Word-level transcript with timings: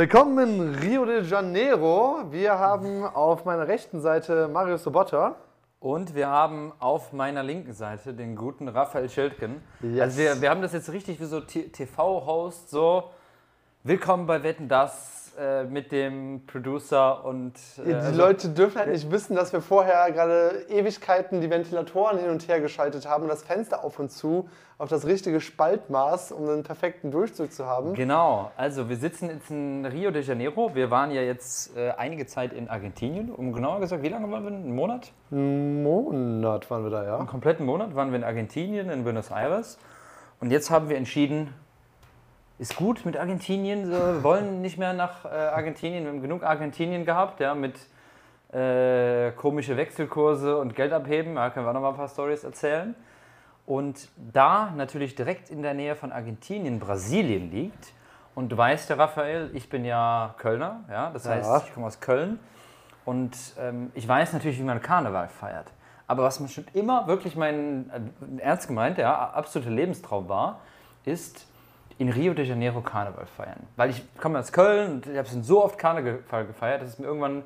Willkommen 0.00 0.38
in 0.38 0.74
Rio 0.76 1.04
de 1.04 1.22
Janeiro. 1.22 2.22
Wir 2.30 2.58
haben 2.58 3.04
auf 3.04 3.44
meiner 3.44 3.68
rechten 3.68 4.00
Seite 4.00 4.48
Mario 4.48 4.78
Sobotta. 4.78 5.36
Und 5.78 6.14
wir 6.14 6.26
haben 6.26 6.72
auf 6.78 7.12
meiner 7.12 7.42
linken 7.42 7.74
Seite 7.74 8.14
den 8.14 8.34
guten 8.34 8.66
Raphael 8.68 9.10
Schildgen. 9.10 9.60
Yes. 9.82 10.00
Also 10.00 10.18
wir, 10.20 10.40
wir 10.40 10.48
haben 10.48 10.62
das 10.62 10.72
jetzt 10.72 10.90
richtig 10.90 11.20
wie 11.20 11.26
so 11.26 11.42
TV-Host, 11.42 12.70
so 12.70 13.10
willkommen 13.82 14.26
bei 14.26 14.42
Wetten 14.42 14.70
Das 14.70 15.19
äh, 15.38 15.64
mit 15.64 15.92
dem 15.92 16.42
Producer 16.46 17.24
und 17.24 17.54
äh, 17.78 17.84
Die 17.88 17.94
also- 17.94 18.16
Leute 18.18 18.48
dürfen 18.48 18.78
halt 18.78 18.90
nicht 18.90 19.10
wissen, 19.10 19.34
dass 19.36 19.52
wir 19.52 19.60
vorher 19.60 20.10
gerade 20.12 20.64
Ewigkeiten 20.68 21.40
die 21.40 21.50
Ventilatoren 21.50 22.18
hin 22.18 22.30
und 22.30 22.48
her 22.48 22.60
geschaltet 22.60 23.08
haben 23.08 23.22
und 23.24 23.28
das 23.28 23.42
Fenster 23.42 23.84
auf 23.84 23.98
und 23.98 24.10
zu 24.10 24.48
auf 24.78 24.88
das 24.88 25.04
richtige 25.06 25.40
Spaltmaß, 25.42 26.32
um 26.32 26.48
einen 26.48 26.62
perfekten 26.62 27.10
Durchzug 27.10 27.52
zu 27.52 27.66
haben. 27.66 27.92
Genau, 27.92 28.50
also 28.56 28.88
wir 28.88 28.96
sitzen 28.96 29.28
jetzt 29.28 29.50
in 29.50 29.84
Rio 29.84 30.10
de 30.10 30.22
Janeiro. 30.22 30.74
Wir 30.74 30.90
waren 30.90 31.10
ja 31.10 31.20
jetzt 31.20 31.76
äh, 31.76 31.90
einige 31.90 32.24
Zeit 32.26 32.54
in 32.54 32.70
Argentinien. 32.70 33.30
Um 33.30 33.52
genauer 33.52 33.80
gesagt, 33.80 34.02
wie 34.02 34.08
lange 34.08 34.30
waren 34.30 34.42
wir? 34.42 34.50
Einen 34.50 34.74
Monat? 34.74 35.12
Einen 35.30 35.82
Monat 35.82 36.70
waren 36.70 36.82
wir 36.84 36.90
da, 36.90 37.04
ja. 37.04 37.18
Einen 37.18 37.26
kompletten 37.26 37.66
Monat 37.66 37.94
waren 37.94 38.10
wir 38.10 38.16
in 38.16 38.24
Argentinien, 38.24 38.88
in 38.88 39.04
Buenos 39.04 39.30
Aires. 39.30 39.76
Und 40.40 40.50
jetzt 40.50 40.70
haben 40.70 40.88
wir 40.88 40.96
entschieden, 40.96 41.52
ist 42.60 42.76
gut 42.76 43.06
mit 43.06 43.16
Argentinien. 43.16 43.86
So, 43.86 43.92
wir 43.92 44.22
wollen 44.22 44.60
nicht 44.60 44.76
mehr 44.76 44.92
nach 44.92 45.24
äh, 45.24 45.28
Argentinien. 45.28 46.04
Wir 46.04 46.10
haben 46.12 46.20
genug 46.20 46.42
Argentinien 46.42 47.06
gehabt, 47.06 47.40
ja, 47.40 47.54
mit 47.54 47.74
äh, 48.52 49.32
komische 49.32 49.78
Wechselkurse 49.78 50.58
und 50.58 50.76
Geld 50.76 50.92
abheben. 50.92 51.36
Da 51.36 51.48
können 51.48 51.64
wir 51.64 51.70
auch 51.70 51.74
noch 51.74 51.80
mal 51.80 51.88
ein 51.90 51.96
paar 51.96 52.08
Stories 52.08 52.44
erzählen. 52.44 52.94
Und 53.64 54.08
da 54.16 54.72
natürlich 54.76 55.14
direkt 55.14 55.48
in 55.48 55.62
der 55.62 55.72
Nähe 55.72 55.96
von 55.96 56.12
Argentinien 56.12 56.78
Brasilien 56.78 57.50
liegt. 57.50 57.94
Und 58.34 58.52
du 58.52 58.58
weißt 58.58 58.90
ja, 58.90 58.96
Raphael, 58.96 59.50
ich 59.54 59.70
bin 59.70 59.86
ja 59.86 60.34
Kölner, 60.36 60.84
ja, 60.90 61.10
das 61.10 61.26
heißt, 61.26 61.48
Ja. 61.48 61.62
ich 61.66 61.72
komme 61.72 61.86
aus 61.86 62.00
Köln. 62.00 62.38
Und 63.06 63.36
ähm, 63.58 63.90
ich 63.94 64.06
weiß 64.06 64.34
natürlich, 64.34 64.58
wie 64.58 64.64
man 64.64 64.82
Karneval 64.82 65.28
feiert. 65.28 65.72
Aber 66.06 66.24
was 66.24 66.40
mir 66.40 66.48
schon 66.48 66.66
immer 66.74 67.06
wirklich 67.06 67.36
mein, 67.36 67.90
äh, 68.38 68.42
ernst 68.42 68.68
gemeint, 68.68 68.98
ja, 68.98 69.30
absoluter 69.30 69.70
Lebenstraum 69.70 70.28
war, 70.28 70.60
ist 71.04 71.46
in 72.00 72.08
Rio 72.08 72.32
de 72.32 72.46
Janeiro 72.46 72.80
Karneval 72.80 73.26
feiern. 73.26 73.60
Weil 73.76 73.90
ich 73.90 74.02
komme 74.18 74.38
aus 74.38 74.52
Köln 74.52 74.92
und 74.92 75.06
ich 75.06 75.18
habe 75.18 75.28
schon 75.28 75.42
so 75.42 75.62
oft 75.62 75.76
Karneval 75.76 76.46
gefeiert, 76.46 76.80
dass 76.80 76.88
es 76.88 76.98
mir 76.98 77.04
irgendwann, 77.04 77.44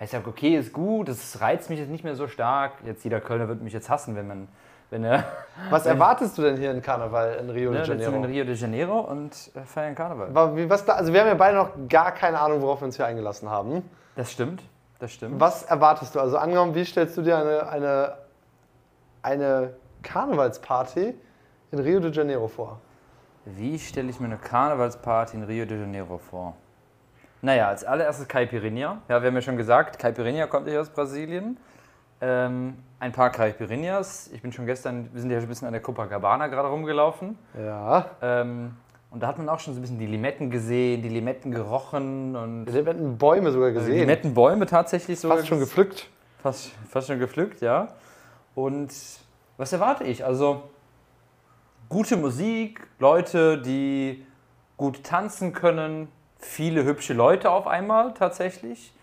ich 0.00 0.08
sage, 0.08 0.26
okay, 0.26 0.56
ist 0.56 0.72
gut, 0.72 1.08
das 1.08 1.42
reizt 1.42 1.68
mich 1.68 1.78
jetzt 1.78 1.90
nicht 1.90 2.02
mehr 2.02 2.16
so 2.16 2.26
stark. 2.26 2.72
Jetzt 2.86 3.04
jeder 3.04 3.20
Kölner 3.20 3.46
wird 3.46 3.60
mich 3.60 3.74
jetzt 3.74 3.90
hassen, 3.90 4.16
wenn 4.16 4.26
man, 4.26 4.48
wenn 4.88 5.04
er 5.04 5.24
Was 5.68 5.84
erwartest 5.86 6.38
du 6.38 6.42
denn 6.42 6.56
hier 6.56 6.70
in 6.70 6.80
Karneval 6.80 7.34
in 7.42 7.50
Rio 7.50 7.72
ne, 7.72 7.76
de 7.76 7.84
sind 7.84 7.98
wir 7.98 8.06
in 8.06 8.12
Janeiro? 8.14 8.32
Rio 8.32 8.44
de 8.44 8.54
Janeiro 8.54 9.00
und 9.00 9.32
äh, 9.54 9.66
feiern 9.66 9.94
Karneval. 9.94 10.30
Was 10.70 10.88
also 10.88 11.12
wir 11.12 11.20
haben 11.20 11.28
ja 11.28 11.34
beide 11.34 11.58
noch 11.58 11.68
gar 11.86 12.12
keine 12.12 12.40
Ahnung, 12.40 12.62
worauf 12.62 12.80
wir 12.80 12.86
uns 12.86 12.96
hier 12.96 13.04
eingelassen 13.04 13.50
haben. 13.50 13.82
Das 14.16 14.32
stimmt, 14.32 14.62
das 14.98 15.12
stimmt. 15.12 15.38
Was 15.38 15.64
erwartest 15.64 16.14
du? 16.14 16.20
Also 16.20 16.38
angenommen, 16.38 16.74
wie 16.74 16.86
stellst 16.86 17.18
du 17.18 17.22
dir 17.22 17.36
eine, 17.36 17.68
eine, 17.68 18.14
eine 19.20 19.74
Karnevalsparty 20.02 21.12
in 21.70 21.78
Rio 21.78 22.00
de 22.00 22.10
Janeiro 22.10 22.48
vor? 22.48 22.80
Wie 23.44 23.78
stelle 23.78 24.10
ich 24.10 24.20
mir 24.20 24.26
eine 24.26 24.36
Karnevalsparty 24.36 25.36
in 25.36 25.44
Rio 25.44 25.64
de 25.64 25.80
Janeiro 25.80 26.18
vor? 26.18 26.56
Naja, 27.42 27.68
als 27.68 27.84
allererstes 27.84 28.28
Caipirinha. 28.28 29.00
Ja, 29.08 29.22
wir 29.22 29.28
haben 29.28 29.34
ja 29.34 29.40
schon 29.40 29.56
gesagt, 29.56 29.98
Caipirinha 29.98 30.46
kommt 30.46 30.66
nicht 30.66 30.76
aus 30.76 30.90
Brasilien. 30.90 31.56
Ähm, 32.20 32.76
ein 32.98 33.12
paar 33.12 33.30
Caipirinhas. 33.30 34.30
Ich 34.34 34.42
bin 34.42 34.52
schon 34.52 34.66
gestern, 34.66 35.08
wir 35.12 35.20
sind 35.22 35.30
ja 35.30 35.38
schon 35.38 35.46
ein 35.46 35.48
bisschen 35.48 35.66
an 35.66 35.72
der 35.72 35.80
Copacabana 35.80 36.48
gerade 36.48 36.68
rumgelaufen. 36.68 37.38
Ja. 37.58 38.10
Ähm, 38.20 38.76
und 39.10 39.22
da 39.22 39.26
hat 39.26 39.38
man 39.38 39.48
auch 39.48 39.58
schon 39.58 39.72
so 39.72 39.80
ein 39.80 39.82
bisschen 39.82 39.98
die 39.98 40.06
Limetten 40.06 40.50
gesehen, 40.50 41.02
die 41.02 41.08
Limetten 41.08 41.50
gerochen 41.50 42.36
und 42.36 42.66
Wir 42.66 42.84
hätten 42.84 43.16
Bäume 43.16 43.50
sogar 43.50 43.72
gesehen. 43.72 44.00
Limettenbäume 44.00 44.66
tatsächlich 44.66 45.18
so. 45.18 45.28
Fast 45.28 45.48
schon 45.48 45.60
gepflückt. 45.60 46.08
Fast, 46.42 46.72
fast 46.88 47.08
schon 47.08 47.18
gepflückt, 47.18 47.62
ja. 47.62 47.88
Und 48.54 48.92
was 49.56 49.72
erwarte 49.72 50.04
ich? 50.04 50.24
Also 50.24 50.64
gute 51.90 52.16
Musik, 52.16 52.86
Leute, 52.98 53.58
die 53.60 54.24
gut 54.78 55.04
tanzen 55.04 55.52
können, 55.52 56.08
viele 56.38 56.84
hübsche 56.84 57.12
Leute 57.12 57.50
auf 57.50 57.66
einmal 57.66 58.14
tatsächlich. 58.14 58.94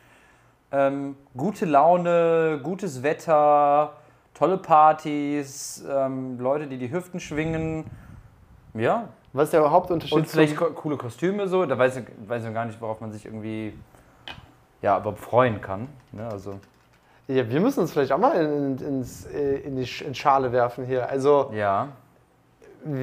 Ähm, 0.72 1.16
gute 1.36 1.66
Laune, 1.66 2.59
gutes 2.64 3.03
Wetter, 3.03 3.94
tolle 4.34 4.58
Partys, 4.58 5.84
ähm, 5.88 6.40
Leute, 6.40 6.68
die 6.68 6.78
die 6.78 6.92
Hüften 6.92 7.20
schwingen. 7.20 7.86
Ja, 8.74 9.09
Was 9.34 9.46
ist 9.46 9.54
der 9.54 9.69
Hauptunterschied 9.69 10.18
und 10.18 10.28
vielleicht 10.28 10.56
ko- 10.56 10.72
coole 10.72 10.98
Kostüme 10.98 11.48
so. 11.48 11.66
Da 11.66 11.78
weiß 11.78 11.98
ich, 11.98 12.06
weiß 12.28 12.42
ich 12.42 12.48
noch 12.48 12.54
gar 12.56 12.66
nicht, 12.66 12.81
worauf 12.81 13.02
man 13.02 13.12
sich 13.12 13.25
irgendwie 13.25 13.74
ja, 14.81 14.98
überhaupt 14.98 15.19
freuen 15.19 15.59
kann. 15.62 15.88
Ne? 16.14 16.28
Also, 16.28 16.59
Ja, 17.28 17.50
wir 17.50 17.59
müssen 17.59 17.81
uns 17.81 17.92
vielleicht 17.92 18.12
auch 18.14 18.18
mal 18.19 18.34
in, 18.36 18.78
ins, 18.80 19.25
äh, 19.25 19.58
in 19.58 19.75
die 19.75 19.86
Sch- 19.86 20.04
in 20.04 20.16
Schale 20.16 20.52
werfen 20.52 20.86
hier. 20.86 21.09
Also, 21.09 21.52
ja. 21.54 21.90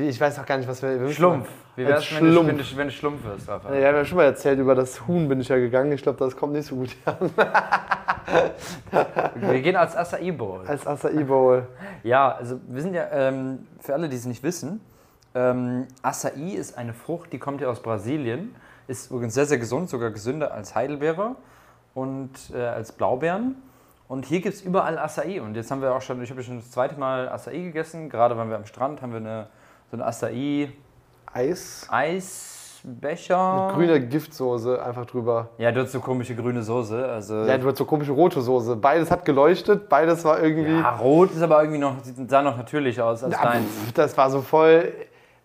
Ich 0.09 0.21
weiß 0.21 0.39
auch 0.39 0.47
gar 0.47 0.59
nicht, 0.59 0.69
was 0.69 0.83
wir. 0.83 1.01
wir 1.01 1.11
Schlumpf. 1.11 1.49
Wie 1.77 1.85
wär's, 1.85 2.03
Als 2.03 2.15
wenn 2.15 2.27
du, 2.27 2.33
Schlumpf. 2.33 2.49
wenn, 2.49 2.59
du, 2.59 2.77
wenn 2.77 2.87
du 2.87 2.93
Schlumpf 2.93 3.25
wirst, 3.25 3.49
ja, 3.49 3.61
wir 3.73 3.89
haben 3.89 4.05
schon 4.05 4.17
mal 4.17 4.25
erzählt, 4.25 4.59
über 4.59 4.75
das 4.75 5.07
Huhn 5.07 5.29
bin 5.29 5.41
ich 5.41 5.49
ja 5.49 5.57
gegangen. 5.57 5.91
Ich 5.93 6.03
glaube, 6.03 6.19
das 6.19 6.37
kommt 6.37 6.53
nicht 6.53 6.67
so 6.67 6.77
gut 6.77 6.97
an. 7.05 7.31
Wir 9.35 9.61
gehen 9.61 9.77
als 9.77 9.97
Acai 9.97 10.33
Bowl. 10.33 10.63
Als 10.67 10.87
Acai 10.87 11.25
Bowl. 11.25 11.67
Ja, 12.03 12.33
also 12.33 12.59
wir 12.67 12.81
sind 12.81 12.95
ja, 12.95 13.07
ähm, 13.11 13.67
für 13.81 13.93
alle, 13.93 14.09
die 14.09 14.17
es 14.17 14.25
nicht 14.25 14.43
wissen, 14.43 14.81
ähm, 15.35 15.87
Acai 16.03 16.55
ist 16.55 16.79
eine 16.79 16.95
Frucht, 16.95 17.33
die 17.33 17.39
kommt 17.39 17.61
ja 17.61 17.69
aus 17.69 17.83
Brasilien. 17.83 18.55
Ist 18.87 19.11
übrigens 19.11 19.35
sehr, 19.35 19.47
sehr 19.47 19.59
gesund, 19.59 19.89
sogar 19.89 20.11
gesünder 20.11 20.53
als 20.53 20.75
Heidelbeere 20.75 21.37
und 21.95 22.31
äh, 22.55 22.61
als 22.61 22.93
Blaubeeren. 22.93 23.57
Und 24.07 24.27
hier 24.27 24.41
gibt 24.41 24.55
es 24.55 24.63
überall 24.63 24.99
Acai. 24.99 25.41
Und 25.41 25.57
jetzt 25.57 25.71
haben 25.71 25.81
wir 25.81 25.95
auch 25.95 26.03
schon, 26.03 26.23
ich 26.23 26.31
habe 26.31 26.41
ja 26.41 26.47
schon 26.47 26.59
das 26.59 26.71
zweite 26.71 26.99
Mal 26.99 27.29
Acai 27.29 27.59
gegessen. 27.59 28.11
Gerade 28.11 28.37
waren 28.37 28.49
wir 28.49 28.57
am 28.57 28.67
Strand, 28.67 29.03
haben 29.03 29.13
wir 29.13 29.21
eine, 29.21 29.47
so 29.97 30.27
eine 30.27 30.69
Eis. 31.33 31.87
Acai-Eisbecher. 31.91 33.67
Mit 33.67 33.75
grüner 33.77 33.99
Giftsoße 34.01 34.83
einfach 34.85 35.07
drüber. 35.07 35.49
Ja, 35.59 35.73
du 35.73 35.81
hast 35.83 35.93
so 35.93 36.01
komische 36.01 36.35
grüne 36.35 36.63
Soße. 36.63 37.07
Also 37.09 37.45
Ja, 37.45 37.59
du 37.59 37.69
hast 37.69 37.79
so 37.79 37.85
komische 37.85 38.13
rote 38.13 38.41
Soße. 38.41 38.77
Beides 38.77 39.11
hat 39.11 39.25
geleuchtet, 39.25 39.89
beides 39.89 40.25
war 40.25 40.43
irgendwie. 40.43 40.73
Ja, 40.79 40.97
rot 40.97 41.31
ist 41.33 41.43
aber 41.43 41.61
irgendwie 41.63 41.81
noch, 41.81 41.95
sah 42.29 42.43
noch 42.43 42.57
natürlich 42.57 43.01
aus 43.01 43.25
als 43.25 43.35
Ja, 43.35 43.43
dein. 43.43 43.65
pf, 43.65 43.93
das 43.93 44.17
war 44.17 44.31
so 44.31 44.41
voll. 44.43 44.93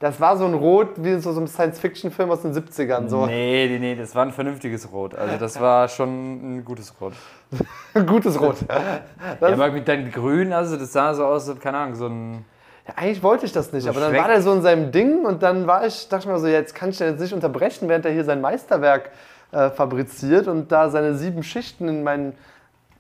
Das 0.02 0.22
war 0.22 0.38
so 0.38 0.46
ein 0.46 0.54
Rot 0.54 0.92
wie 0.96 1.12
in 1.12 1.20
so 1.20 1.34
so 1.34 1.40
einem 1.40 1.48
Science-Fiction-Film 1.48 2.32
aus 2.32 2.42
den 2.44 2.54
70ern. 2.54 3.10
So 3.10 3.26
Nee, 3.26 3.68
nee, 3.70 3.80
nee, 3.80 3.96
das 3.96 4.16
war 4.16 4.24
ein 4.26 4.32
vernünftiges 4.32 4.90
Rot. 4.94 5.14
Also 5.14 5.36
das 5.38 5.60
war 5.60 5.90
schon 5.90 6.60
ein 6.60 6.64
gutes 6.64 6.94
Rot. 7.02 7.12
ein 7.94 8.06
gutes 8.06 8.40
Rot. 8.40 8.56
Ja, 8.70 9.48
aber 9.48 9.72
mit 9.72 9.90
deinem 9.90 10.10
Grün, 10.10 10.54
also 10.54 10.78
das 10.78 10.94
sah 10.94 11.14
so 11.14 11.26
aus, 11.26 11.54
keine 11.60 11.78
Ahnung, 11.80 11.96
so 11.96 12.06
ein. 12.08 12.46
Ja, 12.90 12.94
eigentlich 12.96 13.22
wollte 13.24 13.46
ich 13.46 13.52
das 13.52 13.72
nicht, 13.72 13.84
So 13.84 13.90
aber 13.90 14.00
dann 14.00 14.10
Schreck. 14.12 14.22
war 14.22 14.28
der 14.30 14.42
so 14.42 14.52
in 14.54 14.62
seinem 14.62 14.92
Ding 14.92 15.26
und 15.26 15.44
dann 15.44 15.68
war 15.68 15.86
ich, 15.86 16.08
dachte 16.10 16.24
ich 16.28 16.32
mir 16.32 16.40
so, 16.40 16.48
jetzt 16.48 16.74
kann 16.74 16.90
ich 16.90 16.98
den 16.98 17.10
jetzt 17.12 17.20
nicht 17.20 17.34
unterbrechen, 17.34 17.88
während 17.88 18.06
er 18.06 18.12
hier 18.12 18.24
sein 18.24 18.42
Meisterwerk 18.42 19.12
äh, 19.52 19.70
fabriziert 19.70 20.48
und 20.48 20.72
da 20.72 20.90
seine 20.90 21.14
sieben 21.16 21.44
Schichten 21.44 21.88
in 21.88 22.04
meinen 22.04 22.34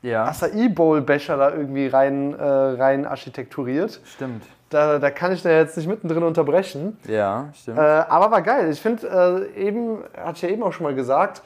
Ja, 0.03 0.25
Acai 0.25 0.69
Bowl 0.69 1.01
Becher 1.01 1.37
da 1.37 1.51
irgendwie 1.51 1.87
rein, 1.87 2.33
äh, 2.37 2.43
rein 2.43 3.05
architekturiert. 3.05 3.99
stimnd. 4.05 4.43
Da, 4.69 4.99
da 4.99 5.09
kann 5.09 5.31
ich 5.31 5.41
den 5.41 5.51
jetzt 5.53 5.75
nicht 5.77 5.89
mittendrin 5.89 6.21
unterbrechen. 6.21 6.97
Ja, 7.07 7.49
stimmt. 7.59 7.79
Äh, 7.79 7.81
aber 7.81 8.29
war 8.29 8.43
geil. 8.43 8.69
Ich 8.69 8.79
finde, 8.79 9.49
äh, 9.57 9.59
eben, 9.67 10.03
hatte 10.15 10.33
ich 10.35 10.41
ja 10.43 10.49
eben 10.49 10.61
auch 10.61 10.71
schon 10.73 10.83
mal 10.83 10.93
gesagt, 10.93 11.41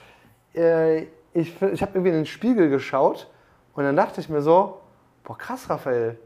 äh, 0.53 1.03
ich, 1.33 1.53
ich 1.61 1.81
habe 1.81 1.91
irgendwie 1.93 2.09
in 2.09 2.15
den 2.15 2.25
Spiegel 2.25 2.69
geschaut 2.69 3.29
und 3.75 3.85
dann 3.85 3.95
dachte 3.95 4.19
ich 4.19 4.27
mir 4.27 4.41
so, 4.41 4.81
boah 5.23 5.37
krass, 5.37 5.69
Raphael, 5.69 6.17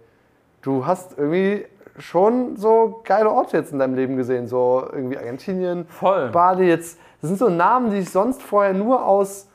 du 0.64 0.86
hast 0.88 1.18
irgendwie 1.20 1.66
schon 1.97 2.56
so 2.58 3.02
geile 3.03 3.30
Orte 3.31 3.58
jetzt 3.58 3.72
in 3.74 3.80
deinem 3.80 3.96
Leben 3.96 4.16
gesehen. 4.18 4.47
So 4.47 4.85
irgendwie 4.91 5.18
Argentinien, 5.18 5.85
Voll. 5.88 6.30
Bali 6.30 6.68
jetzt. 6.68 7.00
Das 7.22 7.30
sind 7.30 7.38
so 7.40 7.50
Namen, 7.50 7.90
die 7.91 7.97
ich 7.97 8.09
sonst 8.12 8.44
vorher 8.44 8.74
nur 8.74 9.06
aus, 9.06 9.48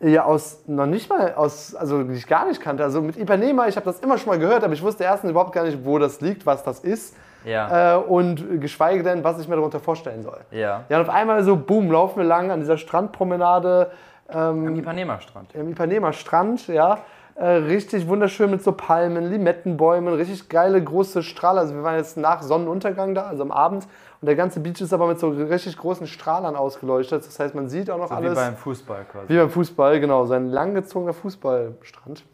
ja, 0.00 0.24
aus, 0.24 0.62
noch 0.66 0.86
nicht 0.86 1.10
mal 1.10 1.34
aus, 1.34 1.74
also 1.74 2.02
die 2.02 2.14
ich 2.14 2.26
gar 2.26 2.46
nicht 2.46 2.60
kannte. 2.62 2.82
Also 2.82 3.02
mit 3.02 3.18
Ipanema, 3.18 3.68
ich 3.68 3.76
habe 3.76 3.84
das 3.84 4.00
immer 4.00 4.16
schon 4.16 4.30
mal 4.30 4.38
gehört, 4.38 4.64
aber 4.64 4.72
ich 4.72 4.82
wusste 4.82 5.04
erstens 5.04 5.30
überhaupt 5.30 5.52
gar 5.52 5.64
nicht, 5.64 5.84
wo 5.84 5.98
das 5.98 6.20
liegt, 6.22 6.46
was 6.46 6.62
das 6.62 6.80
ist. 6.80 7.14
Ja, 7.44 7.94
Äh, 7.94 7.98
und 7.98 8.60
geschweige 8.60 9.02
denn, 9.02 9.24
was 9.24 9.38
ich 9.40 9.48
mir 9.48 9.56
darunter 9.56 9.80
vorstellen 9.80 10.22
soll. 10.22 10.38
ja. 10.50 10.84
Ja, 10.88 10.98
und 11.00 11.08
auf 11.08 11.14
einmal 11.14 11.42
so, 11.42 11.56
boom, 11.56 11.90
laufen 11.90 12.18
wir 12.18 12.24
lang 12.24 12.50
an 12.50 12.60
dieser 12.60 12.76
Strandpromenade 12.76 13.90
Am 14.28 14.76
Ipanema-Strand. 14.76 15.54
im 15.54 15.70
Ipanema 15.70 16.12
Strand, 16.12 16.66
ja. 16.68 16.98
Äh, 17.40 17.46
richtig 17.52 18.06
wunderschön 18.06 18.50
mit 18.50 18.62
so 18.62 18.72
Palmen, 18.72 19.30
Limettenbäumen, 19.30 20.12
richtig 20.12 20.50
geile 20.50 20.84
große 20.84 21.22
Strahler. 21.22 21.62
Also 21.62 21.74
wir 21.74 21.82
waren 21.82 21.96
jetzt 21.96 22.18
nach 22.18 22.42
Sonnenuntergang 22.42 23.14
da, 23.14 23.22
also 23.28 23.42
am 23.42 23.50
Abend. 23.50 23.84
Und 24.20 24.26
der 24.26 24.36
ganze 24.36 24.60
Beach 24.60 24.78
ist 24.82 24.92
aber 24.92 25.06
mit 25.06 25.18
so 25.18 25.30
richtig 25.30 25.78
großen 25.78 26.06
Strahlern 26.06 26.54
ausgeleuchtet. 26.54 27.26
Das 27.26 27.40
heißt, 27.40 27.54
man 27.54 27.70
sieht 27.70 27.88
auch 27.88 27.96
noch 27.96 28.08
So 28.08 28.14
wie 28.16 28.26
alles. 28.26 28.34
beim 28.34 28.56
Fußball 28.56 29.06
quasi. 29.10 29.28
wie 29.30 29.38
beim 29.38 29.48
Fußball, 29.48 30.00
genau. 30.00 30.26
So 30.26 30.34
ein 30.34 30.48
langgezogener 30.48 31.14
Fußballstrand. 31.14 32.24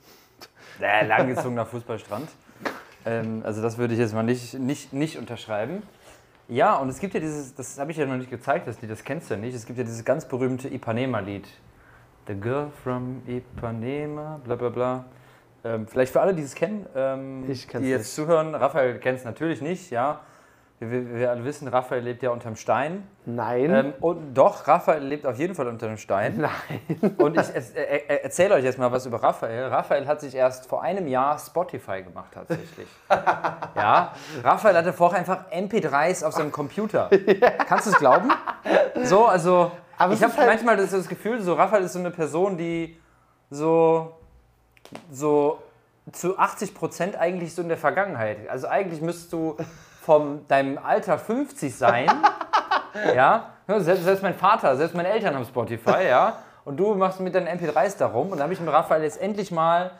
Äh, 0.80 1.06
langgezogener 1.06 1.66
Fußballstrand. 1.66 2.28
Ähm, 3.04 3.42
also 3.44 3.62
das 3.62 3.78
würde 3.78 3.94
ich 3.94 4.00
jetzt 4.00 4.12
mal 4.12 4.24
nicht, 4.24 4.58
nicht, 4.58 4.92
nicht 4.92 5.18
unterschreiben. 5.18 5.84
Ja, 6.48 6.78
und 6.78 6.88
es 6.88 6.98
gibt 6.98 7.14
ja 7.14 7.20
dieses, 7.20 7.54
das 7.54 7.78
habe 7.78 7.92
ich 7.92 7.96
ja 7.96 8.06
noch 8.06 8.16
nicht 8.16 8.28
gezeigt, 8.30 8.66
das 8.66 8.82
Lied, 8.82 8.90
das 8.90 9.04
kennst 9.04 9.30
du 9.30 9.34
ja 9.34 9.40
nicht. 9.40 9.54
Es 9.54 9.66
gibt 9.66 9.78
ja 9.78 9.84
dieses 9.84 10.04
ganz 10.04 10.26
berühmte 10.26 10.66
Ipanema-Lied. 10.66 11.46
The 12.26 12.34
Girl 12.34 12.70
from 12.82 13.22
Ipanema, 13.26 14.40
bla 14.44 14.56
bla 14.56 14.68
bla. 14.68 15.04
Ähm, 15.64 15.86
vielleicht 15.86 16.12
für 16.12 16.20
alle, 16.20 16.34
die 16.34 16.42
es 16.42 16.54
kennen, 16.54 16.86
ähm, 16.94 17.44
Ich 17.50 17.66
die 17.66 17.78
jetzt 17.78 18.00
nicht. 18.02 18.14
zuhören. 18.14 18.54
Raphael 18.54 18.98
kennt 18.98 19.18
es 19.18 19.24
natürlich 19.24 19.60
nicht, 19.60 19.90
ja. 19.90 20.20
Wir, 20.78 20.90
wir, 20.90 21.14
wir 21.14 21.30
alle 21.30 21.42
wissen, 21.44 21.68
Raphael 21.68 22.02
lebt 22.02 22.22
ja 22.22 22.30
unterm 22.30 22.54
Stein. 22.54 23.08
Nein. 23.24 23.74
Ähm, 23.74 23.92
und 24.00 24.34
doch, 24.34 24.68
Raphael 24.68 25.02
lebt 25.02 25.24
auf 25.26 25.38
jeden 25.38 25.54
Fall 25.54 25.68
unter 25.68 25.86
dem 25.86 25.96
Stein. 25.96 26.36
Nein. 27.00 27.14
Und 27.16 27.38
ich 27.40 27.46
erzähle 28.08 28.54
euch 28.56 28.64
jetzt 28.64 28.78
mal 28.78 28.92
was 28.92 29.06
über 29.06 29.22
Raphael. 29.22 29.68
Raphael 29.68 30.06
hat 30.06 30.20
sich 30.20 30.34
erst 30.34 30.66
vor 30.66 30.82
einem 30.82 31.08
Jahr 31.08 31.38
Spotify 31.38 32.02
gemacht, 32.02 32.32
tatsächlich. 32.34 32.88
ja, 33.08 34.12
Raphael 34.44 34.76
hatte 34.76 34.92
vorher 34.92 35.18
einfach 35.18 35.50
MP3s 35.50 36.24
auf 36.24 36.34
seinem 36.34 36.52
Computer. 36.52 37.08
Kannst 37.66 37.86
du 37.86 37.90
es 37.92 37.96
glauben? 37.98 38.30
So, 39.04 39.24
also, 39.26 39.72
Aber 39.98 40.12
ich 40.14 40.22
habe 40.22 40.32
ist 40.32 40.38
halt- 40.38 40.48
manchmal 40.48 40.76
das, 40.76 40.90
das 40.90 41.08
Gefühl, 41.08 41.40
so 41.42 41.54
Raphael 41.54 41.84
ist 41.84 41.92
so 41.94 41.98
eine 41.98 42.10
Person, 42.10 42.56
die 42.56 42.98
so, 43.50 44.12
so 45.10 45.62
zu 46.12 46.38
80 46.38 46.74
Prozent 46.74 47.16
eigentlich 47.16 47.54
so 47.54 47.62
in 47.62 47.68
der 47.68 47.76
Vergangenheit. 47.78 48.48
Also 48.48 48.68
eigentlich 48.68 49.00
müsstest 49.00 49.32
du 49.32 49.56
vom 50.02 50.46
deinem 50.48 50.78
Alter 50.78 51.18
50 51.18 51.74
sein. 51.74 52.06
Ja, 53.14 53.50
selbst, 53.66 54.04
selbst 54.04 54.22
mein 54.22 54.34
Vater, 54.34 54.74
selbst 54.74 54.94
meine 54.96 55.08
Eltern 55.08 55.34
haben 55.34 55.44
Spotify, 55.44 56.06
ja. 56.08 56.38
Und 56.64 56.78
du 56.78 56.94
machst 56.94 57.20
mit 57.20 57.34
deinen 57.34 57.46
MP3s 57.46 57.98
da 57.98 58.06
rum. 58.06 58.30
Und 58.32 58.38
da 58.38 58.44
habe 58.44 58.54
ich 58.54 58.58
dem 58.58 58.68
Raphael 58.70 59.02
jetzt 59.02 59.20
endlich 59.20 59.50
mal 59.50 59.90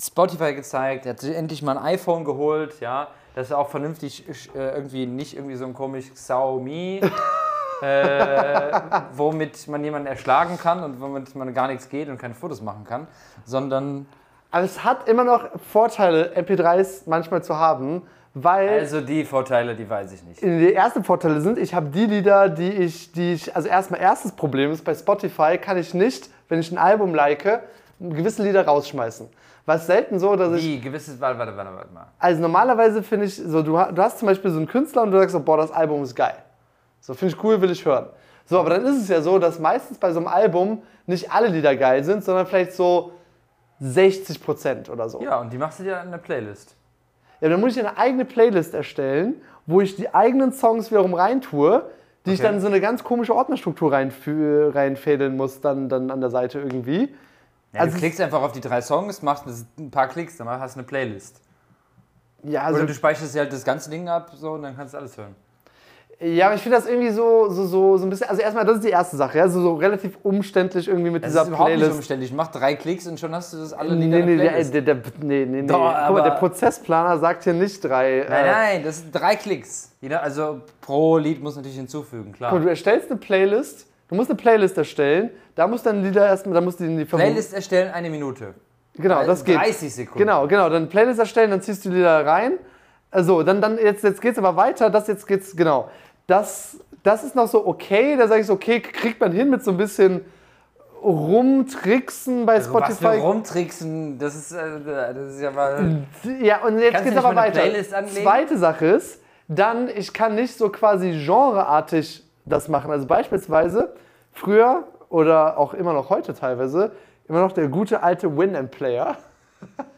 Spotify 0.00 0.54
gezeigt. 0.54 1.04
Er 1.04 1.10
hat 1.12 1.20
sich 1.20 1.36
endlich 1.36 1.60
mal 1.62 1.76
ein 1.76 1.84
iPhone 1.84 2.24
geholt, 2.24 2.80
ja. 2.80 3.08
Dass 3.34 3.50
er 3.50 3.58
auch 3.58 3.68
vernünftig 3.68 4.26
äh, 4.54 4.58
irgendwie 4.74 5.04
nicht 5.04 5.36
irgendwie 5.36 5.56
so 5.56 5.66
ein 5.66 5.74
komisch 5.74 6.10
Xiaomi, 6.14 7.02
äh, 7.82 8.72
womit 9.14 9.66
man 9.68 9.82
jemanden 9.84 10.06
erschlagen 10.06 10.58
kann 10.58 10.82
und 10.82 11.00
womit 11.00 11.34
man 11.34 11.52
gar 11.52 11.68
nichts 11.68 11.88
geht 11.88 12.08
und 12.08 12.18
keine 12.18 12.34
Fotos 12.34 12.62
machen 12.62 12.84
kann, 12.84 13.06
sondern 13.44 14.06
Aber 14.50 14.64
es 14.64 14.84
hat 14.84 15.08
immer 15.08 15.24
noch 15.24 15.48
Vorteile, 15.70 16.32
MP3s 16.36 17.02
manchmal 17.06 17.42
zu 17.42 17.56
haben, 17.56 18.02
weil 18.34 18.68
also 18.80 19.00
die 19.02 19.24
Vorteile, 19.24 19.74
die 19.74 19.88
weiß 19.88 20.12
ich 20.12 20.22
nicht. 20.22 20.40
die 20.40 20.72
ersten 20.72 21.04
Vorteile 21.04 21.40
sind, 21.40 21.58
ich 21.58 21.74
habe 21.74 21.88
die 21.90 22.06
Lieder, 22.06 22.48
die 22.48 22.70
ich, 22.70 23.12
die 23.12 23.34
ich, 23.34 23.54
also 23.54 23.68
erstmal 23.68 24.00
erstes 24.00 24.32
Problem 24.32 24.70
ist, 24.72 24.84
bei 24.84 24.94
Spotify 24.94 25.58
kann 25.58 25.76
ich 25.76 25.92
nicht, 25.92 26.30
wenn 26.48 26.60
ich 26.60 26.72
ein 26.72 26.78
Album 26.78 27.14
like, 27.14 27.62
gewisse 28.00 28.42
Lieder 28.42 28.64
rausschmeißen. 28.64 29.28
Was 29.66 29.86
selten 29.86 30.18
so, 30.18 30.34
dass 30.34 30.54
ich, 30.54 30.64
Wie 30.64 30.80
gewisses, 30.80 31.20
warte, 31.20 31.38
warte, 31.38 31.56
warte, 31.56 31.74
warte 31.74 31.92
mal. 31.92 32.06
also 32.18 32.40
normalerweise 32.40 33.02
finde 33.02 33.26
ich, 33.26 33.36
so 33.36 33.62
du, 33.62 33.72
du 33.72 34.02
hast 34.02 34.18
zum 34.18 34.26
Beispiel 34.26 34.50
so 34.50 34.56
einen 34.56 34.66
Künstler 34.66 35.02
und 35.02 35.12
du 35.12 35.18
sagst 35.18 35.34
so, 35.34 35.40
boah, 35.40 35.58
das 35.58 35.70
Album 35.70 36.02
ist 36.02 36.14
geil. 36.16 36.34
So, 37.02 37.14
finde 37.14 37.34
ich 37.34 37.44
cool, 37.44 37.60
will 37.60 37.70
ich 37.70 37.84
hören. 37.84 38.06
So, 38.46 38.58
aber 38.60 38.70
dann 38.70 38.84
ist 38.86 38.96
es 38.96 39.08
ja 39.08 39.20
so, 39.20 39.38
dass 39.38 39.58
meistens 39.58 39.98
bei 39.98 40.12
so 40.12 40.20
einem 40.20 40.28
Album 40.28 40.82
nicht 41.06 41.32
alle 41.32 41.48
Lieder 41.48 41.76
geil 41.76 42.04
sind, 42.04 42.24
sondern 42.24 42.46
vielleicht 42.46 42.72
so 42.72 43.12
60 43.80 44.42
Prozent 44.42 44.88
oder 44.88 45.08
so. 45.08 45.20
Ja, 45.20 45.40
und 45.40 45.52
die 45.52 45.58
machst 45.58 45.80
du 45.80 45.84
dir 45.84 46.00
in 46.00 46.12
der 46.12 46.18
Playlist. 46.18 46.76
Ja, 47.40 47.48
dann 47.48 47.60
muss 47.60 47.76
ich 47.76 47.80
eine 47.80 47.98
eigene 47.98 48.24
Playlist 48.24 48.72
erstellen, 48.72 49.34
wo 49.66 49.80
ich 49.80 49.96
die 49.96 50.14
eigenen 50.14 50.52
Songs 50.52 50.92
wiederum 50.92 51.14
reintue, 51.14 51.90
die 52.24 52.30
ich 52.34 52.38
Okay. 52.38 52.46
dann 52.46 52.54
in 52.56 52.60
so 52.60 52.68
eine 52.68 52.80
ganz 52.80 53.02
komische 53.02 53.34
Ordnerstruktur 53.34 53.92
reinfädeln 53.92 55.36
muss, 55.36 55.60
dann, 55.60 55.88
dann 55.88 56.08
an 56.12 56.20
der 56.20 56.30
Seite 56.30 56.60
irgendwie. 56.60 57.12
Ja, 57.72 57.80
Also 57.80 57.94
du 57.94 57.98
klickst 57.98 58.20
einfach 58.20 58.42
auf 58.42 58.52
die 58.52 58.60
drei 58.60 58.80
Songs, 58.80 59.22
machst 59.22 59.44
ein 59.76 59.90
paar 59.90 60.06
Klicks, 60.06 60.36
dann 60.36 60.48
hast 60.48 60.76
du 60.76 60.80
eine 60.80 60.86
Playlist. 60.86 61.40
Ja, 62.44 62.62
also, 62.62 62.78
Oder 62.78 62.86
du 62.86 62.94
speicherst 62.94 63.36
halt 63.36 63.52
das 63.52 63.64
ganze 63.64 63.90
Ding 63.90 64.08
ab 64.08 64.30
so, 64.36 64.52
und 64.52 64.62
dann 64.62 64.76
kannst 64.76 64.94
du 64.94 64.98
alles 64.98 65.16
hören. 65.16 65.34
Ja 66.22 66.46
aber 66.46 66.54
ich 66.54 66.62
finde 66.62 66.76
das 66.76 66.86
irgendwie 66.86 67.10
so, 67.10 67.48
so, 67.50 67.66
so, 67.66 67.96
so 67.98 68.06
ein 68.06 68.10
bisschen. 68.10 68.28
Also, 68.28 68.42
erstmal, 68.42 68.64
das 68.64 68.76
ist 68.76 68.84
die 68.84 68.90
erste 68.90 69.16
Sache, 69.16 69.38
ja, 69.38 69.48
so, 69.48 69.60
so 69.60 69.74
relativ 69.74 70.18
umständlich 70.22 70.88
irgendwie 70.88 71.10
mit 71.10 71.22
Das 71.24 71.30
dieser 71.30 71.42
ist 71.42 71.48
überhaupt 71.48 71.68
nicht 71.70 71.78
Playlist. 71.78 71.96
umständlich. 71.98 72.32
Mach 72.32 72.48
drei 72.48 72.74
Klicks 72.74 73.06
und 73.06 73.18
schon 73.20 73.34
hast 73.34 73.52
du 73.52 73.58
das 73.58 73.72
alle 73.72 73.94
Nee, 73.96 74.04
Lieder 74.04 74.18
in 74.18 74.24
nee, 74.26 74.36
der 74.36 74.52
der, 74.52 74.64
der, 74.64 74.82
der, 74.82 74.94
nee, 75.20 75.44
nee, 75.46 75.62
nee. 75.62 75.66
Doch, 75.66 75.74
Guck 75.76 75.84
mal, 75.84 75.94
aber- 75.96 76.22
der 76.22 76.30
Prozessplaner 76.32 77.18
sagt 77.18 77.44
hier 77.44 77.52
nicht 77.54 77.82
drei. 77.84 78.24
Nein, 78.28 78.44
äh, 78.44 78.50
nein, 78.50 78.82
das 78.84 78.98
sind 79.00 79.12
drei 79.14 79.36
Klicks. 79.36 79.90
Jeder, 80.00 80.22
also 80.22 80.60
pro 80.80 81.18
Lied 81.18 81.42
muss 81.42 81.56
natürlich 81.56 81.76
hinzufügen, 81.76 82.32
klar. 82.32 82.50
Guck 82.52 82.62
du 82.62 82.68
erstellst 82.68 83.10
eine 83.10 83.20
Playlist, 83.20 83.86
du 84.08 84.14
musst 84.14 84.30
eine 84.30 84.36
Playlist 84.36 84.76
erstellen, 84.78 85.30
da 85.54 85.66
musst 85.66 85.86
dann 85.86 86.02
Lieder 86.02 86.26
erstmal, 86.26 86.54
da 86.54 86.60
musst 86.60 86.80
du 86.80 86.84
in 86.84 86.96
die 86.98 87.04
Playlist 87.04 87.52
erstellen, 87.54 87.92
eine 87.92 88.10
Minute. 88.10 88.54
Genau, 88.94 89.24
das 89.24 89.42
geht. 89.44 89.56
30 89.56 89.94
Sekunden. 89.94 90.18
Genau, 90.18 90.46
genau. 90.46 90.68
Dann 90.68 90.88
Playlist 90.88 91.18
erstellen, 91.18 91.50
dann 91.50 91.62
ziehst 91.62 91.84
du 91.84 91.90
die 91.90 92.02
da 92.02 92.20
rein. 92.20 92.52
Also, 93.10 93.42
dann, 93.42 93.60
dann 93.60 93.78
jetzt, 93.78 94.04
jetzt 94.04 94.20
geht's 94.20 94.38
aber 94.38 94.56
weiter. 94.56 94.90
Das 94.90 95.06
jetzt 95.06 95.26
geht's, 95.26 95.54
genau. 95.56 95.88
Das, 96.26 96.76
das 97.02 97.24
ist 97.24 97.34
noch 97.34 97.48
so 97.48 97.66
okay. 97.66 98.16
Da 98.16 98.28
sage 98.28 98.40
ich 98.40 98.46
so, 98.46 98.54
okay, 98.54 98.80
kriegt 98.80 99.20
man 99.20 99.32
hin 99.32 99.50
mit 99.50 99.64
so 99.64 99.70
ein 99.72 99.76
bisschen 99.76 100.24
rumtricksen 101.02 102.46
bei 102.46 102.54
Also, 102.54 102.72
was 102.74 102.86
für 102.86 102.92
Spotify. 102.94 103.20
rumtricksen, 103.20 104.18
das 104.18 104.36
ist, 104.36 104.52
äh, 104.52 104.80
das 104.86 105.34
ist 105.34 105.40
ja 105.40 105.50
mal. 105.50 106.04
Ja, 106.40 106.64
und 106.64 106.78
jetzt 106.78 107.02
geht's 107.02 107.16
nicht 107.16 107.24
aber 107.24 107.34
weiter. 107.34 107.60
Zweite 108.06 108.56
Sache 108.56 108.86
ist, 108.86 109.20
dann, 109.48 109.88
ich 109.88 110.12
kann 110.12 110.34
nicht 110.36 110.56
so 110.56 110.68
quasi 110.68 111.10
genreartig 111.24 112.24
das 112.44 112.68
machen. 112.68 112.90
Also 112.90 113.06
beispielsweise 113.06 113.94
früher 114.32 114.84
oder 115.08 115.58
auch 115.58 115.74
immer 115.74 115.92
noch 115.92 116.10
heute 116.10 116.34
teilweise, 116.34 116.92
immer 117.28 117.40
noch 117.40 117.52
der 117.52 117.68
gute 117.68 118.02
alte 118.02 118.36
Win-and-Player. 118.36 119.16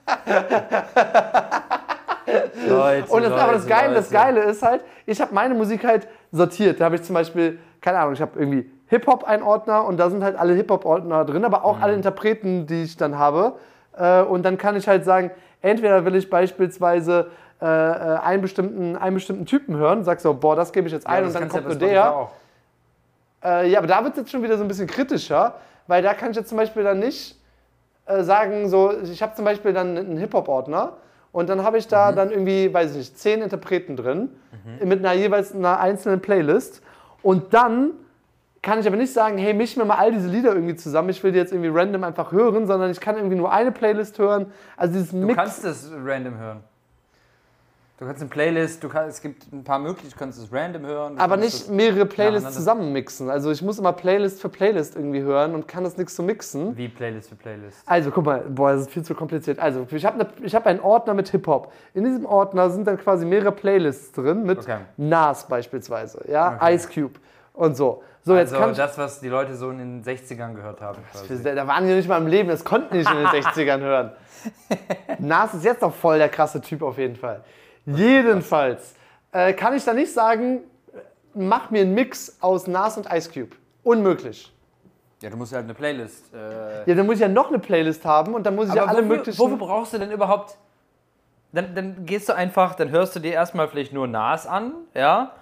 Leute, 2.68 3.12
Und 3.12 3.22
das, 3.22 3.32
aber 3.32 3.52
das 3.52 3.64
Leute, 3.64 3.74
Geile, 3.74 3.94
das 3.94 4.10
Leute. 4.10 4.24
Geile 4.24 4.40
ist 4.44 4.62
halt, 4.62 4.80
ich 5.06 5.20
habe 5.20 5.34
meine 5.34 5.54
Musik 5.54 5.84
halt 5.84 6.08
sortiert. 6.32 6.80
Da 6.80 6.86
habe 6.86 6.96
ich 6.96 7.02
zum 7.02 7.14
Beispiel, 7.14 7.58
keine 7.80 7.98
Ahnung, 7.98 8.14
ich 8.14 8.20
habe 8.20 8.38
irgendwie 8.38 8.70
Hip-Hop 8.86 9.24
einen 9.24 9.42
Ordner 9.42 9.84
und 9.84 9.96
da 9.98 10.10
sind 10.10 10.22
halt 10.22 10.36
alle 10.36 10.54
Hip-Hop-Ordner 10.54 11.24
drin, 11.24 11.44
aber 11.44 11.64
auch 11.64 11.80
alle 11.80 11.94
Interpreten, 11.94 12.66
die 12.66 12.84
ich 12.84 12.96
dann 12.96 13.18
habe. 13.18 13.54
Äh, 13.96 14.22
Und 14.22 14.42
dann 14.44 14.58
kann 14.58 14.76
ich 14.76 14.86
halt 14.88 15.04
sagen, 15.04 15.30
entweder 15.62 16.04
will 16.04 16.14
ich 16.16 16.28
beispielsweise 16.28 17.30
äh, 17.60 17.66
äh, 17.66 18.18
einen, 18.18 18.42
bestimmten, 18.42 18.96
einen 18.96 19.14
bestimmten 19.14 19.46
Typen 19.46 19.76
hören, 19.76 20.04
sag 20.04 20.20
so, 20.20 20.34
boah, 20.34 20.56
das 20.56 20.72
gebe 20.72 20.86
ich 20.86 20.92
jetzt 20.92 21.06
Ja, 21.06 21.14
ein 21.14 21.24
das 21.24 21.34
und 21.34 21.40
dann 21.40 21.48
kommt 21.48 21.64
ja 21.64 21.68
nur 21.68 21.78
der. 21.78 22.28
Ja, 23.66 23.78
aber 23.78 23.86
da 23.86 24.02
wird 24.02 24.14
es 24.14 24.20
jetzt 24.20 24.30
schon 24.30 24.42
wieder 24.42 24.56
so 24.56 24.64
ein 24.64 24.68
bisschen 24.68 24.86
kritischer, 24.86 25.56
weil 25.86 26.02
da 26.02 26.14
kann 26.14 26.30
ich 26.30 26.36
jetzt 26.36 26.48
zum 26.48 26.56
Beispiel 26.56 26.82
dann 26.82 26.98
nicht 26.98 27.38
sagen, 28.06 28.70
so, 28.70 28.90
ich 29.02 29.22
habe 29.22 29.34
zum 29.34 29.44
Beispiel 29.44 29.74
dann 29.74 29.98
einen 29.98 30.16
Hip-Hop-Ordner 30.16 30.94
und 31.34 31.48
dann 31.50 31.62
habe 31.64 31.76
ich 31.76 31.86
da 31.88 32.10
Mhm. 32.12 32.16
dann 32.16 32.30
irgendwie, 32.30 32.72
weiß 32.72 32.92
ich 32.92 32.96
nicht, 32.96 33.18
zehn 33.18 33.42
Interpreten 33.42 33.96
drin 33.96 34.30
mit 34.82 35.00
einer 35.00 35.12
jeweils 35.12 35.54
einer 35.54 35.78
einzelnen 35.80 36.20
Playlist 36.20 36.80
und 37.22 37.52
dann 37.52 37.90
kann 38.62 38.78
ich 38.80 38.86
aber 38.86 38.96
nicht 38.96 39.12
sagen, 39.12 39.36
hey, 39.36 39.52
misch 39.52 39.76
mir 39.76 39.84
mal 39.84 39.96
all 39.98 40.10
diese 40.12 40.28
Lieder 40.28 40.54
irgendwie 40.54 40.74
zusammen, 40.76 41.10
ich 41.10 41.22
will 41.22 41.32
die 41.32 41.38
jetzt 41.38 41.52
irgendwie 41.52 41.68
random 41.70 42.02
einfach 42.04 42.32
hören, 42.32 42.66
sondern 42.66 42.90
ich 42.90 42.98
kann 43.00 43.16
irgendwie 43.16 43.36
nur 43.36 43.52
eine 43.52 43.72
Playlist 43.72 44.18
hören. 44.18 44.46
Also 44.78 44.94
dieses 44.94 45.10
Du 45.10 45.18
Mix. 45.18 45.36
kannst 45.36 45.64
es 45.66 45.90
random 46.02 46.38
hören. 46.38 46.60
Du 48.04 48.08
kannst 48.08 48.20
eine 48.20 48.28
Playlist, 48.28 48.84
du 48.84 48.90
kannst, 48.90 49.16
es 49.16 49.22
gibt 49.22 49.50
ein 49.50 49.64
paar 49.64 49.78
Möglichkeiten, 49.78 50.12
du 50.12 50.18
kannst 50.18 50.38
es 50.38 50.52
random 50.52 50.84
hören. 50.84 51.18
aber 51.18 51.38
nicht 51.38 51.70
mehrere 51.70 52.04
Playlists 52.04 52.52
zusammenmixen. 52.52 53.30
Also 53.30 53.50
ich 53.50 53.62
muss 53.62 53.78
immer 53.78 53.94
Playlist 53.94 54.42
für 54.42 54.50
Playlist 54.50 54.94
irgendwie 54.94 55.22
hören 55.22 55.54
und 55.54 55.66
kann 55.66 55.84
das 55.84 55.96
nichts 55.96 56.14
so 56.14 56.22
mixen. 56.22 56.76
Wie 56.76 56.88
Playlist 56.88 57.30
für 57.30 57.36
Playlist. 57.36 57.78
Also, 57.86 58.10
guck 58.10 58.26
mal, 58.26 58.44
boah, 58.46 58.72
das 58.72 58.82
ist 58.82 58.90
viel 58.90 59.04
zu 59.04 59.14
kompliziert. 59.14 59.58
Also, 59.58 59.86
ich 59.90 60.04
habe 60.04 60.18
ne, 60.18 60.26
ich 60.42 60.54
hab 60.54 60.66
einen 60.66 60.80
Ordner 60.80 61.14
mit 61.14 61.30
Hip-Hop. 61.30 61.72
In 61.94 62.04
diesem 62.04 62.26
Ordner 62.26 62.68
sind 62.68 62.86
dann 62.86 62.98
quasi 62.98 63.24
mehrere 63.24 63.52
Playlists 63.52 64.12
drin 64.12 64.42
mit 64.42 64.58
Okay. 64.58 64.80
Nas 64.98 65.48
beispielsweise, 65.48 66.26
ja, 66.30 66.56
Okay. 66.56 66.74
Ice 66.74 66.88
Cube 66.92 67.14
und 67.54 67.74
so. 67.74 68.02
So, 68.22 68.36
jetzt 68.36 68.52
also 68.52 68.62
kann 68.62 68.72
ich, 68.72 68.76
das, 68.76 68.98
was 68.98 69.20
die 69.20 69.28
Leute 69.28 69.54
so 69.56 69.70
in 69.70 69.78
den 69.78 70.04
60ern 70.04 70.54
gehört 70.54 70.82
haben. 70.82 70.98
Quasi. 71.10 71.42
da 71.42 71.66
waren 71.66 71.86
die 71.86 71.94
nicht 71.94 72.08
mal 72.08 72.18
im 72.18 72.26
Leben, 72.26 72.50
das 72.50 72.64
konnten 72.64 72.92
die 72.92 72.98
nicht 72.98 73.10
in 73.10 73.16
den 73.16 73.26
60ern 73.42 73.80
hören. 73.80 74.12
Nas 75.18 75.54
ist 75.54 75.64
jetzt 75.64 75.80
noch 75.80 75.94
voll 75.94 76.18
der 76.18 76.28
krasse 76.28 76.60
Typ 76.60 76.82
auf 76.82 76.98
jeden 76.98 77.16
Fall. 77.16 77.42
Jedenfalls 77.86 78.94
äh, 79.32 79.52
kann 79.52 79.74
ich 79.74 79.84
da 79.84 79.92
nicht 79.92 80.12
sagen, 80.12 80.60
mach 81.34 81.70
mir 81.70 81.82
einen 81.82 81.94
Mix 81.94 82.36
aus 82.40 82.66
Nas 82.66 82.96
und 82.96 83.06
Ice 83.12 83.30
Cube. 83.32 83.56
Unmöglich. 83.82 84.50
Ja, 85.22 85.30
du 85.30 85.36
musst 85.36 85.52
halt 85.52 85.64
eine 85.64 85.74
Playlist. 85.74 86.32
Äh, 86.34 86.88
Ja, 86.90 86.94
dann 86.94 87.06
muss 87.06 87.16
ich 87.16 87.20
ja 87.20 87.28
noch 87.28 87.48
eine 87.48 87.58
Playlist 87.58 88.04
haben 88.04 88.34
und 88.34 88.44
dann 88.44 88.54
muss 88.54 88.68
ich 88.68 88.74
ja 88.74 88.82
aber 88.82 88.90
alle 88.92 89.02
wofür, 89.04 89.16
möglichen. 89.16 89.38
wofür 89.38 89.56
brauchst 89.56 89.92
du 89.94 89.98
denn 89.98 90.10
überhaupt. 90.10 90.56
Dann, 91.52 91.74
dann 91.74 92.04
gehst 92.04 92.28
du 92.28 92.34
einfach, 92.34 92.74
dann 92.74 92.90
hörst 92.90 93.14
du 93.16 93.20
dir 93.20 93.32
erstmal 93.32 93.68
vielleicht 93.68 93.92
nur 93.92 94.06
Nas 94.06 94.46
an, 94.46 94.72
ja? 94.92 95.32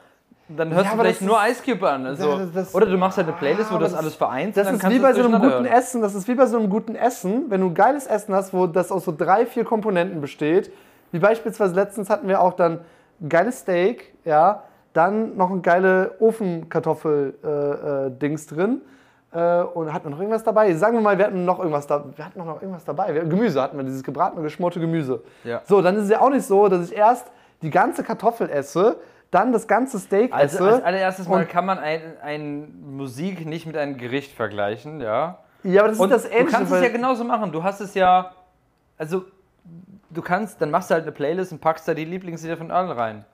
Dann 0.48 0.70
hörst 0.74 0.84
Ja, 0.86 0.92
du 0.96 1.00
vielleicht 1.00 1.22
nur 1.22 1.38
Ice 1.48 1.62
Cube 1.64 1.88
an. 1.88 2.04
Also, 2.04 2.28
Ja, 2.28 2.38
das- 2.38 2.52
das- 2.52 2.74
oder 2.74 2.84
du 2.86 2.98
machst 2.98 3.16
halt 3.16 3.28
eine 3.28 3.36
Playlist, 3.36 3.70
wo 3.70 3.76
aber 3.76 3.84
das 3.84 3.92
das- 3.92 4.00
alles 4.00 4.14
vereint. 4.16 4.56
Das 4.56 4.70
ist 4.70 4.88
wie 4.90 4.96
du 4.96 5.02
bei 5.02 5.14
so 5.14 5.20
einem 5.22 5.32
guten 5.40 5.44
hören. 5.44 5.64
Essen. 5.66 6.02
Das 6.02 6.14
ist 6.14 6.28
wie 6.28 6.34
bei 6.34 6.46
so 6.46 6.58
einem 6.58 6.68
guten 6.68 6.94
Essen. 6.94 7.50
Wenn 7.50 7.60
du 7.62 7.68
ein 7.68 7.74
geiles 7.74 8.06
Essen 8.06 8.34
hast, 8.34 8.52
wo 8.52 8.66
das 8.66 8.92
aus 8.92 9.04
so 9.06 9.14
drei, 9.16 9.46
vier 9.46 9.64
Komponenten 9.64 10.20
besteht, 10.20 10.70
wie 11.12 11.20
beispielsweise 11.20 11.74
letztens 11.74 12.08
hatten 12.10 12.28
wir 12.28 12.40
auch 12.40 12.54
dann 12.54 12.80
ein 13.20 13.28
geiles 13.28 13.60
Steak, 13.60 14.14
ja, 14.24 14.62
dann 14.92 15.36
noch 15.36 15.50
ein 15.50 15.62
geile 15.62 16.16
Ofenkartoffel-Dings 16.18 18.46
drin. 18.46 18.80
Äh, 19.32 19.62
und 19.62 19.92
hatten 19.92 20.06
wir 20.06 20.10
noch 20.10 20.18
irgendwas 20.18 20.44
dabei? 20.44 20.72
Sagen 20.74 20.94
wir 20.94 21.00
mal, 21.00 21.16
wir 21.16 21.24
hatten 21.24 21.44
noch 21.46 21.58
irgendwas 21.58 21.86
da. 21.86 22.04
Wir 22.14 22.26
hatten 22.26 22.38
noch 22.38 22.60
irgendwas 22.60 22.84
dabei. 22.84 23.14
Wir, 23.14 23.24
Gemüse 23.24 23.62
hatten 23.62 23.78
wir, 23.78 23.84
dieses 23.84 24.02
gebratene, 24.02 24.42
geschmorte 24.42 24.78
Gemüse. 24.78 25.22
Ja. 25.44 25.62
So, 25.64 25.80
dann 25.80 25.96
ist 25.96 26.02
es 26.04 26.10
ja 26.10 26.20
auch 26.20 26.28
nicht 26.28 26.44
so, 26.44 26.68
dass 26.68 26.90
ich 26.90 26.96
erst 26.96 27.28
die 27.62 27.70
ganze 27.70 28.02
Kartoffel 28.02 28.50
esse, 28.50 28.96
dann 29.30 29.50
das 29.52 29.66
ganze 29.66 29.98
Steak 29.98 30.34
Also 30.34 30.58
esse. 30.58 30.74
als 30.74 30.84
allererstes 30.84 31.26
Mal 31.28 31.46
kann 31.46 31.64
man 31.64 31.78
ein, 31.78 32.02
ein 32.22 32.74
Musik 32.94 33.46
nicht 33.46 33.64
mit 33.66 33.78
einem 33.78 33.96
Gericht 33.96 34.36
vergleichen, 34.36 35.00
ja. 35.00 35.38
ja, 35.62 35.80
aber 35.80 35.88
das 35.88 35.98
Und 35.98 36.10
ist 36.10 36.24
das 36.24 36.30
Ähnliche. 36.30 36.44
du 36.44 36.50
kannst 36.52 36.72
es 36.72 36.82
ja 36.82 36.88
genauso 36.90 37.24
machen. 37.24 37.52
Du 37.52 37.62
hast 37.62 37.80
es 37.80 37.94
ja, 37.94 38.32
also 38.98 39.24
du 40.12 40.22
kannst, 40.22 40.60
dann 40.60 40.70
machst 40.70 40.90
du 40.90 40.94
halt 40.94 41.04
eine 41.04 41.12
Playlist 41.12 41.52
und 41.52 41.60
packst 41.60 41.86
da 41.88 41.94
die 41.94 42.04
Lieblingslieder 42.04 42.56
von 42.56 42.70
allen 42.70 42.90
rein. 42.90 43.24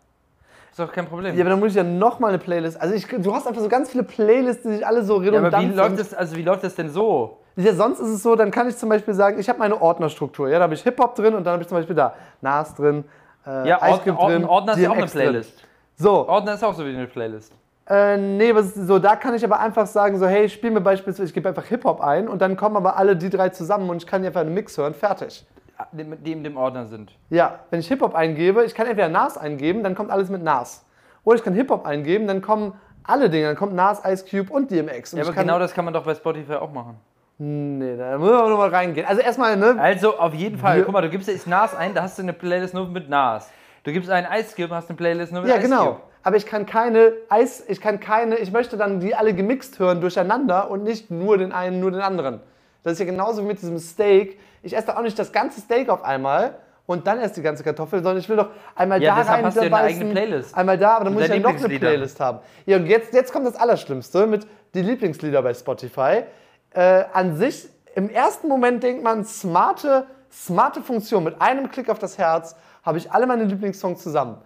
Ist 0.71 0.79
doch 0.79 0.93
kein 0.93 1.07
Problem. 1.07 1.35
ja, 1.35 1.41
aber 1.43 1.51
dann 1.51 1.59
muss 1.61 1.71
ich 1.71 1.75
ja 1.77 1.83
nochmal 1.83 2.31
eine 2.31 2.39
Playlist. 2.39 2.81
Also 2.81 2.95
ich, 2.95 3.07
du 3.07 3.35
hast 3.35 3.47
einfach 3.49 3.63
so 3.63 3.69
ganz 3.69 3.91
viele 3.91 4.05
Playlists, 4.05 4.63
die 4.63 4.75
sich 4.75 4.87
alle 4.87 5.03
so 5.03 5.15
Ja, 5.23 5.31
redundant 5.31 5.55
aber 5.55 5.63
wie 5.65 5.75
läuft 5.75 5.99
das, 5.99 6.15
also 6.15 6.37
wie 6.37 6.43
läuft 6.43 6.63
das 6.63 6.75
denn 6.75 6.91
so? 6.91 7.39
Ja, 7.57 7.75
sonst 7.75 7.99
ist 7.99 8.09
es 8.11 8.23
so, 8.23 8.37
dann 8.37 8.51
kann 8.53 8.69
ich 8.69 8.77
zum 8.77 8.89
Beispiel 8.89 9.15
sagen, 9.15 9.41
ich 9.41 9.49
habe 9.49 9.59
meine 9.59 9.81
Ordnerstruktur. 9.81 10.49
Ja, 10.49 10.59
da 10.59 10.65
habe 10.65 10.75
ich 10.75 10.83
Hip-Hop 10.83 11.15
drin 11.17 11.35
und 11.35 11.45
dann 11.45 11.55
habe 11.55 11.63
ich 11.63 11.69
zum 11.69 11.79
Beispiel 11.79 11.97
da 11.97 12.15
Nas 12.41 12.75
drin, 12.75 13.05
äh, 13.45 13.69
Ja, 13.69 13.79
Ice 13.79 13.91
Ord 13.91 14.05
Cube 14.05 14.19
Ordner, 14.19 14.49
Ordner 14.49 14.73
ist 14.75 14.79
ja 14.79 14.89
auch 14.91 14.93
eine 14.93 15.01
DMX 15.03 15.13
drin. 15.13 15.23
Playlist. 15.23 15.65
So, 15.97 16.29
Ordner 16.29 16.55
ist 16.55 16.63
auch 16.63 16.75
so 16.75 16.85
wie 16.87 16.91
eine 16.91 17.07
Playlist. 17.09 17.53
äh, 17.91 18.17
nee, 18.17 18.55
was, 18.55 18.75
so, 18.75 19.01
da 19.01 19.17
kann 19.17 19.35
ich 19.35 19.43
aber 19.43 19.59
einfach 19.59 19.87
sagen, 19.89 20.17
so, 20.19 20.27
hey, 20.29 20.49
spiel 20.49 20.71
mir 20.71 20.81
beispielsweise, 20.83 21.25
ich 21.27 21.35
gebe 21.35 21.49
einfach 21.49 21.65
Hip-Hop 21.65 22.01
ein 22.01 22.29
und 22.29 22.41
dann 22.41 22.57
kommen 22.57 22.77
aber 22.77 22.97
alle 22.97 23.17
die 23.17 23.31
drei 23.31 23.49
zusammen 23.49 23.91
und 23.91 23.97
ich 23.97 24.07
kann 24.07 24.25
einfach 24.25 24.43
einen 24.43 24.55
Mix 24.55 24.79
hören, 24.79 24.95
fertig. 24.95 25.45
Die 25.93 26.33
in 26.33 26.43
dem 26.43 26.57
Ordner 26.57 26.87
sind. 26.87 27.13
Ja, 27.31 27.61
wenn 27.71 27.81
ich 27.81 27.89
Hip-Hop 27.89 28.15
eingebe, 28.15 28.65
ich 28.65 28.75
kann 28.75 28.87
entweder 28.87 29.09
Nas 29.09 29.39
eingeben, 29.39 29.83
dann 29.83 29.95
kommt 29.95 30.11
alles 30.11 30.29
mit 30.29 30.43
Nas. 30.43 30.85
Oder 31.25 31.37
ich 31.37 31.45
kann 31.45 31.55
Hip-Hop 31.55 31.87
eingeben, 31.87 32.27
dann 32.27 32.43
kommen 32.43 32.75
alle 33.05 33.31
Dinge, 33.31 33.47
dann 33.47 33.57
kommt 33.57 33.75
Nas, 33.75 34.03
Ice 34.05 34.25
Cube 34.29 34.53
und 34.53 34.71
DMX. 34.71 35.13
Und 35.13 35.21
Ja, 35.21 35.25
aber 35.25 35.35
genau 35.35 35.59
das 35.59 35.73
kann 35.73 35.85
man 35.85 35.95
doch 35.95 36.05
bei 36.05 36.15
Spotify 36.15 36.55
auch 36.55 36.73
machen. 36.73 36.97
Nee, 37.39 37.97
da 37.97 38.19
müssen 38.19 38.33
wir 38.33 38.39
aber 38.41 38.51
nochmal 38.51 38.71
reingehen. 38.71 39.07
Also 39.07 39.23
erstmal, 39.23 39.57
ne? 39.57 39.77
Also 39.79 40.19
auf 40.19 40.35
jeden 40.35 40.59
Fall, 40.59 40.83
guck 40.83 40.93
mal, 40.93 41.03
du 41.03 41.09
gibst 41.09 41.29
jetzt 41.29 41.47
Nas 41.47 41.75
ein, 41.75 41.95
da 41.95 42.03
hast 42.03 42.19
du 42.19 42.23
eine 42.23 42.33
Playlist 42.33 42.75
nur 42.75 42.89
mit 42.89 43.09
Nas. 43.09 43.49
Du 43.85 43.93
gibst 43.93 44.11
einen 44.11 44.27
Ice 44.37 44.57
Cube, 44.57 44.75
hast 44.75 44.91
eine 44.91 44.97
Playlist 44.97 45.33
nur 45.33 45.43
mit 45.43 45.51
Ja, 45.51 45.59
Ice 45.59 45.69
genau. 45.69 45.87
Cube. 45.87 46.01
Aber 46.25 46.37
ich 46.37 46.47
kann 46.47 46.67
keine 46.67 47.13
Eis, 47.29 47.65
ich 47.69 47.81
kann 47.81 48.01
keine, 48.01 48.37
ich 48.37 48.51
möchte 48.51 48.77
dann 48.77 48.99
die 48.99 49.15
alle 49.15 49.33
gemixt 49.33 49.79
hören 49.79 50.01
durcheinander 50.01 50.69
und 50.71 50.83
nicht 50.83 51.11
nur 51.11 51.39
den 51.39 51.53
einen, 51.53 51.79
nur 51.79 51.93
den 51.93 52.01
anderen. 52.01 52.41
Das 52.83 52.95
ist 52.95 52.99
ja 53.01 53.05
genauso 53.05 53.43
wie 53.43 53.47
mit 53.47 53.61
diesem 53.61 53.79
Steak. 53.79 54.39
Ich 54.63 54.77
esse 54.77 54.89
doch 54.89 54.97
auch 54.97 55.03
nicht 55.03 55.19
das 55.19 55.33
ganze 55.33 55.61
Steak 55.61 55.89
auf 55.89 56.05
einmal 56.05 56.59
und 56.87 57.07
dann 57.07 57.21
erst 57.21 57.37
die 57.37 57.43
ganze 57.43 57.63
Kartoffel, 57.63 58.03
sondern 58.03 58.19
ich 58.19 58.29
will 58.29 58.37
doch 58.37 58.49
einmal 58.75 59.03
Ja, 59.03 59.17
da 59.17 59.33
rein 59.33 59.45
hast 59.45 59.57
du 59.57 59.61
ja 59.61 59.67
eine 59.67 59.77
eigene 59.77 60.11
Playlist. 60.13 60.57
Einmal 60.57 60.79
da, 60.79 60.97
aber 60.97 61.05
dann 61.05 61.15
muss 61.15 61.25
ich 61.25 61.29
ja 61.29 61.39
noch 61.39 61.51
eine. 61.51 61.79
Playlist 61.79 62.19
haben. 62.19 62.39
Ja, 62.65 62.79
und 62.79 62.87
jetzt, 62.87 63.13
jetzt 63.13 63.33
kommt 63.33 63.47
das 63.47 63.57
Allerschlimmste 63.57 64.27
mit 64.27 64.47
die 64.75 64.83
Lieblingslieder 64.83 65.43
bei 65.43 65.53
Spotify. 65.53 66.23
Äh, 66.71 67.05
an 67.13 67.37
sich, 67.37 67.69
im 67.95 68.09
ersten 68.09 68.49
Moment 68.49 68.83
denkt 68.83 69.03
man, 69.03 69.25
smarte, 69.25 70.07
smarte 70.33 70.81
Funktion. 70.81 71.25
Mit 71.25 71.41
einem 71.43 71.71
Klick 71.71 71.91
auf 71.91 71.99
das 71.99 72.17
Herz 72.17 72.57
habe 72.83 72.99
ich 72.99 73.13
alle 73.13 73.27
meine 73.27 73.45
Lieblingssongs 73.45 74.03
zusammen. 74.03 74.39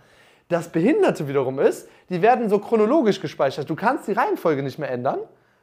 Das 0.49 0.69
Behinderte 0.69 1.29
wiederum 1.29 1.61
ist, 1.61 1.89
die 2.11 2.23
werden 2.23 2.49
so 2.49 2.59
chronologisch 2.59 3.21
gespeichert. 3.21 3.71
Du 3.71 3.77
kannst 3.77 4.09
die 4.09 4.13
Reihenfolge 4.13 4.63
nicht 4.63 4.79
mehr 4.79 4.91
ändern, 4.91 5.21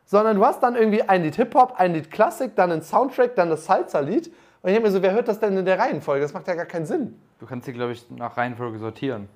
sondern 0.10 0.38
du 0.38 0.44
hast 0.44 0.64
dann 0.64 0.76
irgendwie 0.76 1.04
ein 1.04 1.22
Lied 1.22 1.36
Hip-Hop, 1.36 1.76
ein 1.78 1.94
Lied 1.94 2.10
Klassik, 2.10 2.56
dann 2.56 2.72
ein 2.72 2.82
Soundtrack, 2.82 3.36
dann 3.36 3.52
das 3.52 3.66
Salsa-Lied. 3.66 4.26
Und 4.28 4.70
ich 4.70 4.74
denke 4.74 4.82
mir 4.82 4.92
so, 4.92 5.04
wer 5.04 5.12
hört 5.12 5.28
das 5.28 5.40
denn 5.40 5.56
in 5.56 5.66
der 5.66 5.78
Reihenfolge? 5.78 6.24
Das 6.24 6.34
macht 6.34 6.48
ja 6.48 6.56
gar 6.56 6.66
keinen 6.66 6.88
Sinn. 6.88 7.22
Du 7.40 7.46
kannst 7.46 7.68
sie, 7.68 7.74
glaube 7.74 7.92
ich, 7.92 8.10
nach 8.10 8.36
Reihenfolge 8.36 8.80
sortieren. 8.80 9.30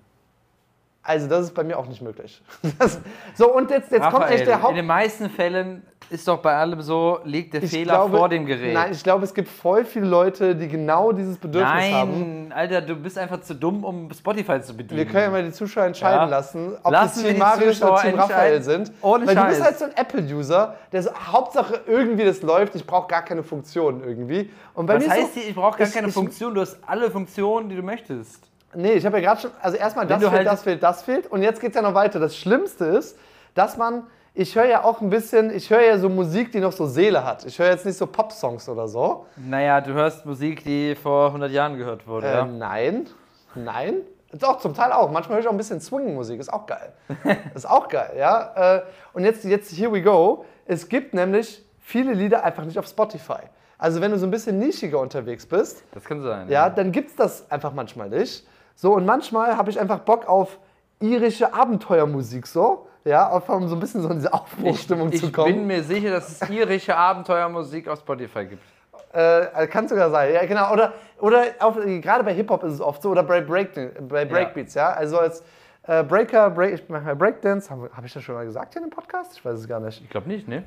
Also 1.06 1.28
das 1.28 1.42
ist 1.48 1.54
bei 1.54 1.64
mir 1.66 1.78
auch 1.78 1.88
nicht 1.88 2.02
möglich. 2.02 2.42
Das, 2.80 3.00
so, 3.36 3.54
und 3.54 3.70
jetzt, 3.70 3.92
jetzt 3.92 4.10
kommt 4.10 4.30
echt 4.30 4.48
der 4.48 4.56
in 4.56 4.64
Haupt... 4.64 4.78
den 4.78 4.86
meisten 4.88 5.30
Fällen 5.30 5.84
ist 6.10 6.28
doch 6.28 6.38
bei 6.40 6.56
allem 6.56 6.82
so, 6.82 7.20
liegt 7.24 7.54
der 7.54 7.64
Ich 7.64 7.72
Fehler 7.72 7.96
glaube- 7.96 8.18
vor 8.18 8.30
dem 8.30 8.46
Gerät. 8.46 8.74
Nein, 8.74 8.92
ich 8.92 9.04
glaube, 9.04 9.24
es 9.24 9.34
gibt 9.34 9.48
voll 9.50 9.84
viele 9.84 10.06
Leute, 10.06 10.56
die 10.56 10.68
genau 10.68 11.12
dieses 11.12 11.38
Bedürfnis 11.38 11.92
haben. 11.92 12.48
Nein, 12.50 12.54
Alter, 12.54 12.82
du 12.82 12.96
bist 12.96 13.18
einfach 13.18 13.42
zu 13.42 13.56
dumm, 13.56 13.84
um 13.84 14.12
Spotify 14.14 14.62
zu 14.62 14.76
bedienen. 14.78 14.98
Wir 15.00 15.06
können 15.06 15.24
ja 15.24 15.30
mal 15.32 15.44
die 15.44 15.52
Zuschauer 15.52 15.86
entscheiden 15.86 16.20
Ja. 16.22 16.26
lassen, 16.26 16.78
ob 16.84 16.92
Lassen 16.92 17.24
wir 17.24 17.30
Team 17.32 17.40
Marius 17.40 17.82
oder 17.82 17.96
Team 17.98 18.16
Raphael 18.20 18.62
sind. 18.62 18.92
Ohne 19.02 19.26
Weil 19.28 19.36
du 19.36 19.42
Scheiß. 19.42 19.50
bist 19.50 19.64
halt 19.64 19.80
so 19.80 19.86
ein 19.86 19.92
Apple-User, 19.96 20.76
der 20.92 21.04
so, 21.04 21.10
Hauptsache 21.14 21.82
irgendwie 21.88 22.26
das 22.26 22.42
läuft, 22.42 22.76
ich 22.76 22.86
brauche 22.86 23.08
gar 23.08 23.24
keine 23.24 23.44
Funktionen 23.44 24.04
irgendwie. 24.04 24.52
Und 24.74 24.86
bei 24.86 24.98
Was 24.98 25.10
heißt 25.10 25.34
so, 25.34 25.40
hier, 25.42 25.50
ich 25.50 25.56
brauche 25.56 25.78
gar 25.80 25.88
ich- 25.88 25.94
keine 25.94 26.08
ich- 26.10 26.14
Funktion, 26.14 26.54
du 26.54 26.62
hast 26.62 26.78
alle 26.86 27.10
Funktionen, 27.12 27.70
die 27.70 27.76
du 27.76 27.82
möchtest. 27.84 28.40
Nee, 28.76 28.94
ich 28.94 29.06
habe 29.06 29.18
ja 29.20 29.24
gerade 29.30 29.42
schon, 29.42 29.52
also 29.62 29.78
erstmal 29.78 30.08
das 30.08 30.20
fehlt, 30.22 30.32
halt- 30.34 30.48
das 30.48 30.64
fehlt, 30.64 30.84
das 30.84 31.02
fehlt 31.04 31.28
und 31.28 31.42
jetzt 31.44 31.60
geht 31.62 31.70
es 31.72 31.76
ja 31.76 31.82
noch 31.82 31.94
weiter. 31.94 32.20
Das 32.20 32.36
Schlimmste 32.38 32.86
ist, 32.86 33.18
dass 33.54 33.78
man, 33.78 34.04
ich 34.34 34.56
höre 34.56 34.66
ja 34.66 34.84
auch 34.84 35.02
ein 35.02 35.10
bisschen, 35.10 35.54
ich 35.56 35.70
höre 35.70 35.82
ja 35.82 35.98
so 35.98 36.10
Musik, 36.10 36.52
die 36.52 36.60
noch 36.60 36.72
so 36.72 36.86
Seele 36.88 37.24
hat. 37.24 37.46
Ich 37.46 37.60
höre 37.60 37.68
jetzt 37.70 37.86
nicht 37.86 37.98
so 37.98 38.08
Pop-Songs 38.08 38.68
oder 38.70 38.88
so. 38.88 39.26
Naja, 39.36 39.80
du 39.82 39.94
hörst 39.94 40.26
Musik, 40.26 40.64
die 40.64 40.96
vor 40.96 41.28
100 41.28 41.52
Jahren 41.52 41.78
gehört 41.78 42.08
wurde. 42.08 42.28
Äh, 42.28 42.34
ja? 42.34 42.46
Nein, 42.46 43.08
nein. 43.56 43.96
Doch, 44.36 44.58
zum 44.60 44.74
Teil 44.74 44.92
auch. 44.92 45.12
Manchmal 45.12 45.36
höre 45.36 45.42
ich 45.44 45.48
auch 45.48 45.52
ein 45.52 45.58
bisschen 45.58 45.80
Swing-Musik, 45.80 46.40
ist 46.40 46.52
auch 46.52 46.66
geil. 46.66 46.92
ist 47.54 47.70
auch 47.70 47.88
geil, 47.88 48.14
ja. 48.18 48.78
Äh, 48.78 48.82
Und 49.14 49.24
jetzt, 49.26 49.44
jetzt, 49.46 49.72
here 49.78 49.92
we 49.94 50.02
go. 50.02 50.46
Es 50.66 50.90
gibt 50.90 51.14
nämlich 51.14 51.64
viele 51.80 52.14
Lieder 52.14 52.44
einfach 52.44 52.66
nicht 52.66 52.80
auf 52.80 52.88
Spotify. 52.88 53.42
Also 53.78 54.02
wenn 54.02 54.10
du 54.12 54.18
so 54.18 54.26
ein 54.26 54.32
bisschen 54.32 54.58
nischiger 54.58 55.00
unterwegs 55.00 55.46
bist, 55.46 55.84
Das 55.94 56.04
kann 56.06 56.22
sein. 56.22 56.50
ja, 56.50 56.70
dann 56.70 56.92
gibt 56.92 57.10
es 57.12 57.16
das 57.16 57.52
einfach 57.52 57.74
manchmal 57.74 58.10
nicht. 58.10 58.48
So, 58.76 58.94
und 58.94 59.06
manchmal 59.06 59.58
habe 59.58 59.70
ich 59.70 59.80
einfach 59.80 60.00
Bock 60.00 60.28
auf 60.28 60.58
irische 61.00 61.54
Abenteuermusik, 61.54 62.48
so. 62.48 62.88
Ja, 63.06 63.28
um 63.36 63.68
so 63.68 63.76
ein 63.76 63.80
bisschen 63.82 64.02
so 64.02 64.08
in 64.10 64.16
diese 64.16 64.34
Aufbruchstimmung 64.34 65.12
Ich 65.12 65.20
zu 65.20 65.26
bin 65.26 65.34
kommen. 65.34 65.68
mir 65.68 65.84
sicher, 65.84 66.12
dass 66.12 66.42
es 66.42 66.50
irische 66.50 66.96
Abenteuermusik 66.96 67.88
auf 67.88 68.00
Spotify 68.00 68.46
gibt. 68.46 68.64
Äh, 69.16 69.68
kann 69.68 69.88
sogar 69.88 70.10
sein, 70.10 70.34
ja, 70.34 70.44
genau. 70.44 70.74
Oder, 70.74 70.92
oder 71.20 71.44
auf, 71.60 71.76
gerade 71.76 72.24
bei 72.24 72.34
Hip-Hop 72.34 72.64
ist 72.64 72.74
es 72.74 72.82
oft 72.82 73.00
so, 73.04 73.12
oder 73.12 73.22
bei, 73.22 73.42
Break, 73.42 73.70
bei 74.10 74.26
Breakbeats, 74.26 74.74
ja. 74.74 74.92
Also 74.92 75.20
als 75.20 75.44
äh, 75.84 76.04
Breaker, 76.04 76.50
Break, 76.50 76.74
ich 76.74 76.90
mache 76.90 77.16
Breakdance, 77.16 77.70
habe 77.70 77.92
hab 77.96 78.04
ich 78.04 78.12
das 78.12 78.24
schon 78.24 78.34
mal 78.34 78.44
gesagt 78.44 78.74
hier 78.74 78.82
in 78.82 78.90
dem 78.90 78.92
Podcast? 78.96 79.34
Ich 79.38 79.46
weiß 79.46 79.60
es 79.60 79.68
gar 79.68 79.80
nicht. 79.80 80.02
Ich 80.02 80.10
glaube 80.10 80.28
nicht, 80.30 80.48
ne? 80.48 80.64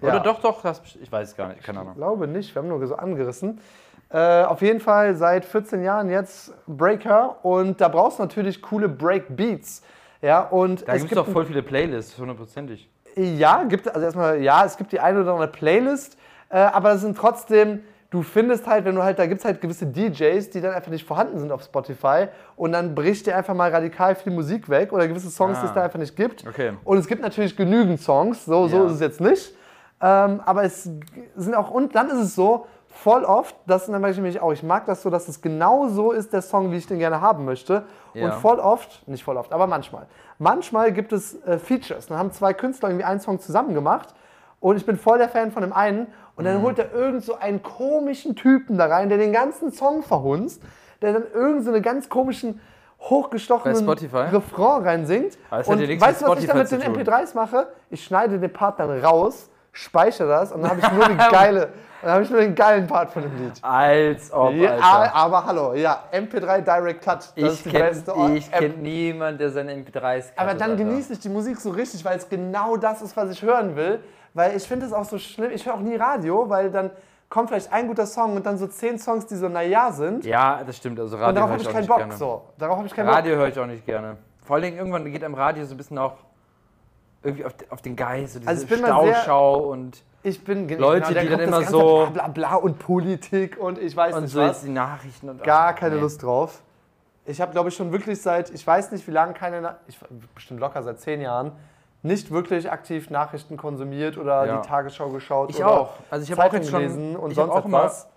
Ja. 0.00 0.10
Oder 0.10 0.20
doch, 0.20 0.40
doch, 0.40 0.62
das, 0.62 0.80
ich 1.02 1.10
weiß 1.10 1.30
es 1.30 1.36
gar 1.36 1.48
nicht, 1.48 1.64
keine 1.64 1.78
Ich 1.78 1.82
Ahnung. 1.82 1.94
glaube 1.96 2.28
nicht, 2.28 2.54
wir 2.54 2.62
haben 2.62 2.68
nur 2.68 2.86
so 2.86 2.94
angerissen. 2.94 3.60
Äh, 4.10 4.44
auf 4.44 4.62
jeden 4.62 4.80
Fall 4.80 5.14
seit 5.16 5.44
14 5.44 5.82
Jahren 5.82 6.08
jetzt 6.08 6.54
Breaker 6.66 7.36
und 7.44 7.78
da 7.80 7.88
brauchst 7.88 8.18
du 8.18 8.22
natürlich 8.22 8.62
coole 8.62 8.88
Breakbeats. 8.88 9.82
Ja, 10.22 10.40
und 10.42 10.88
Da 10.88 10.94
es 10.94 11.02
gibt 11.02 11.12
es 11.12 11.16
doch 11.16 11.28
voll 11.28 11.44
viele 11.44 11.62
Playlists, 11.62 12.16
hundertprozentig. 12.18 12.88
Ja, 13.16 13.64
gibt 13.64 13.86
also 13.88 14.00
erstmal, 14.04 14.40
ja, 14.40 14.64
es 14.64 14.76
gibt 14.76 14.92
die 14.92 15.00
eine 15.00 15.20
oder 15.20 15.32
andere 15.32 15.48
Playlist, 15.48 16.16
äh, 16.48 16.56
aber 16.58 16.92
es 16.92 17.02
sind 17.02 17.18
trotzdem, 17.18 17.82
du 18.10 18.22
findest 18.22 18.66
halt, 18.66 18.86
wenn 18.86 18.94
du 18.94 19.02
halt, 19.02 19.18
da 19.18 19.26
gibt 19.26 19.40
es 19.40 19.44
halt 19.44 19.60
gewisse 19.60 19.86
DJs, 19.86 20.48
die 20.50 20.60
dann 20.62 20.72
einfach 20.72 20.90
nicht 20.90 21.06
vorhanden 21.06 21.38
sind 21.38 21.52
auf 21.52 21.62
Spotify 21.62 22.28
und 22.56 22.72
dann 22.72 22.94
bricht 22.94 23.26
dir 23.26 23.36
einfach 23.36 23.54
mal 23.54 23.70
radikal 23.70 24.14
viel 24.14 24.32
Musik 24.32 24.70
weg 24.70 24.92
oder 24.92 25.06
gewisse 25.06 25.30
Songs, 25.30 25.58
die 25.60 25.66
es 25.66 25.72
Ah. 25.72 25.74
da 25.74 25.82
einfach 25.82 25.98
nicht 25.98 26.16
gibt. 26.16 26.46
Okay. 26.48 26.72
Und 26.84 26.96
es 26.96 27.06
gibt 27.06 27.20
natürlich 27.20 27.56
genügend 27.56 28.00
Songs, 28.00 28.46
so, 28.46 28.68
so 28.68 28.76
Ja. 28.78 28.86
ist 28.86 28.92
es 28.92 29.00
jetzt 29.00 29.20
nicht. 29.20 29.54
Ähm, 30.00 30.40
aber 30.46 30.62
es 30.62 30.88
sind 31.36 31.54
auch, 31.56 31.70
und 31.70 31.94
dann 31.94 32.08
ist 32.08 32.18
es 32.18 32.34
so, 32.36 32.66
voll 32.88 33.24
oft, 33.24 33.54
das 33.66 33.86
dann 33.86 34.04
ich 34.04 34.16
nämlich 34.16 34.40
auch, 34.40 34.52
ich 34.52 34.62
mag 34.62 34.86
das 34.86 35.02
so, 35.02 35.10
dass 35.10 35.28
es 35.28 35.40
genau 35.40 35.88
so 35.88 36.12
ist, 36.12 36.32
der 36.32 36.42
Song, 36.42 36.72
wie 36.72 36.76
ich 36.76 36.86
den 36.86 36.98
gerne 36.98 37.20
haben 37.20 37.44
möchte. 37.44 37.84
Und 38.14 38.20
Ja. 38.22 38.30
voll 38.32 38.58
oft, 38.58 39.06
nicht 39.08 39.22
voll 39.22 39.36
oft, 39.36 39.52
aber 39.52 39.66
manchmal. 39.66 40.06
Manchmal 40.38 40.92
gibt 40.92 41.12
es 41.12 41.40
äh, 41.44 41.58
Features. 41.58 42.06
Dann 42.06 42.18
haben 42.18 42.32
zwei 42.32 42.52
Künstler 42.54 42.88
irgendwie 42.88 43.04
einen 43.04 43.20
Song 43.20 43.38
zusammen 43.40 43.74
gemacht 43.74 44.14
und 44.60 44.76
ich 44.76 44.86
bin 44.86 44.96
voll 44.96 45.18
der 45.18 45.28
Fan 45.28 45.52
von 45.52 45.62
dem 45.62 45.72
einen 45.72 46.06
und 46.36 46.44
Mhm. 46.44 46.48
dann 46.48 46.62
holt 46.62 46.78
er 46.78 46.92
irgend 46.92 47.22
so 47.22 47.36
einen 47.36 47.62
komischen 47.62 48.34
Typen 48.34 48.78
da 48.78 48.86
rein, 48.86 49.08
der 49.08 49.18
den 49.18 49.32
ganzen 49.32 49.70
Song 49.72 50.02
verhunzt, 50.02 50.62
der 51.02 51.12
dann 51.12 51.24
irgend 51.32 51.64
so 51.64 51.72
einen 51.72 51.82
ganz 51.82 52.08
komischen 52.08 52.60
hochgestochenen? 53.00 53.76
Refrain 54.32 54.82
reinsingt. 54.82 55.38
Hat 55.50 55.66
Und 55.68 55.80
weißt 56.00 56.22
du, 56.22 56.26
was 56.26 56.40
ich 56.40 56.46
dann 56.46 56.58
mit 56.58 56.70
den 56.70 56.80
Spotify 56.80 57.04
zu 57.04 57.10
MP3s 57.10 57.34
mache? 57.36 57.68
Ich 57.90 58.04
schneide 58.04 58.38
den 58.38 58.52
Part 58.52 58.80
dann 58.80 58.90
raus, 59.00 59.50
speichere 59.78 60.28
das 60.28 60.52
und 60.52 60.62
dann 60.62 60.70
habe 60.70 60.80
ich 60.80 60.92
nur 60.92 61.16
geile, 61.30 61.68
dann 62.02 62.10
habe 62.12 62.22
ich 62.22 62.30
nur 62.30 62.40
den 62.40 62.54
geilen 62.54 62.86
Part 62.86 63.10
von 63.10 63.22
dem 63.22 63.36
Lied. 63.36 63.52
Als 63.62 64.32
ob, 64.32 64.52
Ja, 64.54 64.72
Alter. 64.76 65.14
aber 65.14 65.44
hallo, 65.46 65.74
ja, 65.74 66.02
MP3 66.12 66.60
Direct 66.62 67.02
Cut, 67.02 67.18
das 67.18 67.32
Ich 67.36 67.44
ist 67.44 67.64
die 67.66 67.70
kenne 67.70 67.84
beste 67.90 68.10
App. 68.12 68.50
kenn 68.58 68.82
niemanden, 68.82 69.38
der 69.38 69.50
seine 69.50 69.72
MP3s 69.74 70.26
Aber 70.36 70.46
cuttet, 70.52 70.60
dann 70.60 70.76
genieße 70.76 71.12
ich 71.12 71.20
die 71.20 71.28
Musik 71.28 71.58
so 71.60 71.70
richtig, 71.70 72.04
weil 72.04 72.16
es 72.18 72.28
genau 72.28 72.76
das 72.76 73.02
ist, 73.02 73.16
was 73.16 73.30
ich 73.30 73.42
hören 73.42 73.76
will. 73.76 74.00
Weil 74.34 74.56
ich 74.56 74.64
finde 74.68 74.86
es 74.86 74.92
auch 74.92 75.04
so 75.04 75.18
schlimm, 75.18 75.50
ich 75.52 75.64
höre 75.64 75.74
auch 75.74 75.80
nie 75.80 75.96
Radio, 75.96 76.48
weil 76.48 76.70
dann 76.70 76.90
kommt 77.28 77.48
vielleicht 77.48 77.72
ein 77.72 77.86
guter 77.88 78.06
Song 78.06 78.36
und 78.36 78.44
dann 78.46 78.58
so 78.58 78.66
zehn 78.66 78.98
Songs, 78.98 79.26
die 79.26 79.36
so 79.36 79.48
naja 79.48 79.90
sind. 79.90 80.24
Ja, 80.24 80.62
das 80.64 80.76
stimmt. 80.76 81.00
Also 81.00 81.16
und 81.16 81.22
Radio 81.22 81.34
darauf 81.34 81.50
höre 81.50 81.54
habe 81.54 81.62
ich 81.62 81.68
auch 81.68 81.72
keinen 81.72 81.86
Bock. 81.86 81.96
gerne. 81.98 82.16
So. 82.16 82.42
Darauf 82.58 82.76
habe 82.76 82.86
ich 82.86 82.94
keinen 82.94 83.08
Radio 83.08 83.36
höre 83.36 83.48
ich 83.48 83.58
auch 83.58 83.66
nicht 83.66 83.84
gerne. 83.86 84.16
Vor 84.44 84.54
allen 84.56 84.64
Dingen 84.64 84.78
irgendwann 84.78 85.04
geht 85.10 85.24
am 85.24 85.34
Radio 85.34 85.64
so 85.64 85.74
ein 85.74 85.76
bisschen 85.76 85.98
auch 85.98 86.14
irgendwie 87.22 87.44
auf, 87.44 87.54
auf 87.70 87.82
den 87.82 87.96
Geist, 87.96 88.34
so 88.34 88.38
diese 88.38 88.48
Also 88.50 88.62
ich 88.64 88.68
bin 88.68 88.80
mal 88.80 89.04
sehr- 89.04 89.14
Stauschau 89.14 89.58
und. 89.70 90.02
Ich 90.24 90.42
bin 90.44 90.68
Leute, 90.68 91.14
dann 91.14 91.24
die 91.24 91.30
dann 91.30 91.40
immer 91.40 91.62
so- 91.62 92.08
Bla, 92.12 92.26
bla 92.26 92.28
bla 92.28 92.54
und 92.56 92.78
Politik 92.78 93.56
und 93.58 93.78
ich 93.78 93.96
weiß 93.96 94.14
und 94.16 94.22
nicht 94.24 94.32
so 94.32 94.40
was. 94.40 94.62
die 94.62 94.68
Nachrichten 94.70 95.28
und 95.30 95.42
Gar 95.44 95.74
keine 95.74 95.94
nee. 95.96 96.00
Lust 96.00 96.22
drauf. 96.22 96.60
Ich 97.24 97.40
habe, 97.40 97.52
glaube 97.52 97.68
ich, 97.68 97.76
schon 97.76 97.92
wirklich 97.92 98.20
seit, 98.20 98.50
ich 98.50 98.66
weiß 98.66 98.90
nicht 98.92 99.06
wie 99.06 99.10
lange, 99.12 99.32
keine, 99.34 99.60
Na- 99.60 99.76
ich, 99.86 99.98
bestimmt 100.34 100.60
locker 100.60 100.82
seit 100.82 100.98
zehn 101.00 101.20
Jahren, 101.20 101.52
nicht 102.02 102.30
wirklich 102.30 102.70
aktiv 102.70 103.10
Nachrichten 103.10 103.56
konsumiert 103.56 104.18
oder 104.18 104.44
Ja. 104.46 104.56
die 104.60 104.68
Tagesschau 104.68 105.10
geschaut. 105.10 105.50
Ich 105.50 105.58
oder 105.58 105.70
auch. 105.80 105.90
Also 106.10 106.24
ich 106.24 106.32
habe 106.36 106.48
auch 106.48 106.52
jetzt 106.52 106.70
schon 106.70 106.80
gelesen 106.80 107.16
und 107.16 107.30
ich 107.30 107.36
sonst 107.36 107.52
auch 107.52 107.64
etwas. 107.64 108.08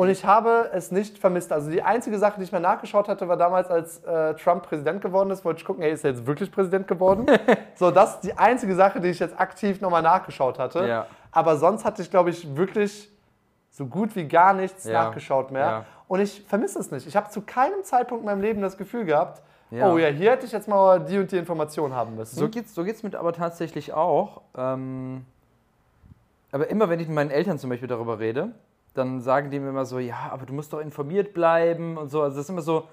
Und 0.00 0.08
ich 0.08 0.24
habe 0.24 0.70
es 0.72 0.90
nicht 0.90 1.18
vermisst. 1.18 1.52
Also 1.52 1.70
die 1.70 1.82
einzige 1.82 2.18
Sache, 2.18 2.38
die 2.38 2.44
ich 2.44 2.52
mal 2.52 2.58
nachgeschaut 2.58 3.06
hatte, 3.06 3.28
war 3.28 3.36
damals, 3.36 3.68
als 3.68 3.98
äh, 4.04 4.32
Trump 4.32 4.62
Präsident 4.62 5.02
geworden 5.02 5.30
ist, 5.30 5.44
wollte 5.44 5.58
ich 5.58 5.66
gucken, 5.66 5.82
hey, 5.82 5.92
ist 5.92 6.06
er 6.06 6.12
jetzt 6.12 6.24
wirklich 6.24 6.50
Präsident 6.50 6.88
geworden? 6.88 7.26
so, 7.74 7.90
das 7.90 8.14
ist 8.14 8.20
die 8.20 8.32
einzige 8.32 8.74
Sache, 8.74 8.98
die 8.98 9.08
ich 9.08 9.18
jetzt 9.18 9.38
aktiv 9.38 9.82
nochmal 9.82 10.00
nachgeschaut 10.00 10.58
hatte. 10.58 10.86
Ja. 10.88 11.06
Aber 11.32 11.58
sonst 11.58 11.84
hatte 11.84 12.00
ich, 12.00 12.10
glaube 12.10 12.30
ich, 12.30 12.56
wirklich 12.56 13.10
so 13.68 13.84
gut 13.84 14.16
wie 14.16 14.26
gar 14.26 14.54
nichts 14.54 14.84
Ja. 14.84 15.04
nachgeschaut 15.04 15.50
mehr. 15.50 15.66
Ja. 15.66 15.84
Und 16.08 16.20
ich 16.20 16.46
vermisse 16.48 16.78
es 16.78 16.90
nicht. 16.90 17.06
Ich 17.06 17.14
habe 17.14 17.28
zu 17.28 17.42
keinem 17.42 17.84
Zeitpunkt 17.84 18.22
in 18.22 18.26
meinem 18.30 18.40
Leben 18.40 18.62
das 18.62 18.78
Gefühl 18.78 19.04
gehabt, 19.04 19.42
oh 19.70 19.98
ja, 19.98 20.08
hier 20.08 20.30
hätte 20.30 20.46
ich 20.46 20.52
jetzt 20.52 20.66
mal 20.66 20.98
die 21.00 21.18
und 21.18 21.30
die 21.30 21.36
Information 21.36 21.94
haben 21.94 22.16
müssen. 22.16 22.36
So 22.36 22.48
geht's, 22.48 22.74
so 22.74 22.84
geht's 22.84 23.02
mit 23.02 23.14
aber 23.16 23.34
tatsächlich 23.34 23.92
auch. 23.92 24.40
Ähm, 24.56 25.26
aber 26.52 26.70
immer 26.70 26.88
wenn 26.88 27.00
ich 27.00 27.06
mit 27.06 27.16
meinen 27.16 27.30
Eltern 27.30 27.58
zum 27.58 27.68
Beispiel 27.68 27.86
darüber 27.86 28.18
rede, 28.18 28.52
dann 28.94 29.20
sagen 29.20 29.50
die 29.50 29.58
mir 29.60 29.68
immer 29.70 29.84
so, 29.84 29.98
ja, 29.98 30.30
aber 30.30 30.46
du 30.46 30.52
musst 30.52 30.72
doch 30.72 30.80
informiert 30.80 31.32
bleiben 31.32 31.96
und 31.96 32.08
so. 32.08 32.22
Also 32.22 32.36
das 32.36 32.46
ist 32.46 32.50
immer 32.50 32.62
so. 32.62 32.78
Und 32.78 32.86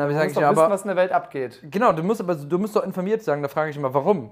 dann 0.00 0.08
du 0.08 0.14
sage 0.14 0.24
musst 0.24 0.30
ich, 0.30 0.34
doch 0.34 0.42
ja, 0.42 0.50
wissen, 0.50 0.60
aber 0.60 0.72
was 0.74 0.82
in 0.82 0.88
der 0.88 0.96
Welt 0.96 1.12
abgeht. 1.12 1.60
genau, 1.70 1.92
du 1.92 2.02
musst 2.02 2.20
aber 2.20 2.34
du 2.34 2.58
musst 2.58 2.74
doch 2.76 2.84
informiert 2.84 3.22
sein. 3.22 3.42
Da 3.42 3.48
frage 3.48 3.70
ich 3.70 3.76
immer, 3.76 3.92
warum? 3.94 4.30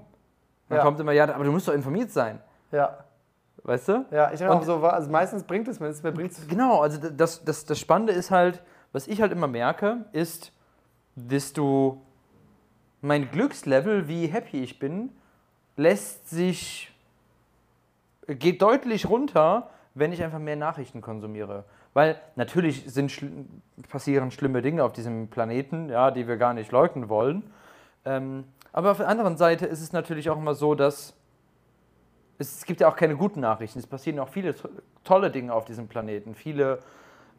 Dann 0.69 0.77
Ja. 0.77 0.83
kommt 0.83 0.99
immer, 0.99 1.11
ja, 1.11 1.23
aber 1.33 1.43
du 1.43 1.51
musst 1.51 1.67
doch 1.67 1.73
informiert 1.73 2.11
sein. 2.11 2.39
Ja, 2.71 3.03
Weißt 3.65 3.87
du? 3.87 4.05
ja 4.11 4.31
ich 4.31 4.39
denke 4.39 4.53
auch 4.53 4.63
so, 4.63 4.83
also 4.85 5.09
meistens 5.09 5.43
bringt 5.43 5.67
es 5.69 5.79
mir, 5.79 5.87
es 5.87 6.03
mir 6.03 6.11
bringt's 6.11 6.45
Genau, 6.47 6.81
also 6.81 6.97
das, 7.09 7.45
das, 7.45 7.63
das 7.63 7.79
Spannende 7.79 8.11
ist 8.11 8.29
halt, 8.29 8.61
was 8.91 9.07
ich 9.07 9.21
halt 9.21 9.31
immer 9.31 9.47
merke, 9.47 10.03
ist, 10.11 10.51
desto 11.15 12.01
mein 12.99 13.31
Glückslevel, 13.31 14.07
wie 14.09 14.27
happy 14.27 14.61
ich 14.61 14.79
bin, 14.79 15.11
lässt 15.77 16.29
sich, 16.29 16.91
geht 18.27 18.61
deutlich 18.61 19.07
runter, 19.09 19.69
wenn 19.95 20.11
ich 20.11 20.23
einfach 20.23 20.39
mehr 20.39 20.55
Nachrichten 20.55 21.01
konsumiere. 21.01 21.65
Weil 21.93 22.19
natürlich 22.35 22.83
sind, 22.91 23.13
passieren 23.89 24.31
schlimme 24.31 24.61
Dinge 24.61 24.83
auf 24.83 24.93
diesem 24.93 25.27
Planeten, 25.27 25.89
ja, 25.89 26.11
die 26.11 26.27
wir 26.27 26.37
gar 26.37 26.53
nicht 26.53 26.71
leugnen 26.71 27.09
wollen. 27.09 27.43
Ähm, 28.05 28.45
aber 28.71 28.91
auf 28.91 28.97
der 28.97 29.07
anderen 29.07 29.37
Seite 29.37 29.65
ist 29.67 29.81
es 29.81 29.93
natürlich 29.93 30.29
auch 30.29 30.37
immer 30.37 30.55
so, 30.55 30.73
dass 30.73 31.13
es, 32.39 32.57
es 32.57 32.65
gibt 32.65 32.81
ja 32.81 32.87
auch 32.87 32.95
keine 32.95 33.15
guten 33.15 33.39
Nachrichten. 33.39 33.79
Es 33.79 33.87
passieren 33.87 34.19
auch 34.19 34.29
viele 34.29 34.55
to 34.55 34.69
tolle 35.03 35.29
Dinge 35.29 35.53
auf 35.53 35.65
diesem 35.65 35.87
Planeten. 35.87 36.33
Viele 36.33 36.79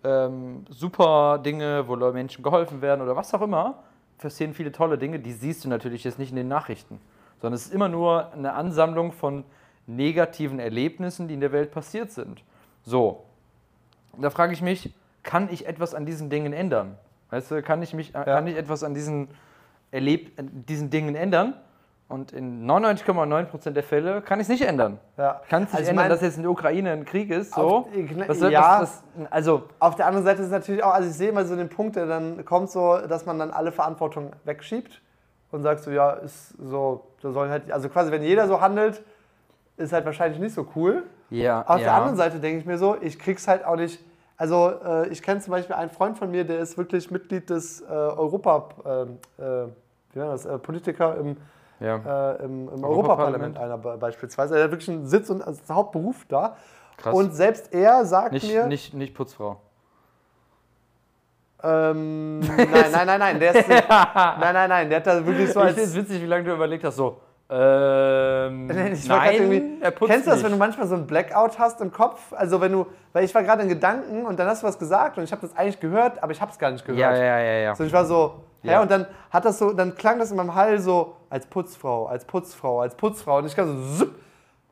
ähm, 0.04 0.64
super 0.68 1.38
Dinge, 1.38 1.88
wo 1.88 1.96
Menschen 1.96 2.42
geholfen 2.42 2.82
werden 2.82 3.00
oder 3.00 3.16
was 3.16 3.32
auch 3.34 3.40
immer. 3.40 3.82
Passieren 4.18 4.54
viele 4.54 4.70
tolle 4.70 4.98
Dinge, 4.98 5.18
die 5.18 5.32
siehst 5.32 5.64
du 5.64 5.68
natürlich 5.68 6.04
jetzt 6.04 6.18
nicht 6.18 6.30
in 6.30 6.36
den 6.36 6.48
Nachrichten. 6.48 7.00
Sondern 7.40 7.54
es 7.54 7.66
ist 7.66 7.74
immer 7.74 7.88
nur 7.88 8.32
eine 8.32 8.52
Ansammlung 8.52 9.12
von 9.12 9.44
negativen 9.86 10.58
Erlebnissen, 10.58 11.28
die 11.28 11.34
in 11.34 11.40
der 11.40 11.52
Welt 11.52 11.70
passiert 11.70 12.10
sind. 12.10 12.42
So. 12.84 13.24
Da 14.18 14.30
frage 14.30 14.52
ich 14.52 14.62
mich, 14.62 14.94
kann 15.22 15.48
ich 15.50 15.66
etwas 15.66 15.94
an 15.94 16.06
diesen 16.06 16.30
Dingen 16.30 16.52
ändern? 16.52 16.96
Weißt 17.30 17.50
du, 17.50 17.62
kann 17.62 17.82
ich, 17.82 17.94
mich, 17.94 18.14
äh, 18.14 18.24
kann 18.24 18.46
ich 18.46 18.56
etwas 18.56 18.84
an 18.84 18.94
diesen, 18.94 19.28
Erleb 19.90 20.32
diesen 20.68 20.90
Dingen 20.90 21.14
ändern? 21.14 21.54
Und 22.06 22.32
in 22.32 22.66
99,9% 22.66 23.70
der 23.70 23.82
Fälle 23.82 24.20
kann 24.20 24.38
ich 24.38 24.44
es 24.44 24.48
nicht 24.50 24.62
ändern. 24.62 24.98
Ja. 25.16 25.40
Kann 25.48 25.62
es 25.64 25.70
nicht 25.70 25.78
Also 25.78 25.90
ändern, 25.90 26.04
mein- 26.04 26.10
dass 26.10 26.20
jetzt 26.20 26.36
in 26.36 26.42
der 26.42 26.50
Ukraine 26.50 26.92
ein 26.92 27.04
Krieg 27.06 27.30
ist? 27.30 27.54
So? 27.54 27.60
Auf- 27.62 27.94
ich- 27.96 28.28
Was 28.28 28.40
ja. 28.40 28.80
das, 28.80 29.02
das, 29.16 29.26
also, 29.32 29.62
Auf 29.80 29.96
der 29.96 30.06
anderen 30.06 30.24
Seite 30.24 30.40
ist 30.42 30.46
es 30.46 30.52
natürlich 30.52 30.84
auch, 30.84 30.92
also 30.92 31.08
ich 31.08 31.14
sehe 31.14 31.30
immer 31.30 31.44
so 31.46 31.56
den 31.56 31.70
Punkt, 31.70 31.96
der 31.96 32.06
dann 32.06 32.44
kommt 32.44 32.70
so, 32.70 32.98
dass 33.08 33.24
man 33.24 33.38
dann 33.38 33.50
alle 33.50 33.72
Verantwortung 33.72 34.32
wegschiebt 34.44 35.00
und 35.50 35.62
sagt 35.62 35.80
so, 35.80 35.90
ja, 35.90 36.10
ist 36.12 36.50
so, 36.58 37.06
da 37.22 37.32
sollen 37.32 37.50
halt, 37.50 37.72
also 37.72 37.88
quasi, 37.88 38.12
wenn 38.12 38.22
jeder 38.22 38.46
so 38.48 38.60
handelt, 38.60 39.02
ist 39.76 39.92
halt 39.92 40.04
wahrscheinlich 40.04 40.40
nicht 40.40 40.54
so 40.54 40.66
cool. 40.76 41.04
ja. 41.30 41.62
Auf 41.62 41.78
ja. 41.78 41.84
der 41.84 41.94
anderen 41.94 42.16
Seite 42.16 42.38
denke 42.38 42.58
ich 42.60 42.66
mir 42.66 42.78
so, 42.78 42.96
ich 43.00 43.18
krieg's 43.18 43.46
halt 43.48 43.64
auch 43.64 43.76
nicht. 43.76 44.00
Also 44.36 44.72
äh, 44.84 45.08
ich 45.08 45.22
kenne 45.22 45.40
zum 45.40 45.52
Beispiel 45.52 45.76
einen 45.76 45.90
Freund 45.90 46.18
von 46.18 46.30
mir, 46.30 46.44
der 46.44 46.58
ist 46.58 46.76
wirklich 46.76 47.10
Mitglied 47.10 47.48
des 47.50 47.80
äh, 47.82 47.84
Europa, 47.86 48.68
ähm, 48.84 49.18
äh, 49.38 49.42
wie 50.12 50.20
war 50.20 50.30
das, 50.30 50.44
äh, 50.44 50.58
Politiker 50.58 51.16
im, 51.16 51.36
ja. 51.78 52.32
äh, 52.32 52.44
im, 52.44 52.68
im 52.68 52.84
Europaparlament. 52.84 53.56
Einer 53.58 53.78
be- 53.78 53.96
beispielsweise. 53.96 54.56
Er 54.58 54.64
hat 54.64 54.70
wirklich 54.72 54.90
einen 54.90 55.06
Sitz 55.06 55.30
und 55.30 55.40
also 55.42 55.60
Hauptberuf 55.72 56.24
da. 56.28 56.56
Krass. 56.96 57.14
Und 57.14 57.34
selbst 57.34 57.72
er 57.72 58.04
sagt 58.04 58.32
nicht, 58.32 58.46
mir, 58.52 58.66
nicht, 58.66 58.92
nicht 58.94 59.14
Putzfrau. 59.14 59.60
ähm, 61.62 62.40
nein, 62.40 62.68
nein, 62.92 63.06
nein, 63.06 63.18
nein, 63.18 63.40
der 63.40 63.54
ist, 63.54 63.68
nein, 63.68 64.38
nein, 64.40 64.68
nein, 64.68 64.88
der 64.88 64.98
hat 64.98 65.06
da 65.06 65.24
wirklich 65.24 65.52
so 65.52 65.60
ich 65.60 65.66
als, 65.66 65.74
finde 65.74 65.90
es 65.90 65.96
witzig, 65.96 66.22
wie 66.22 66.26
lange 66.26 66.44
du 66.44 66.52
überlegt 66.52 66.84
hast, 66.84 66.96
so, 66.96 67.20
ähm, 67.56 68.70
Ich 68.92 69.06
nein, 69.08 69.32
irgendwie- 69.34 69.78
er 69.80 69.90
putzt 69.92 70.10
Kennst 70.10 70.26
du 70.26 70.30
das, 70.30 70.38
nicht. 70.38 70.44
wenn 70.44 70.52
du 70.52 70.58
manchmal 70.58 70.86
so 70.88 70.94
einen 70.96 71.06
Blackout 71.06 71.58
hast 71.58 71.80
im 71.80 71.92
Kopf? 71.92 72.32
Also 72.32 72.60
wenn 72.60 72.72
du, 72.72 72.86
weil 73.12 73.24
ich 73.24 73.34
war 73.34 73.42
gerade 73.42 73.62
in 73.62 73.68
Gedanken 73.68 74.26
und 74.26 74.38
dann 74.38 74.48
hast 74.48 74.62
du 74.62 74.66
was 74.66 74.78
gesagt 74.78 75.18
und 75.18 75.24
ich 75.24 75.30
habe 75.32 75.42
das 75.42 75.56
eigentlich 75.56 75.78
gehört, 75.78 76.22
aber 76.22 76.32
ich 76.32 76.40
habe 76.40 76.50
es 76.50 76.58
gar 76.58 76.70
nicht 76.70 76.84
gehört. 76.84 77.00
Ja, 77.00 77.14
ja, 77.14 77.38
ja, 77.38 77.52
ja. 77.60 77.74
So, 77.74 77.84
ich 77.84 77.92
war 77.92 78.04
so, 78.04 78.34
Ja. 78.62 78.72
ja. 78.72 78.82
und 78.82 78.90
dann 78.90 79.06
hat 79.30 79.44
das 79.44 79.58
so, 79.58 79.72
dann 79.72 79.94
klang 79.94 80.18
das 80.18 80.30
in 80.30 80.36
meinem 80.36 80.54
Hall 80.54 80.78
so 80.80 81.14
als 81.30 81.46
Putzfrau, 81.46 82.06
als 82.06 82.24
Putzfrau, 82.24 82.80
als 82.80 82.94
Putzfrau 82.96 83.38
und 83.38 83.46
ich 83.46 83.54
kam 83.54 83.82
so, 83.96 84.04
zup. 84.06 84.14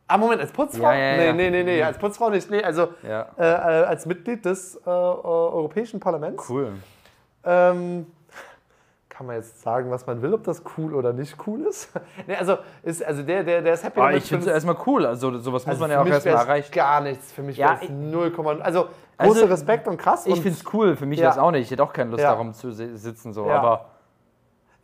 ah 0.09 0.19
Moment, 0.19 0.41
als 0.41 0.51
Putzfrau? 0.53 0.91
Ja, 0.91 0.95
ja, 0.95 1.17
nee, 1.17 1.27
ja. 1.27 1.33
nee, 1.35 1.51
nee, 1.51 1.63
nee, 1.63 1.83
als 1.83 1.99
Putzfrau 1.99 2.31
nicht, 2.31 2.51
nee, 2.51 2.63
also 2.63 2.89
äh, 3.05 3.09
äh, 3.39 3.43
als 3.85 4.07
Mitglied 4.07 4.45
des 4.45 4.77
äh, 4.85 4.89
Europäischen 4.91 6.01
Parlaments. 6.01 6.49
Cool. 6.49 6.73
Ähm, 7.45 8.07
kann 9.15 9.27
man 9.27 9.37
jetzt 9.37 9.61
sagen, 9.61 9.91
was 9.91 10.07
man 10.07 10.23
will, 10.23 10.33
ob 10.33 10.43
das 10.45 10.63
cool 10.77 10.95
oder 10.95 11.13
nicht 11.13 11.37
cool 11.47 11.67
ist? 11.67 11.91
nee, 12.27 12.35
also, 12.35 12.57
ist, 12.83 13.05
also 13.05 13.23
der, 13.23 13.45
der, 13.45 13.61
der 13.61 13.75
ist 13.75 13.85
happy 13.85 14.01
Aber 14.01 14.09
damit. 14.09 14.23
ich 14.23 14.29
finde 14.29 14.41
es 14.41 14.45
find's- 14.51 14.65
erstmal 14.67 14.77
cool. 14.87 15.05
Also 15.05 15.39
sowas 15.39 15.67
muss 15.67 15.69
also 15.73 15.81
man 15.83 15.91
ja 15.91 16.01
auch 16.01 16.07
erstmal 16.07 16.35
erreichen. 16.35 16.73
gar 16.73 17.01
nichts. 17.03 17.31
Für 17.31 17.43
mich 17.43 17.59
Ja, 17.59 17.73
wäre 17.73 17.77
es 17.77 17.83
ich- 17.83 17.91
0,0. 17.91 18.61
Also, 18.61 18.89
Also, 19.19 19.35
großer 19.35 19.51
Respekt 19.51 19.87
und 19.87 19.99
krass. 19.99 20.27
Ich 20.27 20.35
finde 20.41 20.57
es 20.59 20.65
cool. 20.73 20.97
Für 20.97 21.05
mich 21.07 21.19
Ja. 21.19 21.25
wäre 21.25 21.33
es 21.35 21.39
auch 21.39 21.51
nicht. 21.51 21.63
Ich 21.67 21.71
hätte 21.71 21.83
auch 21.83 21.93
keine 21.93 22.11
Lust 22.11 22.23
Ja. 22.23 22.31
darum 22.31 22.55
zu 22.55 22.73
si- 22.73 22.97
sitzen. 22.97 23.33
So. 23.35 23.47
Ja. 23.47 23.59
Aber 23.61 23.85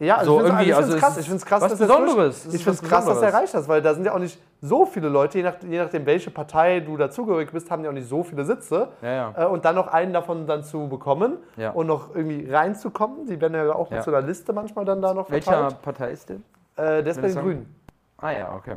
Ja, 0.01 0.19
also 0.19 0.39
So 0.39 0.47
ich 0.47 0.53
finde 0.53 0.77
also 0.77 0.95
es 0.95 1.01
krass. 1.01 1.17
Ich 1.19 1.25
finde 1.25 1.37
es 1.39 1.45
krass, 1.47 1.61
was 1.63 1.71
dass 1.73 1.81
er 1.81 1.87
es 1.87 1.89
durch- 1.93 2.03
Besonderes. 2.05 2.47
Es 2.47 2.55
Ich 2.55 2.63
finde 2.65 2.71
es 2.71 2.83
krass, 2.83 3.05
dass 3.05 3.15
Besonderes. 3.15 3.35
erreicht 3.35 3.55
hat, 3.55 3.69
weil 3.69 3.83
da 3.83 3.95
sind 3.95 4.05
ja 4.05 4.15
auch 4.15 4.19
nicht 4.21 4.41
so 4.61 4.87
viele 4.87 5.09
Leute, 5.09 5.39
je, 5.39 5.45
nach, 5.45 5.55
je 5.69 5.79
nachdem, 5.79 6.07
welche 6.07 6.31
Partei 6.31 6.79
du 6.81 6.97
dazugehörig 6.97 7.51
bist, 7.51 7.69
haben 7.71 7.83
die 7.83 7.89
auch 7.89 7.93
nicht 7.93 8.09
so 8.09 8.23
viele 8.23 8.45
Sitze. 8.45 8.89
Ja, 9.03 9.09
ja. 9.09 9.35
Äh, 9.37 9.47
und 9.47 9.65
dann 9.65 9.75
noch 9.75 9.89
einen 9.89 10.13
davon 10.13 10.47
dann 10.47 10.63
zu 10.63 10.87
bekommen 10.89 11.39
Ja. 11.57 11.71
und 11.73 11.89
noch 11.89 12.15
irgendwie 12.15 12.49
reinzukommen. 12.49 13.27
Die 13.27 13.41
werden 13.41 13.55
ja 13.55 13.73
auch 13.75 13.91
mit 13.91 13.99
Ja. 13.99 14.03
so 14.05 14.13
einer 14.15 14.25
Liste 14.25 14.53
manchmal 14.53 14.85
dann 14.85 15.03
da 15.03 15.13
noch 15.15 15.31
welcher 15.31 15.53
verteilt. 15.53 15.83
Partei 15.83 16.11
ist 16.13 16.29
der? 16.29 16.37
Äh, 16.77 17.03
der 17.03 17.07
ist 17.09 17.21
bei 17.21 17.27
den 17.29 17.37
du 17.37 17.43
Grünen. 17.43 17.75
Ah 18.19 18.31
ja, 18.31 18.55
okay. 18.55 18.77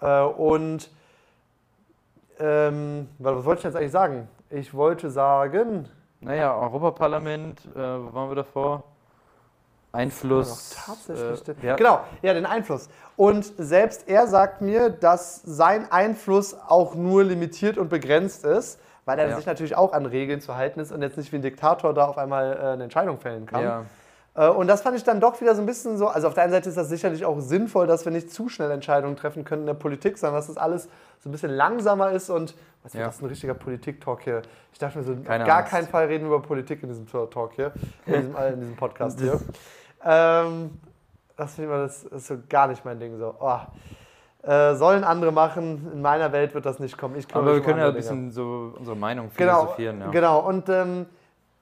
Äh, 0.00 0.22
und 0.22 0.90
ähm, 2.40 3.08
was 3.18 3.44
wollte 3.44 3.58
ich 3.60 3.64
jetzt 3.64 3.76
eigentlich 3.76 3.92
sagen? 3.92 4.28
Ich 4.50 4.72
wollte 4.74 5.10
sagen, 5.10 5.88
Naja, 6.20 6.56
Europaparlament, 6.56 7.60
äh, 7.74 7.78
wo 7.78 8.14
waren 8.14 8.30
wir 8.30 8.36
davor? 8.36 8.82
Einfluss. 9.94 10.76
Tatsächlich. 10.84 11.48
Äh, 11.62 11.66
ja. 11.66 11.76
Genau, 11.76 12.00
ja, 12.22 12.34
den 12.34 12.46
Einfluss. 12.46 12.88
Und 13.16 13.44
selbst 13.58 14.08
er 14.08 14.26
sagt 14.26 14.60
mir, 14.60 14.90
dass 14.90 15.40
sein 15.44 15.90
Einfluss 15.90 16.54
auch 16.68 16.94
nur 16.94 17.24
limitiert 17.24 17.78
und 17.78 17.88
begrenzt 17.88 18.44
ist, 18.44 18.78
weil 19.04 19.18
er 19.18 19.28
Ja. 19.28 19.36
sich 19.36 19.46
natürlich 19.46 19.76
auch 19.76 19.92
an 19.92 20.06
Regeln 20.06 20.40
zu 20.40 20.56
halten 20.56 20.80
ist 20.80 20.90
und 20.92 21.02
jetzt 21.02 21.16
nicht 21.16 21.30
wie 21.32 21.36
ein 21.36 21.42
Diktator 21.42 21.94
da 21.94 22.06
auf 22.06 22.18
einmal 22.18 22.52
äh, 22.56 22.66
eine 22.72 22.84
Entscheidung 22.84 23.18
fällen 23.18 23.46
kann. 23.46 23.62
Ja. 23.62 23.84
Äh, 24.34 24.48
und 24.48 24.66
das 24.66 24.82
fand 24.82 24.96
ich 24.96 25.04
dann 25.04 25.20
doch 25.20 25.40
wieder 25.40 25.54
so 25.54 25.62
ein 25.62 25.66
bisschen 25.66 25.96
so, 25.96 26.08
also 26.08 26.26
auf 26.26 26.34
der 26.34 26.42
einen 26.44 26.52
Seite 26.52 26.68
ist 26.68 26.76
das 26.78 26.88
sicherlich 26.88 27.24
auch 27.24 27.38
sinnvoll, 27.40 27.86
dass 27.86 28.04
wir 28.04 28.10
nicht 28.12 28.32
zu 28.32 28.48
schnell 28.48 28.70
Entscheidungen 28.72 29.14
treffen 29.16 29.44
können 29.44 29.62
in 29.62 29.66
der 29.66 29.74
Politik, 29.74 30.18
sondern 30.18 30.36
dass 30.38 30.48
das 30.48 30.56
alles 30.56 30.88
so 31.20 31.28
ein 31.28 31.32
bisschen 31.32 31.50
langsamer 31.52 32.10
ist 32.10 32.30
und 32.30 32.54
was 32.82 32.94
Ja. 32.94 33.06
das 33.06 33.16
ist 33.16 33.22
ein 33.22 33.26
richtiger 33.26 33.54
Politik-Talk 33.54 34.22
hier. 34.22 34.42
Ich 34.72 34.78
dachte 34.78 34.98
mir 34.98 35.04
so, 35.04 35.14
Keine 35.24 35.44
auf 35.44 35.48
gar 35.48 35.58
Angst. 35.58 35.70
keinen 35.70 35.86
Fall 35.86 36.06
reden 36.06 36.24
wir 36.28 36.34
über 36.36 36.42
Politik 36.42 36.82
in 36.82 36.88
diesem 36.88 37.06
Talk 37.06 37.52
hier, 37.54 37.72
in 38.06 38.12
diesem, 38.14 38.36
in 38.36 38.60
diesem 38.60 38.76
Podcast 38.76 39.20
hier. 39.20 39.40
Ähm, 40.04 40.70
das 41.36 41.54
finde 41.54 41.70
ich 41.70 41.76
mal, 41.76 41.82
das 41.84 42.04
ist 42.04 42.26
so 42.26 42.36
gar 42.48 42.66
nicht 42.68 42.84
mein 42.84 42.98
Ding 43.00 43.18
so. 43.18 43.34
Oh. 43.40 43.58
Äh, 44.46 44.74
sollen 44.74 45.04
andere 45.04 45.32
machen, 45.32 45.90
in 45.94 46.02
meiner 46.02 46.30
Welt 46.32 46.54
wird 46.54 46.66
das 46.66 46.78
nicht 46.78 46.98
kommen. 46.98 47.16
Aber 47.32 47.54
wir 47.54 47.62
können 47.62 47.78
ja 47.78 47.88
ein 47.88 47.94
bisschen 47.94 48.30
so 48.30 48.74
unsere 48.78 48.94
Meinung 48.96 49.30
Genau, 49.36 49.60
philosophieren. 49.60 50.00
Ja. 50.00 50.10
genau. 50.10 50.40
Und 50.40 50.68
ähm, 50.68 51.06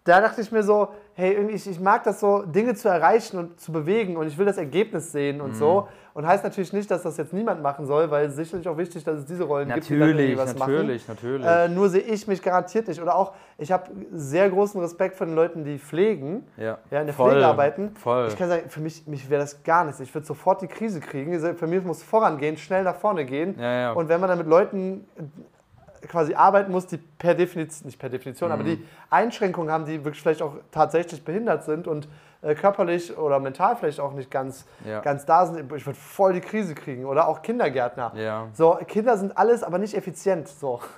da 0.05 0.21
dachte 0.21 0.41
ich 0.41 0.51
mir 0.51 0.65
so, 0.65 0.89
hey, 1.15 1.33
irgendwie, 1.35 1.55
ich, 1.55 1.69
ich 1.71 1.79
mag 1.79 2.03
das 2.03 2.19
so, 2.19 2.43
Dinge 2.43 2.75
zu 2.75 2.89
erreichen 2.89 3.39
und 3.39 3.61
zu 3.61 3.71
bewegen 3.71 4.17
und 4.17 4.27
ich 4.27 4.37
will 4.37 4.47
das 4.47 4.59
Ergebnis 4.59 5.13
sehen 5.13 5.37
Mhm. 5.37 5.43
und 5.45 5.55
so. 5.55 5.87
Und 6.15 6.27
heißt 6.27 6.45
natürlich 6.45 6.73
nicht, 6.75 6.91
dass 6.91 7.03
das 7.03 7.17
jetzt 7.17 7.33
niemand 7.33 7.63
machen 7.63 7.87
soll, 7.87 8.11
weil 8.11 8.27
es 8.27 8.37
sicherlich 8.37 8.69
auch 8.69 8.77
wichtig, 8.77 9.03
dass 9.03 9.21
es 9.21 9.25
diese 9.25 9.45
Rollen 9.45 9.69
gibt, 9.73 9.89
die 9.89 9.99
dann 9.99 10.09
irgendwie 10.11 10.35
Natürlich, 10.35 10.39
was 10.39 10.59
machen. 10.59 10.73
natürlich, 10.73 11.09
natürlich. 11.09 11.47
Äh, 11.47 11.69
nur 11.69 11.89
sehe 11.89 12.03
ich 12.03 12.27
mich 12.27 12.43
garantiert 12.43 12.89
nicht. 12.89 13.01
Oder 13.01 13.17
auch, 13.17 13.33
ich 13.57 13.73
habe 13.73 13.91
sehr 14.13 14.51
großen 14.51 14.79
Respekt 14.81 15.17
vor 15.17 15.27
den 15.27 15.35
Leuten, 15.35 15.65
die 15.65 15.79
pflegen, 15.79 16.47
ja. 16.59 16.77
ja, 16.91 17.01
in 17.01 17.07
der 17.07 17.15
Voll, 17.15 17.31
Pflege 17.31 17.47
arbeiten. 17.47 17.95
Voll. 17.97 18.27
Ich 18.29 18.37
kann 18.37 18.49
sagen, 18.51 18.69
für 18.69 18.81
mich, 18.81 19.07
mich 19.07 19.31
wäre 19.31 19.41
das 19.41 19.63
gar 19.63 19.85
nichts. 19.85 20.01
Ich 20.01 20.13
würde 20.15 20.27
sofort 20.27 20.61
die 20.61 20.67
Krise 20.67 21.01
kriegen. 21.01 21.39
Für 21.57 21.67
mich 21.67 21.83
muss 21.83 22.03
vorangehen, 22.03 22.59
schnell 22.59 22.85
nach 22.85 22.97
vorne 22.97 23.25
gehen. 23.25 23.55
Ja, 23.59 23.73
ja. 23.73 23.93
Und 23.93 24.09
wenn 24.11 24.21
man 24.21 24.29
dann 24.29 24.39
mit 24.39 24.47
Leuten 24.49 25.07
äh, 25.17 26.07
quasi 26.09 26.35
arbeiten 26.35 26.73
muss, 26.73 26.87
die 26.87 26.99
per 26.99 27.35
Definition, 27.35 27.87
nicht 27.87 27.99
per 27.99 28.11
Definition, 28.11 28.51
Mhm. 28.51 28.55
aber 28.55 28.65
die 28.65 28.85
Einschränkungen 29.09 29.71
haben, 29.73 29.87
die 29.87 30.05
wirklich 30.05 30.21
vielleicht 30.21 30.43
auch 30.43 30.57
tatsächlich 30.71 31.25
behindert 31.25 31.65
sind 31.65 31.89
und 31.89 32.07
äh, 32.43 32.55
körperlich 32.55 33.17
oder 33.17 33.39
mental 33.41 33.77
vielleicht 33.77 34.01
auch 34.01 34.13
nicht 34.13 34.31
ganz, 34.31 34.65
Ja. 34.85 35.01
ganz 35.01 35.25
da 35.25 35.47
sind, 35.47 35.73
ich 35.73 35.87
würde 35.87 35.99
voll 35.99 36.33
die 36.35 36.41
Krise 36.41 36.75
kriegen. 36.75 37.05
Oder 37.07 37.29
auch 37.29 37.41
Kindergärtner. 37.43 38.13
Ja. 38.17 38.49
So, 38.53 38.79
Kinder 38.87 39.17
sind 39.17 39.37
alles, 39.39 39.63
aber 39.63 39.79
nicht 39.79 39.95
effizient. 39.95 40.49
So. 40.49 40.81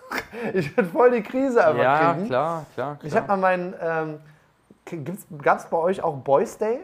Ich 0.52 0.76
würde 0.76 0.90
voll 0.90 1.10
die 1.12 1.22
Krise 1.22 1.64
einfach 1.64 1.82
Ja, 1.82 2.12
kriegen. 2.14 2.26
klar, 2.26 2.66
klar. 2.74 2.98
Ich 3.02 3.14
habe 3.16 3.28
mal 3.28 3.36
meinen. 3.36 3.74
Ähm, 3.80 4.20
Gab 5.42 5.58
es 5.58 5.64
bei 5.66 5.76
euch 5.78 6.02
auch 6.02 6.14
Boys 6.16 6.58
Day? 6.58 6.80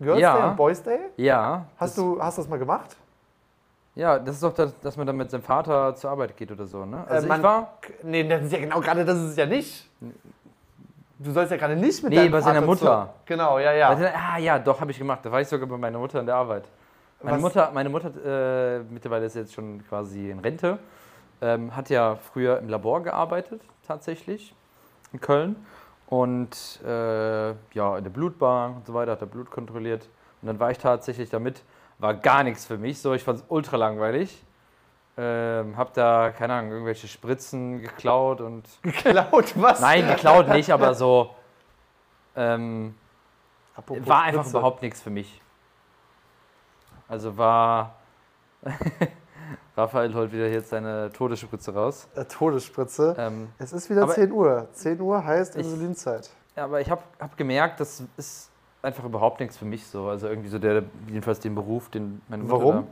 Girls 0.00 0.20
Ja. 0.20 0.36
Day 0.36 0.48
und 0.48 0.56
Boys 0.56 0.82
Day? 0.82 0.98
ja. 1.16 1.64
Hast 1.76 1.96
das, 1.98 2.04
du 2.04 2.22
hast 2.22 2.38
das 2.38 2.48
mal 2.48 2.58
gemacht? 2.58 2.96
Ja, 3.94 4.18
das 4.18 4.36
ist 4.36 4.42
doch, 4.42 4.54
das, 4.54 4.72
dass 4.80 4.96
man 4.96 5.06
dann 5.06 5.16
mit 5.16 5.30
seinem 5.30 5.42
Vater 5.42 5.94
zur 5.94 6.10
Arbeit 6.10 6.36
geht 6.36 6.50
oder 6.50 6.64
so, 6.66 6.84
ne? 6.86 7.04
Also 7.08 7.26
Äh, 7.26 7.28
man- 7.28 7.38
ich 7.40 7.44
war. 7.44 7.74
Nee, 8.02 8.26
das 8.26 8.42
ist 8.42 8.52
ja 8.52 8.60
genau 8.60 8.80
gerade 8.80 9.04
das 9.04 9.18
ist 9.18 9.30
es 9.30 9.36
ja 9.36 9.46
nicht. 9.46 9.88
Du 11.22 11.32
sollst 11.32 11.50
ja 11.50 11.58
gerade 11.58 11.76
nicht 11.76 12.02
mit 12.02 12.10
Nee, 12.10 12.16
deinem 12.16 12.30
bei 12.32 12.40
seiner 12.40 12.62
Mutter. 12.62 13.12
Zu, 13.18 13.22
genau, 13.26 13.58
ja, 13.58 13.72
ja. 13.74 13.90
Warte, 13.90 14.10
Ah 14.14 14.38
ja, 14.38 14.58
doch, 14.58 14.80
habe 14.80 14.90
ich 14.90 14.98
gemacht. 14.98 15.20
Da 15.22 15.30
war 15.30 15.40
ich 15.42 15.48
sogar 15.48 15.68
bei 15.68 15.76
meiner 15.76 15.98
Mutter 15.98 16.18
in 16.18 16.24
der 16.24 16.34
Arbeit. 16.34 16.64
Meine 17.22 17.36
Was- 17.36 17.42
Mutter, 17.42 17.70
meine 17.74 17.90
Mutter 17.90 18.10
äh, 18.24 18.78
mittlerweile 18.88 19.26
ist 19.26 19.36
jetzt 19.36 19.52
schon 19.52 19.86
quasi 19.86 20.30
in 20.30 20.38
Rente, 20.38 20.78
ähm, 21.42 21.76
hat 21.76 21.90
ja 21.90 22.16
früher 22.16 22.58
im 22.58 22.70
Labor 22.70 23.02
gearbeitet, 23.02 23.60
tatsächlich, 23.86 24.54
in 25.12 25.20
Köln. 25.20 25.56
Und 26.06 26.80
äh, 26.86 27.50
ja, 27.74 27.98
in 27.98 28.02
der 28.04 28.10
Blutbank 28.10 28.76
und 28.78 28.86
so 28.86 28.94
weiter, 28.94 29.12
hat 29.12 29.20
er 29.20 29.26
Blut 29.26 29.50
kontrolliert. 29.50 30.08
Und 30.40 30.46
dann 30.48 30.58
war 30.58 30.70
ich 30.70 30.78
tatsächlich 30.78 31.28
damit, 31.28 31.62
war 31.98 32.14
gar 32.14 32.42
nichts 32.44 32.64
für 32.64 32.78
mich, 32.78 32.98
so, 33.02 33.12
ich 33.12 33.22
fand 33.22 33.40
es 33.40 33.44
ultra 33.48 33.76
langweilig. 33.76 34.42
Ähm, 35.22 35.76
hab 35.76 35.92
da, 35.92 36.30
keine 36.30 36.54
Ahnung, 36.54 36.70
irgendwelche 36.72 37.06
Spritzen 37.08 37.82
geklaut 37.82 38.40
und. 38.40 38.66
Geklaut, 38.82 39.52
was? 39.60 39.80
Nein, 39.80 40.06
geklaut 40.06 40.48
nicht, 40.48 40.70
aber 40.70 40.94
so. 40.94 41.34
Ähm, 42.36 42.94
war 43.76 44.22
einfach 44.22 44.40
Spritze. 44.42 44.56
überhaupt 44.56 44.80
nichts 44.82 45.02
für 45.02 45.10
mich. 45.10 45.42
Also 47.08 47.36
war. 47.36 47.96
Raphael 49.76 50.14
holt 50.14 50.32
wieder 50.32 50.48
jetzt 50.48 50.70
seine 50.70 51.10
Todesspritze 51.12 51.74
raus. 51.74 52.08
Äh, 52.14 52.24
Todesspritze. 52.24 53.14
Ähm, 53.18 53.48
Es 53.58 53.72
ist 53.72 53.88
wieder 53.90 54.02
aber- 54.04 54.14
10 54.14 54.32
Uhr. 54.32 54.68
10 54.72 55.00
Uhr 55.00 55.24
heißt 55.24 55.56
Ich- 55.56 55.62
Insulinzeit. 55.66 56.30
ja, 56.56 56.64
aber 56.64 56.80
ich 56.80 56.90
habe 56.90 57.02
hab 57.18 57.36
gemerkt, 57.36 57.80
das 57.80 58.02
ist 58.16 58.50
einfach 58.82 59.04
überhaupt 59.04 59.40
nichts 59.40 59.56
für 59.56 59.64
mich 59.64 59.86
so. 59.86 60.08
Also 60.08 60.28
irgendwie 60.28 60.48
so 60.48 60.58
der, 60.58 60.82
jedenfalls 61.08 61.40
den 61.40 61.54
Beruf, 61.54 61.88
den 61.90 62.20
meine 62.28 62.42
Mutter 62.44 62.58
Warum? 62.58 62.74
Da, 62.76 62.82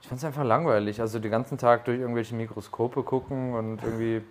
ich 0.00 0.08
fand 0.08 0.18
es 0.18 0.24
einfach 0.24 0.44
langweilig. 0.44 1.00
Also 1.00 1.18
den 1.18 1.30
ganzen 1.30 1.58
Tag 1.58 1.84
durch 1.84 1.98
irgendwelche 1.98 2.34
Mikroskope 2.34 3.02
gucken 3.02 3.54
und 3.54 3.82
irgendwie. 3.82 4.22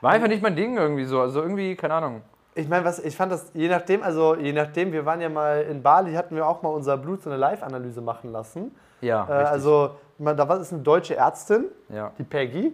War 0.00 0.12
einfach 0.12 0.28
nicht 0.28 0.42
mein 0.42 0.56
Ding 0.56 0.76
irgendwie 0.76 1.04
so. 1.04 1.20
Also 1.20 1.40
irgendwie, 1.40 1.76
keine 1.76 1.94
Ahnung. 1.94 2.22
Ich 2.56 2.68
meine, 2.68 2.84
was 2.84 2.98
ich 2.98 3.16
fand 3.16 3.32
das, 3.32 3.50
je 3.54 3.68
nachdem, 3.68 4.02
also 4.02 4.36
je 4.36 4.52
nachdem, 4.52 4.92
wir 4.92 5.04
waren 5.04 5.20
ja 5.20 5.28
mal 5.28 5.62
in 5.62 5.82
Bali, 5.82 6.14
hatten 6.14 6.36
wir 6.36 6.46
auch 6.46 6.62
mal 6.62 6.68
unser 6.68 6.96
Blut 6.96 7.22
so 7.22 7.30
eine 7.30 7.38
Live-Analyse 7.38 8.00
machen 8.00 8.30
lassen. 8.30 8.74
Ja, 9.00 9.26
Äh, 9.28 9.32
also, 9.32 9.96
man, 10.18 10.36
da 10.36 10.48
war 10.48 10.60
ist 10.60 10.72
eine 10.72 10.82
deutsche 10.82 11.16
Ärztin, 11.16 11.64
ja. 11.88 12.12
die 12.18 12.22
Peggy. 12.22 12.72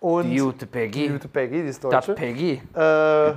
Und 0.00 0.30
Die 0.30 0.36
gute 0.38 0.58
die 0.58 0.66
Peggy. 0.66 1.08
gute 1.08 1.26
Peggy, 1.26 1.62
die 1.62 1.68
ist 1.68 1.82
Das 1.82 2.06
Deutsche. 2.06 2.14
Peggy. 2.14 2.62
Äh, 2.72 3.32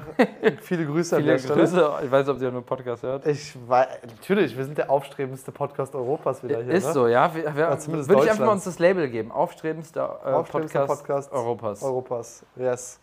viele 0.62 0.86
Grüße 0.86 1.15
an 1.15 1.21
Viele 1.24 1.34
der 1.34 1.39
Stelle. 1.39 1.60
Grüße. 1.60 1.91
Ich 2.04 2.12
weiß 2.12 2.26
nicht, 2.26 2.34
ob 2.34 2.39
sie 2.39 2.47
einen 2.47 2.63
Podcast 2.63 3.02
hört. 3.02 3.26
Ich 3.26 3.58
weiß, 3.67 3.88
natürlich, 4.15 4.56
wir 4.56 4.65
sind 4.65 4.78
der 4.78 4.91
aufstrebendste 4.91 5.52
Podcast 5.52 5.95
Europas 5.95 6.43
wieder 6.43 6.62
hier. 6.62 6.74
Ist 6.74 6.86
ne? 6.88 6.93
so, 6.93 7.08
ja. 7.08 7.34
Wir, 7.34 7.56
wir, 7.56 7.63
Ja, 7.63 7.78
zumindest 7.80 8.10
würde 8.10 8.26
ich 8.26 8.30
einfach 8.30 8.45
mal 8.45 8.52
uns 8.52 8.65
das 8.65 8.78
Label 8.78 9.10
geben. 9.10 9.32
Aufstrebendster, 9.32 10.19
äh, 10.24 10.30
Aufstrebendster 10.30 10.86
Podcast, 10.86 11.32
Podcast 11.32 11.34
Europas. 11.34 11.84
Europas, 11.84 12.45
yes. 12.56 13.00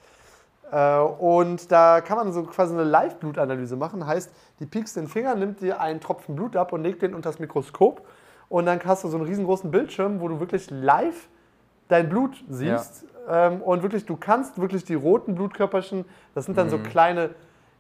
Äh, 0.71 0.99
und 1.01 1.73
da 1.73 2.01
kann 2.01 2.17
man 2.17 2.33
so 2.33 2.45
quasi 2.45 2.75
eine 2.75 2.85
Live-Blutanalyse 2.85 3.75
machen. 3.75 4.07
Heißt, 4.07 4.33
die 4.61 4.67
piekst 4.67 4.97
den 4.97 5.09
Finger, 5.09 5.35
nimmt 5.35 5.61
dir 5.63 5.81
einen 5.81 6.01
Tropfen 6.01 6.37
Blut 6.37 6.55
ab 6.55 6.73
und 6.73 6.85
legt 6.85 7.03
den 7.03 7.13
unter 7.13 7.31
das 7.31 7.41
Mikroskop. 7.41 8.07
Und 8.49 8.67
dann 8.67 8.79
hast 8.85 9.03
du 9.03 9.09
so 9.09 9.17
einen 9.17 9.27
riesengroßen 9.27 9.71
Bildschirm, 9.73 10.21
wo 10.21 10.29
du 10.29 10.39
wirklich 10.39 10.71
live 10.71 11.29
dein 11.89 12.09
Blut 12.09 12.45
siehst. 12.49 13.05
Ähm, 13.29 13.61
und 13.63 13.83
wirklich, 13.83 14.07
du 14.07 14.17
kannst 14.17 14.61
wirklich 14.61 14.85
die 14.85 14.95
roten 14.95 15.35
Blutkörperchen, 15.35 16.05
das 16.35 16.47
sind 16.47 16.57
dann 16.57 16.67
Mhm. 16.67 16.71
so 16.71 16.79
kleine, 16.79 17.31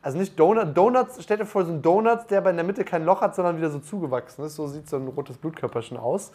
also 0.02 0.18
nicht 0.18 0.38
Donut, 0.38 0.76
Donuts, 0.76 1.22
stell 1.22 1.38
dir 1.38 1.46
vor, 1.46 1.64
so 1.64 1.72
ein 1.72 1.82
Donut, 1.82 2.30
der 2.30 2.38
aber 2.38 2.50
in 2.50 2.56
der 2.56 2.64
Mitte 2.64 2.84
kein 2.84 3.04
Loch 3.04 3.20
hat, 3.20 3.34
sondern 3.34 3.56
wieder 3.56 3.70
so 3.70 3.78
zugewachsen 3.78 4.44
ist. 4.44 4.56
So 4.56 4.66
sieht 4.66 4.88
so 4.88 4.96
ein 4.96 5.08
rotes 5.08 5.38
Blutkörperchen 5.38 5.96
aus. 5.96 6.32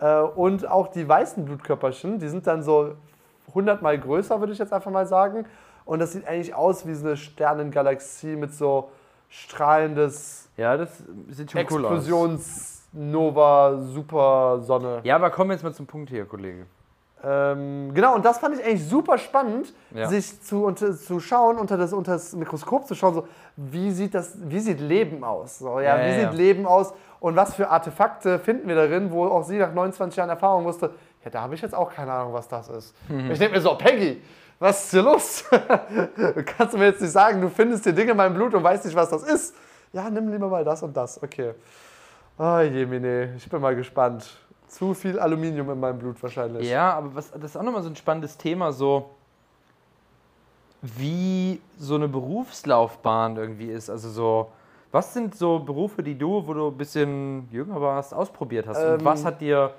Äh, 0.00 0.20
und 0.20 0.68
auch 0.68 0.88
die 0.88 1.08
weißen 1.08 1.44
Blutkörperchen, 1.44 2.18
die 2.18 2.28
sind 2.28 2.46
dann 2.46 2.62
so 2.62 2.94
100 3.48 3.80
mal 3.80 3.98
größer, 3.98 4.40
würde 4.40 4.52
ich 4.52 4.58
jetzt 4.58 4.72
einfach 4.72 4.90
mal 4.90 5.06
sagen. 5.06 5.46
Und 5.84 6.00
das 6.00 6.12
sieht 6.12 6.26
eigentlich 6.28 6.54
aus 6.54 6.86
wie 6.86 6.94
so 6.94 7.06
eine 7.06 7.16
Sternengalaxie 7.16 8.36
mit 8.36 8.52
so 8.52 8.90
strahlendes 9.30 10.48
Ja, 10.56 10.76
das 10.76 11.02
sieht 11.30 11.50
schon 11.52 11.64
cool 11.70 11.86
aus. 11.86 11.92
Explosionsnova 12.92 13.78
Super 13.78 14.60
Sonne. 14.60 15.00
Ja, 15.04 15.16
aber 15.16 15.30
kommen 15.30 15.50
wir 15.50 15.54
jetzt 15.54 15.62
mal 15.62 15.72
zum 15.72 15.86
Punkt 15.86 16.10
hier, 16.10 16.24
Kollege. 16.26 16.66
Ähm, 17.24 17.92
genau, 17.94 18.14
und 18.14 18.24
das 18.24 18.38
fand 18.38 18.56
ich 18.58 18.64
eigentlich 18.64 18.88
super 18.88 19.18
spannend, 19.18 19.74
Ja. 19.92 20.08
sich 20.08 20.40
zu, 20.42 20.64
unter, 20.64 20.96
zu 20.96 21.18
schauen, 21.18 21.58
unter 21.58 21.76
das, 21.76 21.92
unter 21.92 22.12
das 22.12 22.34
Mikroskop 22.34 22.86
zu 22.86 22.94
schauen, 22.94 23.14
so, 23.14 23.28
wie 23.56 23.90
sieht 23.90 24.14
das, 24.14 24.36
wie 24.44 24.60
sieht 24.60 24.80
Leben 24.80 25.24
aus? 25.24 25.58
So, 25.58 25.80
ja, 25.80 25.96
Ja, 25.98 26.04
wie 26.06 26.20
ja, 26.22 26.30
sieht. 26.30 26.38
Leben 26.38 26.64
aus 26.66 26.94
und 27.18 27.34
was 27.34 27.54
für 27.54 27.68
Artefakte 27.68 28.38
finden 28.38 28.68
wir 28.68 28.76
darin, 28.76 29.10
wo 29.10 29.26
auch 29.26 29.42
sie 29.42 29.58
nach 29.58 29.72
29 29.74 30.16
Jahren 30.16 30.30
Erfahrung 30.30 30.64
wusste, 30.64 30.90
ja, 31.24 31.30
da 31.30 31.40
habe 31.42 31.56
ich 31.56 31.60
jetzt 31.60 31.74
auch 31.74 31.92
keine 31.92 32.12
Ahnung, 32.12 32.32
was 32.34 32.46
das 32.46 32.68
ist. 32.68 32.94
Mhm. 33.08 33.32
Ich 33.32 33.38
denke 33.40 33.56
mir 33.56 33.60
so, 33.60 33.74
Peggy, 33.74 34.22
was 34.60 34.84
ist 34.84 34.90
hier 34.92 35.02
los? 35.02 35.44
du 36.16 36.44
kannst 36.44 36.76
mir 36.78 36.84
jetzt 36.86 37.00
nicht 37.00 37.10
sagen, 37.12 37.40
du 37.40 37.48
findest 37.48 37.82
hier 37.82 37.92
Dinge 37.92 38.12
in 38.12 38.16
meinem 38.16 38.34
Blut 38.34 38.54
und 38.54 38.62
weißt 38.62 38.84
nicht, 38.84 38.94
was 38.96 39.10
das 39.10 39.24
ist. 39.24 39.56
Ja, 39.92 40.08
nimm 40.08 40.30
lieber 40.30 40.46
mal 40.48 40.64
das 40.64 40.82
und 40.84 40.96
das. 40.96 41.20
Okay. 41.20 41.54
Oh 42.38 42.60
Jemine, 42.60 43.34
ich 43.36 43.48
bin 43.50 43.60
mal 43.60 43.74
gespannt. 43.74 44.28
Zu 44.68 44.94
viel 44.94 45.18
Aluminium 45.18 45.70
in 45.70 45.80
meinem 45.80 45.98
Blut 45.98 46.22
wahrscheinlich. 46.22 46.68
Ja, 46.68 46.92
aber 46.94 47.14
was, 47.14 47.30
das 47.30 47.44
ist 47.44 47.56
auch 47.56 47.62
nochmal 47.62 47.82
so 47.82 47.88
ein 47.88 47.96
spannendes 47.96 48.36
Thema, 48.36 48.70
so 48.72 49.10
wie 50.82 51.60
so 51.78 51.96
eine 51.96 52.08
Berufslaufbahn 52.08 53.36
irgendwie 53.36 53.70
ist. 53.70 53.90
Also 53.90 54.10
so, 54.10 54.48
was 54.92 55.12
sind 55.12 55.34
so 55.34 55.58
Berufe, 55.58 56.02
die 56.02 56.16
du, 56.16 56.46
wo 56.46 56.54
du 56.54 56.68
ein 56.68 56.76
bisschen 56.76 57.48
jünger 57.50 57.80
warst, 57.80 58.14
ausprobiert 58.14 58.66
hast? 58.68 58.78
Ähm, 58.82 58.94
und 58.94 59.04
was 59.04 59.24
hat 59.24 59.40
dir 59.40 59.72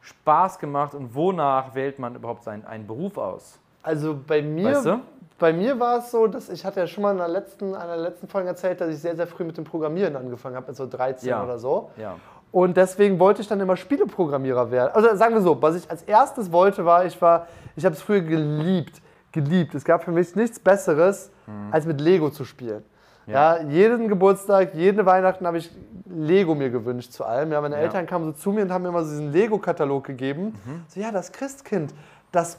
Spaß 0.00 0.58
gemacht 0.58 0.94
und 0.94 1.14
wonach 1.14 1.74
wählt 1.74 1.98
man 1.98 2.14
überhaupt 2.14 2.42
seinen, 2.44 2.64
einen 2.64 2.86
Beruf 2.86 3.16
aus? 3.18 3.58
Also 3.82 4.18
bei 4.26 4.42
mir, 4.42 4.64
Weißt 4.74 4.86
du? 4.86 5.00
bei 5.38 5.52
mir 5.52 5.78
war 5.78 5.98
es 5.98 6.10
so, 6.10 6.26
dass 6.26 6.48
ich 6.48 6.64
hatte 6.64 6.80
ja 6.80 6.86
schon 6.86 7.02
mal 7.02 7.12
in 7.12 7.18
der 7.18 7.28
letzten, 7.28 7.74
einer 7.74 7.94
der 7.96 8.02
letzten 8.04 8.26
Folgen 8.28 8.48
erzählt, 8.48 8.80
dass 8.80 8.90
ich 8.90 8.98
sehr, 8.98 9.16
sehr 9.16 9.26
früh 9.26 9.44
mit 9.44 9.56
dem 9.56 9.64
Programmieren 9.64 10.16
angefangen 10.16 10.56
habe, 10.56 10.66
mit 10.68 10.76
so 10.76 10.86
13 10.86 11.28
Ja. 11.28 11.44
oder 11.44 11.58
so. 11.58 11.90
Ja. 11.96 12.16
Und 12.52 12.76
deswegen 12.76 13.18
wollte 13.20 13.42
ich 13.42 13.48
dann 13.48 13.60
immer 13.60 13.76
Spieleprogrammierer 13.76 14.70
werden. 14.70 14.90
Also 14.94 15.14
sagen 15.14 15.34
wir 15.34 15.40
so, 15.42 15.60
was 15.62 15.76
ich 15.76 15.88
als 15.90 16.02
erstes 16.02 16.50
wollte, 16.50 16.84
war, 16.84 17.04
ich 17.04 17.20
war, 17.22 17.46
ich 17.76 17.84
habe 17.84 17.94
es 17.94 18.02
früher 18.02 18.22
geliebt, 18.22 19.00
geliebt. 19.32 19.74
Es 19.74 19.84
gab 19.84 20.02
für 20.02 20.10
mich 20.10 20.34
nichts 20.34 20.58
Besseres, 20.58 21.30
als 21.70 21.86
mit 21.86 22.00
Lego 22.00 22.30
zu 22.30 22.44
spielen. 22.44 22.84
Ja. 23.26 23.58
Ja. 23.58 23.62
jeden 23.68 24.08
Geburtstag, 24.08 24.74
jede 24.74 25.06
Weihnachten 25.06 25.46
habe 25.46 25.58
ich 25.58 25.70
Lego 26.06 26.54
mir 26.56 26.70
gewünscht 26.70 27.12
zu 27.12 27.24
allem. 27.24 27.52
Ja, 27.52 27.60
meine 27.60 27.76
Ja. 27.76 27.82
Eltern 27.82 28.06
kamen 28.06 28.24
so 28.26 28.32
zu 28.32 28.50
mir 28.52 28.62
und 28.62 28.72
haben 28.72 28.82
mir 28.82 28.88
immer 28.88 29.04
so 29.04 29.10
diesen 29.10 29.30
Lego-Katalog 29.32 30.02
gegeben. 30.04 30.54
So, 30.88 30.98
ja, 31.00 31.12
das 31.12 31.30
Christkind, 31.30 31.94
das 32.32 32.58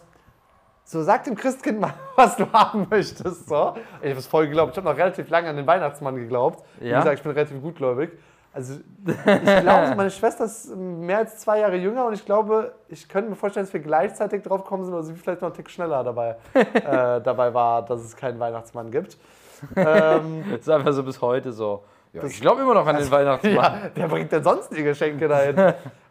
so, 0.85 1.01
sag 1.03 1.23
dem 1.25 1.35
Christkind 1.35 1.79
mal, 1.81 1.93
was 2.15 2.35
du 2.37 2.45
haben 2.53 2.87
möchtest. 2.89 3.47
So. 3.49 3.73
Ich 4.01 4.09
habe 4.09 4.19
es 4.19 4.27
voll 4.27 4.47
geglaubt. 4.47 4.71
Ich 4.71 4.77
habe 4.77 4.89
noch 4.89 4.97
relativ 4.97 5.29
lange 5.29 5.49
an 5.49 5.55
den 5.57 5.67
Weihnachtsmann 5.67 6.15
geglaubt. 6.15 6.63
Wie 6.79 6.87
Ja? 6.89 6.99
gesagt, 6.99 7.17
ich 7.17 7.23
bin 7.23 7.31
relativ 7.33 7.61
gutgläubig. 7.61 8.11
Also, 8.53 8.73
ich 9.05 9.23
glaube, 9.61 9.93
meine 9.95 10.09
Schwester 10.11 10.43
ist 10.45 10.75
mehr 10.75 11.19
als 11.19 11.37
zwei 11.39 11.59
Jahre 11.59 11.75
jünger 11.77 12.05
und 12.05 12.13
ich 12.13 12.25
glaube, 12.25 12.73
ich 12.89 13.07
könnte 13.07 13.29
mir 13.29 13.35
vorstellen, 13.35 13.65
dass 13.65 13.73
wir 13.73 13.79
gleichzeitig 13.79 14.43
drauf 14.43 14.63
gekommen 14.63 14.83
sind 14.83 14.93
oder 14.93 15.03
sie 15.03 15.13
vielleicht 15.15 15.41
noch 15.41 15.47
einen 15.49 15.55
Tick 15.55 15.69
schneller 15.69 16.03
dabei, 16.03 16.35
äh, 16.53 17.21
dabei 17.21 17.53
war, 17.53 17.83
dass 17.85 18.01
es 18.03 18.15
keinen 18.15 18.39
Weihnachtsmann 18.39 18.91
gibt. 18.91 19.17
Ähm, 19.75 20.43
Das 20.49 20.61
ist 20.61 20.69
einfach 20.71 20.91
so 20.91 21.03
bis 21.03 21.21
heute 21.21 21.51
so. 21.51 21.83
Ja, 22.13 22.23
Das- 22.23 22.31
ich 22.31 22.41
glaube 22.41 22.61
immer 22.63 22.73
noch 22.73 22.87
an 22.87 22.97
den 22.97 23.11
Weihnachtsmann. 23.11 23.53
ja, 23.55 23.79
wer 23.93 24.07
bringt 24.07 24.31
denn 24.31 24.43
sonst 24.43 24.69
die 24.75 24.81
Geschenke 24.81 25.27
dahin? 25.27 25.55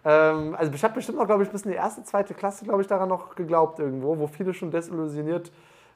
ähm, 0.04 0.54
also 0.56 0.72
ich 0.72 0.84
habe 0.84 0.94
bestimmt 0.94 1.18
noch, 1.18 1.26
glaube 1.26 1.42
ich, 1.42 1.50
bis 1.50 1.62
in 1.62 1.72
die 1.72 1.76
erste, 1.76 2.04
zweite 2.04 2.32
Klasse, 2.32 2.64
glaube 2.64 2.80
ich, 2.82 2.86
daran 2.86 3.08
noch 3.08 3.34
geglaubt 3.34 3.80
irgendwo, 3.80 4.16
wo 4.16 4.28
viele 4.28 4.54
schon 4.54 4.70
desillusioniert 4.70 5.50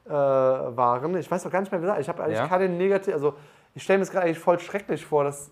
äh, 0.05 0.11
waren. 0.11 1.17
Ich 1.17 1.31
weiß 1.31 1.47
auch 1.47 1.51
gar 1.53 1.61
nicht 1.61 1.71
mehr, 1.71 1.81
wie 1.81 1.85
gesagt. 1.85 2.01
Ich 2.01 2.09
habe 2.09 2.25
eigentlich 2.25 2.39
Ja? 2.39 2.49
keine 2.49 2.69
negative, 2.69 3.15
also 3.15 3.35
ich 3.73 3.85
stelle 3.85 3.99
mir 4.01 4.03
es 4.03 4.11
gerade 4.11 4.27
eigentlich 4.27 4.41
voll 4.41 4.59
schrecklich 4.59 5.07
vor, 5.07 5.23
das, 5.23 5.51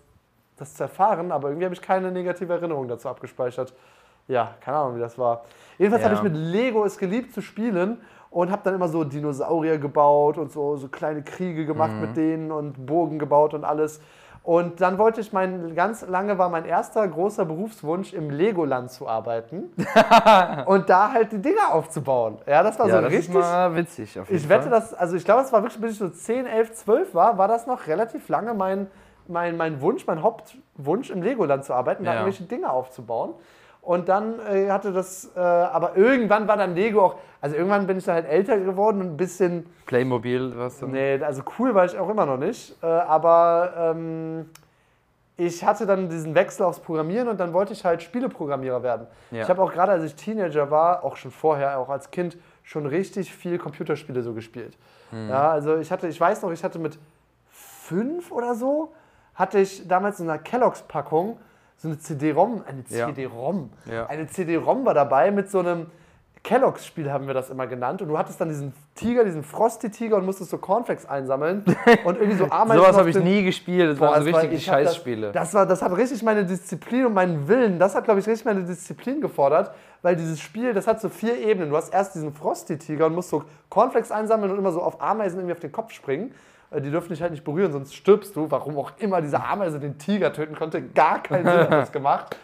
das 0.57 0.75
zu 0.75 0.83
erfahren, 0.83 1.31
aber 1.31 1.49
irgendwie 1.49 1.65
habe 1.65 1.75
ich 1.75 1.81
keine 1.81 2.11
negative 2.11 2.53
Erinnerung 2.53 2.87
dazu 2.87 3.09
abgespeichert. 3.09 3.73
Ja, 4.27 4.51
keine 4.61 4.77
Ahnung, 4.77 4.95
wie 4.95 4.99
das 5.01 5.17
war. 5.17 5.43
Jedenfalls 5.77 6.03
Ja. 6.03 6.09
habe 6.09 6.15
ich 6.15 6.23
mit 6.23 6.35
Lego 6.35 6.85
es 6.85 6.97
geliebt 6.97 7.33
zu 7.33 7.41
spielen 7.41 7.99
und 8.29 8.51
habe 8.51 8.61
dann 8.63 8.73
immer 8.75 8.87
so 8.87 9.03
Dinosaurier 9.03 9.77
gebaut 9.77 10.37
und 10.37 10.51
so, 10.51 10.77
so 10.77 10.87
kleine 10.87 11.23
Kriege 11.23 11.65
gemacht 11.65 11.95
Mhm. 11.95 12.01
mit 12.01 12.15
denen 12.17 12.51
und 12.51 12.85
Burgen 12.85 13.19
gebaut 13.19 13.53
und 13.53 13.65
alles. 13.65 13.99
Und 14.41 14.81
dann 14.81 14.97
wollte 14.97 15.21
ich 15.21 15.31
mein, 15.31 15.73
ganz 15.73 16.05
lange 16.05 16.37
war 16.37 16.49
mein 16.49 16.65
erster 16.65 17.07
großer 17.07 17.45
Berufswunsch, 17.45 18.11
im 18.13 18.29
Legoland 18.29 18.91
zu 18.91 19.07
arbeiten 19.07 19.71
und 20.65 20.89
da 20.89 21.13
halt 21.13 21.31
die 21.31 21.41
Dinger 21.41 21.73
aufzubauen. 21.73 22.37
Ja, 22.45 22.61
das 22.61 22.77
war 22.77 22.87
Ja, 22.87 22.95
so 22.97 23.01
das 23.03 23.11
richtig. 23.13 23.29
ist 23.29 23.33
mal 23.33 23.75
witzig 23.75 24.19
auf 24.19 24.27
jeden 24.29 24.37
Ich 24.41 24.49
wette, 24.49 24.63
Fall. 24.63 24.71
dass, 24.71 24.93
also 24.93 25.15
ich 25.15 25.23
glaube, 25.23 25.41
es 25.43 25.53
war 25.53 25.61
wirklich, 25.63 25.79
bis 25.81 25.93
ich 25.93 25.97
so 25.97 26.09
10, 26.09 26.45
11, 26.45 26.73
12 26.73 27.13
war, 27.15 27.37
war 27.37 27.47
das 27.47 27.67
noch 27.67 27.87
relativ 27.87 28.27
lange 28.29 28.53
mein, 28.53 28.87
mein, 29.27 29.57
mein 29.57 29.81
Wunsch, 29.81 30.05
mein 30.07 30.21
Hauptwunsch, 30.21 31.09
im 31.09 31.21
Legoland 31.21 31.63
zu 31.65 31.73
arbeiten, 31.73 32.03
da 32.03 32.11
Ja. 32.13 32.19
irgendwelche 32.19 32.43
Dinge 32.43 32.69
aufzubauen. 32.71 33.33
Und 33.81 34.07
dann 34.07 34.39
äh, 34.49 34.69
hatte 34.69 34.93
das, 34.93 35.29
äh, 35.35 35.39
aber 35.39 35.97
irgendwann 35.97 36.47
war 36.47 36.55
dann 36.55 36.73
Lego 36.73 37.01
auch, 37.03 37.15
also 37.41 37.57
irgendwann 37.57 37.85
bin 37.85 37.97
ich 37.97 38.05
dann 38.05 38.15
halt 38.15 38.29
älter 38.29 38.57
geworden 38.57 39.01
und 39.01 39.07
ein 39.07 39.17
bisschen, 39.17 39.65
Playmobil, 39.85 40.53
was 40.55 40.79
dann? 40.79 40.91
nee, 40.91 41.21
also 41.21 41.43
cool 41.59 41.75
war 41.75 41.83
ich 41.83 41.97
auch 41.97 42.07
immer 42.09 42.25
noch 42.25 42.37
nicht, 42.37 42.81
äh, 42.81 42.85
aber 42.85 43.73
ähm, 43.77 44.49
ich 45.35 45.65
hatte 45.65 45.85
dann 45.85 46.07
diesen 46.07 46.33
Wechsel 46.33 46.63
aufs 46.65 46.79
Programmieren 46.79 47.27
und 47.27 47.39
dann 47.41 47.51
wollte 47.51 47.73
ich 47.73 47.83
halt 47.83 48.01
Spieleprogrammierer 48.01 48.83
werden. 48.83 49.07
Ja. 49.31 49.41
Ich 49.41 49.49
habe 49.49 49.61
auch 49.61 49.73
gerade, 49.73 49.91
als 49.91 50.03
ich 50.03 50.15
Teenager 50.15 50.71
war, 50.71 51.03
auch 51.03 51.17
schon 51.17 51.31
vorher, 51.31 51.77
auch 51.79 51.89
als 51.89 52.09
Kind, 52.11 52.37
schon 52.63 52.85
richtig 52.85 53.33
viel 53.33 53.57
Computerspiele 53.57 54.21
so 54.21 54.33
gespielt. 54.33 54.77
Hm. 55.09 55.27
Ja, 55.29 55.51
also 55.51 55.75
ich 55.75 55.91
hatte, 55.91 56.07
ich 56.07 56.21
weiß 56.21 56.41
noch, 56.43 56.51
ich 56.51 56.63
hatte 56.63 56.79
mit 56.79 56.97
fünf 57.49 58.31
oder 58.31 58.55
so, 58.55 58.93
hatte 59.35 59.59
ich 59.59 59.87
damals 59.87 60.19
in 60.19 60.29
einer 60.29 60.39
Kelloggs-Packung 60.39 61.37
so 61.77 61.87
eine 61.87 61.97
CD-ROM, 61.99 62.63
eine. 62.67 62.83
CD-ROM, 62.85 63.69
Ja. 63.91 64.05
eine 64.07 64.27
CD-ROM 64.27 64.85
war 64.85 64.93
dabei 64.93 65.31
mit 65.31 65.49
so 65.49 65.59
einem 65.59 65.87
Kelloggs-Spiel 66.43 67.09
haben 67.09 67.25
wir 67.25 67.33
das 67.33 67.49
immer 67.49 67.67
genannt 67.67 68.01
und 68.01 68.09
du 68.09 68.17
hattest 68.17 68.41
dann 68.41 68.49
diesen 68.49 68.73
Tiger, 68.95 69.23
diesen 69.23 69.43
Frosty-Tiger 69.43 70.17
und 70.17 70.25
musstest 70.25 70.49
so 70.49 70.57
Cornflakes 70.57 71.05
einsammeln 71.05 71.63
und 72.03 72.17
irgendwie 72.17 72.35
so 72.37 72.49
Ameisen 72.49 72.81
Sowas 72.83 72.97
habe 72.97 73.09
ich 73.09 73.15
nie 73.15 73.43
gespielt. 73.43 73.91
Das 73.91 73.97
Boah, 73.97 74.07
waren 74.11 74.23
so 74.23 74.25
das 74.25 74.33
war- 74.33 74.41
richtige 74.41 74.55
ich 74.57 74.69
hab 74.69 74.75
Scheißspiele. 74.79 75.31
Das, 75.31 75.51
das, 75.51 75.53
war, 75.53 75.65
das 75.65 75.81
hat 75.81 75.95
richtig 75.95 76.21
meine 76.21 76.45
Disziplin 76.45 77.05
und 77.05 77.13
meinen 77.13 77.47
Willen, 77.47 77.79
das 77.79 77.95
hat, 77.95 78.03
glaube 78.03 78.19
ich, 78.19 78.27
richtig 78.27 78.43
meine 78.45 78.61
Disziplin 78.63 79.21
gefordert, 79.21 79.71
weil 80.01 80.17
dieses 80.17 80.41
Spiel, 80.41 80.73
das 80.73 80.85
hat 80.85 80.99
so 80.99 81.07
vier 81.07 81.37
Ebenen. 81.37 81.69
Du 81.69 81.77
hast 81.77 81.93
erst 81.93 82.13
diesen 82.15 82.33
Frosty-Tiger 82.33 83.05
und 83.05 83.15
musst 83.15 83.29
so 83.29 83.45
Cornflakes 83.69 84.11
einsammeln 84.11 84.51
und 84.51 84.57
immer 84.57 84.73
so 84.73 84.81
auf 84.81 85.01
Ameisen 85.01 85.39
irgendwie 85.39 85.53
auf 85.53 85.61
den 85.61 85.71
Kopf 85.71 85.93
springen. 85.93 86.33
Äh, 86.73 86.81
Die 86.81 86.91
dürfen 86.91 87.09
dich 87.09 87.21
halt 87.21 87.31
nicht 87.31 87.43
berühren, 87.43 87.71
sonst 87.71 87.95
stirbst 87.95 88.35
du. 88.35 88.49
Warum 88.51 88.77
auch 88.77 88.91
immer 88.97 89.21
diese 89.21 89.43
Ameise 89.43 89.79
den 89.79 89.97
Tiger 89.97 90.33
töten 90.33 90.55
konnte, 90.55 90.81
gar 90.81 91.21
keinen 91.21 91.45
Sinn 91.45 91.59
hat 91.59 91.71
das 91.71 91.91
gemacht. 91.91 92.35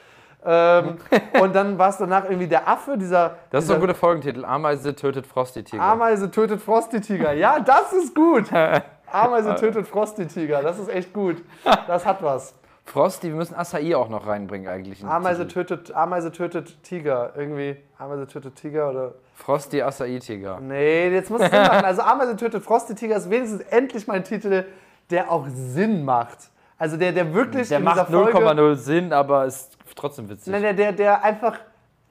Ähm, 0.45 0.97
und 1.41 1.53
dann 1.53 1.77
war 1.77 1.89
es 1.89 1.97
danach 1.97 2.23
irgendwie 2.23 2.47
der 2.47 2.65
Affe, 2.67 2.97
dieser, 2.97 3.35
das 3.49 3.63
ist 3.63 3.67
so 3.67 3.73
dieser 3.73 3.75
ein 3.75 3.81
guter 3.81 3.95
Folgentitel. 3.95 4.45
Ameise 4.45 4.95
tötet 4.95 5.27
Frosty-Tiger. 5.27 5.83
Ameise 5.83 6.31
tötet 6.31 6.61
Frosty-Tiger. 6.61 7.33
Ja, 7.33 7.59
das 7.59 7.91
ist 7.91 8.15
gut. 8.15 8.45
Ameise 9.11 9.55
tötet 9.55 9.85
Frosty-Tiger. 9.87 10.61
Das 10.61 10.79
ist 10.79 10.87
echt 10.89 11.11
gut. 11.13 11.43
Das 11.87 12.05
hat 12.05 12.23
was. 12.23 12.53
Frosty, 12.89 13.27
wir 13.27 13.35
müssen 13.35 13.53
Acai 13.53 13.95
auch 13.95 14.09
noch 14.09 14.25
reinbringen 14.25 14.67
eigentlich. 14.67 15.05
Ameise 15.05 15.47
Titel. 15.47 15.65
tötet, 15.65 15.95
Ameise 15.95 16.31
tötet 16.31 16.81
Tiger. 16.81 17.33
Irgendwie 17.35 17.77
Ameise 17.99 18.25
tötet 18.25 18.55
Tiger 18.55 18.89
oder. 18.89 19.13
Frosty 19.35 19.81
Acai-Tiger. 19.81 20.59
Nee, 20.59 21.09
jetzt 21.09 21.29
muss 21.29 21.39
es 21.41 21.51
Sinn 21.51 21.61
machen. 21.61 21.85
Also 21.85 22.01
Ameise 22.01 22.35
tötet 22.35 22.63
Frosty 22.63 22.95
Tiger 22.95 23.17
ist 23.17 23.29
wenigstens 23.29 23.61
endlich 23.69 24.07
mein 24.07 24.23
Titel, 24.23 24.65
der 25.11 25.31
auch 25.31 25.45
Sinn 25.47 26.03
macht. 26.03 26.49
Also 26.79 26.97
der, 26.97 27.11
der 27.11 27.31
wirklich 27.31 27.67
Der 27.67 27.77
in 27.77 27.83
macht 27.83 27.97
dieser 27.97 28.05
Folge. 28.07 28.39
0,0 28.39 28.75
Sinn, 28.75 29.13
aber 29.13 29.45
ist 29.45 29.77
trotzdem 29.95 30.27
witzig. 30.27 30.51
Nein, 30.51 30.63
der, 30.63 30.73
der, 30.73 30.91
der 30.91 31.23
einfach 31.23 31.59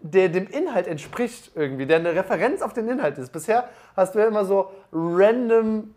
der 0.00 0.28
dem 0.28 0.46
Inhalt 0.46 0.86
entspricht 0.86 1.50
irgendwie, 1.56 1.86
der 1.86 1.98
eine 1.98 2.14
Referenz 2.14 2.62
auf 2.62 2.72
den 2.72 2.88
Inhalt 2.88 3.18
ist. 3.18 3.32
Bisher 3.32 3.68
hast 3.96 4.14
du 4.14 4.20
ja 4.20 4.26
immer 4.26 4.44
so 4.44 4.70
random 4.92 5.92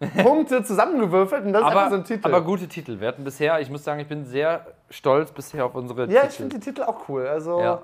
Punkte 0.22 0.62
zusammengewürfelt 0.62 1.44
und 1.44 1.52
das 1.52 1.62
ist 1.62 1.66
einfach 1.68 1.80
aber, 1.82 1.90
so 1.90 1.96
ein 1.96 2.04
Titel. 2.04 2.26
aber 2.26 2.40
gute 2.42 2.68
Titel. 2.68 3.00
Wir 3.00 3.08
hatten 3.08 3.24
bisher, 3.24 3.60
ich 3.60 3.68
muss 3.70 3.82
sagen, 3.84 3.98
ich 4.00 4.06
bin 4.08 4.24
sehr 4.26 4.66
stolz 4.90 5.32
bisher 5.32 5.64
auf 5.66 5.74
unsere 5.74 6.06
ja, 6.06 6.22
ich 6.22 6.28
Titel. 6.28 6.32
finde 6.36 6.58
die 6.58 6.64
Titel 6.64 6.82
auch 6.82 7.08
cool. 7.08 7.26
Also, 7.26 7.58
ja, 7.60 7.80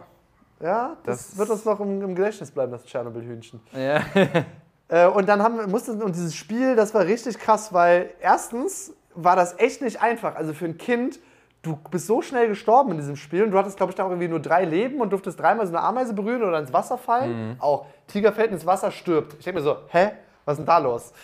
Ja. 0.61 0.97
das, 1.05 1.31
Das- 1.31 1.39
wird 1.39 1.51
uns 1.51 1.65
noch 1.65 1.81
im, 1.81 2.03
im 2.03 2.15
Gedächtnis 2.15 2.51
bleiben, 2.53 2.73
das 2.73 2.85
Tschernobyl-Hühnchen. 2.85 3.61
Ja. 3.73 4.01
Äh, 4.89 5.07
und 5.07 5.31
dann 5.31 5.43
haben, 5.43 5.71
musste, 5.71 5.93
und 5.93 6.15
dieses 6.15 6.35
Spiel, 6.37 6.77
das 6.77 6.93
war 6.93 7.07
richtig 7.07 7.39
krass, 7.39 7.73
weil 7.73 8.11
erstens 8.21 8.93
war 9.15 9.35
das 9.35 9.59
echt 9.59 9.81
nicht 9.81 10.03
einfach. 10.03 10.37
Also 10.37 10.53
für 10.53 10.67
ein 10.67 10.77
Kind, 10.77 11.21
du 11.63 11.79
bist 11.91 12.07
so 12.07 12.21
schnell 12.21 12.49
gestorben 12.49 12.91
in 12.91 12.99
diesem 12.99 13.17
Spiel 13.17 13.45
und 13.45 13.51
du 13.51 13.57
hattest, 13.59 13.79
glaube 13.79 13.93
ich, 13.93 13.97
da 13.97 14.05
auch 14.05 14.11
irgendwie 14.11 14.29
nur 14.29 14.41
drei 14.41 14.67
Leben 14.67 15.01
und 15.01 15.11
durftest 15.11 15.41
dreimal 15.41 15.67
so 15.67 15.75
eine 15.75 15.83
Ameise 15.83 16.13
berühren 16.13 16.43
oder 16.43 16.59
ins 16.59 16.71
Wasser 16.71 16.99
fallen. 16.99 17.57
Auch 17.61 17.87
Tiger 18.09 18.31
fällt 18.35 18.53
ins 18.53 18.67
Wasser, 18.67 18.91
stirbt. 18.91 19.35
Ich 19.39 19.45
denke 19.47 19.61
mir 19.61 19.65
so, 19.65 19.79
hä? 19.89 20.11
Was 20.45 20.53
ist 20.53 20.59
denn 20.59 20.67
da 20.67 20.77
los? 20.77 21.15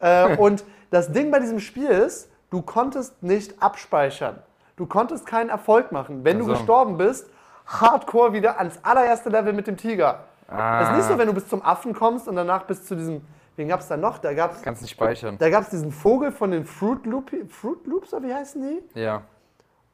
Äh, 0.00 0.36
und 0.38 0.64
das 0.90 1.12
Ding 1.12 1.30
bei 1.30 1.40
diesem 1.40 1.60
Spiel 1.60 1.88
ist, 1.88 2.30
du 2.50 2.62
konntest 2.62 3.22
nicht 3.22 3.62
abspeichern. 3.62 4.38
Du 4.76 4.86
konntest 4.86 5.26
keinen 5.26 5.50
Erfolg 5.50 5.92
machen. 5.92 6.24
Wenn 6.24 6.38
du 6.38 6.44
Ach 6.44 6.48
so. 6.48 6.52
gestorben 6.54 6.96
bist, 6.96 7.28
hardcore 7.66 8.32
wieder 8.32 8.58
ans 8.58 8.78
allererste 8.82 9.28
Level 9.28 9.52
mit 9.52 9.66
dem 9.66 9.76
Tiger. 9.76 10.24
Ah. 10.48 10.80
Es 10.80 10.88
ist 10.88 10.96
nicht 10.96 11.08
so, 11.08 11.18
wenn 11.18 11.26
du 11.26 11.34
bis 11.34 11.48
zum 11.48 11.62
Affen 11.62 11.92
kommst 11.92 12.28
und 12.28 12.36
danach 12.36 12.62
bis 12.64 12.84
zu 12.84 12.96
diesem, 12.96 13.20
wen 13.56 13.68
gab 13.68 13.80
es 13.80 13.88
da 13.88 13.96
noch? 13.96 14.18
Da 14.18 14.32
gab 14.32 14.52
es 14.52 14.62
Kannst 14.62 14.82
nicht 14.82 14.92
speichern. 14.92 15.36
da 15.38 15.50
gab's 15.50 15.70
diesen 15.70 15.92
Vogel 15.92 16.32
von 16.32 16.50
den 16.50 16.64
Fruit, 16.64 17.04
Loop, 17.04 17.30
Fruit 17.50 17.86
Loops, 17.86 18.14
oder 18.14 18.26
wie 18.26 18.34
heißen 18.34 18.62
die? 18.62 19.00
Ja. 19.00 19.22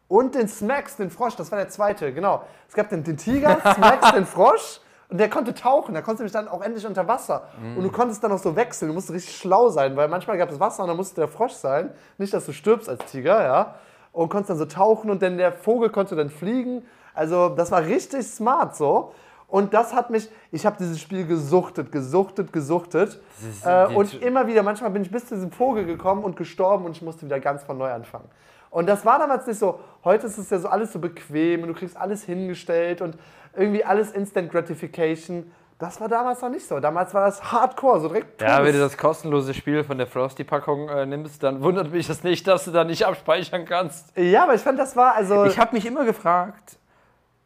Und 0.07 0.35
den 0.35 0.49
Smacks, 0.49 0.97
den 0.97 1.11
Frosch, 1.11 1.35
das 1.35 1.51
war 1.51 1.59
der 1.59 1.69
zweite, 1.69 2.13
genau. 2.13 2.45
Es 2.69 2.75
gab 2.75 2.89
den, 2.91 3.03
den 3.03 3.17
Tiger, 3.17 3.59
Smacks, 3.75 4.13
den 4.15 4.27
Frosch 4.27 4.81
und 5.15 5.19
der 5.19 5.31
konnte 5.31 5.55
tauchen, 5.55 5.95
der 5.95 6.03
konnte 6.03 6.23
nämlich 6.23 6.33
dann 6.33 6.49
auch 6.49 6.61
endlich 6.61 6.85
unter 6.85 7.07
Wasser. 7.07 7.45
Und 7.77 7.85
du 7.85 7.93
konntest 7.93 8.25
dann 8.25 8.33
auch 8.33 8.39
so 8.39 8.57
wechseln, 8.57 8.89
du 8.89 8.95
musst 8.95 9.13
richtig 9.13 9.37
schlau 9.37 9.69
sein, 9.69 9.95
weil 9.95 10.09
manchmal 10.09 10.37
gab 10.37 10.51
es 10.51 10.59
Wasser 10.59 10.83
und 10.83 10.89
dann 10.89 10.97
musste 10.97 11.21
der 11.21 11.29
Frosch 11.29 11.53
sein. 11.53 11.91
Nicht, 12.19 12.35
dass 12.35 12.47
du 12.47 12.53
stirbst 12.53 12.89
als 12.89 13.05
Tiger, 13.05 13.41
ja. 13.45 13.77
Und 14.11 14.29
konntest 14.29 14.51
dann 14.51 14.57
so 14.57 14.65
tauchen 14.65 15.11
und 15.11 15.23
dann 15.23 15.39
der 15.39 15.53
Vogel 15.53 15.91
konnte 15.91 16.17
dann 16.17 16.31
fliegen. 16.31 16.83
Also 17.15 17.51
das 17.51 17.71
war 17.71 17.85
richtig 17.85 18.27
smart 18.27 18.75
so. 18.75 19.13
Und 19.47 19.73
das 19.73 19.95
hat 19.95 20.11
mich, 20.11 20.29
ich 20.51 20.67
habe 20.67 20.79
dieses 20.81 21.01
Spiel 21.01 21.25
gesuchtet, 21.29 21.93
gesuchtet, 21.93 22.53
gesuchtet. 22.53 23.21
ist 23.41 23.65
Äh, 23.65 23.87
und 23.95 24.21
immer 24.21 24.49
wieder, 24.49 24.65
manchmal 24.65 24.91
bin 24.91 25.03
ich 25.03 25.13
bis 25.13 25.27
zu 25.27 25.37
diesem 25.37 25.53
Vogel 25.53 25.85
gekommen 25.85 26.25
und 26.25 26.35
gestorben 26.35 26.87
und 26.87 26.97
ich 26.97 27.03
musste 27.03 27.25
wieder 27.25 27.39
ganz 27.39 27.63
von 27.63 27.79
neu 27.79 27.93
anfangen. 27.93 28.29
Und 28.75 28.87
das 28.87 29.05
war 29.07 29.21
damals 29.21 29.47
nicht 29.47 29.61
so. 29.61 29.79
Heute 30.03 30.27
ist 30.27 30.37
es 30.37 30.51
ja 30.51 30.59
so 30.59 30.67
alles 30.67 30.93
so 30.93 30.99
bequem 30.99 31.63
und 31.63 31.69
du 31.69 31.75
kriegst 31.75 31.97
alles 31.97 32.25
hingestellt 32.25 33.03
und 33.03 33.17
irgendwie 33.55 33.85
alles 33.85 34.11
Instant 34.11 34.51
Gratification. 34.51 35.53
Das 35.79 36.01
war 36.01 36.09
damals 36.09 36.43
noch 36.43 36.49
nicht 36.49 36.67
so. 36.67 36.81
Damals 36.81 37.15
war 37.15 37.25
das 37.25 37.53
Hardcore, 37.53 38.01
so 38.01 38.09
direkt. 38.09 38.43
Ja, 38.43 38.65
wenn 38.65 38.73
du 38.73 38.81
das 38.81 38.99
kostenlose 38.99 39.55
Spiel 39.55 39.85
von 39.85 39.97
der 39.97 40.09
Frosty-Packung 40.09 40.89
äh, 40.89 41.07
nimmst, 41.07 41.41
dann 41.45 41.63
wundert 41.63 41.93
mich 41.93 42.09
das 42.09 42.25
nicht, 42.25 42.49
dass 42.49 42.65
du 42.65 42.73
da 42.73 42.83
nicht 42.83 43.07
abspeichern 43.07 43.65
kannst. 43.65 44.17
ja, 44.17 44.43
aber 44.43 44.57
ich 44.57 44.61
fand, 44.61 44.77
das 44.77 44.97
war 44.97 45.15
also. 45.15 45.45
Ich 45.45 45.57
habe 45.57 45.73
mich 45.77 45.87
immer 45.87 46.05
gefragt, 46.05 46.77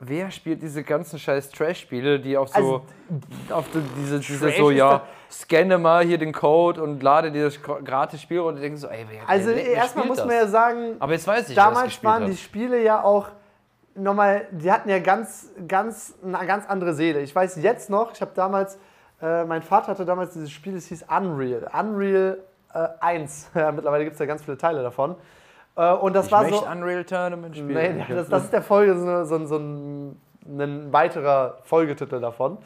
wer 0.00 0.30
spielt 0.30 0.62
diese 0.62 0.82
ganzen 0.82 1.18
scheiß 1.18 1.50
Trash-Spiele, 1.50 2.20
die 2.20 2.36
auf 2.36 2.48
so, 2.48 2.54
Also, 2.54 2.82
auf 3.50 3.66
die, 3.72 3.82
diese, 4.00 4.20
diese 4.20 4.50
so, 4.52 4.70
ja, 4.70 5.02
scanne 5.30 5.78
mal 5.78 6.04
hier 6.04 6.18
den 6.18 6.32
Code 6.32 6.82
und 6.82 7.02
lade 7.02 7.32
dir 7.32 7.44
das 7.44 7.60
gratis 7.62 8.22
Spiel 8.22 8.38
runter 8.38 8.56
und 8.56 8.62
denkst 8.62 8.80
so, 8.80 8.88
ey, 8.88 9.06
wer, 9.10 9.28
also 9.28 9.50
erstmal 9.50 10.06
muss 10.06 10.18
man 10.18 10.30
ja 10.30 10.46
sagen, 10.46 10.96
Aber 11.00 11.12
jetzt 11.12 11.26
weiß 11.26 11.48
ich, 11.50 11.56
damals 11.56 12.02
waren 12.04 12.24
hat. 12.24 12.30
die 12.30 12.36
Spiele 12.36 12.82
ja 12.82 13.02
auch 13.02 13.28
nochmal, 13.94 14.46
die 14.52 14.70
hatten 14.70 14.88
ja 14.88 15.00
ganz, 15.00 15.50
ganz, 15.66 16.14
eine 16.24 16.46
ganz 16.46 16.66
andere 16.66 16.94
Seele. 16.94 17.20
Ich 17.20 17.34
weiß 17.34 17.56
jetzt 17.56 17.90
noch, 17.90 18.12
ich 18.12 18.20
habe 18.20 18.30
damals, 18.34 18.78
äh, 19.20 19.44
mein 19.44 19.62
Vater 19.62 19.88
hatte 19.88 20.04
damals 20.04 20.32
dieses 20.32 20.50
Spiel, 20.52 20.74
das 20.74 20.86
hieß 20.86 21.06
Unreal. 21.08 21.68
Unreal 21.72 22.38
äh, 22.72 22.88
1. 23.00 23.50
Ja, 23.54 23.72
mittlerweile 23.72 24.04
gibt 24.04 24.14
es 24.14 24.20
ja 24.20 24.26
ganz 24.26 24.44
viele 24.44 24.56
Teile 24.56 24.82
davon. 24.82 25.16
Äh, 25.78 25.92
und 25.94 26.12
das 26.14 26.26
ich 26.26 26.32
war 26.32 26.46
so. 26.48 26.66
Unreal 26.66 27.04
Tournament 27.04 27.56
spielen. 27.56 27.96
Nee, 27.98 28.04
das, 28.08 28.28
das 28.28 28.44
ist 28.44 28.52
der 28.52 28.62
Folge, 28.62 28.94
so, 28.98 29.24
so, 29.24 29.34
ein- 29.36 29.46
so 29.46 29.56
ein, 29.56 30.20
ein 30.46 30.92
weiterer 30.92 31.58
Folgetitel 31.62 32.20
davon. 32.20 32.58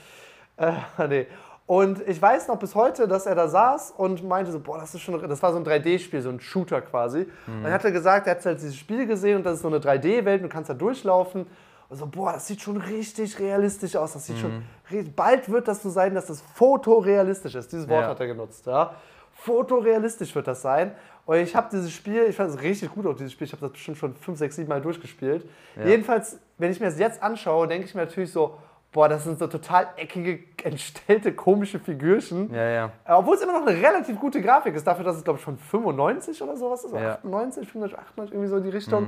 Äh, 0.57 0.72
nee. 1.09 1.27
Und 1.66 2.07
ich 2.09 2.20
weiß 2.20 2.48
noch 2.48 2.59
bis 2.59 2.75
heute, 2.75 3.07
dass 3.07 3.25
er 3.27 3.35
da 3.37 3.46
saß 3.48 3.92
und 3.96 4.27
meinte 4.29 4.51
so, 4.51 4.59
boah, 4.59 4.79
das 4.79 4.94
ist 4.94 5.01
schon, 5.03 5.20
das 5.29 5.42
war 5.42 5.53
so 5.53 5.59
ein 5.59 5.64
3D-Spiel, 5.64 6.20
so 6.20 6.29
ein 6.29 6.40
Shooter 6.40 6.81
quasi. 6.83 7.29
Und 7.46 7.64
er 7.64 7.72
hatte 7.72 7.92
gesagt, 7.92 8.27
er 8.27 8.35
hat 8.35 8.44
halt 8.44 8.59
dieses 8.61 8.77
Spiel 8.77 9.07
gesehen 9.07 9.37
und 9.38 9.44
das 9.46 9.55
ist 9.55 9.62
so 9.62 9.68
eine 9.68 9.79
3D-Welt, 9.79 10.42
du 10.42 10.48
kannst 10.48 10.68
da 10.70 10.75
durchlaufen. 10.75 11.46
Und 11.88 11.96
so, 11.96 12.07
boah, 12.07 12.33
das 12.33 12.46
sieht 12.48 12.61
schon 12.62 12.79
richtig 12.79 13.38
realistisch 13.38 13.94
aus. 13.96 14.12
Das 14.14 14.27
sieht 14.27 14.38
schon, 14.38 14.64
ri- 14.90 15.09
bald 15.14 15.51
wird 15.51 15.68
das 15.68 15.83
so 15.83 15.88
sein, 15.90 16.14
dass 16.14 16.27
das 16.27 16.40
fotorealistisch 16.55 17.55
ist. 17.55 17.70
Dieses 17.72 17.88
Wort 17.88 18.03
Ja. 18.03 18.09
hat 18.09 18.20
er 18.20 18.27
genutzt, 18.27 18.66
ja. 18.66 18.94
Fotorealistisch 19.33 20.35
wird 20.35 20.46
das 20.48 20.62
sein. 20.62 20.92
Und 21.25 21.37
ich 21.37 21.55
habe 21.55 21.69
dieses 21.71 21.93
Spiel, 21.93 22.25
ich 22.29 22.37
fand 22.37 22.51
es 22.51 22.61
richtig 22.61 22.93
gut 22.93 23.07
auch 23.07 23.15
dieses 23.15 23.33
Spiel, 23.33 23.47
ich 23.47 23.53
habe 23.53 23.61
das 23.63 23.73
bestimmt 23.73 23.97
schon 23.97 24.15
5, 24.15 24.39
6, 24.39 24.57
7 24.57 24.69
Mal 24.69 24.81
durchgespielt. 24.81 25.49
Jedenfalls, 25.85 26.39
wenn 26.59 26.73
ich 26.73 26.81
mir 26.81 26.87
das 26.87 26.99
jetzt 26.99 27.23
anschaue, 27.23 27.69
denke 27.69 27.87
ich 27.87 27.95
mir 27.95 28.05
natürlich 28.05 28.33
so, 28.33 28.59
boah, 28.93 29.09
das 29.09 29.25
sind 29.25 29.39
so 29.39 29.47
total 29.47 29.89
eckige, 29.97 30.41
entstellte, 30.65 31.33
komische 31.33 31.79
Figürchen. 31.79 32.53
Ja, 32.53 32.69
ja. 32.69 32.93
Äh, 33.07 33.13
Obwohl 33.13 33.37
es 33.37 33.43
immer 33.43 33.59
noch 33.59 33.67
eine 33.67 33.81
relativ 33.81 34.19
gute 34.21 34.43
Grafik 34.43 34.75
ist, 34.75 34.87
dafür, 34.87 35.05
dass 35.05 35.17
es, 35.17 35.25
glaube 35.25 35.39
ich, 35.39 35.45
von 35.45 35.57
95 35.57 36.43
oder 36.43 36.57
sowas 36.57 36.85
ist, 36.85 36.93
oder 36.93 37.03
Ja. 37.03 37.15
98, 37.15 37.69
95, 37.69 37.99
98, 37.99 38.35
irgendwie 38.35 38.49
so 38.51 38.57
in 38.59 38.63
die 38.65 38.71
Richtung. 38.71 39.07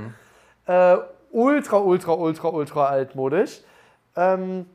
Äh, 0.67 0.97
ultra, 1.33 1.79
ultra, 1.79 2.13
ultra, 2.13 2.49
ultra 2.49 2.87
altmodisch. 2.87 3.61
Ähm, 4.17 4.67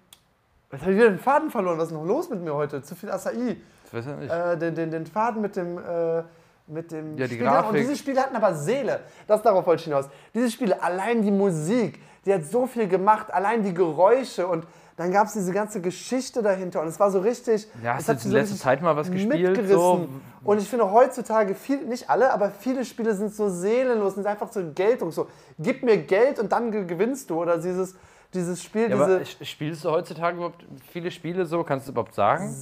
jetzt 0.71 0.81
habe 0.81 0.91
ich 0.91 0.97
wieder 0.97 1.09
den 1.09 1.19
Faden 1.19 1.49
verloren. 1.49 1.77
Was 1.79 1.87
ist 1.87 1.93
noch 1.93 2.05
los 2.05 2.29
mit 2.29 2.41
mir 2.41 2.53
heute? 2.53 2.81
Zu 2.83 2.95
viel 2.95 3.09
Acai. 3.09 3.57
Ich 3.85 3.93
weiß 3.93 4.05
ja 4.05 4.15
nicht. 4.15 4.31
Äh, 4.31 4.57
den, 4.57 4.75
den, 4.75 4.91
den 4.91 5.05
Faden 5.07 5.41
mit 5.41 5.55
dem, 5.55 5.77
äh, 5.79 6.21
mit 6.69 6.91
dem 6.91 7.17
Ja, 7.17 7.25
Spiel. 7.25 7.39
Grafik. 7.39 7.69
Und 7.71 7.75
diese 7.77 7.95
Spiele 7.95 8.21
hatten 8.21 8.35
aber 8.35 8.53
Seele. 8.55 9.01
Das 9.27 9.41
darauf 9.41 9.65
wollte 9.65 9.81
ich 9.81 9.85
hinaus. 9.85 10.05
Diese 10.33 10.49
Spiele, 10.51 10.81
allein 10.81 11.21
die 11.21 11.31
Musik, 11.31 11.99
die 12.25 12.33
hat 12.33 12.45
so 12.45 12.67
viel 12.67 12.87
gemacht, 12.87 13.33
allein 13.33 13.63
die 13.63 13.73
Geräusche 13.73 14.47
und 14.47 14.65
dann 14.97 15.13
gab 15.13 15.27
es 15.27 15.33
diese 15.33 15.53
ganze 15.53 15.79
Geschichte 15.79 16.41
dahinter 16.41 16.81
und 16.81 16.87
es 16.89 16.99
war 16.99 17.09
so 17.09 17.19
richtig. 17.19 17.67
Ja, 17.81 17.91
es 17.93 17.99
hast 17.99 18.07
du 18.09 18.11
hat 18.13 18.23
die 18.23 18.27
so 18.27 18.33
letzte 18.33 18.51
richtig 18.53 18.63
Zeit 18.63 18.81
mal 18.81 18.97
was 18.97 19.09
gespielt, 19.09 19.69
so? 19.69 20.07
Und 20.43 20.57
ich 20.61 20.67
finde 20.69 20.91
heutzutage, 20.91 21.55
viel, 21.55 21.85
nicht 21.85 22.09
alle, 22.09 22.33
aber 22.33 22.51
viele 22.51 22.83
Spiele 22.83 23.13
sind 23.15 23.33
so 23.33 23.47
seelenlos, 23.47 24.15
sind 24.15 24.27
einfach 24.27 24.51
so 24.51 24.61
Geltung. 24.75 25.11
So, 25.11 25.27
gib 25.57 25.83
mir 25.83 25.97
Geld 25.97 26.37
und 26.39 26.51
dann 26.51 26.71
ge- 26.71 26.83
gewinnst 26.85 27.29
du. 27.29 27.39
Oder 27.41 27.57
dieses, 27.59 27.95
dieses 28.33 28.61
Spiel, 28.61 28.89
Ja, 28.91 29.17
diese. 29.19 29.45
spielst 29.45 29.85
du 29.85 29.89
heutzutage 29.91 30.35
überhaupt 30.35 30.65
viele 30.91 31.11
Spiele 31.11 31.45
so? 31.45 31.63
Kannst 31.63 31.87
du 31.87 31.93
überhaupt 31.93 32.13
sagen? 32.13 32.53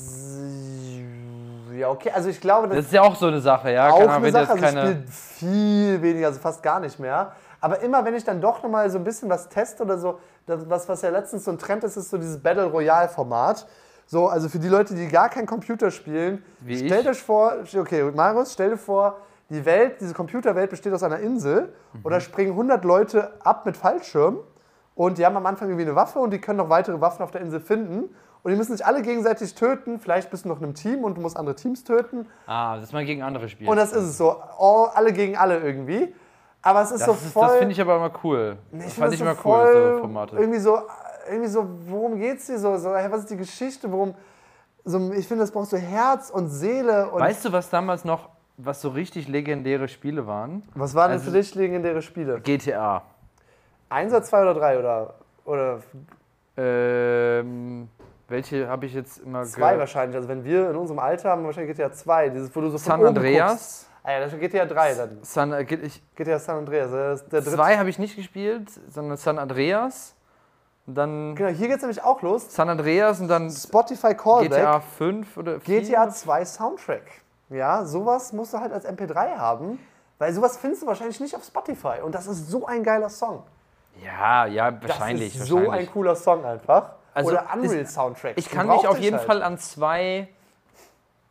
Ja, 1.78 1.90
okay, 1.90 2.12
also 2.12 2.30
ich 2.30 2.42
glaube, 2.42 2.68
Das 2.68 2.86
ist 2.86 2.94
ja 2.94 3.02
auch 3.02 3.16
so 3.16 3.28
eine 3.28 3.40
Sache, 3.40 3.72
ja. 3.72 3.90
auch 3.90 4.00
Keine 4.00 4.14
eine 4.14 4.32
Sache. 4.32 4.52
Also 4.52 4.56
ich 4.56 4.62
keine. 4.62 4.82
spiele 4.82 5.04
viel 5.08 6.02
weniger, 6.02 6.28
also 6.28 6.40
fast 6.40 6.62
gar 6.64 6.80
nicht 6.80 7.00
mehr. 7.00 7.34
Aber 7.60 7.80
immer, 7.82 8.06
wenn 8.06 8.14
ich 8.14 8.24
dann 8.24 8.40
doch 8.40 8.62
nochmal 8.62 8.90
so 8.90 8.98
ein 8.98 9.04
bisschen 9.04 9.30
was 9.30 9.50
teste 9.50 9.84
oder 9.84 9.98
so, 9.98 10.20
das, 10.46 10.70
was, 10.70 10.88
was 10.88 11.02
ja 11.02 11.10
letztens 11.10 11.46
so 11.46 11.52
ein 11.52 11.58
Trend 11.58 11.84
ist, 11.84 11.98
ist 11.98 12.10
so 12.10 12.18
dieses 12.18 12.42
Battle 12.42 12.66
Royale-Format. 12.66 13.68
So, 14.06 14.28
also 14.28 14.48
für 14.48 14.60
die 14.60 14.70
Leute, 14.70 14.94
die 14.94 15.08
gar 15.08 15.30
kein 15.30 15.46
Computer 15.46 15.92
spielen, 15.92 16.44
Wie 16.62 16.78
stellt 16.78 17.04
ich. 17.04 17.10
euch 17.10 17.22
vor, 17.22 17.54
okay, 17.78 18.10
Marius, 18.14 18.54
stell 18.54 18.72
dir 18.72 18.78
vor, 18.78 19.18
die 19.50 19.66
Welt, 19.66 20.00
diese 20.00 20.14
Computerwelt 20.14 20.70
besteht 20.70 20.94
aus 20.94 21.04
einer 21.04 21.20
Insel 21.20 21.74
und 22.04 22.12
da 22.12 22.20
springen 22.20 22.52
100 22.52 22.84
Leute 22.86 23.34
ab 23.44 23.66
mit 23.66 23.76
Fallschirm 23.76 24.40
und 24.98 25.18
die 25.20 25.26
haben 25.26 25.38
am 25.38 25.46
Anfang 25.46 25.70
irgendwie 25.70 25.86
eine 25.86 25.96
Waffe 25.96 26.18
und 26.20 26.32
die 26.32 26.42
können 26.42 26.58
noch 26.58 26.70
weitere 26.70 27.00
Waffen 27.00 27.22
auf 27.22 27.30
der 27.32 27.42
Insel 27.42 27.60
finden 27.62 28.10
und 28.44 28.52
die 28.52 28.58
müssen 28.58 28.76
sich 28.76 28.86
alle 28.86 29.04
gegenseitig 29.04 29.54
töten. 29.54 30.00
Vielleicht 30.00 30.32
bist 30.32 30.44
du 30.46 30.50
noch 30.50 30.58
in 30.58 30.64
einem 30.64 30.74
Team 30.74 31.04
und 31.04 31.16
du 31.16 31.22
musst 31.22 31.38
andere 31.38 31.56
Teams 31.56 31.84
töten. 31.84 32.26
Ah, 32.48 32.78
dass 32.80 32.92
man 32.92 33.06
gegen 33.06 33.22
andere 33.22 33.48
spielt. 33.48 33.70
Und 33.70 33.78
das 33.78 33.92
ist 33.94 34.04
es 34.04 34.18
so. 34.18 34.32
All, 34.58 34.90
alle 34.96 35.14
gegen 35.14 35.38
alle 35.38 35.60
irgendwie. 35.60 36.14
Aber 36.64 36.82
es 36.82 36.92
ist 36.92 37.06
so 37.06 37.12
das, 37.12 37.22
ist- 37.26 37.32
voll. 37.34 37.48
das 37.48 37.58
finde 37.58 37.74
ich 37.74 37.80
aber 37.82 37.96
immer 37.98 38.12
cool. 38.24 38.58
Nee, 38.72 38.84
das 38.86 38.94
find 38.94 39.04
fand 39.04 39.14
ich 39.14 39.20
das 39.20 39.28
immer 39.28 39.36
so 39.42 39.50
cool, 39.50 39.92
so 39.94 40.00
Formate. 40.00 40.36
Irgendwie 40.38 40.60
so, 40.60 40.80
irgendwie 41.30 41.50
so, 41.50 41.68
worum 41.88 42.18
geht's 42.20 42.48
dir 42.48 42.58
so? 42.58 42.76
so 42.78 42.90
was 42.90 43.20
ist 43.20 43.30
die 43.30 43.38
Geschichte? 43.38 43.92
Worum. 43.92 44.16
So, 44.84 45.12
ich 45.12 45.28
finde, 45.28 45.44
das 45.44 45.52
braucht 45.52 45.70
so 45.70 45.78
Herz 45.78 46.30
und 46.32 46.48
Seele. 46.50 47.12
Und 47.12 47.20
Weißt 47.22 47.46
du, 47.46 47.52
was 47.52 47.70
damals 47.70 48.04
noch, 48.06 48.30
was 48.58 48.82
so 48.82 48.90
richtig 48.90 49.28
legendäre 49.28 49.88
Spiele 49.90 50.26
waren? 50.26 50.64
was 50.74 50.96
waren 50.96 51.12
denn 51.12 51.20
also- 51.20 51.30
für 51.32 51.38
dich 51.38 51.54
legendäre 51.54 52.02
Spiele? 52.02 52.40
GTA. 52.42 53.04
Eins 53.90 54.12
oder 54.12 54.24
zwei 54.24 54.42
oder 54.42 54.54
drei 54.54 54.80
oder, 54.80 55.14
oder 55.46 55.80
Ähm, 56.58 57.88
welche 58.28 58.68
habe 58.68 58.86
ich 58.88 58.94
jetzt 58.94 59.20
immer 59.20 59.44
zwei 59.44 59.78
wahrscheinlich. 59.78 60.16
Also 60.16 60.28
wenn 60.28 60.44
wir 60.44 60.70
in 60.70 60.76
unserem 60.76 61.00
Alter 61.00 61.30
haben, 61.30 61.46
wahrscheinlich 61.46 61.76
GTA 61.76 61.92
2. 61.92 62.30
Dieses, 62.30 62.56
wo 62.56 62.62
du 62.62 62.70
so 62.70 62.78
San 62.78 63.06
Andreas. 63.06 63.88
Ah 64.04 64.14
ja, 64.14 64.20
das 64.22 64.34
ist 64.34 64.40
GTA 64.40 64.66
3 64.66 64.94
dann. 64.96 65.18
San, 65.22 65.54
äh, 65.54 65.64
ich, 65.64 66.02
GTA 66.16 66.40
San 66.40 66.58
Andreas. 66.60 67.26
Der 67.28 67.44
zwei 67.44 67.78
habe 67.78 67.90
ich 67.90 68.00
nicht 68.00 68.16
gespielt, 68.16 68.70
sondern 68.90 69.18
San 69.18 69.38
Andreas. 69.38 70.16
Und 70.86 70.96
dann 70.96 71.36
Genau, 71.36 71.50
hier 71.50 71.68
geht's 71.68 71.82
nämlich 71.82 72.02
auch 72.04 72.22
los. 72.22 72.54
San 72.54 72.70
Andreas 72.70 73.20
und 73.20 73.28
dann 73.28 73.50
Spotify 73.52 74.16
Callback. 74.16 74.52
GTA 74.52 74.80
5 74.80 75.38
oder 75.38 75.60
4. 75.60 75.82
GTA 75.82 76.10
2 76.10 76.46
Soundtrack. 76.46 77.04
Ja, 77.50 77.86
sowas 77.86 78.34
musst 78.34 78.54
du 78.54 78.60
halt 78.60 78.74
als 78.74 78.86
MP3 78.86 79.38
haben, 79.38 79.80
weil 80.18 80.34
sowas 80.34 80.58
findest 80.58 80.84
du 80.84 80.88
wahrscheinlich 80.88 81.20
nicht 81.20 81.36
auf 81.36 81.44
Spotify. 81.44 82.02
Und 82.04 82.16
das 82.16 82.28
ist 82.28 82.50
so 82.50 82.66
ein 82.66 82.84
geiler 82.84 83.10
Song. 83.10 83.44
Ja, 84.04 84.46
ja, 84.46 84.72
Das 84.72 84.90
wahrscheinlich. 84.90 85.36
ist 85.36 85.46
so 85.48 85.56
wahrscheinlich. 85.58 85.88
ein 85.90 85.94
cooler 85.94 86.16
Song 86.16 86.46
einfach. 86.46 86.92
Also, 87.14 87.32
Oder 87.32 87.46
Unreal 87.54 87.74
ist- 87.82 87.94
Soundtrack. 87.94 88.34
Ich 88.38 88.50
kann 88.50 88.68
mich 88.68 88.88
auf 88.88 89.00
jeden 89.00 89.20
Fall 89.20 89.42
an 89.42 89.58
zwei 89.58 90.28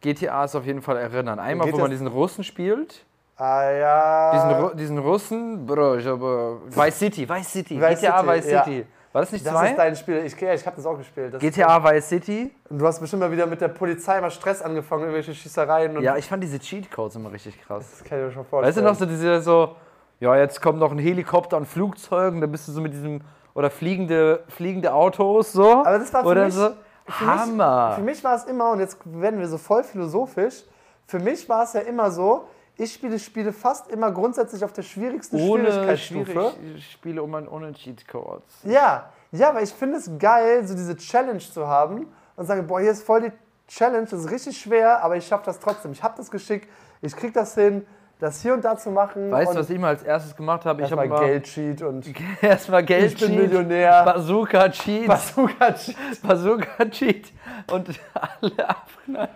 GTAs 0.03 0.55
auf 0.55 0.65
jeden 0.65 0.83
Fall 0.83 0.97
erinnern. 0.97 1.39
Einmal, 1.39 1.73
wo 1.73 1.79
man 1.79 1.91
diesen 1.91 2.07
Russen 2.07 2.45
spielt. 2.45 3.05
Ah 3.39 3.71
ja. 3.71 4.33
Diesen, 4.33 4.51
Ru 4.65 4.75
diesen 4.75 4.99
Russen, 4.99 5.67
Bro, 5.67 5.97
ich 5.97 6.07
habe. 6.07 6.59
Vice 6.69 6.99
City, 6.99 7.29
Vice 7.29 7.53
City. 7.53 7.81
Vice 7.81 8.01
GTA 8.01 8.19
City, 8.21 8.29
Vice 8.29 8.51
ja. 8.51 8.65
City. 8.65 8.87
War 9.13 9.23
das 9.23 9.33
nicht 9.33 9.47
das 9.47 9.53
zwei? 9.53 9.69
ist 9.71 9.79
dein 9.79 9.97
Spiel. 9.97 10.17
Ich, 10.27 10.41
ja, 10.41 10.53
ich 10.55 10.67
habe 10.67 10.77
das 10.77 10.87
auch 10.87 10.97
gespielt. 10.99 11.35
Das 11.35 11.41
GTA 11.41 11.83
Vice 11.85 12.09
City. 12.09 12.51
Und 12.69 12.79
du 12.79 12.87
hast 12.87 12.99
bestimmt 13.01 13.21
mal 13.21 13.31
wieder 13.33 13.47
mit 13.47 13.61
der 13.61 13.69
Polizei 13.69 14.21
mal 14.21 14.31
Stress 14.31 14.61
angefangen, 14.63 15.03
irgendwelche 15.03 15.35
Schießereien. 15.35 15.97
Und 15.97 16.03
Ja, 16.03 16.17
ich 16.17 16.27
fand 16.27 16.43
diese 16.43 16.59
Cheatcodes 16.59 17.17
immer 17.17 17.31
richtig 17.33 17.61
krass. 17.63 17.87
das 17.99 18.05
kann 18.09 18.19
ich 18.19 18.25
mir 18.27 18.33
schon 18.33 18.45
vorstellen. 18.45 18.69
Weißt 18.69 18.79
du 18.79 18.83
noch, 18.83 18.95
so 18.95 19.07
diese 19.07 19.41
so, 19.41 19.77
ja, 20.21 20.37
jetzt 20.37 20.61
kommt 20.63 20.79
noch 20.79 20.93
ein 20.93 20.99
Helikopter 20.99 21.57
und 21.57 21.67
Flugzeugen, 21.67 22.41
da 22.41 22.47
bist 22.47 22.69
du 22.69 22.73
so 22.73 22.81
mit 22.81 22.93
diesem, 22.93 23.21
oder 23.55 23.71
fliegende, 23.71 24.45
fliegende 24.49 24.93
Autos, 24.93 25.53
so. 25.53 25.85
Aber 25.85 25.99
das 25.99 26.13
war 26.13 26.23
für 26.23 26.29
oder 26.29 26.45
mich- 26.47 26.55
so. 26.55 26.71
Für 27.09 27.25
mich- 27.25 27.35
Hammer. 27.41 27.93
Für 27.95 28.03
mich 28.03 28.25
war 28.25 28.35
es 28.35 28.45
immer, 28.45 28.73
und 28.73 28.81
jetzt 28.81 28.99
werden 29.05 29.39
wir 29.39 29.47
so 29.49 29.59
voll 29.59 29.85
philosophisch, 29.85 30.65
für 31.07 31.21
mich 31.21 31.49
war 31.49 31.63
es 31.63 31.73
ja 31.75 31.81
immer 31.83 32.11
so, 32.11 32.49
ich 32.79 32.93
spiele 32.93 33.19
Spiele 33.19 33.53
fast 33.53 33.91
immer 33.91 34.11
grundsätzlich 34.11 34.63
auf 34.65 34.73
der 34.73 34.83
schwierigsten 34.83 35.37
ohne 35.41 35.71
Schwierigkeitsstufe. 35.71 36.53
schwierig, 36.59 36.91
Spiele 36.93 37.23
um 37.23 37.35
ein, 37.37 37.49
ohne 37.49 37.73
Cheatcodes. 37.73 38.43
Ja, 38.65 39.09
ja, 39.33 39.49
aber 39.51 39.63
ich 39.63 39.73
finde 39.73 39.97
es 39.99 40.11
geil, 40.19 40.67
so 40.67 40.75
diese 40.75 40.97
Challenge 40.97 41.39
zu 41.39 41.67
haben 41.69 42.07
und 42.37 42.45
sagen, 42.45 42.67
boah, 42.67 42.81
hier 42.81 42.91
ist 42.91 43.03
voll 43.05 43.23
die 43.23 43.33
Challenge, 43.69 44.07
das 44.11 44.25
ist 44.25 44.31
richtig 44.31 44.59
schwer, 44.59 45.03
aber 45.03 45.17
ich 45.17 45.27
schaffe 45.27 45.45
das 45.47 45.59
trotzdem. 45.59 45.93
Ich 45.93 46.03
habe 46.03 46.15
das 46.17 46.31
Geschick, 46.31 46.69
ich 47.01 47.17
krieg 47.17 47.33
das 47.33 47.55
hin, 47.55 47.87
das 48.19 48.41
hier 48.43 48.55
und 48.55 48.65
da 48.65 48.77
zu 48.77 48.91
machen. 48.91 49.31
Weißt 49.31 49.55
du, 49.55 49.59
was 49.59 49.71
ich 49.71 49.79
mal 49.79 49.89
als 49.89 50.03
erstes 50.03 50.35
gemacht 50.37 50.65
habe? 50.65 50.83
Ich 50.83 50.91
habe 50.91 51.07
mal 51.07 51.21
Geld-Cheat 51.21 51.83
und 51.83 52.07
erstmal 52.43 52.85
Geld 52.85 53.13
ich 53.13 53.21
bin 53.21 53.37
Millionär. 53.37 54.05
Bazooka 54.05 54.69
Cheat, 54.71 55.07
Bazooka-Cheat. 55.07 55.97
Bazooka 56.23 56.85
Cheat 56.91 57.33
und 57.71 57.89
alle 58.15 58.69
abknallen. 58.69 59.29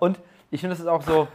Und 0.00 0.18
ich 0.50 0.60
finde, 0.60 0.74
das 0.74 0.80
ist 0.80 0.88
auch 0.88 1.02
so, 1.02 1.28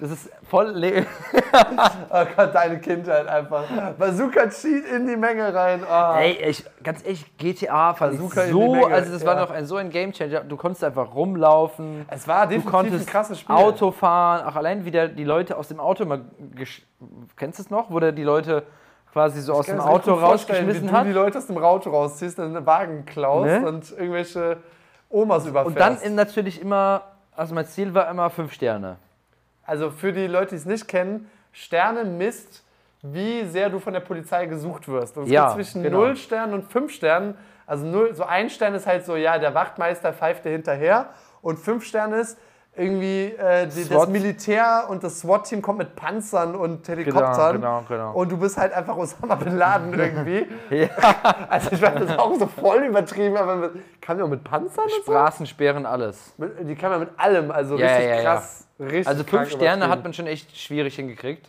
das 0.00 0.10
ist 0.10 0.30
voll 0.48 0.68
le 0.70 1.06
Oh 2.10 2.24
Gott, 2.36 2.54
deine 2.54 2.80
Kindheit 2.80 3.26
einfach. 3.28 3.64
Bazooka-Cheat 3.98 4.86
in 4.96 5.06
die 5.06 5.16
Menge 5.16 5.54
rein. 5.54 5.82
Oh. 5.88 6.14
Ey, 6.18 6.32
ich, 6.48 6.64
ganz 6.82 7.02
ehrlich, 7.04 7.36
GTA 7.38 7.94
fand 7.94 8.12
Bazooka 8.12 8.44
ich 8.44 8.50
in 8.50 8.56
die 8.56 8.64
so, 8.66 8.72
Menge, 8.74 8.94
also 8.94 9.12
das 9.12 9.24
war 9.24 9.34
ja. 9.36 9.44
doch 9.46 9.50
ein, 9.52 9.66
so 9.66 9.76
ein 9.76 9.90
Gamechanger. 9.90 10.40
Du 10.40 10.56
konntest 10.56 10.82
einfach 10.84 11.14
rumlaufen, 11.14 12.06
Es 12.08 12.26
war 12.26 12.46
du 12.46 12.54
definitiv 12.58 13.00
ein 13.00 13.06
krasses 13.06 13.40
Spiel. 13.40 13.54
Auto 13.54 13.90
fahren, 13.90 14.46
auch 14.46 14.56
allein 14.56 14.84
wieder 14.84 15.08
die 15.08 15.24
Leute 15.24 15.56
aus 15.56 15.68
dem 15.68 15.80
Auto 15.80 16.02
immer, 16.04 16.18
gesch- 16.56 16.82
kennst 17.36 17.58
du 17.58 17.62
es 17.64 17.70
noch, 17.70 17.90
wo 17.90 18.00
der 18.00 18.12
die 18.12 18.24
Leute 18.24 18.62
quasi 19.12 19.40
so 19.40 19.54
aus 19.54 19.66
kann 19.66 19.76
dem 19.76 19.84
Auto 19.84 20.14
rausgeschmissen 20.14 20.88
wie 20.88 20.92
hat. 20.92 21.04
du 21.04 21.08
die 21.08 21.14
Leute 21.14 21.38
aus 21.38 21.46
dem 21.46 21.58
Auto 21.58 21.90
rausziehst, 21.90 22.38
einen 22.40 22.64
Wagen 22.64 23.04
klaust 23.06 23.46
Ne? 23.46 23.66
und 23.66 23.90
irgendwelche 23.90 24.58
Omas 25.08 25.46
überfährst. 25.46 25.66
Und 25.76 26.04
dann 26.04 26.14
natürlich 26.14 26.60
immer, 26.62 27.02
also 27.34 27.54
mein 27.54 27.66
Ziel 27.66 27.92
war 27.92 28.08
immer 28.08 28.30
fünf 28.30 28.52
Sterne. 28.52 28.96
Also 29.70 29.92
für 29.92 30.12
die 30.12 30.26
Leute, 30.26 30.50
die 30.50 30.56
es 30.56 30.66
nicht 30.66 30.88
kennen, 30.88 31.30
Sterne 31.52 32.02
misst, 32.04 32.64
wie 33.02 33.44
sehr 33.44 33.70
du 33.70 33.78
von 33.78 33.92
der 33.92 34.00
Polizei 34.00 34.46
gesucht 34.46 34.88
wirst. 34.88 35.16
Und 35.16 35.24
es 35.24 35.30
Ja, 35.30 35.44
gibt 35.44 35.54
zwischen 35.54 35.84
genau. 35.84 35.98
0 35.98 36.16
Sternen 36.16 36.54
und 36.54 36.64
5 36.64 36.92
Sternen. 36.92 37.34
Also 37.66 37.86
0, 37.86 38.14
so 38.16 38.24
ein 38.24 38.50
Stern 38.50 38.74
ist 38.74 38.88
halt 38.88 39.04
so, 39.06 39.14
ja, 39.14 39.38
der 39.38 39.54
Wachtmeister 39.54 40.12
pfeift 40.12 40.44
dir 40.44 40.50
hinterher. 40.50 41.10
Und 41.40 41.58
5 41.60 41.84
Sterne 41.84 42.16
ist 42.16 42.36
irgendwie 42.74 43.26
äh, 43.26 43.68
die, 43.68 43.88
das. 43.88 44.08
Militär 44.08 44.86
und 44.88 45.04
das 45.04 45.20
SWAT-Team 45.20 45.62
kommt 45.62 45.78
mit 45.78 45.94
Panzern 45.94 46.56
und 46.56 46.88
Helikoptern. 46.88 47.56
genau, 47.56 47.84
genau. 47.88 48.12
Und 48.12 48.30
du 48.32 48.38
bist 48.38 48.56
halt 48.58 48.72
einfach 48.72 48.96
Osama 48.96 49.36
Bin 49.36 49.56
Laden 49.56 49.96
irgendwie. 49.96 50.48
Ja. 50.70 50.88
Also 51.48 51.70
ich 51.72 51.80
fand 51.80 52.00
das 52.00 52.18
auch 52.18 52.36
so 52.38 52.46
voll 52.48 52.82
übertrieben, 52.84 53.36
aber 53.36 53.54
mit, 53.56 53.72
kann 54.00 54.16
man 54.16 54.26
auch 54.26 54.30
mit 54.30 54.42
Panzern 54.44 54.84
und 54.84 55.04
so? 55.04 55.12
Straßensperren, 55.12 55.86
alles. 55.86 56.34
Mit, 56.38 56.68
die 56.68 56.74
kann 56.74 56.90
man 56.90 57.00
mit 57.00 57.10
allem, 57.16 57.50
also 57.52 57.76
Ja, 57.76 57.86
richtig 57.86 58.04
ja, 58.08 58.16
ja. 58.16 58.22
krass. 58.34 58.66
Richtig 58.80 59.06
Also 59.06 59.24
fünf 59.24 59.50
Sterne 59.50 59.88
hat 59.88 60.02
man 60.02 60.12
schon 60.14 60.26
echt 60.26 60.56
schwierig 60.56 60.96
hingekriegt. 60.96 61.48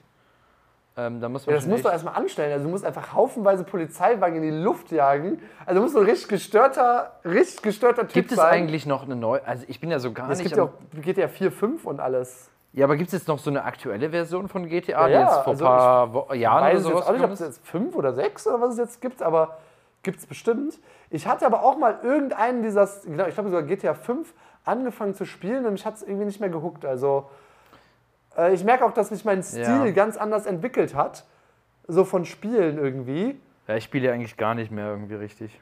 Ähm, 0.98 1.22
da 1.22 1.30
muss 1.30 1.46
man 1.46 1.56
Ja, 1.56 1.62
das 1.62 1.70
musst 1.70 1.86
du 1.86 1.90
erstmal 1.90 2.16
anstellen. 2.16 2.52
Also 2.52 2.66
du 2.66 2.70
musst 2.72 2.84
einfach 2.86 3.14
haufenweise 3.14 3.64
Polizeiwagen 3.64 4.36
in 4.38 4.42
die 4.44 4.62
Luft 4.64 4.92
jagen. 4.92 5.42
Also 5.66 5.76
du 5.80 5.84
musst 5.84 5.94
so 5.94 6.02
ein 6.02 6.06
richtig 6.06 6.28
gestörter, 6.28 7.14
richtig 7.24 7.62
gestörter 7.62 8.02
Typ 8.04 8.14
Gibt 8.14 8.32
es 8.32 8.38
sein. 8.38 8.52
eigentlich 8.52 8.86
noch 8.86 9.04
eine 9.04 9.16
neue, 9.16 9.46
also 9.46 9.64
ich 9.70 9.80
bin 9.80 9.90
ja 9.90 10.00
so 10.00 10.12
gar 10.12 10.30
Es 10.30 10.40
nicht... 10.40 10.48
gibt 10.54 10.58
ja 10.58 10.64
auch 10.64 10.74
GTA 11.02 11.28
4, 11.30 11.52
5 11.52 11.86
und 11.86 12.02
alles. 12.02 12.50
Ja, 12.74 12.86
aber 12.86 12.98
gibt 12.98 13.08
es 13.08 13.14
jetzt 13.14 13.28
noch 13.28 13.40
so 13.40 13.50
eine 13.50 13.64
aktuelle 13.64 14.10
Version 14.10 14.48
von 14.50 14.68
GTA, 14.68 15.08
Ja, 15.08 15.08
die 15.08 15.14
jetzt 15.24 15.44
vor 15.44 15.48
also 15.48 15.66
ein 15.66 15.78
paar 15.78 16.14
Wo 16.14 16.34
Jahren 16.34 16.64
weiß 16.64 16.72
oder 16.72 16.78
es 16.78 16.84
sowas 16.84 17.00
jetzt 17.00 17.08
auch 17.08 17.14
nicht, 17.14 17.24
ob 17.24 17.32
es 17.32 17.42
ist? 17.42 17.48
jetzt 17.48 17.68
5 17.68 17.96
oder 17.96 18.14
6 18.14 18.48
oder 18.48 18.62
was 18.62 18.72
es 18.74 18.78
jetzt 18.78 19.02
gibt, 19.02 19.22
aber 19.22 19.58
gibt 20.04 20.20
es 20.20 20.26
bestimmt. 20.26 20.80
Ich 21.10 21.28
hatte 21.28 21.46
aber 21.46 21.64
auch 21.64 21.78
mal 21.78 22.00
irgendeinen 22.04 22.64
dieser, 22.64 22.90
genau, 23.06 23.28
ich 23.28 23.34
glaube 23.34 23.50
sogar 23.50 23.64
GTA 23.64 23.94
5 23.94 24.34
angefangen 24.66 25.14
zu 25.16 25.26
spielen 25.26 25.66
und 25.66 25.74
mich 25.74 25.86
hat 25.86 25.96
es 25.96 26.04
irgendwie 26.04 26.26
nicht 26.26 26.40
mehr 26.40 26.50
gehuckt. 26.50 26.86
Also 26.86 27.30
äh, 28.38 28.54
ich 28.54 28.64
merke 28.64 28.86
auch, 28.86 28.94
dass 28.94 29.10
sich 29.10 29.26
mein 29.26 29.44
Stil 29.44 29.62
Ja. 29.86 29.92
ganz 29.92 30.18
anders 30.18 30.46
entwickelt 30.46 30.96
hat. 30.96 31.26
So 31.88 32.06
von 32.06 32.26
Spielen 32.26 32.78
irgendwie. 32.78 33.40
Ja, 33.68 33.76
ich 33.76 33.84
spiele 33.84 34.08
ja 34.08 34.14
eigentlich 34.14 34.38
gar 34.38 34.54
nicht 34.56 34.72
mehr 34.72 34.88
irgendwie 34.88 35.16
richtig. 35.16 35.60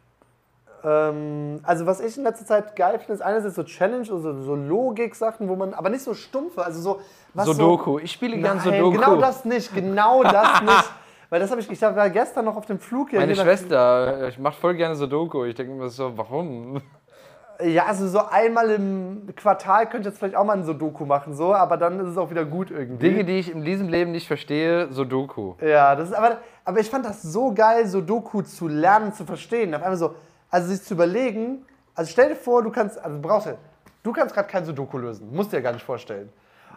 Ähm, 0.84 1.60
also 1.64 1.86
was 1.86 2.00
ich 2.00 2.18
in 2.18 2.24
letzter 2.24 2.46
Zeit 2.46 2.76
geil 2.76 2.98
finde, 3.00 3.14
ist 3.14 3.22
einerseits 3.22 3.56
so 3.56 3.64
Challenge, 3.64 4.00
also 4.10 4.42
so 4.42 4.56
Logik-Sachen, 4.56 5.50
wo 5.50 5.56
man, 5.56 5.74
aber 5.74 5.90
nicht 5.90 6.04
so 6.04 6.14
stumpfe, 6.14 6.64
also 6.64 6.80
so 6.82 7.02
was 7.34 7.46
Sudoku. 7.48 8.00
Ich 8.00 8.12
spiele 8.14 8.36
So, 8.36 8.42
gern 8.42 8.58
Nein, 8.58 8.66
Sudoku. 8.66 8.92
genau 8.98 9.16
das 9.18 9.44
nicht, 9.46 9.74
genau 9.74 10.24
das 10.24 10.62
nicht. 10.62 10.92
Weil 11.30 11.40
das 11.42 11.52
habe 11.52 11.62
ich, 11.62 11.70
ich 11.70 11.82
war 11.82 12.10
gestern 12.10 12.46
noch 12.46 12.56
auf 12.56 12.66
dem 12.66 12.80
Flug 12.80 13.10
hier. 13.12 13.20
Meine 13.20 13.36
Schwester, 13.36 14.30
ich 14.30 14.40
mache 14.40 14.60
voll 14.60 14.74
gerne 14.76 14.96
Sudoku. 14.96 15.44
Ich 15.46 15.56
denke 15.56 15.74
mir 15.74 15.90
so, 15.90 16.18
warum? 16.18 16.82
Ja, 17.62 17.88
also 17.88 18.08
so 18.08 18.20
einmal 18.20 18.70
im 18.70 19.28
Quartal 19.36 19.86
könnte 19.90 20.08
ich 20.08 20.14
jetzt 20.14 20.20
vielleicht 20.20 20.36
auch 20.36 20.46
mal 20.46 20.58
ein 20.58 20.64
Sudoku 20.64 21.06
machen, 21.06 21.34
so, 21.34 21.54
aber 21.54 21.76
dann 21.76 22.00
ist 22.00 22.08
es 22.08 22.18
auch 22.18 22.30
wieder 22.30 22.46
gut 22.46 22.72
irgendwie. 22.72 23.10
Dinge, 23.10 23.26
die 23.26 23.38
ich 23.38 23.52
in 23.52 23.66
diesem 23.66 23.90
Leben 23.90 24.12
nicht 24.12 24.28
verstehe, 24.28 24.92
Sudoku. 24.94 25.56
Ja, 25.60 25.94
das 25.98 26.10
ist 26.10 26.16
aber, 26.16 26.38
aber 26.64 26.80
ich 26.80 26.90
fand 26.90 27.06
das 27.06 27.22
so 27.22 27.54
geil, 27.54 27.86
Sudoku 27.86 28.44
zu 28.44 28.70
lernen, 28.70 29.12
zu 29.12 29.26
verstehen. 29.26 29.76
Auf 29.76 29.82
einmal 29.82 29.98
so, 29.98 30.16
also 30.50 30.70
sich 30.70 30.84
zu 30.84 30.94
überlegen, 30.94 31.66
also 31.96 32.10
stell 32.10 32.30
dir 32.30 32.38
vor, 32.38 32.64
du 32.64 32.72
kannst, 32.72 32.98
also 32.98 33.18
du 33.18 33.22
brauchst 33.22 33.48
ja, 33.48 33.56
du 34.04 34.14
kannst 34.14 34.34
gerade 34.34 34.48
kein 34.48 34.64
Sudoku 34.64 34.98
lösen, 34.98 35.28
musst 35.36 35.52
dir 35.52 35.58
ja 35.58 35.64
gar 35.64 35.74
nicht 35.74 35.86
vorstellen. 35.86 36.30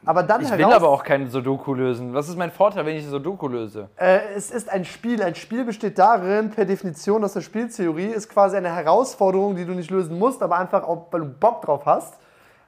Aber 0.05 0.23
dann 0.25 0.41
Ich 0.43 0.51
heraus, 0.51 0.59
will 0.59 0.75
aber 0.75 0.89
auch 0.89 1.05
keinen 1.05 1.29
Sudoku 1.31 1.75
lösen. 1.75 2.13
Was 2.13 2.29
ist 2.29 2.37
mein 2.37 2.51
Vorteil, 2.51 2.85
wenn 2.85 2.97
ich 2.97 3.07
Sudoku 3.07 3.47
löse? 3.47 3.89
Äh, 3.97 4.19
es 4.37 4.51
ist 4.51 4.69
ein 4.69 4.85
Spiel. 4.85 5.23
Ein 5.23 5.35
Spiel 5.37 5.65
besteht 5.65 5.99
darin, 5.99 6.51
per 6.51 6.65
Definition 6.65 7.23
aus 7.23 7.35
der 7.35 7.41
Spieltheorie, 7.41 8.07
ist 8.07 8.29
quasi 8.29 8.57
eine 8.57 8.75
Herausforderung, 8.75 9.55
die 9.55 9.65
du 9.65 9.73
nicht 9.73 9.91
lösen 9.91 10.19
musst, 10.19 10.43
aber 10.43 10.59
einfach, 10.59 10.83
auch, 10.83 11.07
weil 11.13 11.21
du 11.21 11.27
Bock 11.29 11.63
drauf 11.63 11.87
hast. 11.87 12.15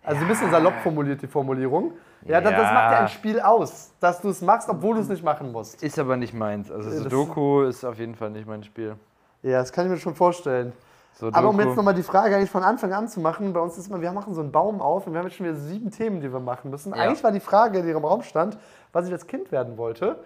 Also 0.04 0.20
ein 0.22 0.28
bisschen 0.28 0.50
salopp 0.50 0.74
formuliert 0.82 1.22
die 1.22 1.26
Formulierung. 1.26 1.92
Ja, 2.26 2.40
das, 2.40 2.52
das 2.52 2.62
Ja. 2.62 2.72
macht 2.72 2.92
ja 2.92 2.98
ein 3.00 3.08
Spiel 3.08 3.40
aus, 3.40 3.90
dass 4.00 4.20
du 4.20 4.28
es 4.28 4.40
machst, 4.40 4.68
obwohl 4.68 4.94
du 4.94 5.00
es 5.00 5.08
nicht 5.08 5.24
machen 5.24 5.50
musst. 5.50 5.82
Ist 5.82 5.98
aber 5.98 6.16
nicht 6.16 6.34
meins. 6.34 6.70
Also 6.70 6.88
das- 6.88 6.98
Sudoku 7.00 7.62
ist 7.62 7.84
auf 7.84 7.98
jeden 7.98 8.14
Fall 8.14 8.30
nicht 8.30 8.46
mein 8.46 8.62
Spiel. 8.62 8.94
Ja, 9.42 9.58
das 9.58 9.72
kann 9.72 9.86
ich 9.86 9.90
mir 9.92 9.98
schon 9.98 10.14
vorstellen. 10.14 10.72
Sudoku. 11.14 11.38
Aber 11.38 11.48
um 11.50 11.60
jetzt 11.60 11.76
nochmal 11.76 11.94
die 11.94 12.02
Frage 12.02 12.34
eigentlich 12.36 12.50
von 12.50 12.62
Anfang 12.64 12.92
an 12.92 13.08
zu 13.08 13.20
machen, 13.20 13.52
bei 13.52 13.60
uns 13.60 13.78
ist 13.78 13.88
immer, 13.88 14.00
wir 14.00 14.10
machen 14.12 14.34
so 14.34 14.40
einen 14.40 14.50
Baum 14.52 14.80
auf 14.82 15.06
und 15.06 15.12
wir 15.12 15.20
haben 15.20 15.26
jetzt 15.26 15.36
schon 15.36 15.46
wieder 15.46 15.56
sieben 15.56 15.90
Themen, 15.90 16.20
die 16.20 16.32
wir 16.32 16.40
machen 16.40 16.70
müssen. 16.70 16.92
Ja. 16.94 17.02
Eigentlich 17.02 17.22
war 17.22 17.30
die 17.32 17.40
Frage, 17.40 17.82
die 17.82 17.90
im 17.90 18.04
Raum 18.04 18.22
stand, 18.22 18.58
was 18.92 19.06
ich 19.06 19.12
als 19.12 19.26
Kind 19.26 19.52
werden 19.52 19.76
wollte. 19.78 20.16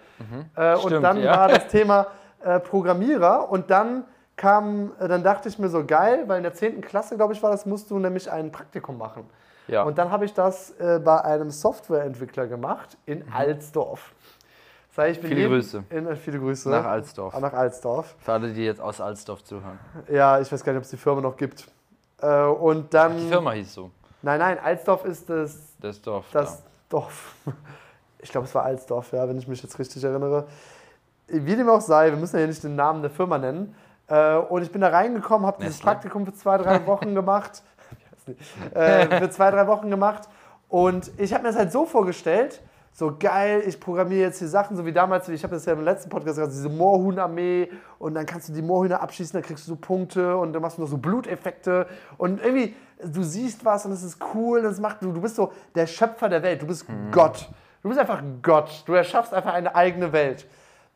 Äh, 0.55 0.73
und 0.73 0.83
Mhm. 0.83 0.87
Stimmt, 0.87 1.03
dann 1.03 1.21
ja. 1.21 1.37
war 1.37 1.47
das 1.47 1.67
Thema 1.69 2.07
äh, 2.43 2.59
Programmierer 2.59 3.51
und 3.51 3.69
dann 3.69 4.03
kam, 4.35 4.91
äh, 4.99 5.07
dann 5.07 5.21
dachte 5.23 5.47
ich 5.49 5.59
mir 5.59 5.69
so 5.69 5.85
geil, 5.85 6.23
weil 6.27 6.37
in 6.37 6.43
der 6.43 6.53
10. 6.53 6.81
Klasse, 6.81 7.17
glaube 7.17 7.33
ich, 7.33 7.43
war 7.43 7.51
das, 7.51 7.65
musst 7.65 7.91
du 7.91 7.99
nämlich 7.99 8.31
ein 8.31 8.51
Praktikum 8.51 8.97
machen. 8.97 9.29
ja. 9.67 9.83
Und 9.83 9.97
dann 9.97 10.09
habe 10.11 10.25
ich 10.25 10.33
das 10.33 10.71
äh, 10.79 10.99
bei 11.03 11.21
einem 11.23 11.51
Softwareentwickler 11.51 12.47
gemacht 12.47 12.97
in 13.05 13.23
Alsdorf. 13.31 14.13
Heißt, 14.99 15.17
ich 15.17 15.21
bin. 15.21 15.29
Viele 15.29 15.47
Grüße. 15.49 15.83
In, 15.89 16.15
viele 16.17 16.39
Grüße. 16.39 16.69
nach 16.69 16.85
Alsdorf. 16.85 17.39
Nach 17.39 17.53
Alsdorf. 17.53 18.15
Für 18.19 18.33
alle, 18.33 18.53
die 18.53 18.65
jetzt 18.65 18.81
aus 18.81 19.01
Alsdorf 19.01 19.43
zuhören. 19.43 19.79
Ja, 20.09 20.39
ich 20.39 20.51
weiß 20.51 20.63
gar 20.63 20.73
nicht, 20.73 20.79
ob 20.79 20.83
es 20.83 20.89
die 20.89 20.97
Firma 20.97 21.21
noch 21.21 21.37
gibt. 21.37 21.67
Äh, 22.21 22.43
und 22.43 22.93
dann. 22.93 23.17
Die 23.17 23.29
Firma 23.29 23.51
hieß 23.51 23.73
so. 23.73 23.91
Nein, 24.21 24.39
nein, 24.39 24.59
Alsdorf 24.59 25.05
ist 25.05 25.29
das, 25.29 25.57
Das 25.79 26.01
Dorf. 26.01 26.25
das 26.31 26.63
Dorf. 26.89 27.35
Ich 28.21 28.31
glaube, 28.31 28.47
es 28.47 28.53
war 28.53 28.65
Alsdorf, 28.65 29.13
ja, 29.13 29.29
wenn 29.29 29.37
ich 29.37 29.47
mich 29.47 29.63
jetzt 29.63 29.79
richtig 29.79 30.03
erinnere. 30.03 30.45
Wie 31.27 31.55
dem 31.55 31.69
auch 31.69 31.79
sei, 31.79 32.09
wir 32.09 32.17
müssen 32.17 32.37
ja 32.37 32.45
nicht 32.45 32.61
den 32.61 32.75
Namen 32.75 33.01
der 33.01 33.09
Firma 33.09 33.37
nennen. 33.37 33.73
Äh, 34.07 34.35
und 34.35 34.61
ich 34.61 34.69
bin 34.73 34.81
da 34.81 34.89
reingekommen, 34.89 35.47
habe 35.47 35.63
dieses. 35.63 35.79
Praktikum 35.79 36.25
für 36.25 36.33
zwei, 36.33 36.57
drei 36.57 36.85
Wochen 36.85 37.15
gemacht. 37.15 37.63
Äh, 38.75 39.19
für 39.21 39.29
zwei, 39.31 39.49
drei 39.49 39.65
Wochen 39.65 39.89
gemacht. 39.89 40.29
Und 40.67 41.09
ich 41.17 41.33
habe 41.33 41.41
mir 41.41 41.49
das 41.49 41.57
halt 41.57 41.71
so 41.71 41.87
vorgestellt, 41.87 42.61
so 42.99 43.15
geil, 43.17 43.63
ich 43.65 43.79
programmiere 43.79 44.27
jetzt 44.27 44.39
hier 44.39 44.49
Sachen, 44.49 44.75
so 44.75 44.85
wie 44.85 44.91
damals, 44.91 45.29
ich 45.29 45.41
habe 45.43 45.55
das 45.55 45.65
ja 45.65 45.71
im 45.71 45.81
letzten 45.81 46.09
Podcast 46.09 46.35
gesagt, 46.35 46.51
diese 46.51 46.67
Moorhuhn-Armee 46.67 47.69
und 47.97 48.13
dann 48.13 48.25
kannst 48.25 48.49
du 48.49 48.53
die 48.53 48.61
Moorhühner 48.61 49.01
abschießen, 49.01 49.39
dann 49.39 49.41
kriegst 49.41 49.65
du 49.65 49.71
so 49.71 49.77
Punkte 49.77 50.35
und 50.35 50.51
dann 50.51 50.61
machst 50.61 50.77
du 50.77 50.81
noch 50.81 50.89
so 50.89 50.97
Bluteffekte 50.97 51.87
und 52.17 52.43
irgendwie, 52.43 52.75
du 53.01 53.23
siehst 53.23 53.63
was 53.63 53.85
und 53.85 53.93
es 53.93 54.03
ist 54.03 54.17
cool, 54.33 54.61
das 54.61 54.81
macht, 54.81 55.01
du, 55.01 55.13
du 55.13 55.21
bist 55.21 55.37
so 55.37 55.53
der 55.75 55.87
Schöpfer 55.87 56.27
der 56.27 56.43
Welt, 56.43 56.61
du 56.61 56.67
bist 56.67 56.85
Gott. 57.11 57.49
Du 57.81 57.87
bist 57.87 58.01
einfach 58.01 58.21
Gott, 58.41 58.83
du 58.85 58.93
erschaffst 58.93 59.33
einfach 59.33 59.53
eine 59.53 59.73
eigene 59.73 60.11
Welt. 60.11 60.45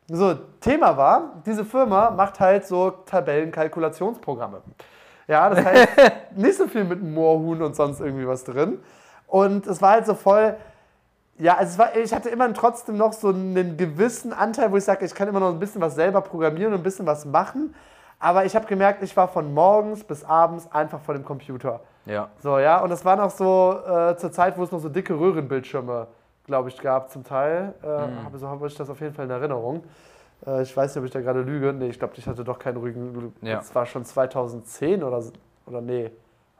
So, 0.06 0.34
Thema 0.60 0.98
war, 0.98 1.42
diese 1.46 1.64
Firma 1.64 2.10
macht 2.10 2.38
halt 2.38 2.66
so 2.66 2.90
Tabellenkalkulationsprogramme. 2.90 4.60
Ja, 5.26 5.48
das 5.48 5.64
heißt, 5.64 5.88
nicht 6.36 6.58
so 6.58 6.66
viel 6.66 6.84
mit 6.84 7.02
Moorhuhn 7.02 7.62
und 7.62 7.74
sonst 7.74 8.00
irgendwie 8.00 8.28
was 8.28 8.44
drin. 8.44 8.80
Und 9.26 9.66
es 9.66 9.80
war 9.80 9.92
halt 9.92 10.04
so 10.04 10.14
voll, 10.14 10.54
ja, 11.38 11.56
also 11.56 11.72
es 11.72 11.78
war, 11.78 11.96
ich 11.96 12.14
hatte 12.14 12.28
immer 12.28 12.52
trotzdem 12.54 12.96
noch 12.96 13.12
so 13.12 13.28
einen 13.28 13.76
gewissen 13.76 14.32
Anteil, 14.32 14.70
wo 14.70 14.76
ich 14.76 14.84
sage, 14.84 15.04
ich 15.04 15.14
kann 15.14 15.28
immer 15.28 15.40
noch 15.40 15.50
ein 15.50 15.58
bisschen 15.58 15.80
was 15.80 15.94
selber 15.94 16.20
programmieren 16.20 16.72
und 16.72 16.80
ein 16.80 16.82
bisschen 16.82 17.06
was 17.06 17.24
machen. 17.24 17.74
Aber 18.20 18.44
ich 18.44 18.54
habe 18.54 18.66
gemerkt, 18.66 19.02
ich 19.02 19.16
war 19.16 19.28
von 19.28 19.52
morgens 19.52 20.04
bis 20.04 20.24
abends 20.24 20.70
einfach 20.70 21.00
vor 21.00 21.14
dem 21.14 21.24
Computer. 21.24 21.80
Ja. 22.06 22.28
So, 22.40 22.58
ja, 22.58 22.80
und 22.80 22.90
das 22.90 23.04
war 23.04 23.16
noch 23.16 23.30
so 23.30 23.80
äh, 23.86 24.16
zur 24.16 24.30
Zeit, 24.30 24.56
wo 24.56 24.62
es 24.62 24.70
noch 24.70 24.78
so 24.78 24.88
dicke 24.88 25.18
Röhrenbildschirme, 25.18 26.06
glaube 26.46 26.68
ich, 26.68 26.80
gab 26.80 27.10
zum 27.10 27.24
Teil. 27.24 27.74
Äh, 27.82 27.86
habe, 28.24 28.38
so 28.38 28.48
habe 28.48 28.66
ich 28.66 28.76
das 28.76 28.88
auf 28.88 29.00
jeden 29.00 29.14
Fall 29.14 29.24
in 29.24 29.30
Erinnerung. 29.30 29.82
Äh, 30.46 30.62
ich 30.62 30.76
weiß 30.76 30.94
nicht, 30.94 31.00
ob 31.00 31.04
ich 31.04 31.10
da 31.10 31.20
gerade 31.20 31.40
lüge. 31.40 31.72
Nee, 31.72 31.88
ich 31.88 31.98
glaube, 31.98 32.14
ich 32.16 32.26
hatte 32.26 32.44
doch 32.44 32.58
keinen 32.58 32.76
Rügen. 32.76 33.34
Ja. 33.42 33.56
Das 33.56 33.74
war 33.74 33.86
schon 33.86 34.04
2010 34.04 35.02
oder, 35.02 35.22
oder 35.66 35.80
nee, 35.80 36.10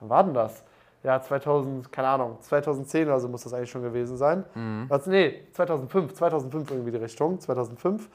wann 0.00 0.08
war 0.08 0.24
denn 0.24 0.34
das? 0.34 0.64
Ja, 1.04 1.20
2000, 1.20 1.92
keine 1.92 2.08
Ahnung, 2.08 2.38
2010 2.40 3.06
oder 3.06 3.20
so 3.20 3.28
muss 3.28 3.44
das 3.44 3.52
eigentlich 3.52 3.70
schon 3.70 3.82
gewesen 3.82 4.16
sein. 4.16 4.42
Also, 4.88 5.10
nee, 5.10 5.42
2005, 5.52 6.14
2005 6.14 6.70
irgendwie 6.70 6.90
die 6.90 6.96
Richtung, 6.96 7.38
2005. 7.38 8.08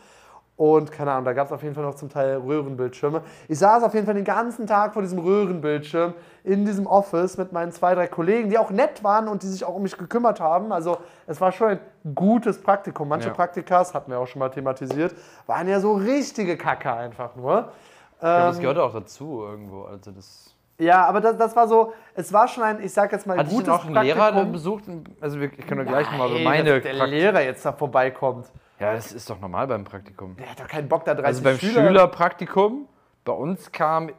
Und 0.57 0.91
keine 0.91 1.11
Ahnung, 1.13 1.23
da 1.23 1.31
gab 1.31 1.47
es 1.47 1.53
auf 1.53 1.63
jeden 1.63 1.73
Fall 1.73 1.85
noch 1.85 1.95
zum 1.95 2.09
Teil 2.09 2.35
Röhrenbildschirme. 2.37 3.21
Ich 3.47 3.59
saß 3.59 3.81
auf 3.83 3.93
jeden 3.93 4.05
Fall 4.05 4.15
den 4.15 4.25
ganzen 4.25 4.67
Tag 4.67 4.91
vor 4.93 5.01
diesem 5.01 5.19
Röhrenbildschirm 5.19 6.13
in 6.43 6.65
diesem 6.65 6.85
Office 6.85 7.37
mit 7.37 7.53
meinen 7.53 7.71
zwei, 7.71 7.95
drei 7.95 8.07
Kollegen, 8.07 8.49
die 8.49 8.57
auch 8.57 8.69
nett 8.69 9.01
waren 9.01 9.29
und 9.29 9.41
die 9.43 9.47
sich 9.47 9.63
auch 9.63 9.75
um 9.75 9.83
mich 9.83 9.97
gekümmert 9.97 10.41
haben. 10.41 10.73
Also 10.73 10.97
es 11.27 11.39
war 11.39 11.53
schon 11.53 11.69
ein 11.69 11.79
gutes 12.13 12.61
Praktikum. 12.61 13.07
Manche 13.07 13.29
Ja. 13.29 13.33
Praktikas, 13.35 13.93
hatten 13.93 14.11
wir 14.11 14.19
auch 14.19 14.27
schon 14.27 14.39
mal 14.39 14.49
thematisiert, 14.49 15.15
waren 15.47 15.65
ja 15.69 15.79
so 15.79 15.93
richtige 15.93 16.57
Kacke 16.57 16.91
einfach 16.91 17.37
nur. 17.37 17.69
Ich 18.15 18.19
glaube, 18.19 18.37
das 18.47 18.55
Ähm, 18.57 18.61
gehört 18.63 18.79
auch 18.79 18.91
dazu 18.93 19.43
irgendwo. 19.47 19.83
Also 19.83 20.11
das 20.11 20.53
ja, 20.79 21.05
aber 21.05 21.21
das, 21.21 21.37
das 21.37 21.55
war 21.55 21.67
so, 21.67 21.93
es 22.15 22.33
war 22.33 22.47
schon 22.47 22.63
ein, 22.63 22.81
ich 22.81 22.91
sag 22.91 23.11
jetzt 23.11 23.27
mal, 23.27 23.39
ich 23.39 23.49
gutes 23.49 23.69
auch 23.69 23.85
einen 23.85 23.93
Praktikum. 23.93 24.17
Lehrer 24.19 24.45
besucht? 24.45 24.83
Also 25.21 25.39
wir, 25.39 25.51
ich 25.57 25.67
kann 25.67 25.77
doch 25.77 25.85
gleich 25.85 26.07
über 26.13 26.27
Nein, 26.29 26.43
meine 26.43 26.73
dass 26.75 26.83
der 26.83 26.93
Prakt- 26.97 27.09
Lehrer 27.11 27.41
jetzt 27.41 27.65
da 27.65 27.73
vorbeikommt. 27.73 28.47
Ja, 28.79 28.93
das 28.93 29.11
ist 29.11 29.29
doch 29.29 29.39
normal 29.39 29.67
beim 29.67 29.83
Praktikum. 29.83 30.35
Der 30.37 30.49
hat 30.49 30.59
doch 30.59 30.67
keinen 30.67 30.87
Bock, 30.87 31.05
da 31.05 31.13
30 31.13 31.27
Also 31.27 31.43
beim 31.43 31.57
Schüler... 31.57 31.85
Schülerpraktikum, 31.87 32.87
bei 33.25 33.33
uns 33.33 33.71
kam 33.71 34.09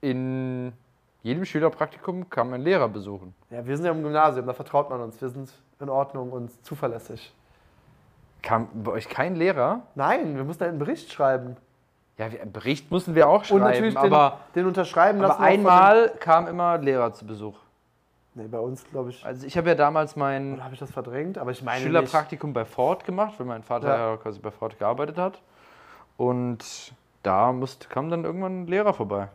in 0.00 0.72
jedem 1.22 1.44
Schülerpraktikum 1.44 2.30
kam 2.30 2.52
ein 2.52 2.60
Lehrer 2.60 2.88
besuchen. 2.88 3.34
Ja, 3.50 3.66
wir 3.66 3.76
sind 3.76 3.86
ja 3.86 3.92
im 3.92 4.02
Gymnasium, 4.02 4.46
da 4.46 4.52
vertraut 4.52 4.90
man 4.90 5.00
uns. 5.00 5.20
Wir 5.20 5.30
sind 5.30 5.50
in 5.80 5.88
Ordnung 5.88 6.30
und 6.30 6.64
zuverlässig. 6.64 7.34
Kam 8.42 8.68
bei 8.74 8.92
euch 8.92 9.08
kein 9.08 9.34
Lehrer? 9.34 9.80
Nein, 9.94 10.36
wir 10.36 10.44
mussten 10.44 10.64
einen 10.64 10.78
Bericht 10.78 11.10
schreiben. 11.10 11.56
Ja, 12.16 12.26
einen 12.26 12.52
Bericht 12.52 12.90
mussten 12.90 13.14
wir 13.14 13.28
auch 13.28 13.38
Und 13.38 13.44
schreiben, 13.46 13.64
natürlich 13.64 13.94
den, 13.94 14.12
aber, 14.12 14.40
den 14.54 14.66
unterschreiben 14.66 15.20
lassen. 15.20 15.32
aber 15.34 15.44
einmal 15.44 16.10
kam 16.20 16.46
immer 16.46 16.78
Lehrer 16.78 17.12
zu 17.12 17.26
Besuch. 17.26 17.56
Nee, 18.36 18.46
bei 18.48 18.58
uns, 18.58 18.84
glaube 18.90 19.10
ich. 19.10 19.24
Also 19.24 19.46
ich 19.46 19.56
habe 19.56 19.68
ja 19.68 19.74
damals 19.74 20.16
mein 20.16 20.62
habe 20.62 20.74
ich 20.74 20.80
das 20.80 20.90
verdrängt? 20.90 21.38
Aber 21.38 21.50
ich 21.52 21.62
meine 21.62 21.78
nicht. 21.78 21.86
Schülerpraktikum 21.86 22.52
bei 22.52 22.64
Ford 22.64 23.04
gemacht, 23.04 23.34
weil 23.38 23.46
mein 23.46 23.62
Vater 23.62 23.88
Ja. 23.88 24.10
ja. 24.10 24.16
quasi 24.16 24.38
bei 24.40 24.50
Ford 24.50 24.78
gearbeitet 24.78 25.18
hat. 25.18 25.40
Und 26.16 26.92
da 27.22 27.52
musste, 27.52 27.88
kam 27.88 28.10
dann 28.10 28.24
irgendwann 28.24 28.62
ein 28.62 28.66
Lehrer 28.66 28.92
vorbei. 28.92 29.28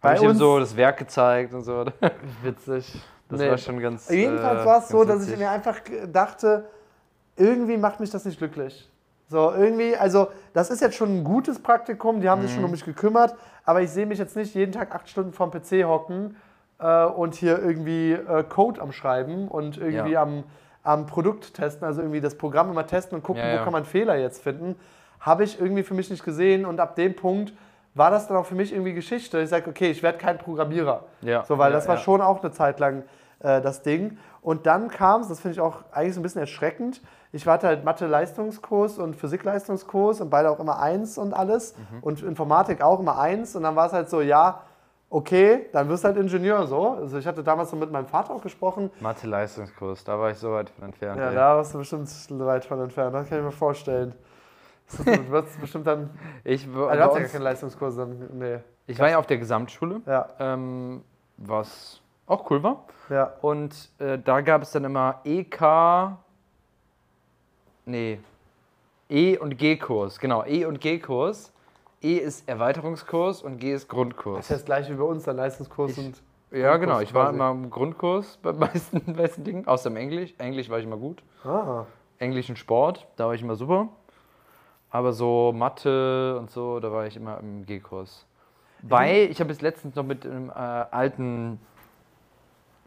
Bei 0.00 0.10
Hab 0.10 0.16
ich 0.16 0.22
ihm 0.22 0.34
so 0.34 0.58
das 0.58 0.76
Werk 0.76 0.98
gezeigt 0.98 1.54
und 1.54 1.62
so. 1.62 1.84
Witzig. 2.42 3.00
Das 3.28 3.38
Nee. 3.38 3.50
war 3.50 3.58
schon 3.58 3.78
ganz. 3.80 4.08
Jedenfalls 4.08 4.62
äh, 4.62 4.66
war 4.66 4.78
es 4.78 4.88
so, 4.88 5.04
dass 5.04 5.28
ich 5.28 5.36
mir 5.36 5.50
einfach 5.50 5.78
dachte, 6.08 6.68
irgendwie 7.36 7.76
macht 7.76 8.00
mich 8.00 8.10
das 8.10 8.24
nicht 8.24 8.38
glücklich. 8.38 8.89
So, 9.30 9.52
irgendwie, 9.56 9.96
also 9.96 10.26
das 10.54 10.70
ist 10.70 10.80
jetzt 10.80 10.96
schon 10.96 11.18
ein 11.20 11.24
gutes 11.24 11.60
Praktikum, 11.62 12.20
die 12.20 12.28
haben 12.28 12.42
sich 12.42 12.50
schon 12.50 12.62
Mhm. 12.62 12.64
um 12.64 12.70
mich 12.72 12.84
gekümmert, 12.84 13.36
aber 13.64 13.80
ich 13.80 13.90
sehe 13.90 14.04
mich 14.04 14.18
jetzt 14.18 14.34
nicht 14.34 14.56
jeden 14.56 14.72
Tag 14.72 14.92
acht 14.92 15.08
Stunden 15.08 15.32
vorm 15.32 15.52
PC 15.52 15.84
hocken 15.84 16.34
äh, 16.80 17.04
und 17.04 17.36
hier 17.36 17.60
irgendwie 17.62 18.10
äh, 18.14 18.42
Code 18.42 18.80
am 18.82 18.90
Schreiben 18.90 19.46
und 19.46 19.78
irgendwie 19.78 20.12
Ja. 20.14 20.22
am, 20.22 20.42
am 20.82 21.06
Produkt 21.06 21.54
testen, 21.54 21.86
also 21.86 22.00
irgendwie 22.00 22.20
das 22.20 22.34
Programm 22.34 22.70
immer 22.70 22.88
testen 22.88 23.14
und 23.18 23.22
gucken, 23.22 23.44
Ja, 23.44 23.52
wo 23.52 23.56
ja. 23.58 23.62
kann 23.62 23.72
man 23.72 23.84
Fehler 23.84 24.16
jetzt 24.16 24.42
finden, 24.42 24.74
habe 25.20 25.44
ich 25.44 25.60
irgendwie 25.60 25.84
für 25.84 25.94
mich 25.94 26.10
nicht 26.10 26.24
gesehen 26.24 26.66
und 26.66 26.80
ab 26.80 26.96
dem 26.96 27.14
Punkt 27.14 27.52
war 27.94 28.10
das 28.10 28.26
dann 28.26 28.36
auch 28.36 28.46
für 28.46 28.56
mich 28.56 28.72
irgendwie 28.72 28.94
Geschichte. 28.94 29.40
Ich 29.40 29.50
sage, 29.50 29.70
okay, 29.70 29.92
ich 29.92 30.02
werde 30.02 30.18
kein 30.18 30.38
Programmierer. 30.38 31.04
So, 31.44 31.56
weil 31.56 31.70
das 31.70 31.86
war 31.86 31.98
schon 31.98 32.20
auch 32.20 32.42
eine 32.42 32.50
Zeit 32.50 32.80
lang 32.80 33.04
äh, 33.38 33.60
das 33.60 33.82
Ding. 33.82 34.18
Und 34.42 34.66
dann 34.66 34.88
kam 34.88 35.20
es, 35.20 35.28
das 35.28 35.38
finde 35.40 35.52
ich 35.54 35.60
auch 35.60 35.84
eigentlich 35.92 36.14
so 36.14 36.20
ein 36.20 36.22
bisschen 36.24 36.40
erschreckend. 36.40 37.00
Ich 37.32 37.46
hatte 37.46 37.68
halt 37.68 37.84
Mathe-Leistungskurs 37.84 38.98
und 38.98 39.14
Physik-Leistungskurs 39.14 40.20
und 40.20 40.30
beide 40.30 40.50
auch 40.50 40.58
immer 40.58 40.80
eins 40.80 41.16
und 41.16 41.32
alles. 41.32 41.74
Mhm. 41.76 41.98
Und 42.02 42.22
Informatik 42.22 42.82
auch 42.82 42.98
immer 43.00 43.18
eins. 43.18 43.54
Und 43.54 43.62
dann 43.62 43.76
war 43.76 43.86
es 43.86 43.92
halt 43.92 44.10
so, 44.10 44.20
ja, 44.20 44.62
okay, 45.10 45.66
dann 45.72 45.88
wirst 45.88 46.02
du 46.04 46.08
halt 46.08 46.16
Ingenieur 46.16 46.66
so. 46.66 46.90
Also 46.90 47.18
ich 47.18 47.26
hatte 47.26 47.44
damals 47.44 47.70
so 47.70 47.76
mit 47.76 47.90
meinem 47.92 48.06
Vater 48.06 48.34
auch 48.34 48.42
gesprochen. 48.42 48.90
Mathe-Leistungskurs, 49.00 50.02
da 50.04 50.18
war 50.18 50.30
ich 50.30 50.38
so 50.38 50.52
weit 50.52 50.70
von 50.70 50.84
entfernt. 50.86 51.20
Ja, 51.20 51.28
ey. 51.28 51.34
da 51.34 51.56
warst 51.56 51.72
du 51.74 51.78
bestimmt 51.78 52.08
weit 52.46 52.64
von 52.64 52.80
entfernt. 52.80 53.14
Das 53.14 53.28
kann 53.28 53.38
ich 53.38 53.44
mir 53.44 53.52
vorstellen. 53.52 54.14
Du 55.04 55.30
wirst 55.30 55.60
bestimmt 55.60 55.86
dann. 55.86 56.10
Ich, 56.44 56.66
Also, 56.66 56.80
du 56.88 57.00
hast 57.00 57.16
ja 57.18 57.24
keine 57.28 57.44
Leistungskurs 57.44 57.94
dann. 57.96 58.28
Nee. 58.32 58.58
ich 58.88 58.98
war 58.98 59.08
ja 59.08 59.18
auf 59.18 59.26
der 59.26 59.38
Gesamtschule, 59.38 60.00
Ja, 60.04 60.28
ähm, 60.40 61.04
was 61.36 62.00
auch 62.26 62.50
cool 62.50 62.60
war. 62.64 62.84
ja. 63.08 63.32
Und 63.40 63.90
äh, 64.00 64.18
da 64.18 64.40
gab 64.40 64.62
es 64.62 64.72
dann 64.72 64.82
immer 64.84 65.20
EK. 65.24 65.60
Nee. 67.90 68.20
E- 69.08 69.36
und 69.38 69.58
G-Kurs, 69.58 70.18
genau, 70.20 70.44
E- 70.44 70.64
und 70.66 70.80
G-Kurs. 70.80 71.52
E 72.02 72.16
ist 72.16 72.48
Erweiterungskurs 72.48 73.42
und 73.42 73.58
G 73.58 73.72
ist 73.74 73.82
Das 73.82 73.88
Grundkurs. 73.88 74.38
ist 74.42 74.50
das 74.50 74.64
gleiche 74.64 74.92
wie 74.92 74.96
bei 74.96 75.04
uns, 75.04 75.24
der 75.24 75.34
Leistungskurs 75.34 75.92
Ich- 75.92 75.98
und. 75.98 76.22
Ja, 76.52 76.76
genau. 76.78 76.94
Grundkurs 76.94 77.02
Ich 77.08 77.14
war 77.14 77.24
quasi. 77.26 77.36
immer 77.36 77.50
im 77.50 77.70
Grundkurs 77.70 78.38
bei 78.42 78.52
meisten, 78.54 79.02
meisten 79.16 79.44
Dingen, 79.44 79.66
außer 79.66 79.90
im 79.90 79.96
Englisch. 79.96 80.34
Englisch 80.38 80.70
war 80.70 80.78
ich 80.78 80.84
immer 80.84 80.96
gut. 80.96 81.22
Ah. 81.44 81.84
Englisch 82.18 82.48
und 82.48 82.56
Sport, 82.56 83.06
da 83.16 83.26
war 83.26 83.34
ich 83.34 83.42
immer 83.42 83.54
super. 83.56 83.88
Aber 84.90 85.12
so 85.12 85.52
Mathe 85.54 86.36
und 86.38 86.50
so, 86.50 86.80
da 86.80 86.90
war 86.92 87.06
ich 87.06 87.16
immer 87.16 87.38
im 87.38 87.66
G-Kurs. 87.66 88.26
Bei, 88.82 89.24
ich 89.24 89.40
habe 89.40 89.50
jetzt 89.50 89.60
letztens 89.62 89.94
noch 89.94 90.04
mit 90.04 90.24
einem 90.24 90.48
äh, 90.48 90.52
alten, 90.52 91.60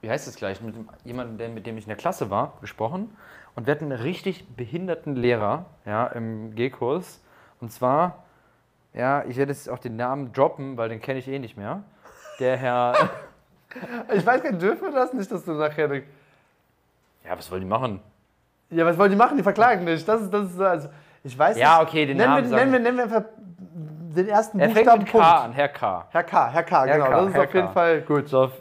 wie 0.03 0.09
heißt 0.09 0.27
es 0.27 0.35
gleich, 0.35 0.61
mit 0.61 0.75
dem, 0.75 0.89
jemandem, 1.05 1.37
der, 1.37 1.49
mit 1.49 1.65
dem 1.65 1.77
ich 1.77 1.85
in 1.85 1.89
der 1.89 1.97
Klasse 1.97 2.29
war, 2.29 2.53
gesprochen. 2.61 3.15
Und 3.55 3.65
wir 3.67 3.71
hatten 3.73 3.85
einen 3.91 4.01
richtig 4.01 4.47
behinderten 4.55 5.15
Lehrer 5.15 5.65
ja, 5.85 6.07
im 6.07 6.53
G-Kurs. 6.55 7.21
Und 7.61 7.71
zwar, 7.71 8.23
ja, 8.93 9.23
ich 9.25 9.37
werde 9.37 9.51
jetzt 9.53 9.69
auch 9.69 9.79
den 9.79 9.95
Namen 9.95 10.33
droppen, 10.33 10.75
weil 10.77 10.89
den 10.89 10.99
kenne 10.99 11.19
ich 11.19 11.27
eh 11.27 11.39
nicht 11.39 11.55
mehr. 11.57 11.83
Der 12.39 12.57
Herr, 12.57 13.09
Ich 14.13 14.25
weiß 14.25 14.43
gar 14.43 14.51
nicht, 14.51 14.61
dürfen 14.61 14.83
wir 14.83 14.91
das 14.91 15.13
nicht, 15.13 15.31
dass 15.31 15.45
du 15.45 15.53
nachher. 15.53 15.91
ja, 15.95 16.01
was 17.37 17.49
wollen 17.49 17.61
die 17.61 17.67
machen? 17.67 17.99
Ja, 18.69 18.85
was 18.85 18.97
wollen 18.97 19.11
die 19.11 19.17
machen? 19.17 19.37
Die 19.37 19.43
verklagen 19.43 19.85
dich. 19.85 20.03
Das 20.05 20.21
ist, 20.21 20.33
das 20.33 20.45
ist 20.47 20.57
so, 20.57 20.65
also. 20.65 20.89
Ich 21.23 21.37
weiß 21.39 21.57
Ja, 21.57 21.79
nicht. 21.79 21.87
okay, 21.87 22.05
den 22.05 22.17
nennen 22.17 22.33
Namen 22.33 22.49
wir, 22.51 22.57
nennen, 22.57 22.71
wir, 22.73 22.79
nennen 22.79 22.97
wir 22.97 23.03
einfach 23.05 23.23
den 24.15 24.27
ersten 24.27 24.59
Er 24.59 24.69
fängt 24.69 24.85
Buchstaben 24.85 25.03
mit 25.03 25.11
Punkt. 25.11 25.25
K 25.25 25.43
an, 25.43 25.51
Herr 25.53 25.69
K. 25.69 26.05
Herr 26.11 26.23
K, 26.23 26.49
Herr 26.51 26.63
K, 26.63 26.85
Herr 26.85 26.93
genau. 26.97 27.05
K, 27.05 27.11
das 27.11 27.27
ist 27.27 27.33
Herr 27.33 27.43
auf 27.43 27.53
jeden 27.53 27.67
K. 27.67 27.73
Fall 27.73 28.01
gut. 28.01 28.27
So, 28.27 28.51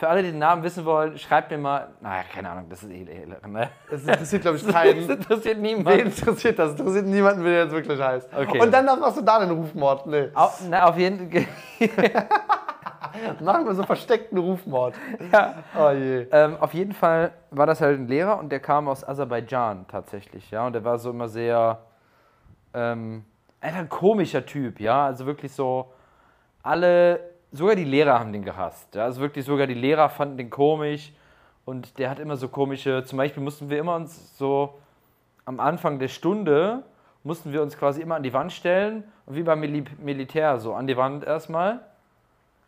für 0.00 0.08
alle, 0.08 0.22
die 0.22 0.30
den 0.30 0.38
Namen 0.38 0.62
wissen 0.62 0.86
wollen, 0.86 1.18
schreibt 1.18 1.50
mir 1.50 1.58
mal. 1.58 1.88
Naja, 2.00 2.22
keine 2.32 2.48
Ahnung, 2.48 2.70
das 2.70 2.82
ist 2.82 2.90
eh. 2.90 3.26
ne? 3.46 3.68
Das 3.90 4.00
interessiert, 4.00 4.40
glaube 4.40 4.56
ich, 4.56 4.62
Das 4.66 4.72
keinen. 4.72 5.10
interessiert 5.10 5.56
Wen 5.56 5.60
niemand. 5.60 5.96
interessiert 5.98 6.58
das? 6.58 6.70
Interessiert 6.70 7.04
niemanden, 7.04 7.44
wie 7.44 7.48
der 7.50 7.64
jetzt 7.64 7.72
wirklich 7.72 8.00
heißt. 8.00 8.30
Okay. 8.34 8.60
Und 8.62 8.72
dann 8.72 8.86
machst 8.86 9.18
du 9.18 9.22
da 9.22 9.40
den 9.40 9.50
Rufmord. 9.50 10.06
Nee. 10.06 10.30
Au, 10.32 10.48
na, 10.70 10.88
auf 10.88 10.96
jeden 10.96 11.30
Fall. 11.30 11.46
Machen 13.42 13.66
wir 13.66 13.74
so 13.74 13.82
versteckten 13.82 14.38
Rufmord. 14.38 14.94
Ja. 15.30 15.56
Oh 15.78 15.90
je. 15.90 16.26
Ähm, 16.32 16.56
auf 16.58 16.72
jeden 16.72 16.92
Fall 16.94 17.32
war 17.50 17.66
das 17.66 17.82
halt 17.82 17.98
ein 18.00 18.08
Lehrer 18.08 18.38
und 18.38 18.50
der 18.50 18.60
kam 18.60 18.88
aus 18.88 19.06
Aserbaidschan 19.06 19.86
tatsächlich, 19.86 20.50
ja. 20.50 20.66
Und 20.66 20.72
der 20.72 20.82
war 20.82 20.96
so 20.96 21.10
immer 21.10 21.28
sehr. 21.28 21.78
Ähm, 22.72 23.26
einfach 23.60 23.80
ein 23.80 23.88
komischer 23.90 24.46
Typ, 24.46 24.80
ja. 24.80 25.04
Also 25.04 25.26
wirklich 25.26 25.52
so. 25.52 25.92
Alle. 26.62 27.20
Sogar 27.52 27.74
die 27.74 27.84
Lehrer 27.84 28.18
haben 28.18 28.32
den 28.32 28.44
gehasst. 28.44 28.94
Ja? 28.94 29.04
Also 29.04 29.20
wirklich 29.20 29.44
sogar 29.44 29.66
die 29.66 29.74
Lehrer 29.74 30.08
fanden 30.08 30.36
den 30.36 30.50
komisch. 30.50 31.12
Und 31.64 31.98
der 31.98 32.10
hat 32.10 32.18
immer 32.18 32.36
so 32.36 32.48
komische. 32.48 33.04
Zum 33.04 33.16
Beispiel 33.16 33.42
mussten 33.42 33.70
wir 33.70 33.78
immer 33.78 33.96
uns 33.96 34.36
so. 34.38 34.78
Am 35.44 35.58
Anfang 35.58 35.98
der 35.98 36.08
Stunde 36.08 36.84
mussten 37.24 37.52
wir 37.52 37.62
uns 37.62 37.76
quasi 37.76 38.00
immer 38.00 38.16
an 38.16 38.22
die 38.22 38.32
Wand 38.32 38.52
stellen. 38.52 39.04
Und 39.26 39.36
wie 39.36 39.42
beim 39.42 39.60
Mili 39.60 39.84
Militär, 39.98 40.58
so 40.58 40.74
an 40.74 40.86
die 40.86 40.96
Wand 40.96 41.24
erstmal. 41.24 41.80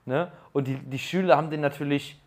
Ne? 0.05 0.33
Und 0.53 0.67
die, 0.67 0.77
die 0.77 0.99
Schüler 0.99 1.37
haben 1.37 1.51
den 1.51 1.61
natürlich 1.61 2.19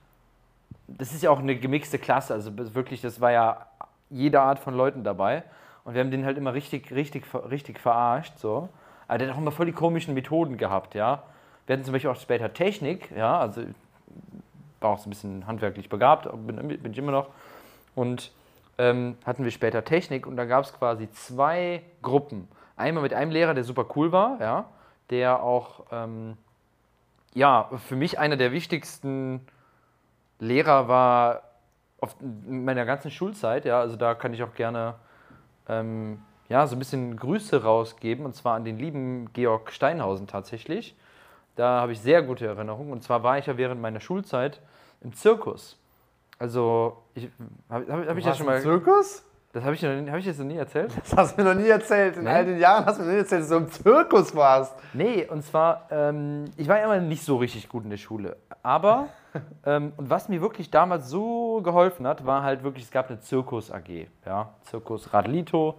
das 0.88 1.14
ist 1.14 1.24
ja 1.24 1.30
auch 1.30 1.40
eine 1.40 1.56
gemixte 1.56 2.00
Klasse, 2.00 2.34
also 2.34 2.52
wirklich, 2.76 3.02
das 3.02 3.20
war 3.22 3.32
ja 3.32 3.66
jede 4.10 4.42
Art 4.42 4.60
von 4.60 4.76
Leuten 4.76 5.04
dabei. 5.04 5.44
Und 5.84 5.94
wir 5.94 6.02
haben 6.02 6.12
den 6.12 6.26
halt 6.26 6.38
immer 6.38 6.54
richtig, 6.54 6.92
richtig, 6.92 7.26
richtig 7.50 7.80
verarscht, 7.80 8.38
so. 8.38 8.70
Aber 9.08 9.18
der 9.18 9.28
hat 9.28 9.36
auch 9.36 9.40
immer 9.40 9.52
voll 9.52 9.68
die 9.68 9.72
komischen 9.72 10.14
Methoden 10.14 10.58
gehabt, 10.58 10.96
ja. 10.96 11.24
Wir 11.66 11.74
hatten 11.74 11.84
zum 11.84 11.94
Beispiel 11.94 12.12
auch 12.12 12.20
später 12.20 12.54
Technik, 12.54 13.12
ja, 13.16 13.40
also 13.40 13.62
war 14.80 14.92
auch 14.92 15.00
so 15.00 15.08
ein 15.08 15.10
bisschen 15.10 15.48
handwerklich 15.48 15.90
begabt, 15.90 16.30
bin, 16.46 16.56
bin 16.68 16.92
ich 16.92 16.98
immer 16.98 17.12
noch. 17.12 17.28
Und 17.96 18.32
ähm, 18.78 19.18
hatten 19.26 19.44
wir 19.44 19.52
später 19.52 19.84
Technik 19.84 20.28
und 20.28 20.36
da 20.36 20.46
gab 20.46 20.66
es 20.66 20.74
quasi 20.74 21.10
zwei 21.12 21.82
Gruppen. 22.02 22.48
Einmal 22.76 23.04
mit 23.04 23.14
einem 23.14 23.32
Lehrer, 23.32 23.54
der 23.54 23.64
super 23.64 23.86
cool 23.96 24.12
war, 24.12 24.40
ja, 24.42 24.66
der 25.10 25.42
auch, 25.42 25.86
ähm, 25.92 26.38
ja, 27.34 27.70
für 27.88 27.96
mich 27.96 28.20
einer 28.20 28.38
der 28.38 28.52
wichtigsten 28.52 29.42
Lehrer 30.40 30.88
war 30.88 31.44
auf 32.02 32.16
meiner 32.22 32.86
ganzen 32.86 33.12
Schulzeit, 33.12 33.66
ja, 33.66 33.80
also 33.80 33.96
da 33.96 34.14
kann 34.14 34.34
ich 34.34 34.44
auch 34.44 34.54
gerne 34.54 34.96
ähm, 35.70 36.22
ja, 36.50 36.68
so 36.68 36.76
ein 36.76 36.80
bisschen 36.80 37.18
Grüße 37.18 37.64
rausgeben 37.64 38.26
und 38.26 38.36
zwar 38.36 38.56
an 38.56 38.66
den 38.66 38.78
lieben 38.78 39.32
Georg 39.34 39.72
Steinhausen 39.72 40.28
tatsächlich. 40.28 40.96
Da 41.56 41.82
habe 41.82 41.92
ich 41.94 42.02
sehr 42.02 42.22
gute 42.22 42.46
Erinnerungen 42.46 42.92
und 42.92 43.04
zwar 43.04 43.24
war 43.24 43.38
ich 43.38 43.46
ja 43.46 43.58
während 43.58 43.82
meiner 43.82 44.00
Schulzeit 44.00 44.60
im 45.02 45.14
Zirkus. 45.14 45.78
Also, 46.38 46.98
ich, 47.14 47.30
habe 47.70 47.86
hab, 47.92 48.08
hab 48.10 48.18
ich 48.18 48.26
das 48.26 48.38
schon 48.38 48.48
du 48.48 48.52
im 48.52 48.58
mal. 48.58 48.62
Zirkus? 48.62 49.24
Das 49.54 49.64
habe 49.64 49.74
ich, 49.74 49.82
noch 49.82 49.90
hab 50.12 50.18
ich 50.18 50.26
das 50.26 50.38
noch 50.38 50.46
nie 50.46 50.58
erzählt? 50.58 50.92
Das 50.98 51.16
hast 51.16 51.38
du 51.38 51.42
mir 51.44 51.54
noch 51.54 51.62
nie 51.62 51.70
erzählt. 51.70 52.18
In 52.18 52.26
Nee? 52.26 52.30
all 52.30 52.46
den 52.46 52.60
Jahren 52.60 52.86
hast 52.86 52.98
du 53.00 53.04
mir 53.04 53.08
noch 53.08 53.14
nie 53.14 53.20
erzählt, 53.20 53.44
dass 53.44 53.50
du 53.50 53.56
im 53.56 53.72
Zirkus 53.72 54.36
warst. 54.36 54.76
Nee, 54.94 55.26
und 55.30 55.44
zwar, 55.46 55.88
ähm, 55.92 56.44
ich 56.58 56.68
war 56.68 56.84
immer 56.84 57.00
nicht 57.00 57.24
so 57.24 57.38
richtig 57.38 57.70
gut 57.70 57.86
in 57.86 57.90
der 57.90 57.96
Schule. 57.96 58.36
Aber, 58.64 59.08
ähm, 59.66 59.94
und 59.96 60.10
was 60.10 60.28
mir 60.28 60.42
wirklich 60.42 60.72
damals 60.72 61.08
so 61.08 61.62
geholfen 61.62 62.06
hat, 62.06 62.26
war 62.26 62.44
halt 62.44 62.64
wirklich, 62.64 62.84
es 62.84 62.92
gab 62.92 63.08
eine 63.10 63.22
Zirkus-AG. 63.22 64.08
Ja? 64.26 64.50
Zirkus 64.64 65.14
Radelito 65.14 65.76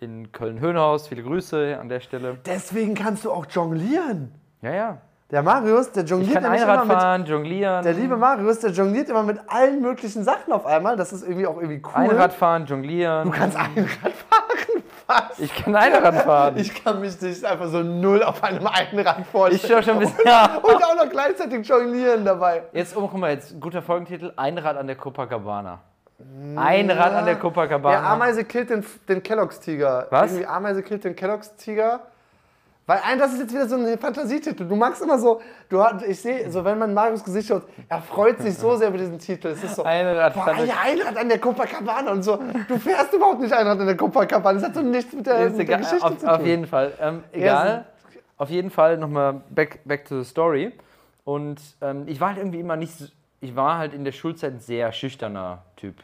in 0.00 0.32
Köln-Höhnhaus. 0.32 1.06
Viele 1.06 1.22
Grüße 1.22 1.78
an 1.80 1.88
der 1.88 2.00
Stelle. 2.00 2.38
Deswegen 2.46 2.96
kannst 2.96 3.24
du 3.24 3.30
auch 3.30 3.46
jonglieren. 3.46 4.34
Ja, 4.64 4.72
ja. 4.72 4.98
Der 5.30 5.42
Marius, 5.42 5.92
der 5.92 6.04
Ich 6.04 6.10
jongliert 6.10 6.42
nämlich 6.42 6.62
immer 6.62 6.84
mit. 6.84 6.96
fahren, 6.96 7.24
jonglieren. 7.26 7.82
Der 7.82 7.92
liebe 7.92 8.16
Marius, 8.16 8.60
der 8.60 8.70
jongliert 8.70 9.10
immer 9.10 9.22
mit 9.22 9.38
allen 9.46 9.82
möglichen 9.82 10.24
Sachen 10.24 10.52
auf 10.52 10.64
einmal. 10.64 10.96
Das 10.96 11.12
ist 11.12 11.22
irgendwie 11.22 11.46
auch 11.46 11.56
irgendwie 11.56 11.82
cool. 11.84 11.92
Einrad 11.94 12.32
fahren, 12.32 12.64
jonglieren. 12.64 13.24
Du 13.24 13.30
kannst 13.30 13.56
Einrad 13.56 14.12
fahren. 14.28 14.82
Was? 15.06 15.38
ich 15.38 15.54
kann 15.54 15.76
Einrad 15.76 16.22
fahren. 16.22 16.56
Ich 16.56 16.82
kann 16.82 16.98
mich 17.00 17.20
nicht 17.20 17.44
einfach 17.44 17.68
so 17.68 17.82
null 17.82 18.22
auf 18.22 18.42
einem 18.42 18.66
Einrad 18.66 19.26
vorstellen. 19.26 19.60
Ich 19.62 19.70
schau 19.70 19.82
schon 19.82 19.94
ein 19.94 19.98
bisschen. 19.98 20.24
Ja. 20.24 20.58
Und 20.62 20.82
auch 20.82 20.96
noch 20.96 21.10
gleichzeitig 21.10 21.66
jonglieren 21.68 22.24
dabei. 22.24 22.62
Jetzt, 22.72 22.96
oh, 22.96 23.06
guck 23.06 23.18
mal, 23.18 23.30
jetzt 23.32 23.60
guter 23.60 23.82
Folgentitel: 23.82 24.32
Einrad 24.36 24.78
an 24.78 24.86
der 24.86 24.96
Copacabana. 24.96 25.80
Einrad 26.56 27.12
an 27.12 27.26
der 27.26 27.36
Copacabana. 27.36 27.96
Ja, 27.96 28.12
Ameise 28.12 28.44
killt 28.44 28.70
den, 28.70 28.82
den 29.08 29.22
Kelloggs-Tiger. 29.22 30.06
Was? 30.08 30.30
Irgendwie 30.30 30.46
Ameise 30.46 30.82
killt 30.82 31.04
den 31.04 31.14
Kelloggs-Tiger. 31.14 32.00
Weil 32.86 33.00
ein, 33.04 33.18
das 33.18 33.32
ist 33.32 33.40
jetzt 33.40 33.54
wieder 33.54 33.66
so 33.66 33.76
ein 33.76 33.98
Fantasietitel. 33.98 34.66
Du 34.66 34.76
magst 34.76 35.00
immer 35.02 35.18
so, 35.18 35.40
du, 35.70 35.82
hast- 35.82 36.04
ich 36.06 36.20
sehe, 36.20 36.50
so 36.50 36.62
wenn 36.64 36.78
man 36.78 36.92
Marius 36.92 37.24
Gesicht 37.24 37.48
schaut, 37.48 37.62
er 37.88 38.02
freut 38.02 38.40
sich 38.42 38.58
so 38.58 38.76
sehr 38.76 38.88
über 38.88 38.98
diesen 38.98 39.18
Titel. 39.18 39.48
Es 39.48 39.64
ist 39.64 39.76
so, 39.76 39.84
Einrad 39.84 40.34
boah, 40.34 40.48
an 40.48 40.56
der- 40.58 40.66
ja, 40.66 40.74
Einrad 40.84 41.16
an 41.16 41.28
der 41.28 41.38
Copacabana 41.38 42.12
und 42.12 42.22
so. 42.22 42.38
Du 42.68 42.78
fährst 42.78 43.12
überhaupt 43.14 43.40
nicht 43.40 43.52
Einrad 43.54 43.80
an 43.80 43.86
der 43.86 43.96
Copacabana. 43.96 44.58
Das 44.58 44.68
hat 44.68 44.74
so 44.74 44.82
nichts 44.82 45.12
mit 45.14 45.26
der, 45.26 45.48
mit 45.50 45.66
der 45.68 45.78
Geschichte 45.78 46.04
auf, 46.04 46.18
zu 46.18 46.26
tun. 46.26 46.28
auf 46.28 46.44
jeden 46.46 46.66
Fall. 46.66 46.92
Ähm, 47.00 47.24
egal. 47.32 47.86
Auf 48.36 48.50
jeden 48.50 48.70
Fall 48.70 48.98
nochmal 48.98 49.40
back, 49.50 49.80
back 49.84 50.04
to 50.04 50.22
the 50.22 50.28
story. 50.28 50.72
Und 51.24 51.60
ähm, 51.80 52.02
ich 52.06 52.20
war 52.20 52.28
halt 52.28 52.38
irgendwie 52.38 52.60
immer 52.60 52.76
nicht 52.76 52.92
ich 53.40 53.54
war 53.56 53.76
halt 53.76 53.92
in 53.92 54.04
der 54.04 54.12
Schulzeit 54.12 54.54
ein 54.54 54.60
sehr 54.60 54.90
schüchterner 54.92 55.62
Typ, 55.76 55.96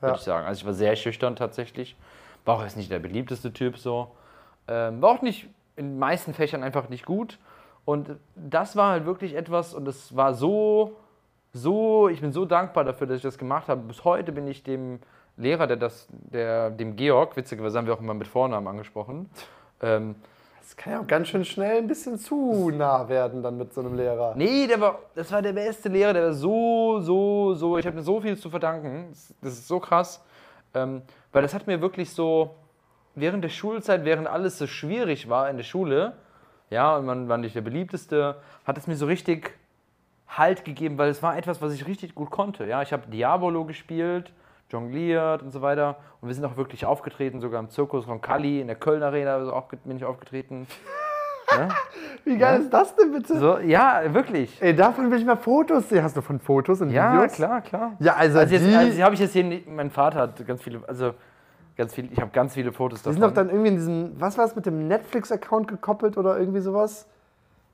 würde 0.00 0.12
Ja. 0.14 0.18
ich 0.18 0.22
sagen. 0.24 0.46
Also 0.48 0.60
ich 0.60 0.66
war 0.66 0.72
sehr 0.74 0.96
schüchtern 0.96 1.36
tatsächlich. 1.36 1.96
War 2.44 2.56
auch 2.56 2.62
jetzt 2.64 2.76
nicht 2.76 2.90
der 2.90 2.98
beliebteste 2.98 3.52
Typ 3.52 3.78
so. 3.78 4.10
Ähm, 4.66 5.00
war 5.00 5.10
auch 5.10 5.22
nicht 5.22 5.48
in 5.78 5.92
den 5.92 5.98
meisten 5.98 6.34
Fächern 6.34 6.62
einfach 6.62 6.88
nicht 6.88 7.06
gut. 7.06 7.38
Und 7.84 8.10
das 8.34 8.76
war 8.76 8.92
halt 8.92 9.06
wirklich 9.06 9.34
etwas, 9.34 9.72
und 9.72 9.88
es 9.88 10.14
war 10.14 10.34
so, 10.34 10.96
so, 11.52 12.08
ich 12.08 12.20
bin 12.20 12.32
so 12.32 12.44
dankbar 12.44 12.84
dafür, 12.84 13.06
dass 13.06 13.16
ich 13.16 13.22
das 13.22 13.38
gemacht 13.38 13.68
habe. 13.68 13.80
Bis 13.82 14.04
heute 14.04 14.32
bin 14.32 14.46
ich 14.46 14.62
dem 14.62 14.98
Lehrer, 15.38 15.66
der 15.66 15.76
das, 15.76 16.08
der, 16.10 16.70
dem 16.70 16.96
Georg, 16.96 17.36
witzigerweise 17.36 17.78
haben 17.78 17.86
wir 17.86 17.94
auch 17.94 18.00
immer 18.00 18.14
mit 18.14 18.26
Vornamen 18.26 18.66
angesprochen, 18.66 19.30
ähm, 19.80 20.16
Das 20.60 20.76
kann 20.76 20.92
ja 20.92 21.00
auch 21.00 21.06
ganz 21.06 21.28
schön 21.28 21.44
schnell 21.44 21.78
ein 21.78 21.86
bisschen 21.86 22.18
zu 22.18 22.70
nah 22.70 23.08
werden 23.08 23.42
dann 23.42 23.56
mit 23.56 23.72
so 23.72 23.80
einem 23.80 23.94
Lehrer. 23.94 24.34
Nee, 24.36 24.66
der 24.66 24.80
war, 24.80 24.98
das 25.14 25.32
war 25.32 25.40
der 25.40 25.54
beste 25.54 25.88
Lehrer, 25.88 26.12
der 26.12 26.24
war 26.24 26.32
so, 26.34 27.00
so, 27.00 27.54
so, 27.54 27.78
ich 27.78 27.86
habe 27.86 27.96
mir 27.96 28.02
so 28.02 28.20
viel 28.20 28.36
zu 28.36 28.50
verdanken. 28.50 29.06
Das, 29.10 29.34
das 29.40 29.52
ist 29.54 29.68
so 29.68 29.80
krass. 29.80 30.22
Ähm, 30.74 31.02
weil 31.32 31.42
das 31.42 31.54
hat 31.54 31.66
mir 31.66 31.80
wirklich 31.80 32.12
so, 32.12 32.54
während 33.20 33.44
der 33.44 33.48
Schulzeit, 33.48 34.04
während 34.04 34.26
alles 34.26 34.58
so 34.58 34.66
schwierig 34.66 35.28
war 35.28 35.48
in 35.50 35.56
der 35.56 35.64
Schule, 35.64 36.14
ja, 36.70 36.96
und 36.96 37.06
man 37.06 37.28
war 37.28 37.38
nicht 37.38 37.54
der 37.54 37.62
beliebteste, 37.62 38.36
hat 38.66 38.78
es 38.78 38.86
mir 38.86 38.96
so 38.96 39.06
richtig 39.06 39.52
Halt 40.28 40.64
gegeben, 40.66 40.98
weil 40.98 41.08
es 41.08 41.22
war 41.22 41.38
etwas, 41.38 41.62
was 41.62 41.72
ich 41.72 41.86
richtig 41.86 42.14
gut 42.14 42.30
konnte. 42.30 42.66
Ja, 42.66 42.82
ich 42.82 42.92
habe 42.92 43.10
Diabolo 43.10 43.64
gespielt, 43.64 44.30
jongliert 44.68 45.42
und 45.42 45.52
so 45.52 45.62
weiter. 45.62 45.96
Und 46.20 46.28
wir 46.28 46.34
sind 46.34 46.44
auch 46.44 46.58
wirklich 46.58 46.84
aufgetreten, 46.84 47.40
sogar 47.40 47.60
im 47.60 47.70
Zirkus 47.70 48.06
Roncalli 48.06 48.60
in 48.60 48.66
der 48.66 48.76
Köln 48.76 49.02
Arena 49.02 49.36
also 49.36 49.54
auch, 49.54 49.68
bin 49.68 49.96
ich 49.96 50.04
aufgetreten. 50.04 50.66
ja? 51.50 51.68
Wie 52.24 52.36
geil 52.36 52.60
ist 52.60 52.70
das 52.70 52.94
denn 52.94 53.10
bitte? 53.12 53.38
so, 53.38 53.58
ja, 53.58 54.02
wirklich. 54.12 54.60
Ey, 54.60 54.76
davon 54.76 55.10
will 55.10 55.18
ich 55.18 55.24
mal 55.24 55.36
Fotos 55.36 55.88
sehen. 55.88 56.02
Hast 56.02 56.14
du 56.16 56.20
von 56.20 56.38
Fotos 56.40 56.82
und 56.82 56.90
Ja, 56.90 57.14
Videos? 57.14 57.32
klar, 57.32 57.62
klar. 57.62 57.92
Ja, 57.98 58.14
also, 58.14 58.38
Also 58.38 58.54
jetzt 58.54 58.66
also 58.66 59.02
habe 59.02 59.14
ich 59.14 59.20
jetzt 59.20 59.32
hier, 59.32 59.62
mein 59.66 59.90
Vater 59.90 60.20
hat 60.20 60.46
ganz 60.46 60.60
viele, 60.62 60.86
also 60.86 61.14
ganz 61.78 61.94
viele, 61.94 62.08
ich 62.08 62.20
habe 62.20 62.30
ganz 62.32 62.54
viele 62.54 62.72
Fotos 62.72 62.98
die 63.00 63.04
davon. 63.04 63.14
sind 63.14 63.22
doch 63.22 63.34
dann 63.34 63.48
irgendwie 63.48 63.68
in 63.68 63.76
diesem, 63.76 64.20
was 64.20 64.36
war 64.36 64.44
es, 64.44 64.54
mit 64.54 64.66
dem 64.66 64.88
Netflix-Account 64.88 65.68
gekoppelt 65.68 66.18
oder 66.18 66.38
irgendwie 66.38 66.60
sowas? 66.60 67.06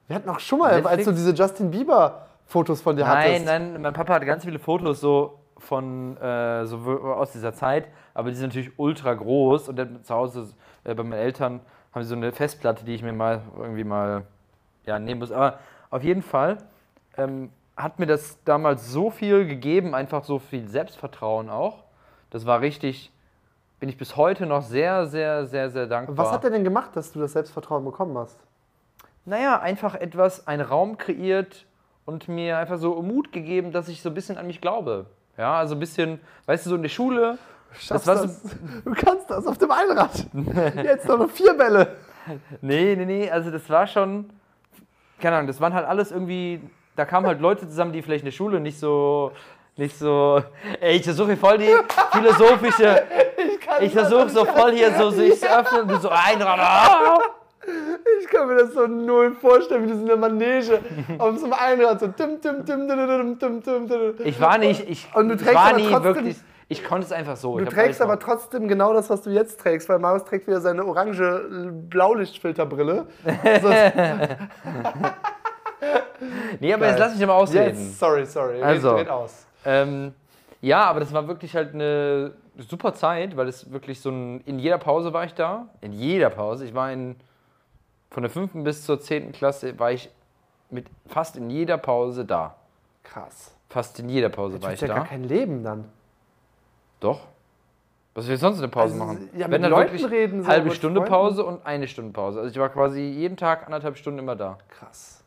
Wir 0.06 0.16
hatten 0.16 0.28
auch 0.28 0.38
schon 0.38 0.60
mal, 0.60 0.70
als 0.70 0.84
Netflix? 0.84 1.04
du 1.06 1.12
diese 1.12 1.32
Justin 1.32 1.70
Bieber-Fotos 1.70 2.82
von 2.82 2.96
dir 2.96 3.04
nein, 3.04 3.16
hattest. 3.16 3.46
nein, 3.46 3.82
mein 3.82 3.92
Papa 3.92 4.14
hat 4.14 4.26
ganz 4.26 4.44
viele 4.44 4.58
Fotos 4.60 5.00
so 5.00 5.40
von 5.58 6.16
äh, 6.18 6.66
so 6.66 6.76
aus 6.76 7.32
dieser 7.32 7.54
Zeit, 7.54 7.88
aber 8.12 8.30
die 8.30 8.36
sind 8.36 8.48
natürlich 8.48 8.78
ultra 8.78 9.14
groß 9.14 9.68
und 9.70 9.76
dann 9.76 10.04
zu 10.04 10.14
Hause 10.14 10.48
äh, 10.84 10.94
bei 10.94 11.02
meinen 11.02 11.20
Eltern 11.20 11.60
haben 11.92 12.02
sie 12.02 12.08
so 12.08 12.16
eine 12.16 12.32
Festplatte, 12.32 12.84
die 12.84 12.94
ich 12.94 13.02
mir 13.02 13.12
mal 13.12 13.40
irgendwie 13.56 13.84
mal 13.84 14.24
ja, 14.84 14.98
nehmen 14.98 15.20
muss. 15.20 15.32
Aber 15.32 15.58
auf 15.90 16.02
jeden 16.02 16.22
Fall 16.22 16.58
ähm, 17.16 17.50
hat 17.76 17.98
mir 17.98 18.06
das 18.06 18.42
damals 18.44 18.90
so 18.90 19.10
viel 19.10 19.46
gegeben, 19.46 19.94
einfach 19.94 20.24
so 20.24 20.38
viel 20.38 20.68
Selbstvertrauen 20.68 21.48
auch. 21.48 21.84
Das 22.30 22.46
war 22.46 22.60
richtig, 22.60 23.12
bin 23.84 23.90
ich 23.90 23.98
bis 23.98 24.16
heute 24.16 24.46
noch 24.46 24.62
sehr, 24.62 25.04
sehr, 25.04 25.44
sehr, 25.44 25.68
sehr 25.68 25.86
dankbar. 25.86 26.16
Was 26.16 26.32
hat 26.32 26.42
er 26.42 26.48
denn 26.48 26.64
gemacht, 26.64 26.92
dass 26.94 27.12
du 27.12 27.20
das 27.20 27.34
Selbstvertrauen 27.34 27.84
bekommen 27.84 28.16
hast? 28.16 28.38
naja, 29.26 29.60
einfach 29.60 29.94
etwas, 29.94 30.46
einen 30.46 30.62
Raum 30.62 30.96
kreiert 30.98 31.66
und 32.04 32.26
mir 32.26 32.56
einfach 32.56 32.78
so 32.78 33.00
Mut 33.02 33.30
gegeben, 33.32 33.72
dass 33.72 33.88
ich 33.88 34.02
so 34.02 34.10
ein 34.10 34.14
bisschen 34.14 34.38
an 34.38 34.46
mich 34.46 34.62
glaube. 34.62 35.04
Ja, 35.36 35.58
also 35.58 35.74
ein 35.74 35.80
bisschen, 35.80 36.18
weißt 36.46 36.64
du, 36.64 36.70
so 36.70 36.76
in 36.76 36.82
der 36.82 36.88
Schule. 36.88 37.36
Schaffst 37.78 38.06
war 38.06 38.14
das? 38.14 38.42
Du 38.86 38.94
kannst 38.94 39.30
das 39.30 39.46
auf 39.46 39.58
dem 39.58 39.70
Einrad. 39.70 40.26
Jetzt 40.82 41.06
noch 41.06 41.28
vier 41.30 41.54
Bälle. 41.54 41.96
Nee, 42.62 42.94
nee, 42.96 43.04
nee, 43.04 43.30
also 43.30 43.50
das 43.50 43.68
war 43.68 43.86
schon, 43.86 44.30
keine 45.20 45.36
Ahnung, 45.36 45.48
das 45.48 45.60
waren 45.60 45.74
halt 45.74 45.86
alles 45.86 46.10
irgendwie, 46.10 46.62
da 46.96 47.04
kamen 47.04 47.26
halt 47.26 47.40
Leute 47.40 47.68
zusammen, 47.68 47.92
die 47.92 48.00
vielleicht 48.00 48.22
in 48.22 48.26
der 48.26 48.32
Schule 48.32 48.60
nicht 48.60 48.78
so, 48.78 49.32
nicht 49.76 49.98
so, 49.98 50.42
ey, 50.80 50.96
ich 50.96 51.04
versuche 51.04 51.36
voll 51.36 51.58
die 51.58 51.74
philosophische, 52.12 53.02
ich 53.80 53.92
versuche 53.92 54.28
so 54.30 54.44
voll 54.44 54.72
hier 54.72 54.92
so 54.98 55.10
sich 55.10 55.38
zu 55.40 55.46
öffnen 55.46 55.82
und 55.82 55.90
du 55.90 55.96
so 55.98 56.10
ah. 56.10 57.18
Ich 58.20 58.28
kann 58.28 58.46
mir 58.48 58.56
das 58.56 58.74
so 58.74 58.86
null 58.86 59.32
vorstellen, 59.40 59.84
wie 59.86 59.90
das 59.90 59.98
in 59.98 60.06
der 60.06 60.16
Manege 60.18 60.80
auf 61.18 61.38
so 61.38 61.44
einem 61.44 61.54
Einrad 61.54 61.98
so 62.00 62.08
tim, 62.08 62.40
tim, 62.40 62.64
tim, 62.66 62.86
tim, 62.86 63.38
tim, 63.38 63.62
tim, 63.62 63.88
tim. 63.88 64.14
Ich 64.26 64.38
war 64.40 64.58
nicht, 64.58 64.88
ich 64.88 65.08
Und 65.14 65.28
du 65.30 65.36
trägst 65.36 65.54
war 65.54 65.72
nie 65.72 65.88
trotzdem- 65.88 66.04
wirklich, 66.04 66.36
ich 66.68 66.84
konnte 66.84 67.06
es 67.06 67.12
einfach 67.12 67.36
so. 67.36 67.58
Du 67.58 67.64
trägst 67.64 68.02
aber 68.02 68.18
trotzdem 68.18 68.68
genau 68.68 68.92
das, 68.92 69.08
was 69.08 69.22
du 69.22 69.30
jetzt 69.30 69.60
trägst, 69.60 69.88
weil 69.88 69.98
Marius 69.98 70.24
trägt 70.24 70.46
wieder 70.46 70.60
seine 70.60 70.84
orange 70.84 71.44
Blaulichtfilterbrille. 71.88 73.06
So, 73.62 73.68
Nee, 76.60 76.72
aber 76.72 76.86
jetzt 76.86 76.98
lass 76.98 77.14
mich 77.16 77.26
mal 77.26 77.34
ausreden. 77.34 77.76
yes, 77.78 77.98
sorry, 77.98 78.24
sorry. 78.26 78.62
Also. 78.62 78.90
Red, 78.90 79.00
red 79.00 79.08
aus. 79.10 79.46
Ähm, 79.64 80.14
ja, 80.60 80.82
aber 80.84 81.00
das 81.00 81.12
war 81.12 81.26
wirklich 81.28 81.54
halt 81.54 81.74
eine 81.74 82.32
super 82.58 82.94
Zeit, 82.94 83.36
weil 83.36 83.48
es 83.48 83.70
wirklich 83.72 84.00
so 84.00 84.10
ein. 84.10 84.40
In 84.42 84.58
jeder 84.58 84.78
Pause 84.78 85.12
war 85.12 85.24
ich 85.24 85.34
da. 85.34 85.68
In 85.80 85.92
jeder 85.92 86.30
Pause. 86.30 86.64
Ich 86.66 86.74
war 86.74 86.92
in. 86.92 87.16
Von 88.10 88.22
der 88.22 88.30
5. 88.30 88.52
bis 88.62 88.84
zur 88.84 89.00
10. 89.00 89.32
Klasse 89.32 89.76
war 89.78 89.90
ich 89.90 90.08
mit 90.70 90.86
fast 91.06 91.36
in 91.36 91.50
jeder 91.50 91.78
Pause 91.78 92.24
da. 92.24 92.54
Krass. 93.02 93.54
Fast 93.68 93.98
in 93.98 94.08
jeder 94.08 94.28
Pause 94.28 94.58
Du 94.58 94.62
war 94.64 94.72
ich 94.72 94.80
ja 94.80 94.86
da. 94.88 94.94
gar 94.94 95.06
kein 95.06 95.24
Leben 95.24 95.64
dann. 95.64 95.84
Doch. 97.00 97.26
Was 98.14 98.28
will 98.28 98.34
ich 98.34 98.40
sonst 98.40 98.56
in 98.58 98.62
der 98.62 98.68
Pause 98.68 98.94
Also, 98.94 99.04
machen? 99.04 99.28
ja, 99.32 99.48
mit 99.48 99.54
Wenn 99.54 99.62
dann 99.62 99.72
Leuten 99.72 99.92
wirklich 99.92 100.08
reden, 100.10 100.42
so 100.44 100.48
halbe 100.48 100.70
Stunde 100.70 101.00
Freunden. 101.00 101.10
Pause 101.12 101.44
und 101.44 101.66
eine 101.66 101.88
Stunde 101.88 102.12
Pause. 102.12 102.38
Also 102.38 102.52
ich 102.52 102.58
war 102.60 102.68
quasi 102.68 103.00
jeden 103.00 103.36
Tag 103.36 103.66
anderthalb 103.66 103.96
Stunden 103.96 104.20
immer 104.20 104.36
da. 104.36 104.58
Krass. 104.68 105.24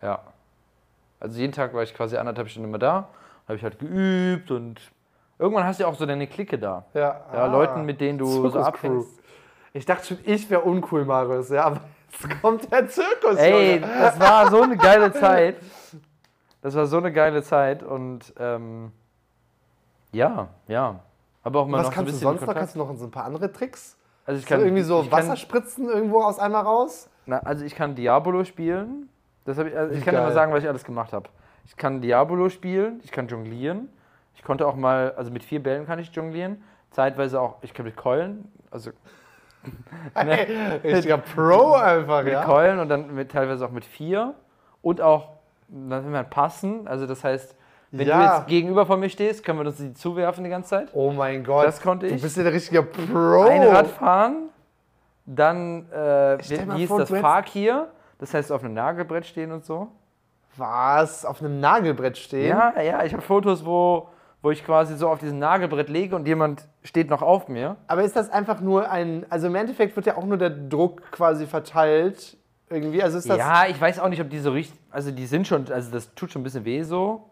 Ja. 0.00 0.20
Also 1.20 1.38
jeden 1.38 1.52
Tag 1.52 1.74
war 1.74 1.82
ich 1.82 1.92
quasi 1.94 2.16
anderthalb 2.16 2.48
Stunden 2.48 2.68
immer 2.70 2.78
da. 2.78 3.08
Habe 3.46 3.56
ich 3.56 3.62
halt 3.62 3.78
geübt 3.78 4.50
und 4.50 4.80
irgendwann 5.42 5.64
hast 5.64 5.78
du 5.80 5.84
ja 5.84 5.90
auch 5.90 5.94
so 5.94 6.06
deine 6.06 6.26
Clique 6.26 6.58
da. 6.58 6.84
Ja, 6.94 7.00
Ja, 7.00 7.44
ah. 7.44 7.46
Leuten, 7.46 7.84
mit 7.84 8.00
denen 8.00 8.18
du 8.18 8.48
so 8.48 8.58
abhängst. 8.58 9.08
Crew. 9.08 9.22
Ich 9.74 9.84
dachte 9.84 10.06
schon, 10.06 10.18
ich 10.24 10.48
wäre 10.50 10.62
uncool, 10.62 11.04
Marius. 11.04 11.48
Ja, 11.50 11.64
aber 11.64 11.80
jetzt 12.10 12.40
kommt 12.40 12.70
der 12.70 12.88
Zirkus. 12.88 13.36
Ey, 13.36 13.74
Junge. 13.76 13.86
das 13.98 14.20
war 14.20 14.50
so 14.50 14.62
eine 14.62 14.76
geile 14.76 15.12
Zeit. 15.12 15.56
Das 16.60 16.74
war 16.74 16.86
so 16.86 16.98
eine 16.98 17.12
geile 17.12 17.42
Zeit 17.42 17.82
und 17.82 18.32
ähm, 18.38 18.92
ja, 20.12 20.48
ja. 20.68 21.00
Aber 21.42 21.60
auch 21.60 21.66
mal 21.66 21.78
Was 21.78 21.86
noch 21.86 21.92
so 21.94 22.00
ein 22.00 22.04
kannst 22.06 22.08
du 22.08 22.12
bisschen 22.12 22.38
sonst 22.38 22.46
noch? 22.46 22.54
Kannst 22.54 22.74
du 22.74 22.78
noch 22.78 22.96
so 22.96 23.04
ein 23.04 23.10
paar 23.10 23.24
andere 23.24 23.52
Tricks? 23.52 23.96
Also 24.24 24.38
ich 24.38 24.44
So 24.44 24.48
kann 24.54 24.60
irgendwie 24.60 24.82
so 24.82 25.00
ich 25.02 25.10
kann, 25.10 25.18
Wasser 25.18 25.36
spritzen 25.36 25.88
irgendwo 25.88 26.22
aus 26.22 26.38
einmal 26.38 26.62
raus? 26.62 27.08
na, 27.26 27.38
also 27.38 27.64
ich 27.64 27.74
kann 27.74 27.94
Diabolo 27.96 28.44
spielen. 28.44 29.08
Das 29.44 29.58
ich, 29.58 29.76
also 29.76 29.92
ich 29.92 30.04
kann 30.04 30.14
dir 30.14 30.20
mal 30.20 30.26
geil. 30.26 30.34
sagen, 30.34 30.52
was 30.52 30.62
ich 30.62 30.68
alles 30.68 30.84
gemacht 30.84 31.12
habe. 31.12 31.28
Ich 31.64 31.76
kann 31.76 32.00
Diabolo 32.00 32.48
spielen, 32.48 33.00
ich 33.02 33.10
kann 33.10 33.26
jonglieren. 33.26 33.88
Ich 34.34 34.42
konnte 34.42 34.66
auch 34.66 34.74
mal, 34.76 35.12
also 35.16 35.30
mit 35.30 35.44
vier 35.44 35.62
Bällen 35.62 35.86
kann 35.86 35.98
ich 35.98 36.10
jonglieren. 36.12 36.62
Zeitweise 36.90 37.40
auch, 37.40 37.56
ich 37.62 37.72
kann 37.74 37.86
mit 37.86 37.96
Keulen, 37.96 38.50
also 38.70 38.90
Richtiger 40.84 41.18
Pro 41.18 41.74
einfach, 41.74 42.24
mit 42.24 42.32
ja. 42.32 42.44
Keulen 42.44 42.80
und 42.80 42.88
dann 42.88 43.14
mit, 43.14 43.30
teilweise 43.30 43.64
auch 43.64 43.70
mit 43.70 43.84
vier. 43.84 44.34
Und 44.82 45.00
auch, 45.00 45.28
dann 45.68 46.04
will 46.04 46.10
man 46.10 46.28
passen. 46.28 46.86
Also 46.88 47.06
das 47.06 47.22
heißt, 47.24 47.56
wenn 47.92 48.06
Ja. 48.08 48.18
du 48.18 48.36
jetzt 48.36 48.46
gegenüber 48.48 48.86
von 48.86 48.98
mir 49.00 49.08
stehst, 49.08 49.44
können 49.44 49.58
wir 49.60 49.66
uns 49.66 49.76
die 49.76 49.94
zuwerfen 49.94 50.44
die 50.44 50.50
ganze 50.50 50.70
Zeit. 50.70 50.88
Oh 50.92 51.12
mein 51.12 51.44
Gott. 51.44 51.66
Das 51.66 51.80
konnte 51.80 52.08
Du 52.08 52.14
ich. 52.14 52.22
bist 52.22 52.36
ja 52.36 52.42
der 52.42 52.52
richtige 52.52 52.82
Pro. 52.82 53.42
Einrad 53.42 53.86
fahren, 53.86 54.48
dann, 55.26 55.88
äh, 55.92 56.38
wie, 56.38 56.82
ist 56.82 56.88
vor, 56.88 56.98
das 56.98 57.08
du 57.08 57.14
hättest- 57.16 57.20
Fakir? 57.20 57.88
Das 58.18 58.34
heißt 58.34 58.52
auf 58.52 58.62
einem 58.64 58.74
Nagelbrett 58.74 59.26
stehen 59.26 59.52
und 59.52 59.64
so. 59.64 59.88
Was? 60.56 61.24
Auf 61.24 61.40
einem 61.40 61.60
Nagelbrett 61.60 62.16
stehen? 62.18 62.48
Ja, 62.50 62.80
ja, 62.80 63.04
ich 63.04 63.12
habe 63.12 63.22
Fotos, 63.22 63.64
wo, 63.64 64.08
wo 64.42 64.50
ich 64.50 64.64
quasi 64.64 64.96
so 64.96 65.08
auf 65.08 65.20
diesem 65.20 65.38
Nagelbrett 65.38 65.88
lege 65.88 66.16
und 66.16 66.26
jemand 66.26 66.66
steht 66.82 67.08
noch 67.08 67.22
auf 67.22 67.48
mir. 67.48 67.76
Aber 67.86 68.02
ist 68.02 68.16
das 68.16 68.28
einfach 68.28 68.60
nur 68.60 68.90
ein. 68.90 69.24
Also 69.30 69.46
im 69.46 69.54
Endeffekt 69.54 69.94
wird 69.94 70.06
ja 70.06 70.16
auch 70.16 70.24
nur 70.24 70.36
der 70.36 70.50
Druck 70.50 71.12
quasi 71.12 71.46
verteilt. 71.46 72.36
Irgendwie. 72.68 73.02
Also 73.02 73.18
ist 73.18 73.30
das. 73.30 73.38
Ja, 73.38 73.66
ich 73.68 73.80
weiß 73.80 74.00
auch 74.00 74.08
nicht, 74.08 74.20
ob 74.20 74.30
die 74.30 74.40
so 74.40 74.50
richtig, 74.50 74.78
also 74.90 75.10
die 75.12 75.26
sind 75.26 75.46
schon, 75.46 75.70
also 75.70 75.92
das 75.92 76.14
tut 76.14 76.32
schon 76.32 76.40
ein 76.40 76.44
bisschen 76.44 76.64
weh 76.64 76.82
so, 76.82 77.28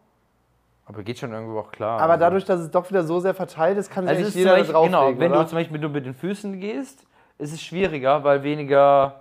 aber 0.87 1.03
geht 1.03 1.19
schon 1.19 1.33
irgendwo 1.33 1.59
auch 1.59 1.73
klar. 1.73 2.01
Aber 2.01 2.13
also. 2.13 2.25
dadurch, 2.25 2.45
dass 2.45 2.61
es 2.61 2.71
doch 2.71 2.89
wieder 2.91 3.03
so 3.03 3.21
sehr 3.21 3.35
verteilt 3.35 3.79
ist, 3.79 3.91
kann 3.91 4.05
sich 4.05 4.11
also 4.11 4.23
eigentlich 4.23 4.35
jeder 4.37 4.53
Beispiel, 4.53 4.73
drauflegen, 4.73 5.01
genau, 5.01 5.21
wenn 5.21 5.33
oder? 5.33 5.43
du 5.43 5.49
zum 5.49 5.59
Beispiel 5.59 5.79
mit, 5.79 5.93
mit 5.93 6.07
den 6.07 6.15
Füßen 6.15 6.61
gehst, 6.61 7.05
ist 7.39 7.53
es 7.53 7.63
schwieriger, 7.63 8.23
weil 8.23 8.43
weniger, 8.43 9.21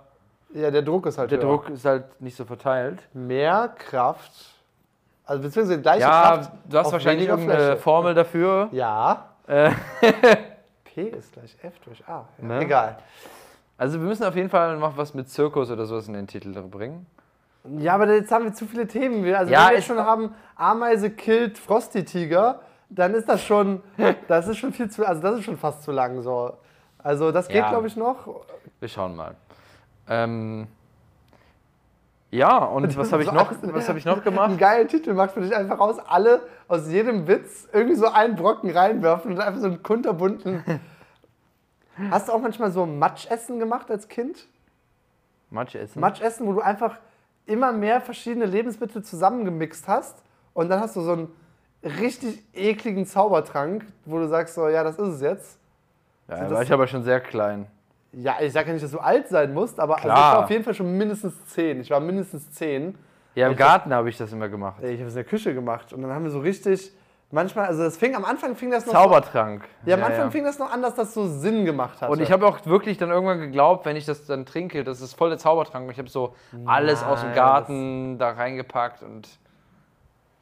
Ja, 0.52 0.70
der 0.70 0.82
Druck 0.82 1.06
ist 1.06 1.18
halt 1.18 1.30
der 1.30 1.38
höher. 1.38 1.46
Druck 1.46 1.70
ist 1.70 1.84
halt 1.84 2.20
nicht 2.20 2.36
so 2.36 2.44
verteilt. 2.44 3.00
Mehr 3.14 3.68
Kraft. 3.78 4.32
Also 5.30 5.42
beziehungsweise 5.44 5.80
gleiche 5.80 6.00
Ja, 6.00 6.22
Kraft. 6.22 6.50
du 6.68 6.76
hast 6.78 6.92
wahrscheinlich 6.92 7.28
irgendeine 7.28 7.60
Fläche. 7.66 7.76
Formel 7.76 8.14
dafür. 8.14 8.68
Ja. 8.72 9.26
Äh, 9.46 9.70
P 10.84 11.02
ist 11.02 11.32
gleich 11.32 11.56
F 11.62 11.74
durch 11.84 12.02
A. 12.08 12.26
Ja, 12.38 12.44
Ne? 12.44 12.60
Egal. 12.62 12.98
Also 13.78 14.00
wir 14.00 14.08
müssen 14.08 14.24
auf 14.24 14.34
jeden 14.34 14.50
Fall 14.50 14.76
noch 14.76 14.96
was 14.96 15.14
mit 15.14 15.28
Zirkus 15.30 15.70
oder 15.70 15.86
sowas 15.86 16.08
in 16.08 16.14
den 16.14 16.26
Titel 16.26 16.52
bringen. 16.62 17.06
Ja, 17.78 17.94
aber 17.94 18.12
jetzt 18.12 18.32
haben 18.32 18.44
wir 18.44 18.52
zu 18.54 18.66
viele 18.66 18.88
Themen. 18.88 19.22
Wir- 19.22 19.38
Also 19.38 19.52
Ja, 19.52 19.60
wenn 19.60 19.68
wir 19.68 19.76
jetzt 19.76 19.86
schon 19.86 19.98
haben, 20.00 20.34
Ameise 20.56 21.10
killt 21.10 21.58
Frosty-Tiger, 21.58 22.58
dann 22.88 23.14
ist 23.14 23.28
das 23.28 23.40
schon, 23.44 23.82
das 24.28 24.48
ist 24.48 24.56
schon 24.58 24.72
viel 24.72 24.90
zu, 24.90 25.06
also 25.06 25.22
das 25.22 25.38
ist 25.38 25.44
schon 25.44 25.56
fast 25.58 25.84
zu 25.84 25.92
lang 25.92 26.22
so. 26.22 26.54
Also 26.98 27.30
das 27.30 27.46
geht, 27.46 27.58
Ja. 27.58 27.68
glaube 27.70 27.86
ich, 27.86 27.96
noch. 27.96 28.16
Wir 28.80 28.88
schauen 28.88 29.14
mal. 29.14 29.36
Ähm, 30.08 30.66
ja, 32.30 32.58
und 32.58 32.96
was 32.96 33.12
habe 33.12 33.22
ich 33.22 33.28
So 33.28 33.34
noch, 33.34 33.52
was 33.62 33.88
habe 33.88 33.98
ich 33.98 34.04
noch 34.04 34.14
Einen 34.14 34.24
gemacht? 34.24 34.58
geilen 34.58 34.88
Titel 34.88 35.14
macht 35.14 35.32
für 35.32 35.40
dich 35.40 35.54
einfach 35.54 35.80
aus, 35.80 35.98
alle 35.98 36.42
aus 36.68 36.88
jedem 36.88 37.26
Witz 37.26 37.68
irgendwie 37.72 37.96
so 37.96 38.06
einen 38.08 38.36
Brocken 38.36 38.70
reinwerfen 38.70 39.32
und 39.32 39.40
einfach 39.40 39.60
so 39.60 39.66
einen 39.66 39.82
kunterbunten. 39.82 40.64
Hast 42.10 42.28
du 42.28 42.32
auch 42.32 42.40
manchmal 42.40 42.70
so 42.70 42.86
Matschessen 42.86 43.58
gemacht 43.58 43.90
als 43.90 44.08
Kind? 44.08 44.46
Matsch 45.50 45.74
essen. 45.74 46.00
Matschessen, 46.00 46.46
wo 46.46 46.52
du 46.52 46.60
einfach 46.60 46.96
immer 47.46 47.72
mehr 47.72 48.00
verschiedene 48.00 48.46
Lebensmittel 48.46 49.02
zusammengemixt 49.02 49.88
hast 49.88 50.22
und 50.54 50.68
dann 50.68 50.80
hast 50.80 50.94
du 50.94 51.00
so 51.00 51.12
einen 51.12 51.28
richtig 51.82 52.44
ekligen 52.54 53.06
Zaubertrank, 53.06 53.84
wo 54.04 54.18
du 54.18 54.28
sagst 54.28 54.54
so, 54.54 54.68
ja, 54.68 54.84
das 54.84 54.98
ist 54.98 55.14
es 55.16 55.20
jetzt. 55.20 55.58
Ja, 56.28 56.44
da 56.44 56.54
war 56.54 56.62
ich 56.62 56.72
aber 56.72 56.86
schon 56.86 57.02
sehr 57.02 57.20
klein. 57.20 57.66
Ja, 58.12 58.36
ich 58.40 58.52
sage 58.52 58.68
ja 58.68 58.72
nicht, 58.72 58.84
dass 58.84 58.90
du 58.90 58.98
alt 58.98 59.28
sein 59.28 59.54
musst, 59.54 59.78
aber 59.78 59.96
also 59.96 60.08
ich 60.08 60.14
war 60.14 60.38
auf 60.44 60.50
jeden 60.50 60.64
Fall 60.64 60.74
schon 60.74 60.96
mindestens 60.96 61.46
zehn. 61.46 61.80
Ich 61.80 61.90
war 61.90 62.00
mindestens 62.00 62.50
zehn. 62.52 62.96
Ja, 63.36 63.46
im 63.46 63.52
Ich- 63.52 63.58
Garten 63.58 63.94
habe 63.94 64.08
ich 64.08 64.16
das 64.18 64.32
immer 64.32 64.48
gemacht. 64.48 64.82
Ich 64.82 64.98
habe 64.98 65.04
es 65.04 65.10
in 65.10 65.14
der 65.14 65.24
Küche 65.24 65.54
gemacht 65.54 65.92
und 65.92 66.02
dann 66.02 66.10
haben 66.12 66.24
wir 66.24 66.32
so 66.32 66.40
richtig, 66.40 66.92
manchmal, 67.30 67.66
also 67.66 67.84
das 67.84 67.96
fing, 67.96 68.16
am 68.16 68.24
Anfang 68.24 68.56
fing 68.56 68.72
das 68.72 68.84
noch 68.86 68.92
Zaubertrank. 68.94 69.62
so, 69.84 69.90
ja, 69.90 69.96
am 69.96 70.02
Anfang 70.02 70.32
fing 70.32 70.42
das 70.42 70.58
noch 70.58 70.72
an, 70.72 70.82
dass 70.82 70.96
das 70.96 71.14
so 71.14 71.28
Sinn 71.28 71.64
gemacht 71.64 72.02
hat. 72.02 72.10
Und 72.10 72.20
ich 72.20 72.32
habe 72.32 72.44
auch 72.48 72.66
wirklich 72.66 72.98
dann 72.98 73.10
irgendwann 73.10 73.38
geglaubt, 73.38 73.86
wenn 73.86 73.94
ich 73.94 74.06
das 74.06 74.26
dann 74.26 74.44
trinke, 74.44 74.82
das 74.82 75.00
ist 75.00 75.14
voll 75.14 75.28
der 75.28 75.38
Zaubertrank. 75.38 75.84
Und 75.86 75.92
ich 75.92 75.98
habe 75.98 76.08
so 76.08 76.34
alles 76.66 77.04
aus 77.04 77.20
dem 77.20 77.32
Garten 77.32 78.18
da 78.18 78.30
reingepackt 78.30 79.04
und 79.04 79.28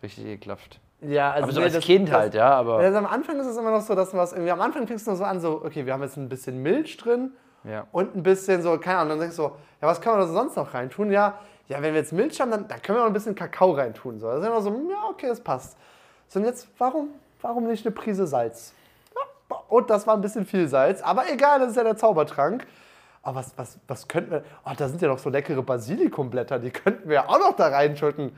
richtig 0.02 0.24
ekelhaft. 0.24 0.80
ja, 1.02 1.30
also 1.32 1.42
Aber 1.44 1.52
so 1.52 1.58
nee, 1.60 1.64
als 1.66 1.74
das- 1.74 1.84
Kind 1.84 2.08
das- 2.08 2.16
halt, 2.16 2.34
ja, 2.34 2.50
aber 2.50 2.78
Also 2.78 2.96
am 2.98 3.06
Anfang 3.06 3.38
ist 3.40 3.46
es 3.46 3.56
immer 3.58 3.70
noch 3.72 3.82
so, 3.82 3.94
dass 3.94 4.14
was 4.14 4.32
irgendwie, 4.32 4.52
am 4.52 4.60
Anfang 4.62 4.86
fängst 4.86 5.06
du 5.06 5.10
noch 5.10 5.18
so 5.18 5.24
an, 5.24 5.40
so, 5.40 5.62
okay, 5.64 5.84
wir 5.84 5.92
haben 5.92 6.02
jetzt 6.02 6.16
ein 6.16 6.28
bisschen 6.30 6.62
Milch 6.62 6.96
drin 6.96 7.32
ja. 7.64 7.86
und 7.92 8.14
ein 8.16 8.22
bisschen 8.22 8.62
so, 8.62 8.78
keine 8.78 8.98
Ahnung, 8.98 9.10
dann 9.10 9.20
denkst 9.20 9.36
du 9.36 9.42
so, 9.42 9.56
ja, 9.80 9.88
was 9.88 10.00
kann 10.00 10.18
man 10.18 10.26
da 10.26 10.32
sonst 10.32 10.56
noch 10.56 10.74
reintun? 10.74 11.10
Ja, 11.10 11.38
ja, 11.68 11.82
wenn 11.82 11.92
wir 11.92 12.00
jetzt 12.00 12.12
Milch 12.12 12.40
haben, 12.40 12.50
dann, 12.50 12.66
dann 12.66 12.82
können 12.82 12.98
wir 12.98 13.02
noch 13.02 13.10
ein 13.10 13.12
bisschen 13.12 13.34
Kakao 13.34 13.72
reintun. 13.72 14.18
So. 14.18 14.28
Das 14.28 14.40
ist 14.40 14.46
immer 14.46 14.62
so, 14.62 14.70
ja, 14.70 15.08
okay, 15.10 15.28
das 15.28 15.40
passt. 15.40 15.76
So, 16.28 16.40
und 16.40 16.46
jetzt, 16.46 16.68
warum, 16.78 17.10
warum 17.40 17.66
nicht 17.66 17.86
eine 17.86 17.94
Prise 17.94 18.26
Salz? 18.26 18.72
Ja, 19.14 19.56
und 19.68 19.90
das 19.90 20.06
war 20.06 20.14
ein 20.14 20.20
bisschen 20.20 20.46
viel 20.46 20.68
Salz, 20.68 21.02
aber 21.02 21.30
egal, 21.30 21.60
das 21.60 21.70
ist 21.70 21.76
ja 21.76 21.84
der 21.84 21.96
Zaubertrank. 21.96 22.66
Aber 23.22 23.40
was, 23.40 23.52
was, 23.56 23.78
was 23.86 24.08
könnten 24.08 24.30
wir, 24.30 24.44
oh, 24.64 24.70
da 24.76 24.88
sind 24.88 25.02
ja 25.02 25.08
noch 25.08 25.18
so 25.18 25.28
leckere 25.28 25.62
Basilikumblätter, 25.62 26.58
die 26.58 26.70
könnten 26.70 27.08
wir 27.08 27.28
auch 27.28 27.38
noch 27.38 27.56
da 27.56 27.68
reinschütten. 27.68 28.32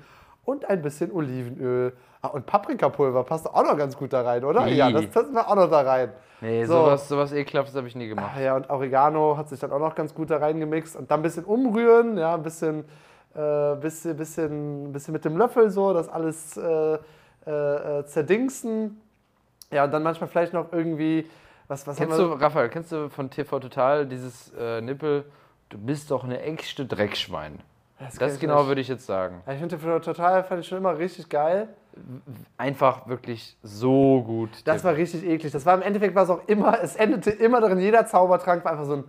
Und 0.45 0.69
ein 0.69 0.83
bisschen 0.83 1.13
Olivenöl. 1.13 1.93
Ah, 2.23 2.29
und 2.29 2.47
Paprikapulver 2.47 3.25
passt 3.25 3.47
auch 3.47 3.63
noch 3.63 3.77
ganz 3.77 3.97
gut 3.97 4.13
da 4.13 4.23
rein, 4.23 4.45
oder? 4.45 4.67
Ih. 4.67 4.75
Ja, 4.75 4.91
das 4.91 5.03
setzen 5.03 5.33
wir 5.35 5.49
auch 5.49 5.55
noch 5.55 5.71
da 5.71 5.81
rein. 5.83 6.13
Nee, 6.41 6.65
So. 6.65 6.75
sowas, 6.75 7.09
sowas 7.09 7.33
ekelhaftes 7.33 7.75
habe 7.77 7.87
ich 7.87 7.95
nie 7.95 8.09
gemacht. 8.09 8.33
Ah 8.37 8.41
ja, 8.41 8.57
und 8.57 8.69
Oregano 8.71 9.37
hat 9.37 9.49
sich 9.49 9.61
dann 9.61 9.71
auch 9.73 9.79
noch 9.79 9.95
ganz 9.95 10.15
gut 10.15 10.31
da 10.31 10.39
reingemixt. 10.39 10.97
Und 10.97 11.11
dann 11.11 11.21
ein 11.21 11.23
bisschen 11.23 11.45
umrühren, 11.45 12.17
ja, 12.19 12.35
ein 12.35 12.43
bisschen 12.43 12.85
äh, 13.35 13.77
bisschen, 13.77 14.17
bisschen, 14.17 14.93
bisschen 14.93 15.13
mit 15.13 15.25
dem 15.25 15.37
Löffel 15.37 15.71
so, 15.71 15.93
das 15.93 16.09
alles 16.09 16.57
äh, 16.57 16.99
äh, 17.47 17.99
äh, 18.01 18.05
zerdingsen. 18.05 19.01
Ja, 19.71 19.85
und 19.85 19.93
dann 19.93 20.03
manchmal 20.03 20.29
vielleicht 20.29 20.53
noch 20.53 20.73
irgendwie, 20.73 21.29
was, 21.69 21.87
was 21.87 21.97
Kennst 21.97 22.19
du, 22.19 22.33
Raphael, 22.33 22.69
kennst 22.69 22.91
du 22.91 23.09
von 23.09 23.31
TV 23.31 23.61
Total 23.61 24.07
dieses 24.07 24.53
äh, 24.59 24.81
Nippel, 24.81 25.25
du 25.69 25.79
bist 25.79 26.11
doch 26.11 26.25
eine 26.25 26.41
echte 26.43 26.85
Dreckschwein. 26.87 27.61
Das, 28.01 28.15
Das 28.17 28.39
genau 28.41 28.59
nicht. 28.61 28.69
würde 28.69 28.81
ich 28.81 28.89
jetzt 28.89 29.07
sagen. 29.07 29.43
Ja, 29.47 29.53
ich 29.53 29.59
finde 29.61 30.01
total, 30.01 30.43
fand 30.43 30.61
ich 30.61 30.69
schon 30.69 30.79
immer 30.79 30.97
richtig 30.99 31.29
geil. 31.29 31.69
Einfach 32.57 33.07
wirklich 33.09 33.57
so 33.63 34.23
gut. 34.23 34.49
Das 34.65 34.83
war 34.85 34.95
richtig 34.97 35.25
eklig. 35.27 35.53
Das 35.53 35.67
war 35.67 35.75
im 35.75 35.83
Endeffekt 35.83 36.15
war 36.15 36.23
es 36.25 36.31
auch 36.31 36.41
immer, 36.49 36.81
es 36.83 36.97
endete 36.97 37.31
immer 37.31 37.61
darin, 37.61 37.79
jeder 37.79 38.07
Zaubertrank 38.07 38.65
war 38.65 38.73
einfach 38.73 38.87
so 38.87 38.97
ein, 38.97 39.05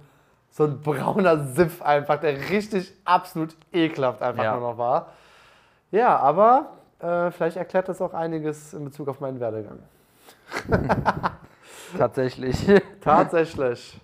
so 0.49 0.65
ein 0.65 0.81
brauner 0.81 1.45
Siff 1.53 1.81
einfach, 1.81 2.19
der 2.19 2.49
richtig 2.49 2.93
absolut 3.05 3.55
ekelhaft 3.71 4.21
einfach 4.21 4.43
Ja. 4.43 4.57
nur 4.57 4.71
noch 4.71 4.77
war. 4.77 5.13
Ja, 5.91 6.17
aber 6.17 6.71
äh, 6.99 7.31
vielleicht 7.31 7.57
erklärt 7.57 7.87
das 7.87 8.01
auch 8.01 8.13
einiges 8.13 8.73
in 8.73 8.83
Bezug 8.85 9.07
auf 9.07 9.19
meinen 9.21 9.39
Werdegang. 9.39 9.79
Tatsächlich. 11.97 12.65
Tatsächlich. 13.01 13.99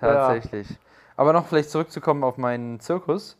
Tatsächlich. 0.00 0.68
Aber 1.16 1.32
noch 1.32 1.46
vielleicht 1.46 1.70
zurückzukommen 1.70 2.24
auf 2.24 2.38
meinen 2.38 2.80
Zirkus. 2.80 3.36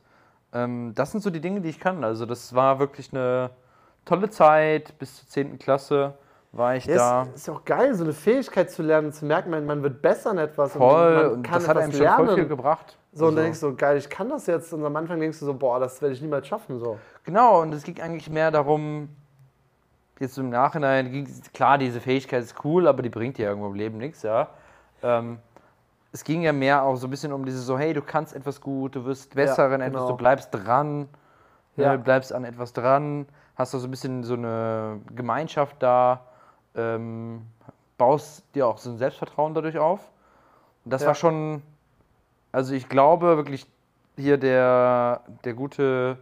Ähm, 0.53 0.93
das 0.95 1.13
sind 1.13 1.23
so 1.23 1.31
die 1.31 1.41
Dinge, 1.41 1.61
die 1.61 1.69
ich 1.71 1.81
kann. 1.81 2.05
Also 2.05 2.27
das 2.27 2.55
war 2.55 2.79
wirklich 2.79 3.13
eine 3.13 3.51
tolle 4.05 4.29
Zeit. 4.31 4.97
Bis 4.99 5.17
zur 5.17 5.29
10. 5.29 5.59
Klasse 5.59 6.15
war 6.53 6.77
ich 6.77 6.85
Ja, 6.85 6.97
da. 6.97 7.23
Es 7.31 7.41
ist 7.43 7.47
ja 7.47 7.55
auch 7.55 7.65
geil, 7.65 7.95
so 7.95 8.05
eine 8.05 8.13
Fähigkeit 8.13 8.71
zu 8.71 8.83
lernen, 8.83 9.13
zu 9.13 9.25
merken, 9.25 9.51
man, 9.51 9.65
man 9.65 9.83
wird 9.83 10.03
besser 10.03 10.33
in 10.33 10.39
etwas. 10.39 10.73
Voll. 10.73 11.15
man 11.15 11.33
Und 11.33 11.43
kann 11.45 11.55
das 11.55 11.69
hat 11.69 11.77
etwas 11.77 11.85
einem 11.85 11.93
schon 11.93 12.17
voll 12.17 12.27
viel 12.29 12.35
lernen. 12.37 12.49
gebracht. 12.49 12.99
So, 13.15 13.27
und 13.27 13.37
dann 13.37 13.45
Also- 13.47 13.67
denkst 13.69 13.79
du 13.79 13.85
geil, 13.85 13.97
ich 13.99 14.09
kann 14.11 14.29
das 14.29 14.47
jetzt. 14.47 14.73
Und 14.73 14.85
am 14.85 14.97
Anfang 14.97 15.19
denkst 15.21 15.39
du 15.39 15.47
so, 15.47 15.55
boah, 15.55 15.79
das 15.81 16.01
werde 16.03 16.15
ich 16.15 16.21
niemals 16.23 16.47
schaffen. 16.47 16.79
So. 16.79 16.99
Genau, 17.25 17.61
und 17.63 17.73
es 17.73 17.83
ging 17.85 18.01
eigentlich 18.01 18.29
mehr 18.31 18.51
darum, 18.51 19.09
jetzt 20.21 20.39
im 20.39 20.51
Nachhinein, 20.51 21.11
ging, 21.11 21.29
klar, 21.53 21.79
diese 21.79 22.01
Fähigkeit 22.01 22.43
ist 22.43 22.55
cool, 22.65 22.87
aber 22.87 23.03
die 23.03 23.09
bringt 23.11 23.39
dir 23.39 23.49
irgendwo 23.49 23.69
im 23.69 23.75
Leben 23.75 23.99
nichts, 23.99 24.23
ja. 24.23 24.49
Ähm, 25.03 25.39
es 26.13 26.25
ging 26.25 26.43
ja 26.43 26.53
mehr 26.53 26.83
auch 26.83 26.97
so 26.97 27.07
ein 27.07 27.11
bisschen 27.11 27.33
um 27.33 27.45
dieses 27.45 27.65
so, 27.65 27.79
hey, 27.79 27.95
du 27.95 28.03
kannst 28.03 28.35
etwas 28.35 28.61
gut, 28.61 28.95
du 28.95 29.05
wirst 29.07 29.35
besser 29.35 29.67
Ja, 29.69 29.75
in 29.75 29.81
etwas, 29.81 30.03
genau. 30.03 30.09
du 30.09 30.17
bleibst 30.17 30.49
dran, 30.53 31.09
Ja. 31.77 31.93
ne, 31.93 31.99
bleibst 31.99 32.33
an 32.33 32.45
etwas 32.45 32.75
dran, 32.75 33.27
hast 33.57 33.73
du 33.73 33.79
so 33.79 33.89
ein 33.89 33.91
bisschen 33.91 34.23
so 34.23 34.35
eine 34.35 35.01
Gemeinschaft 35.15 35.83
da, 35.83 36.27
ähm, 36.75 37.47
baust 37.97 38.45
dir 38.55 38.67
auch 38.67 38.79
so 38.79 38.91
ein 38.91 38.99
Selbstvertrauen 38.99 39.55
dadurch 39.55 39.79
auf. 39.79 40.11
Und 40.85 40.93
das 40.93 41.03
Ja. 41.03 41.09
war 41.09 41.15
schon, 41.15 41.63
also 42.53 42.75
ich 42.75 42.89
glaube 42.89 43.37
wirklich, 43.39 43.67
hier 44.17 44.37
der, 44.37 45.23
der 45.45 45.55
gute 45.55 46.19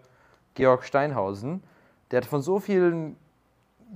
Georg 0.55 0.85
Steinhausen, 0.85 1.65
der 2.11 2.19
hat 2.19 2.27
von 2.27 2.43
so 2.43 2.61
vielen 2.61 3.17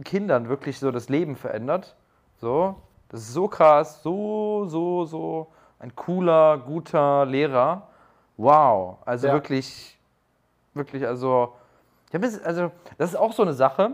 Kindern 0.04 0.48
wirklich 0.48 0.80
so 0.80 0.90
das 0.90 1.08
Leben 1.08 1.36
verändert. 1.36 1.94
So, 2.38 2.74
das 3.10 3.20
ist 3.20 3.32
so 3.32 3.46
krass, 3.46 4.02
so, 4.02 4.66
so, 4.66 5.04
so 5.04 5.52
ein 5.84 5.94
cooler, 5.94 6.58
guter 6.58 7.26
Lehrer. 7.26 7.88
Wow, 8.38 8.98
also 9.04 9.28
Ja. 9.28 9.34
wirklich, 9.34 9.98
wirklich, 10.72 11.06
also, 11.06 11.52
jetzt, 12.10 12.44
also, 12.44 12.72
das 12.96 13.10
ist 13.10 13.16
auch 13.16 13.32
so 13.32 13.42
eine 13.42 13.52
Sache. 13.52 13.92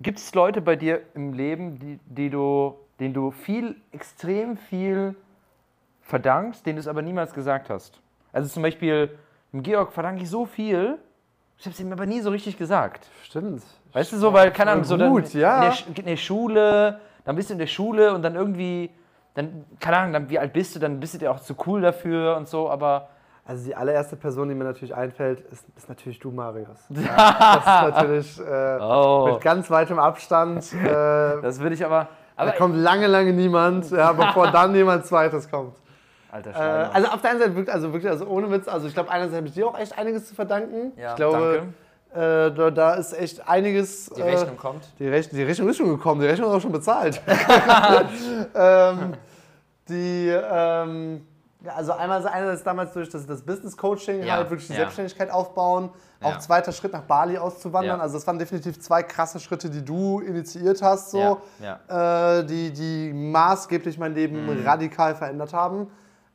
Gibt 0.00 0.18
es 0.18 0.34
Leute 0.34 0.60
bei 0.60 0.76
dir 0.76 1.00
im 1.14 1.32
Leben, 1.32 1.78
die, 1.78 1.98
die 2.04 2.28
du, 2.28 2.74
denen 3.00 3.14
du 3.14 3.30
viel, 3.30 3.76
extrem 3.92 4.56
viel 4.58 5.16
verdankst, 6.02 6.66
denen 6.66 6.76
du 6.76 6.80
es 6.80 6.88
aber 6.88 7.00
niemals 7.00 7.32
gesagt 7.32 7.70
hast? 7.70 7.98
Also 8.32 8.48
zum 8.50 8.62
Beispiel, 8.62 9.16
dem 9.52 9.62
Georg 9.62 9.90
verdanke 9.92 10.22
ich 10.22 10.28
so 10.28 10.44
viel, 10.44 10.98
ich 11.56 11.64
habe 11.64 11.72
es 11.72 11.80
ihm 11.80 11.92
aber 11.92 12.04
nie 12.04 12.20
so 12.20 12.28
richtig 12.30 12.58
gesagt. 12.58 13.08
Stimmt. 13.22 13.62
Weißt 13.92 14.12
du, 14.12 14.18
so, 14.18 14.32
weil, 14.34 14.52
keine 14.52 14.72
Ahnung, 14.72 14.84
so 14.84 14.96
dann 14.98 15.10
gut, 15.10 15.32
ja. 15.32 15.62
in, 15.62 15.70
der, 15.70 15.98
in 15.98 16.06
der 16.06 16.16
Schule, 16.16 17.00
dann 17.24 17.36
bist 17.36 17.48
du 17.48 17.54
in 17.54 17.58
der 17.58 17.68
Schule 17.68 18.12
und 18.12 18.22
dann 18.22 18.34
irgendwie, 18.34 18.90
dann, 19.34 19.64
keine 19.80 19.96
Ahnung, 19.98 20.12
dann, 20.12 20.30
wie 20.30 20.38
alt 20.38 20.52
bist 20.52 20.74
du, 20.76 20.78
dann 20.80 21.00
bist 21.00 21.14
du 21.14 21.18
dir 21.18 21.30
auch 21.30 21.40
zu 21.40 21.54
cool 21.66 21.80
dafür 21.80 22.36
und 22.36 22.48
so, 22.48 22.70
aber 22.70 23.08
Also 23.46 23.64
die 23.66 23.74
allererste 23.76 24.16
Person, 24.16 24.48
die 24.48 24.54
mir 24.54 24.64
natürlich 24.64 24.94
einfällt, 24.94 25.40
ist, 25.52 25.66
ist 25.76 25.88
natürlich 25.88 26.18
du, 26.18 26.30
Marius. 26.30 26.78
Ja, 26.90 27.56
das 27.56 27.58
ist 27.58 27.98
natürlich 27.98 28.40
äh, 28.40 28.78
Oh. 28.80 29.30
mit 29.32 29.42
ganz 29.42 29.70
weitem 29.70 29.98
Abstand. 29.98 30.72
Äh, 30.72 30.86
das 31.42 31.60
würde 31.60 31.74
ich 31.74 31.84
aber, 31.84 32.08
da 32.36 32.42
aber 32.42 32.52
kommt 32.52 32.76
lange, 32.76 33.06
lange 33.06 33.32
niemand, 33.34 33.90
ja, 33.90 34.12
bevor 34.12 34.50
dann 34.50 34.74
jemand 34.80 35.04
Zweites 35.04 35.50
kommt. 35.50 35.76
Alter 36.32 36.50
Äh, 36.50 36.54
Schweine. 36.54 36.94
also 36.94 37.08
auf 37.10 37.20
der 37.20 37.30
einen 37.32 37.40
Seite 37.40 37.54
wirklich, 37.54 37.74
also 37.74 37.92
wirklich, 37.92 38.10
also 38.10 38.26
ohne 38.26 38.50
Witz, 38.50 38.66
also 38.66 38.86
ich 38.88 38.94
glaube, 38.94 39.10
einerseits 39.10 39.36
habe 39.36 39.46
ich 39.46 39.52
dir 39.54 39.66
auch 39.68 39.78
echt 39.78 39.96
einiges 39.98 40.26
zu 40.26 40.34
verdanken. 40.34 40.92
Ja, 40.96 41.10
ich 41.10 41.16
glaube, 41.16 41.64
äh, 42.14 42.52
da, 42.52 42.70
da 42.70 42.94
ist 42.94 43.12
echt 43.12 43.46
einiges. 43.48 44.06
die 44.16 44.20
äh, 44.20 44.24
Rechnung 44.24 44.56
kommt. 44.56 44.88
Die, 44.98 45.08
Rech 45.08 45.28
die 45.30 45.42
Rechnung 45.42 45.68
ist 45.68 45.76
schon 45.78 45.88
gekommen, 45.88 46.20
die 46.20 46.26
Rechnung 46.26 46.48
ist 46.50 46.56
auch 46.56 46.60
schon 46.60 46.72
bezahlt. 46.72 47.20
ähm, 48.54 49.14
die, 49.88 50.28
ähm, 50.28 51.26
also 51.66 51.92
einmal 51.92 52.26
einerseits 52.26 52.62
damals 52.62 52.92
durch 52.92 53.08
das, 53.08 53.26
das 53.26 53.42
Business 53.42 53.76
Coaching, 53.76 54.22
Ja, 54.24 54.34
halt 54.34 54.50
wirklich 54.50 54.66
die 54.68 54.74
ja. 54.74 54.80
Selbstständigkeit 54.80 55.30
aufbauen, 55.30 55.90
auch 56.22 56.32
Ja. 56.32 56.38
zweiter 56.38 56.72
Schritt 56.72 56.92
nach 56.92 57.02
Bali 57.02 57.36
auszuwandern. 57.38 58.00
Also 58.00 58.14
das 58.18 58.26
waren 58.26 58.38
definitiv 58.38 58.78
zwei 58.80 59.02
krasse 59.02 59.40
Schritte, 59.40 59.68
die 59.70 59.84
du 59.84 60.20
initiiert 60.20 60.82
hast, 60.82 61.10
so, 61.10 61.40
Äh, 61.88 62.44
die, 62.44 62.70
die 62.72 63.12
maßgeblich 63.12 63.98
mein 63.98 64.14
Leben 64.14 64.44
Mhm. 64.44 64.66
radikal 64.66 65.14
verändert 65.14 65.52
haben. 65.52 65.90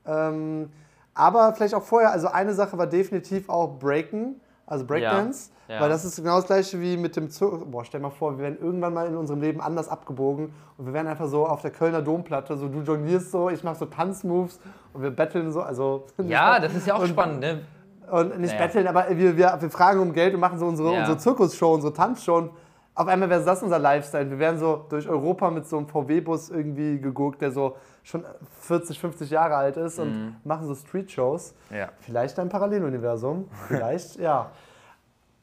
Ähm, 0.05 0.71
aber 1.13 1.53
vielleicht 1.53 1.73
auch 1.75 1.83
vorher, 1.83 2.11
also 2.11 2.27
eine 2.27 2.53
Sache 2.53 2.77
war 2.77 2.87
definitiv 2.87 3.49
auch 3.49 3.77
Breaken, 3.79 4.39
also 4.69 4.85
Breakdance. 4.85 5.51
Ja, 5.67 5.75
ja. 5.75 5.81
Weil 5.81 5.89
das 5.89 6.05
ist 6.05 6.15
genau 6.15 6.37
das 6.37 6.45
gleiche 6.45 6.79
wie 6.81 6.97
mit 6.97 7.15
dem 7.15 7.29
Zirkus. 7.29 7.63
Boah, 7.65 7.83
stell 7.85 7.99
mal 7.99 8.09
vor, 8.09 8.37
wir 8.37 8.43
werden 8.43 8.57
irgendwann 8.61 8.93
mal 8.93 9.07
in 9.07 9.15
unserem 9.17 9.41
Leben 9.41 9.61
anders 9.61 9.87
abgebogen 9.89 10.53
und 10.77 10.85
wir 10.85 10.93
werden 10.93 11.07
einfach 11.07 11.27
so 11.27 11.45
auf 11.45 11.61
der 11.61 11.71
Kölner 11.71 12.01
Domplatte, 12.01 12.55
so 12.57 12.67
du 12.67 12.81
jonglierst 12.81 13.31
so, 13.31 13.49
ich 13.49 13.63
mach 13.63 13.75
so 13.75 13.85
Tanzmoves 13.85 14.59
und 14.93 15.01
wir 15.03 15.11
betteln 15.11 15.51
so, 15.51 15.61
also. 15.61 16.05
Ja, 16.23 16.59
das 16.59 16.73
ist 16.75 16.87
ja 16.87 16.95
auch 16.95 17.01
Und- 17.01 17.09
spannend, 17.09 17.39
ne? 17.41 17.61
Und 18.11 18.39
nicht 18.39 18.53
Naja. 18.55 18.65
betteln, 18.65 18.87
aber 18.87 19.05
wir, 19.11 19.37
wir, 19.37 19.57
wir 19.59 19.69
fragen 19.69 19.99
um 19.99 20.13
Geld 20.13 20.33
und 20.33 20.39
machen 20.39 20.57
so 20.57 20.65
unsere, 20.65 20.93
Ja. 20.93 20.99
unsere 21.01 21.17
Zirkusshow, 21.19 21.75
unsere 21.75 21.93
Tanzshow. 21.93 22.49
Auf 22.95 23.07
einmal 23.07 23.29
wäre 23.29 23.43
das 23.45 23.61
unser 23.61 23.77
Lifestyle. 23.77 24.29
Wir 24.31 24.39
wären 24.39 24.57
so 24.57 24.85
durch 24.89 25.07
Europa 25.07 25.51
mit 25.51 25.67
so 25.67 25.77
einem 25.77 25.87
VW-Bus 25.87 26.49
irgendwie 26.49 26.99
geguckt, 26.99 27.39
der 27.41 27.51
so 27.51 27.75
schon 28.09 28.25
40, 28.61 28.99
50 28.99 29.29
Jahre 29.29 29.55
alt 29.55 29.77
ist 29.77 29.99
und 29.99 30.09
Mhm. 30.09 30.35
machen 30.43 30.65
so 30.67 30.73
Street-Shows. 30.75 31.53
Ja. 31.69 31.89
Vielleicht 31.99 32.39
ein 32.39 32.49
Paralleluniversum. 32.49 33.47
Vielleicht, 33.67 34.15
ja. 34.19 34.49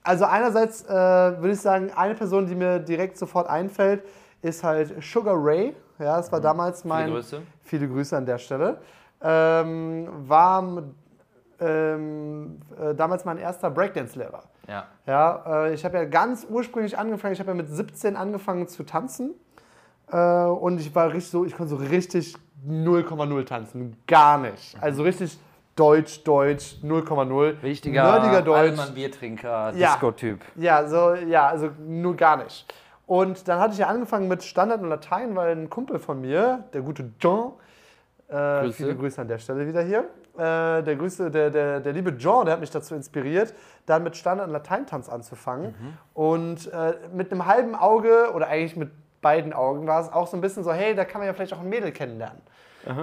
Also 0.03 0.25
einerseits 0.25 0.85
äh, 0.85 0.89
würde 0.89 1.51
ich 1.53 1.61
sagen, 1.61 1.91
eine 1.95 2.15
Person, 2.15 2.47
die 2.47 2.55
mir 2.55 2.79
direkt 2.81 3.19
sofort 3.19 3.49
einfällt, 3.49 4.05
ist 4.43 4.63
halt 4.65 4.95
Sugar 5.03 5.35
Ray. 5.37 5.75
Ja, 5.99 6.17
das 6.17 6.31
war 6.31 6.41
damals 6.41 6.85
mein... 6.85 7.11
Grüße. 7.11 7.43
Viele 7.63 7.89
Grüße 7.89 8.17
an 8.17 8.27
der 8.27 8.39
Stelle. 8.39 8.79
Ähm, 9.23 10.09
war 10.29 10.63
ähm, 11.59 12.61
äh, 12.79 12.95
damals 12.95 13.25
mein 13.25 13.39
erster 13.39 13.71
Breakdance-Lehrer. 13.71 14.43
Ja. 14.69 14.85
Ja, 15.07 15.65
äh, 15.67 15.75
ich 15.75 15.85
habe 15.85 15.97
ja 15.97 16.05
ganz 16.05 16.47
ursprünglich 16.49 16.99
angefangen, 16.99 17.33
ich 17.33 17.41
habe 17.41 17.51
ja 17.51 17.55
mit 17.55 17.69
17 17.71 18.17
angefangen 18.17 18.69
zu 18.69 18.83
tanzen. 18.85 19.35
Äh, 20.11 20.45
und 20.45 20.81
ich 20.81 20.95
war 20.95 21.09
richtig 21.09 21.31
so, 21.31 21.45
ich 21.45 21.57
konnte 21.57 21.71
so 21.71 21.77
richtig 21.77 22.37
0,0 22.67 23.45
tanzen. 23.45 23.97
Gar 24.07 24.39
nicht. 24.39 24.77
Also 24.81 25.03
richtig 25.03 25.39
Deutsch, 25.75 26.23
Deutsch, 26.25 26.77
0,0. 26.83 27.63
Richtiger 27.63 28.03
Nerdiger 28.03 28.43
Deutsch. 28.43 28.59
Allmann 28.59 28.95
Biertrinker, 28.95 29.73
Ja. 29.75 29.93
Disco-Typ. 29.93 30.41
Ja, 30.57 30.87
so, 30.87 31.15
ja, 31.15 31.49
also 31.49 31.71
nur 31.87 32.17
gar 32.17 32.39
nicht. 32.39 32.67
Und 33.07 33.47
dann 33.47 33.61
hatte 33.61 33.75
ich 33.75 33.79
ja 33.79 33.87
angefangen 33.89 34.27
mit 34.27 34.43
Standard 34.43 34.81
und 34.83 34.89
Latein, 34.89 35.37
weil 35.37 35.55
ein 35.55 35.69
Kumpel 35.71 35.99
von 35.99 36.21
mir, 36.21 36.65
der 36.73 36.81
gute 36.81 37.11
John, 37.21 37.53
äh, 38.29 38.33
Grüße. 38.63 38.73
viele 38.73 38.97
Grüße 38.97 39.21
an 39.21 39.29
der 39.29 39.39
Stelle 39.39 39.67
wieder 39.69 39.83
hier, 39.83 40.01
äh, 40.37 40.83
der, 40.83 40.97
Grüße, 40.97 41.31
der, 41.31 41.51
der, 41.51 41.81
der 41.81 41.93
liebe 41.93 42.11
John, 42.11 42.47
der 42.47 42.55
hat 42.55 42.61
mich 42.61 42.71
dazu 42.71 42.95
inspiriert, 42.95 43.55
dann 43.85 44.03
mit 44.03 44.17
Standard- 44.17 44.47
und 44.49 44.53
Lateintanz 44.53 45.09
anzufangen. 45.09 45.75
Und 46.15 46.73
äh, 46.73 46.95
mit 47.15 47.31
einem 47.31 47.47
halben 47.47 47.75
Auge, 47.77 48.33
oder 48.35 48.49
eigentlich 48.49 48.77
mit 48.77 48.91
beiden 49.27 49.53
Augen, 49.53 49.89
war 49.89 50.01
es 50.01 50.13
auch 50.13 50.29
so 50.29 50.37
ein 50.37 50.41
bisschen 50.41 50.63
so, 50.63 50.73
hey, 50.73 50.95
da 50.95 51.05
kann 51.05 51.21
man 51.21 51.27
ja 51.27 51.35
vielleicht 51.35 51.53
auch 51.53 51.61
ein 51.61 51.69
Mädel 51.69 51.91
kennenlernen. 51.91 52.41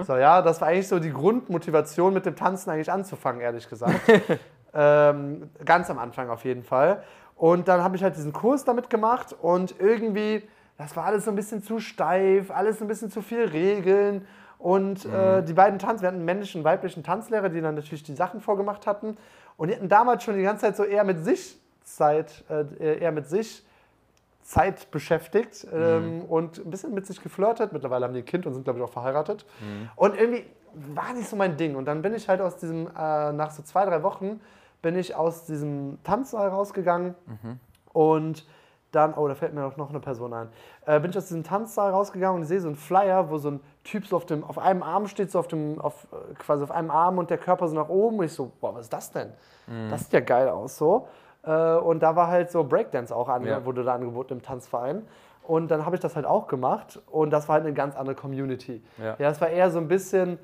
So, 0.06 0.16
ja, 0.16 0.40
das 0.40 0.62
war 0.62 0.68
eigentlich 0.68 0.88
so 0.88 0.98
die 0.98 1.12
Grundmotivation, 1.12 2.14
mit 2.14 2.24
dem 2.24 2.36
Tanzen 2.36 2.70
eigentlich 2.70 2.90
anzufangen, 2.90 3.42
ehrlich 3.42 3.68
gesagt. 3.68 4.00
ähm, 4.74 5.50
ganz 5.62 5.90
am 5.90 5.98
Anfang 5.98 6.30
auf 6.30 6.44
jeden 6.44 6.64
Fall. 6.64 7.02
Und 7.36 7.68
dann 7.68 7.82
habe 7.82 7.94
ich 7.96 8.02
halt 8.02 8.16
diesen 8.16 8.32
Kurs 8.32 8.64
damit 8.64 8.88
gemacht 8.88 9.36
und 9.38 9.74
irgendwie, 9.78 10.42
das 10.78 10.96
war 10.96 11.04
alles 11.04 11.26
so 11.26 11.30
ein 11.30 11.36
bisschen 11.36 11.62
zu 11.62 11.80
steif, 11.80 12.50
alles 12.50 12.80
ein 12.80 12.88
bisschen 12.88 13.10
zu 13.10 13.20
viel 13.20 13.44
Regeln. 13.44 14.26
Und 14.58 15.04
äh, 15.04 15.42
die 15.42 15.52
beiden 15.52 15.78
Tanz, 15.78 16.00
wir 16.00 16.06
hatten 16.06 16.16
einen 16.16 16.24
männlichen 16.24 16.62
und 16.62 16.64
weiblichen 16.64 17.02
Tanzlehrer, 17.02 17.50
die 17.50 17.60
dann 17.60 17.74
natürlich 17.74 18.04
die 18.04 18.14
Sachen 18.14 18.40
vorgemacht 18.40 18.86
hatten. 18.86 19.18
Und 19.58 19.68
die 19.68 19.74
hatten 19.74 19.90
damals 19.90 20.24
schon 20.24 20.36
die 20.36 20.42
ganze 20.42 20.62
Zeit 20.64 20.76
so 20.76 20.84
eher 20.84 21.04
mit 21.04 21.22
sich 21.22 21.60
Zeit, 21.82 22.42
äh, 22.48 23.00
eher 23.00 23.12
mit 23.12 23.28
sich 23.28 23.66
Zeit 24.44 24.90
beschäftigt 24.90 25.66
ähm, 25.72 26.22
und 26.28 26.58
ein 26.58 26.70
bisschen 26.70 26.94
mit 26.94 27.06
sich 27.06 27.22
geflirtet. 27.22 27.72
Mittlerweile 27.72 28.04
haben 28.04 28.14
die 28.14 28.20
ein 28.20 28.26
Kind 28.26 28.46
und 28.46 28.52
sind, 28.54 28.64
glaube 28.64 28.78
ich, 28.78 28.84
auch 28.84 28.92
verheiratet. 28.92 29.46
Und 29.96 30.16
irgendwie 30.16 30.44
war 30.74 31.12
nicht 31.14 31.28
so 31.28 31.36
mein 31.36 31.56
Ding. 31.56 31.76
Und 31.76 31.86
dann 31.86 32.02
bin 32.02 32.14
ich 32.14 32.28
halt 32.28 32.40
aus 32.40 32.56
diesem, 32.58 32.86
äh, 32.88 33.32
nach 33.32 33.50
so 33.50 33.62
zwei, 33.62 33.84
drei 33.86 34.02
Wochen, 34.02 34.40
bin 34.82 34.96
ich 34.96 35.14
aus 35.16 35.46
diesem 35.46 35.98
Tanzsaal 36.04 36.50
rausgegangen 36.50 37.14
und 37.94 38.46
dann, 38.92 39.14
oh, 39.14 39.26
da 39.26 39.34
fällt 39.34 39.54
mir 39.54 39.64
auch 39.64 39.76
noch 39.76 39.88
eine 39.90 39.98
Person 39.98 40.32
ein, 40.34 40.48
äh, 40.86 41.00
bin 41.00 41.10
ich 41.10 41.16
aus 41.16 41.26
diesem 41.26 41.42
Tanzsaal 41.42 41.90
rausgegangen 41.90 42.36
und 42.36 42.42
ich 42.42 42.48
sehe 42.48 42.60
so 42.60 42.68
einen 42.68 42.76
Flyer, 42.76 43.30
wo 43.30 43.38
so 43.38 43.50
ein 43.52 43.60
Typ 43.82 44.06
so 44.06 44.16
auf, 44.16 44.26
dem, 44.26 44.44
auf 44.44 44.58
einem 44.58 44.82
Arm 44.82 45.08
steht, 45.08 45.30
so 45.30 45.38
auf 45.38 45.48
dem, 45.48 45.80
auf, 45.80 46.06
äh, 46.12 46.34
quasi 46.34 46.62
auf 46.62 46.70
einem 46.70 46.90
Arm 46.90 47.18
und 47.18 47.30
der 47.30 47.38
Körper 47.38 47.66
so 47.66 47.74
nach 47.74 47.88
oben 47.88 48.18
und 48.18 48.26
ich 48.26 48.32
so, 48.32 48.52
boah, 48.60 48.74
was 48.74 48.82
ist 48.82 48.92
das 48.92 49.10
denn? 49.10 49.32
Das 49.90 50.02
sieht 50.02 50.12
ja 50.12 50.20
geil 50.20 50.48
aus 50.48 50.76
so. 50.76 51.08
Äh, 51.46 51.76
und 51.76 52.02
da 52.02 52.16
war 52.16 52.28
halt 52.28 52.50
so 52.50 52.64
Breakdance 52.64 53.14
auch 53.14 53.28
an, 53.28 53.44
Ja. 53.44 53.64
wurde 53.64 53.84
da 53.84 53.94
angeboten 53.94 54.34
im 54.34 54.42
Tanzverein. 54.42 55.02
Und 55.46 55.70
dann 55.70 55.84
habe 55.84 55.96
ich 55.96 56.00
das 56.00 56.16
halt 56.16 56.24
auch 56.24 56.48
gemacht 56.48 57.00
und 57.10 57.30
das 57.30 57.48
war 57.48 57.54
halt 57.56 57.64
eine 57.66 57.74
ganz 57.74 57.96
andere 57.96 58.16
Community. 58.16 58.82
Ja. 58.96 59.16
ja, 59.18 59.28
es 59.30 59.40
war 59.42 59.48
eher 59.50 59.70
so 59.70 59.78
ein 59.78 59.88
bisschen 59.88 60.38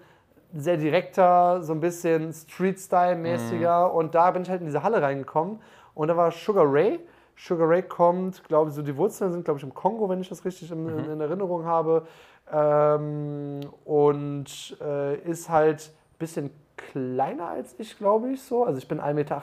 sehr 0.53 0.77
direkter, 0.77 1.63
so 1.63 1.73
ein 1.73 1.81
bisschen 1.81 2.33
Street-Style-mäßiger. 2.33 3.93
Und 3.95 4.15
da 4.15 4.31
bin 4.33 4.43
ich 4.43 4.51
halt 4.51 4.61
in 4.61 4.67
diese 4.67 4.83
Halle 4.83 5.01
reingekommen. 5.01 5.61
Und 5.95 6.09
da 6.09 6.17
war 6.17 6.31
Sugar 6.31 6.65
Ray. 6.71 7.01
Sugar 7.37 7.69
Ray 7.69 7.83
kommt, 7.83 8.45
glaube 8.45 8.69
ich, 8.71 8.77
so 8.77 8.83
die 8.83 8.95
Wurzeln 8.97 9.33
sind, 9.33 9.45
glaube 9.45 9.59
ich, 9.59 9.65
im 9.65 9.73
Kongo, 9.73 10.09
wenn 10.09 10.21
ich 10.21 10.29
das 10.29 10.45
richtig 10.45 10.71
in, 10.71 10.87
in, 10.89 11.13
in 11.13 11.21
Erinnerung 11.21 11.65
habe. 11.65 12.03
Ähm, 12.53 13.61
und 13.85 14.77
äh, 14.83 15.17
ist 15.21 15.49
halt 15.49 15.91
ein 16.15 16.19
bisschen 16.19 16.51
kleiner 16.77 17.49
als 17.49 17.75
ich, 17.79 17.97
glaube 17.97 18.31
ich, 18.31 18.43
so. 18.43 18.65
Also 18.65 18.79
ich 18.79 18.89
bin 18.89 19.01
1,78 19.01 19.15
Meter, 19.15 19.43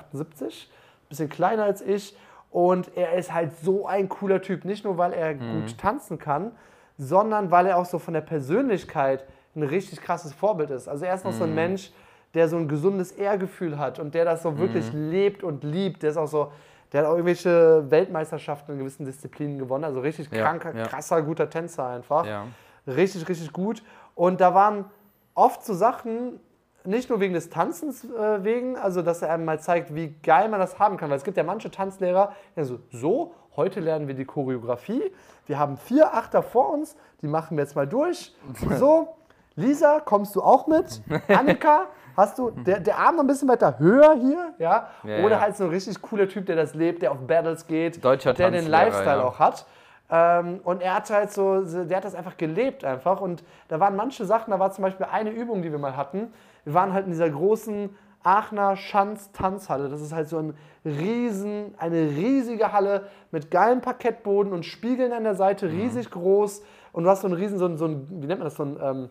bisschen 1.10 1.30
kleiner 1.30 1.64
als 1.64 1.82
ich. 1.82 2.16
Und 2.50 2.96
er 2.96 3.14
ist 3.14 3.34
halt 3.34 3.52
so 3.62 3.88
ein 3.88 4.10
cooler 4.10 4.42
Typ. 4.42 4.66
Nicht 4.66 4.86
nur, 4.86 4.98
weil 4.98 5.14
er 5.14 5.34
gut 5.36 5.78
tanzen 5.78 6.18
kann, 6.18 6.52
sondern 6.98 7.52
weil 7.52 7.68
er 7.68 7.78
auch 7.78 7.86
so 7.86 8.00
von 8.00 8.14
der 8.14 8.22
Persönlichkeit 8.22 9.26
ein 9.56 9.64
richtig 9.64 10.02
krasses 10.02 10.34
Vorbild 10.34 10.70
ist. 10.70 10.88
Also 10.88 11.06
er 11.06 11.14
ist 11.16 11.26
noch 11.26 11.34
so 11.34 11.44
ein 11.44 11.54
Mensch, 11.56 11.92
der 12.34 12.48
so 12.48 12.58
ein 12.58 12.68
gesundes 12.68 13.12
Ehrgefühl 13.12 13.78
hat 13.78 14.00
und 14.00 14.14
der 14.14 14.26
das 14.26 14.44
so 14.44 14.58
wirklich 14.58 14.92
lebt 14.94 15.44
und 15.44 15.64
liebt. 15.64 16.04
Der 16.04 16.12
ist 16.12 16.18
auch 16.18 16.28
so, 16.28 16.52
der 16.92 17.02
hat 17.02 17.08
auch 17.08 17.14
irgendwelche 17.14 17.90
Weltmeisterschaften 17.90 18.74
in 18.74 18.80
gewissen 18.80 19.06
Disziplinen 19.06 19.58
gewonnen. 19.58 19.84
Also 19.84 20.00
richtig 20.00 20.32
Ja, 20.32 20.44
kranker, 20.44 20.76
ja. 20.76 20.86
krasser, 20.86 21.22
guter 21.22 21.50
Tänzer 21.50 21.88
einfach. 21.88 22.26
Ja. 22.26 22.46
Richtig, 22.86 23.28
richtig 23.28 23.52
gut. 23.52 23.84
Und 24.16 24.40
da 24.40 24.54
waren 24.54 24.86
oft 25.34 25.66
so 25.66 25.74
Sachen, 25.74 26.40
nicht 26.88 27.10
nur 27.10 27.20
wegen 27.20 27.34
des 27.34 27.50
Tanzens 27.50 28.04
äh, 28.04 28.44
wegen, 28.44 28.78
also 28.78 29.02
dass 29.02 29.22
er 29.22 29.32
einem 29.32 29.46
mal 29.46 29.60
zeigt, 29.60 29.94
wie 29.94 30.16
geil 30.24 30.50
man 30.50 30.60
das 30.60 30.80
haben 30.80 30.98
kann. 30.98 31.10
Weil 31.10 31.18
es 31.18 31.24
gibt 31.24 31.38
ja 31.38 31.44
manche 31.44 31.70
Tanzlehrer, 31.70 32.34
die 32.56 32.64
so, 32.64 32.80
so, 32.92 33.34
heute 33.56 33.80
lernen 33.80 34.08
wir 34.08 34.16
die 34.16 34.26
Choreografie. 34.26 35.12
Wir 35.46 35.60
haben 35.60 35.78
vier 35.78 36.14
Achter 36.14 36.42
vor 36.42 36.72
uns, 36.74 36.96
die 37.22 37.28
machen 37.28 37.58
wir 37.58 37.64
jetzt 37.64 37.76
mal 37.76 37.88
durch. 37.88 38.34
So, 38.78 39.10
Lisa, 39.56 40.00
kommst 40.00 40.36
du 40.36 40.42
auch 40.42 40.68
mit? 40.68 41.02
Annika, 41.28 41.88
hast 42.16 42.38
du 42.38 42.52
der, 42.52 42.80
der 42.80 42.98
Arm 43.00 43.16
noch 43.16 43.24
ein 43.24 43.28
bisschen 43.28 43.50
weiter 43.50 43.80
höher 43.80 44.14
hier? 44.16 44.54
Ja? 44.60 44.90
Ja, 45.04 45.26
Oder 45.26 45.42
halt 45.42 45.58
so 45.58 45.66
ein 45.66 45.72
richtig 45.72 46.02
cooler 46.02 46.30
Typ, 46.30 46.46
der 46.46 46.56
das 46.56 46.74
lebt, 46.74 47.02
der 47.02 47.12
auf 47.12 47.18
Battles 47.26 47.68
geht, 47.68 48.04
Deutscher 48.04 48.34
der 48.34 48.52
den 48.52 48.68
Lifestyle 48.68 49.18
ja. 49.18 49.24
auch 49.24 49.40
hat. 49.40 49.66
Ähm, 50.10 50.62
und 50.64 50.82
er 50.82 50.96
hat 50.96 51.10
halt 51.10 51.32
so- 51.34 51.62
der 51.86 51.98
hat 51.98 52.06
das 52.06 52.16
einfach 52.16 52.38
gelebt 52.38 52.86
einfach. 52.86 53.20
Und 53.20 53.44
da 53.68 53.80
waren 53.80 53.96
manche 53.96 54.26
Sachen, 54.26 54.52
da 54.52 54.60
war 54.60 54.72
zum 54.72 54.84
Beispiel 54.84 55.06
eine 55.12 55.32
Übung, 55.32 55.62
die 55.62 55.72
wir 55.72 55.80
mal 55.80 55.98
hatten. 55.98 56.32
Wir 56.68 56.74
waren 56.74 56.92
halt 56.92 57.06
in 57.06 57.12
dieser 57.12 57.30
großen 57.30 57.90
Aachener 58.24 58.76
Schanz-Tanzhalle. 58.76 59.88
Das 59.88 60.02
ist 60.02 60.12
halt 60.12 60.28
so 60.28 60.38
ein 60.38 60.54
riesen, 60.84 61.74
eine 61.78 62.10
riesige 62.10 62.74
Halle 62.74 63.08
mit 63.32 63.52
geilem 63.52 63.80
Parkettboden 63.80 64.52
und 64.52 64.66
Spiegeln 64.66 65.14
an 65.14 65.24
der 65.24 65.36
Seite, 65.36 65.68
Mhm. 65.68 65.80
riesig 65.80 66.12
groß. 66.12 66.62
Und 66.92 67.06
du 67.06 67.10
hast 67.10 67.22
so 67.22 67.28
ein 67.30 67.34
riesen, 67.34 67.58
so 67.58 67.66
ein, 67.68 67.78
so 67.78 67.86
ein 67.86 68.06
wie 68.10 68.28
nennt 68.28 68.40
man 68.42 68.48
das, 68.48 68.56
so 68.56 68.64
ein, 68.64 68.78
ähm, 68.82 69.10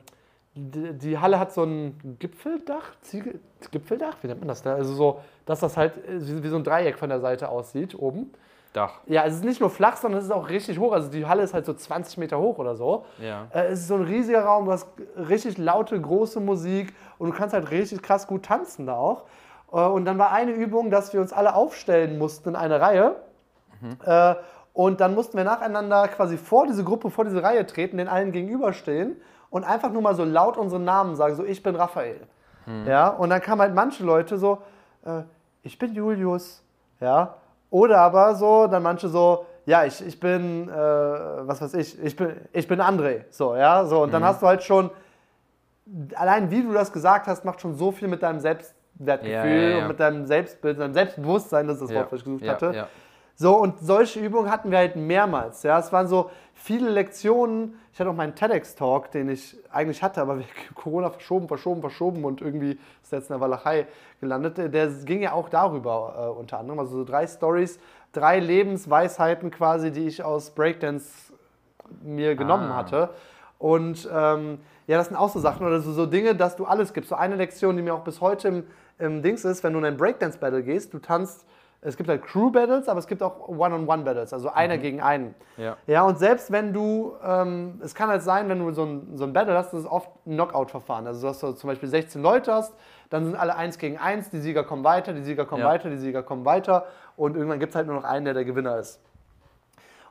die, 0.55 0.93
die 0.93 1.19
Halle 1.19 1.39
hat 1.39 1.51
so 1.53 1.63
ein 1.65 2.17
Gipfeldach, 2.19 2.95
Ziegel, 3.01 3.41
Gipfeldach, 3.71 4.19
wie 4.21 4.27
nennt 4.27 4.41
man 4.41 4.49
das 4.49 4.61
da? 4.63 4.75
Also 4.75 4.93
so, 4.93 5.21
dass 5.47 5.61
das 5.61 5.79
halt 5.79 5.97
äh, 6.07 6.21
wie, 6.21 6.43
wie 6.43 6.49
so 6.49 6.57
ein 6.57 6.65
Dreieck 6.65 6.99
von 6.99 7.09
der 7.09 7.21
Seite 7.21 7.49
aussieht, 7.49 7.99
oben. 7.99 8.31
Dach. 8.77 9.01
Ja, 9.07 9.25
es 9.25 9.37
ist 9.37 9.45
nicht 9.45 9.61
nur 9.61 9.71
flach, 9.71 9.97
sondern 9.97 10.19
es 10.19 10.27
ist 10.27 10.31
auch 10.31 10.51
richtig 10.51 10.79
hoch. 10.79 10.93
Also 10.93 11.11
die 11.11 11.25
Halle 11.25 11.43
ist 11.43 11.55
halt 11.55 11.65
so 11.65 11.73
20 11.73 12.19
Meter 12.19 12.39
hoch 12.39 12.59
oder 12.59 12.77
so. 12.77 13.07
Ja. 13.19 13.47
Äh, 13.51 13.69
es 13.69 13.81
ist 13.81 13.89
so 13.89 13.95
ein 13.95 14.03
riesiger 14.03 14.45
Raum, 14.45 14.67
du 14.67 14.73
hast 14.73 14.87
richtig 15.17 15.57
laute, 15.57 15.99
große 15.99 16.41
Musik 16.41 16.95
und 17.19 17.31
du 17.31 17.35
kannst 17.35 17.55
halt 17.55 17.71
richtig 17.71 18.03
krass 18.03 18.27
gut 18.27 18.45
tanzen 18.45 18.87
da 18.87 18.97
auch. 18.97 19.25
Äh, 19.73 19.77
und 19.77 20.05
dann 20.05 20.19
war 20.19 20.31
eine 20.31 20.53
Übung, 20.53 20.91
dass 20.91 21.15
wir 21.15 21.23
uns 21.23 21.33
alle 21.33 21.55
aufstellen 21.55 22.19
mussten 22.19 22.51
in 22.51 22.57
eine 22.57 22.81
Reihe. 22.81 23.17
Äh, 24.05 24.35
und 24.73 25.01
dann 25.01 25.15
mussten 25.15 25.39
wir 25.39 25.45
nacheinander 25.45 26.09
quasi 26.09 26.37
vor 26.37 26.67
diese 26.67 26.85
Gruppe, 26.85 27.11
vor 27.11 27.25
diese 27.25 27.43
Reihe 27.43 27.67
treten, 27.67 27.97
den 27.97 28.09
allen 28.09 28.31
gegenüberstehen 28.31 29.17
und 29.49 29.65
einfach 29.65 29.91
nur 29.91 30.03
mal 30.03 30.15
so 30.15 30.25
laut 30.25 30.59
unseren 30.59 30.85
Namen 30.85 31.17
sagen, 31.17 31.35
so 31.35 31.45
ich 31.45 31.63
bin 31.63 31.77
Raphael. 31.77 32.21
Ja, 32.85 33.09
und 33.09 33.31
dann 33.31 33.41
kamen 33.41 33.63
halt 33.63 33.75
manche 33.75 34.05
Leute 34.05 34.39
so, 34.39 34.59
äh, 35.05 35.23
ich 35.63 35.79
bin 35.79 35.95
Julius. 35.95 36.65
Ja, 37.01 37.37
oder 37.77 37.99
aber 37.99 38.35
so, 38.37 38.67
dann 38.69 38.83
manche 38.83 39.07
so, 39.11 39.45
ja, 39.67 39.85
ich, 39.85 40.01
ich 40.07 40.19
bin, 40.19 40.67
äh, 40.67 40.73
was 40.73 41.61
weiß 41.61 41.75
ich, 41.75 42.03
ich 42.03 42.17
bin, 42.17 42.35
ich 42.55 42.67
bin 42.67 42.81
André. 42.81 43.25
So, 43.29 43.55
ja, 43.55 43.85
so. 43.85 44.03
Und 44.05 44.15
dann 44.15 44.25
hast 44.25 44.41
du 44.41 44.47
halt 44.47 44.63
schon, 44.63 44.89
allein 46.15 46.51
wie 46.51 46.63
du 46.63 46.73
das 46.73 46.91
gesagt 46.91 47.27
hast, 47.27 47.45
macht 47.45 47.61
schon 47.61 47.75
so 47.75 47.93
viel 47.93 48.09
mit 48.09 48.23
deinem 48.23 48.41
Selbstwertgefühl 48.41 49.31
Ja, 49.31 49.45
ja, 49.45 49.69
ja. 49.69 49.83
und 49.83 49.89
mit 49.89 50.01
deinem 50.01 50.25
Selbstbild, 50.25 50.81
deinem 50.81 50.95
Selbstbewusstsein, 50.95 51.67
das 51.67 51.83
ist 51.83 51.91
das. 51.91 51.97
Wort, 51.97 52.13
was 52.13 52.21
ich 52.21 52.25
gesucht 52.25 52.49
hatte. 52.49 52.87
So, 53.35 53.57
und 53.59 53.79
solche 53.81 54.21
Übungen 54.21 54.51
hatten 54.51 54.71
wir 54.71 54.79
halt 54.79 54.97
mehrmals. 54.97 55.63
Ja, 55.63 55.79
es 55.79 55.93
waren 55.93 56.09
so 56.09 56.31
viele 56.57 56.91
Lektionen. 56.91 57.79
Ich 57.93 58.01
hatte 58.01 58.11
auch 58.11 58.15
meinen 58.15 58.35
TEDx-Talk, 58.35 59.11
den 59.13 59.29
ich 59.29 59.57
eigentlich 59.71 60.03
hatte, 60.03 60.21
aber 60.21 60.39
wegen 60.41 60.49
Corona 60.75 61.11
verschoben, 61.11 61.47
verschoben, 61.49 61.81
verschoben 61.81 62.25
und 62.25 62.41
irgendwie 62.43 62.79
ist 63.03 63.13
jetzt 63.13 63.31
in 63.31 63.35
der 63.35 63.41
Walachei 63.41 63.87
gelandet. 64.21 64.59
Der 64.75 64.89
ging 64.89 65.23
ja 65.23 65.33
auch 65.33 65.49
darüber 65.49 66.33
äh, 66.35 66.39
unter 66.41 66.59
anderem. 66.59 66.81
Also 66.81 66.97
so 66.99 67.05
drei 67.05 67.27
Stories, 67.27 67.79
drei 68.13 68.41
Lebensweisheiten 68.41 69.51
quasi, 69.51 69.93
die 69.93 70.07
ich 70.09 70.25
aus 70.25 70.51
Breakdance 70.51 71.33
mir 72.03 72.35
genommen 72.35 72.73
Ah. 72.73 72.77
hatte. 72.77 73.11
Und 73.59 74.09
ähm, 74.13 74.59
ja, 74.87 74.99
das 74.99 75.09
sind 75.09 75.17
auch 75.17 75.29
so 75.31 75.39
Sachen 75.41 75.67
oder 75.67 75.81
so, 75.81 75.93
so 75.93 76.07
Dinge, 76.07 76.35
dass 76.35 76.57
du 76.57 76.65
alles 76.65 76.93
gibst. 76.93 77.11
So 77.11 77.17
eine 77.17 77.37
Lektion, 77.37 77.77
die 77.77 77.83
mir 77.83 77.95
auch 77.95 78.05
bis 78.05 78.21
heute 78.21 78.49
im, 78.49 78.65
im 78.99 79.23
Dings 79.23 79.45
ist, 79.45 79.63
wenn 79.65 79.73
du 79.73 79.79
in 79.79 79.85
ein 79.85 79.97
Breakdance-Battle 79.97 80.63
gehst, 80.63 80.93
du 80.95 80.99
tanzt, 80.99 81.45
es 81.87 81.97
gibt 81.97 82.09
halt 82.09 82.25
Crew-Battles, 82.25 82.89
aber 82.89 82.99
es 82.99 83.07
gibt 83.07 83.23
auch 83.23 83.49
One-on-One-Battles, 83.49 84.33
also 84.33 84.51
einer 84.51 84.77
gegen 84.77 85.01
einen. 85.01 85.37
Ja. 85.57 85.77
Ja, 85.87 86.03
und 86.03 86.19
selbst 86.19 86.51
wenn 86.51 86.73
du, 86.73 87.15
ähm, 87.25 87.81
es 87.83 87.95
kann 87.95 88.09
halt 88.09 88.23
sein, 88.23 88.49
wenn 88.49 88.59
du 88.59 88.73
so 88.73 88.85
ein, 88.85 89.17
so 89.17 89.23
ein 89.23 89.33
Battle 89.33 89.57
hast, 89.57 89.73
das 89.73 89.81
ist 89.81 89.87
oft 89.87 90.09
ein 90.27 90.35
Knockout-Verfahren. 90.35 91.07
Also, 91.07 91.29
dass 91.29 91.39
du 91.39 91.53
zum 91.53 91.69
Beispiel 91.69 91.89
16 91.89 92.21
Leute 92.21 92.53
hast, 92.53 92.75
dann 93.09 93.25
sind 93.25 93.37
alle 93.37 93.55
eins 93.55 93.79
gegen 93.79 93.99
eins, 93.99 94.31
die 94.31 94.41
Sieger 94.41 94.65
kommen 94.65 94.83
weiter, 94.83 95.13
die 95.13 95.23
Sieger 95.23 95.45
kommen 95.45 95.63
Ja. 95.63 95.69
weiter, 95.69 95.89
die 95.89 95.99
Sieger 95.99 96.25
kommen 96.25 96.45
weiter 96.45 96.87
und 97.17 97.37
irgendwann 97.37 97.61
gibt 97.61 97.71
es 97.71 97.77
halt 97.77 97.87
nur 97.87 97.95
noch 97.95 98.05
einen, 98.05 98.25
der 98.25 98.35
der 98.35 98.45
Gewinner 98.45 98.79
ist. 98.79 99.01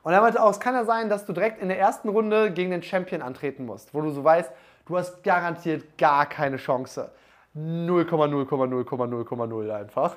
Und 0.03 0.13
er 0.13 0.21
meinte 0.21 0.41
auch, 0.41 0.51
es 0.51 0.61
kann 0.61 0.75
ja 0.75 0.85
sein, 0.85 1.09
dass 1.09 1.25
du 1.25 1.33
direkt 1.33 1.61
in 1.61 1.67
der 1.67 1.77
ersten 1.77 2.07
Runde 2.07 2.51
gegen 2.51 2.71
den 2.71 2.83
Champion 2.83 3.21
antreten 3.21 3.65
musst, 3.65 3.93
wo 3.93 3.99
du 3.99 4.11
so 4.11 4.23
weißt, 4.23 4.49
du 4.85 4.97
hast 4.97 5.25
garantiert 5.25 5.97
gar 5.97 6.25
keine 6.25 6.55
Chance. 6.55 7.11
0,0,0,0,0 7.57 9.71
einfach. 9.71 10.15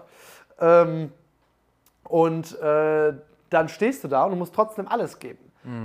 Ähm, 0.61 1.12
und 2.09 2.59
äh, 2.61 3.12
dann 3.50 3.68
stehst 3.68 4.04
du 4.04 4.09
da 4.09 4.24
und 4.24 4.30
du 4.30 4.36
musst 4.36 4.54
trotzdem 4.54 4.88
alles 4.88 5.18
geben. 5.18 5.38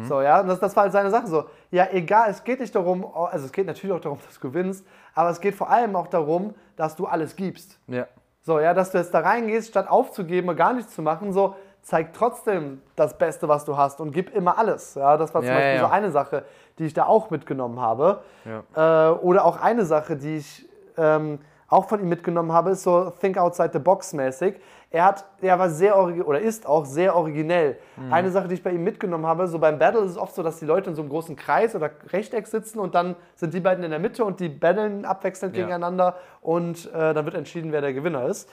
So, 0.03 0.21
ja, 0.21 0.39
und 0.39 0.47
das, 0.47 0.61
das 0.61 0.74
war 0.78 0.84
halt 0.84 0.93
seine 0.93 1.09
Sache 1.09 1.28
so. 1.28 1.43
Ja, 1.69 1.88
egal, 1.91 2.30
es 2.30 2.41
geht 2.43 2.61
nicht 2.61 2.74
darum, 2.74 3.05
also 3.13 3.45
es 3.45 3.51
geht 3.51 3.67
natürlich 3.67 3.93
auch 3.93 3.99
darum, 3.99 4.17
dass 4.26 4.36
du 4.36 4.47
gewinnst, 4.47 4.86
aber 5.13 5.30
es 5.30 5.41
geht 5.41 5.55
vor 5.55 5.69
allem 5.69 5.97
auch 5.97 6.07
darum, 6.07 6.53
dass 6.78 6.95
du 6.95 7.05
alles 7.05 7.36
gibst. 7.36 7.78
Ja. 7.88 8.07
So, 8.43 8.59
ja, 8.61 8.74
dass 8.74 8.91
du 8.91 8.99
jetzt 8.99 9.13
da 9.13 9.19
reingehst, 9.19 9.69
statt 9.69 9.89
aufzugeben 9.89 10.47
und 10.47 10.55
gar 10.55 10.71
nichts 10.74 10.95
zu 10.95 11.01
machen, 11.01 11.34
so, 11.34 11.55
zeig 11.82 12.13
trotzdem 12.13 12.82
das 12.95 13.17
Beste, 13.17 13.49
was 13.49 13.65
du 13.65 13.76
hast 13.76 13.99
und 13.99 14.11
gib 14.11 14.34
immer 14.34 14.57
alles. 14.57 14.95
Ja, 14.95 15.17
das 15.17 15.34
war 15.34 15.41
zum 15.41 15.49
Ja, 15.49 15.55
Beispiel 15.55 15.76
ja, 15.76 15.80
so 15.82 15.91
eine 15.91 16.11
Sache, 16.11 16.45
die 16.80 16.86
ich 16.86 16.93
da 16.93 17.05
auch 17.05 17.30
mitgenommen 17.30 17.82
habe. 17.82 18.24
Äh, 18.76 19.09
oder 19.19 19.43
auch 19.43 19.59
eine 19.61 19.84
Sache, 19.86 20.15
die 20.15 20.38
ich 20.38 20.69
ähm, 20.97 21.39
auch 21.67 21.89
von 21.89 21.99
ihm 21.99 22.07
mitgenommen 22.07 22.53
habe, 22.53 22.69
ist 22.69 22.84
so 22.84 23.11
Think 23.19 23.38
Outside 23.38 23.71
the 23.74 23.80
Box 23.80 24.13
mäßig. 24.13 24.55
Er, 24.94 25.06
hat, 25.06 25.26
er 25.41 25.58
war 25.58 25.72
sehr 25.72 25.98
oder 26.00 26.39
ist 26.39 26.68
auch 26.68 26.86
sehr 26.86 27.16
originell. 27.16 27.80
Mhm. 27.98 28.14
Eine 28.14 28.30
Sache, 28.30 28.48
die 28.48 28.54
ich 28.54 28.62
bei 28.62 28.70
ihm 28.70 28.84
mitgenommen 28.84 29.26
habe, 29.26 29.48
so 29.48 29.58
beim 29.58 29.80
Battle 29.80 30.02
ist 30.02 30.12
es 30.12 30.18
oft 30.20 30.36
so, 30.36 30.44
dass 30.44 30.60
die 30.60 30.66
Leute 30.66 30.91
in 30.91 30.96
so 30.96 31.02
einem 31.02 31.10
großen 31.10 31.36
Kreis 31.36 31.76
oder 31.76 31.89
Rechteck 32.12 32.46
sitzen 32.46 32.78
und 32.78 32.94
dann 32.94 33.16
sind 33.34 33.56
die 33.56 33.60
beiden 33.60 33.84
in 33.84 33.89
der 33.89 34.00
Mitte 34.00 34.24
und 34.24 34.39
die 34.39 34.50
battlen 34.50 35.04
abwechselnd 35.04 35.56
Ja. 35.58 35.64
gegeneinander 35.64 36.16
und 36.41 36.94
äh, 36.94 37.16
dann 37.16 37.26
wird 37.26 37.34
entschieden, 37.34 37.72
wer 37.72 37.82
der 37.82 37.94
Gewinner 37.94 38.26
ist. 38.28 38.48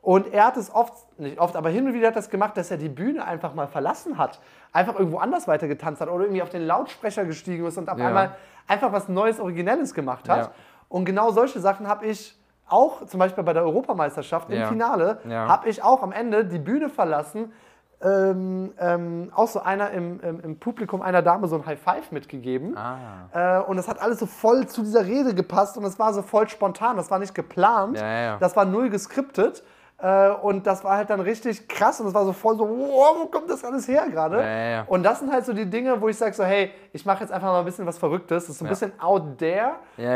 Und 0.00 0.32
er 0.32 0.46
hat 0.46 0.56
es 0.56 0.72
oft, 0.72 0.94
nicht 1.18 1.40
oft, 1.40 1.56
aber 1.56 1.70
hin 1.70 1.88
und 1.88 1.92
wieder 1.92 2.06
hat 2.06 2.16
das 2.16 2.30
gemacht, 2.30 2.56
dass 2.56 2.70
er 2.70 2.76
die 2.76 2.88
Bühne 2.88 3.24
einfach 3.24 3.54
mal 3.54 3.66
verlassen 3.66 4.16
hat. 4.16 4.38
Einfach 4.72 4.96
irgendwo 4.96 5.18
anders 5.18 5.48
weitergetanzt 5.48 6.00
hat 6.00 6.08
oder 6.08 6.22
irgendwie 6.22 6.42
auf 6.42 6.50
den 6.50 6.62
Lautsprecher 6.62 7.24
gestiegen 7.24 7.66
ist 7.66 7.76
und 7.78 7.90
auf 7.90 7.98
Ja. 7.98 8.06
einmal 8.06 8.36
einfach 8.68 8.92
was 8.92 9.08
Neues, 9.08 9.40
Originelles 9.40 9.92
gemacht 9.92 10.28
hat. 10.28 10.38
Ja. 10.38 10.50
Und 10.88 11.04
genau 11.04 11.32
solche 11.32 11.58
Sachen 11.58 11.88
habe 11.88 12.06
ich 12.06 12.39
auch, 12.72 13.04
zum 13.06 13.18
Beispiel 13.20 13.44
bei 13.44 13.52
der 13.52 13.62
Europameisterschaft 13.64 14.50
im 14.50 14.58
Ja. 14.60 14.66
Finale, 14.68 15.18
Ja. 15.28 15.48
habe 15.48 15.68
ich 15.68 15.82
auch 15.82 16.02
am 16.02 16.12
Ende 16.12 16.44
die 16.44 16.58
Bühne 16.58 16.88
verlassen. 16.88 17.52
Ähm, 18.02 18.72
ähm, 18.78 19.30
auch 19.34 19.48
so 19.48 19.60
einer 19.60 19.90
im, 19.90 20.20
im, 20.20 20.40
im 20.40 20.58
Publikum 20.58 21.02
einer 21.02 21.20
Dame 21.20 21.48
so 21.48 21.56
ein 21.56 21.66
High 21.66 21.78
Five 21.78 22.12
mitgegeben. 22.12 22.74
Ah. 22.74 23.58
Äh, 23.58 23.62
und 23.64 23.76
das 23.76 23.88
hat 23.88 24.00
alles 24.00 24.18
so 24.20 24.24
voll 24.24 24.66
zu 24.68 24.80
dieser 24.82 25.04
Rede 25.04 25.34
gepasst 25.34 25.76
und 25.76 25.84
es 25.84 25.98
war 25.98 26.14
so 26.14 26.22
voll 26.22 26.48
spontan. 26.48 26.96
Das 26.96 27.10
war 27.10 27.18
nicht 27.18 27.34
geplant. 27.34 27.98
Ja. 28.00 28.38
Das 28.38 28.56
war 28.56 28.64
null 28.64 28.88
geskriptet. 28.88 29.62
Äh, 30.02 30.30
und 30.30 30.66
das 30.66 30.82
war 30.82 30.96
halt 30.96 31.10
dann 31.10 31.20
richtig 31.20 31.68
krass 31.68 32.00
und 32.00 32.06
es 32.06 32.14
war 32.14 32.24
so 32.24 32.32
voll 32.32 32.56
so, 32.56 32.66
wow, 32.66 33.16
wo 33.20 33.26
kommt 33.26 33.50
das 33.50 33.62
alles 33.64 33.86
her 33.86 34.06
gerade? 34.10 34.36
Ja, 34.38 34.42
ja, 34.46 34.68
ja. 34.70 34.84
Und 34.86 35.02
das 35.02 35.18
sind 35.20 35.30
halt 35.30 35.44
so 35.44 35.52
die 35.52 35.66
Dinge, 35.66 36.00
wo 36.00 36.08
ich 36.08 36.16
sage 36.16 36.32
so, 36.34 36.42
hey, 36.42 36.70
ich 36.92 37.04
mache 37.04 37.20
jetzt 37.22 37.30
einfach 37.32 37.48
mal 37.48 37.58
ein 37.58 37.64
bisschen 37.66 37.84
was 37.86 37.98
Verrücktes. 37.98 38.44
Das 38.44 38.50
ist 38.50 38.58
so 38.60 38.64
ein 38.64 38.68
bisschen 38.70 38.92
out 38.98 39.36
there, 39.38 39.72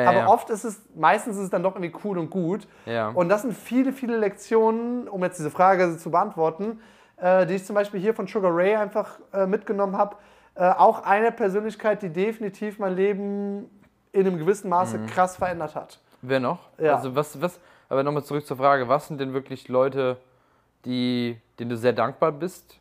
aber 0.09 0.28
oft 0.28 0.49
ist 0.51 0.64
es, 0.64 0.80
meistens 0.95 1.37
ist 1.37 1.43
es 1.45 1.51
dann 1.51 1.62
doch 1.62 1.74
irgendwie 1.76 1.95
cool 2.05 2.16
und 2.18 2.30
gut. 2.30 2.66
Und 3.14 3.28
das 3.28 3.43
sind 3.43 3.53
viele, 3.55 3.93
viele 3.93 4.16
Lektionen, 4.16 5.07
um 5.09 5.22
jetzt 5.22 5.39
diese 5.39 5.51
Frage 5.51 5.97
zu 5.99 6.11
beantworten, 6.11 6.80
äh, 7.18 7.45
die 7.47 7.55
ich 7.57 7.64
zum 7.66 7.74
Beispiel 7.74 8.01
hier 8.01 8.14
von 8.14 8.26
Sugar 8.26 8.57
Ray 8.57 8.74
einfach 8.76 9.18
äh, 9.32 9.47
mitgenommen 9.47 9.97
habe. 9.99 10.16
Auch 10.57 11.03
eine 11.03 11.32
Persönlichkeit, 11.32 12.01
die 12.03 12.11
definitiv 12.11 12.78
mein 12.78 12.95
Leben 12.95 13.68
in 14.12 14.26
einem 14.26 14.39
gewissen 14.39 14.68
Maße 14.70 14.99
Mhm. 14.99 15.07
krass 15.07 15.37
verändert 15.37 15.74
hat. 15.74 15.99
Wer 16.22 16.39
noch? 16.39 16.61
Ja. 16.78 16.95
Also 16.95 17.14
was, 17.16 17.41
was, 17.43 17.59
aber 17.89 18.03
nochmal 18.03 18.24
zurück 18.24 18.47
zur 18.47 18.57
Frage, 18.57 18.89
was 18.89 19.09
sind 19.09 19.20
denn 19.20 19.32
wirklich 19.32 19.68
Leute, 19.68 20.16
die, 20.85 21.41
denen 21.59 21.70
du 21.70 21.76
sehr 21.76 21.93
dankbar 21.93 22.32
bist? 22.32 22.78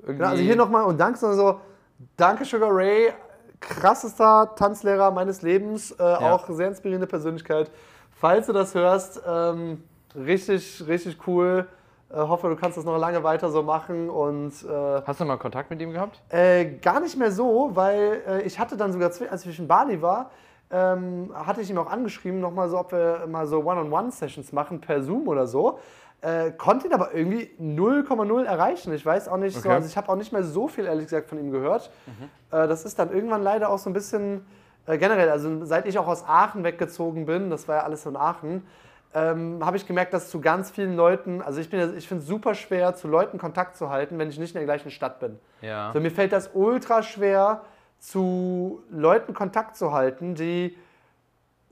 Irgendwie, 0.00 0.18
Genau, 0.18 0.30
also 0.30 0.42
hier 0.42 0.56
nochmal 0.56 0.84
und 0.84 0.98
danke, 0.98 1.18
sondern 1.18 1.38
so, 1.38 1.60
danke 2.16 2.44
Sugar 2.44 2.70
Ray, 2.70 3.12
krassester 3.60 4.54
Tanzlehrer 4.56 5.10
meines 5.10 5.42
Lebens, 5.42 5.90
äh, 5.98 6.02
auch 6.02 6.48
sehr 6.50 6.68
inspirierende 6.68 7.06
Persönlichkeit. 7.06 7.70
Falls 8.20 8.46
du 8.46 8.52
das 8.52 8.74
hörst, 8.74 9.20
ähm, 9.26 9.82
richtig, 10.14 10.84
richtig 10.86 11.18
cool. 11.26 11.66
Äh, 12.10 12.16
hoffe, 12.16 12.48
du 12.48 12.56
kannst 12.56 12.78
das 12.78 12.84
noch 12.84 12.96
lange 12.96 13.22
weiter 13.22 13.50
so 13.50 13.62
machen 13.62 14.08
und 14.08 14.52
äh, 14.64 15.02
Hast 15.06 15.20
du 15.20 15.24
mal 15.24 15.36
Kontakt 15.36 15.68
mit 15.70 15.80
ihm 15.80 15.92
gehabt? 15.92 16.20
äh, 16.30 16.64
gar 16.78 17.00
nicht 17.00 17.16
mehr 17.18 17.30
so, 17.30 17.70
weil 17.74 18.22
äh, 18.26 18.42
ich 18.42 18.58
hatte 18.58 18.76
dann 18.76 18.92
sogar, 18.92 19.10
als 19.30 19.44
ich 19.44 19.58
in 19.58 19.68
Bali 19.68 20.00
war, 20.00 20.30
ähm, 20.70 21.30
hatte 21.34 21.60
ich 21.60 21.70
ihm 21.70 21.78
auch 21.78 21.90
angeschrieben, 21.90 22.40
nochmal 22.40 22.68
so, 22.68 22.78
ob 22.78 22.92
wir 22.92 23.26
mal 23.26 23.46
so 23.46 23.64
One-on-One-Sessions 23.64 24.52
machen 24.52 24.80
per 24.80 25.02
Zoom 25.02 25.28
oder 25.28 25.46
so. 25.46 25.78
Äh, 26.20 26.50
konnte 26.50 26.88
ihn 26.88 26.92
aber 26.92 27.14
irgendwie 27.14 27.50
0,0 27.60 28.44
erreichen. 28.44 28.92
Ich 28.92 29.06
weiß 29.06 29.28
auch 29.28 29.36
nicht 29.36 29.54
so, 29.54 29.60
Okay. 29.60 29.76
also 29.76 29.86
ich 29.88 29.96
habe 29.96 30.08
auch 30.08 30.16
nicht 30.16 30.32
mehr 30.32 30.42
so 30.42 30.66
viel, 30.66 30.84
ehrlich 30.84 31.04
gesagt, 31.04 31.28
von 31.28 31.38
ihm 31.38 31.52
gehört. 31.52 31.90
Äh, 32.50 32.66
das 32.66 32.84
ist 32.84 32.98
dann 32.98 33.12
irgendwann 33.12 33.42
leider 33.42 33.70
auch 33.70 33.78
so 33.78 33.88
ein 33.88 33.92
bisschen 33.92 34.44
äh, 34.86 34.98
generell, 34.98 35.30
also 35.30 35.64
seit 35.64 35.86
ich 35.86 35.98
auch 35.98 36.08
aus 36.08 36.24
Aachen 36.26 36.64
weggezogen 36.64 37.26
bin, 37.26 37.50
das 37.50 37.68
war 37.68 37.76
ja 37.76 37.82
alles 37.84 38.02
so 38.02 38.10
in 38.10 38.16
Aachen, 38.16 38.66
ähm, 39.14 39.64
habe 39.64 39.76
ich 39.76 39.86
gemerkt, 39.86 40.12
dass 40.12 40.28
zu 40.30 40.40
ganz 40.40 40.70
vielen 40.70 40.96
Leuten, 40.96 41.40
also 41.40 41.60
ich, 41.60 41.70
bin 41.70 41.96
ich 41.96 42.08
finde 42.08 42.22
es 42.22 42.28
super 42.28 42.54
schwer, 42.54 42.94
zu 42.94 43.06
Leuten 43.06 43.38
Kontakt 43.38 43.76
zu 43.76 43.88
halten, 43.90 44.18
wenn 44.18 44.28
ich 44.28 44.38
nicht 44.38 44.54
in 44.54 44.58
der 44.58 44.64
gleichen 44.64 44.90
Stadt 44.90 45.20
bin. 45.20 45.38
Ja. 45.62 45.88
Also 45.88 46.00
mir 46.00 46.10
fällt 46.10 46.32
das 46.32 46.50
ultra 46.52 47.02
schwer, 47.02 47.62
zu 47.98 48.82
Leuten 48.90 49.34
Kontakt 49.34 49.76
zu 49.76 49.92
halten, 49.92 50.34
die, 50.34 50.76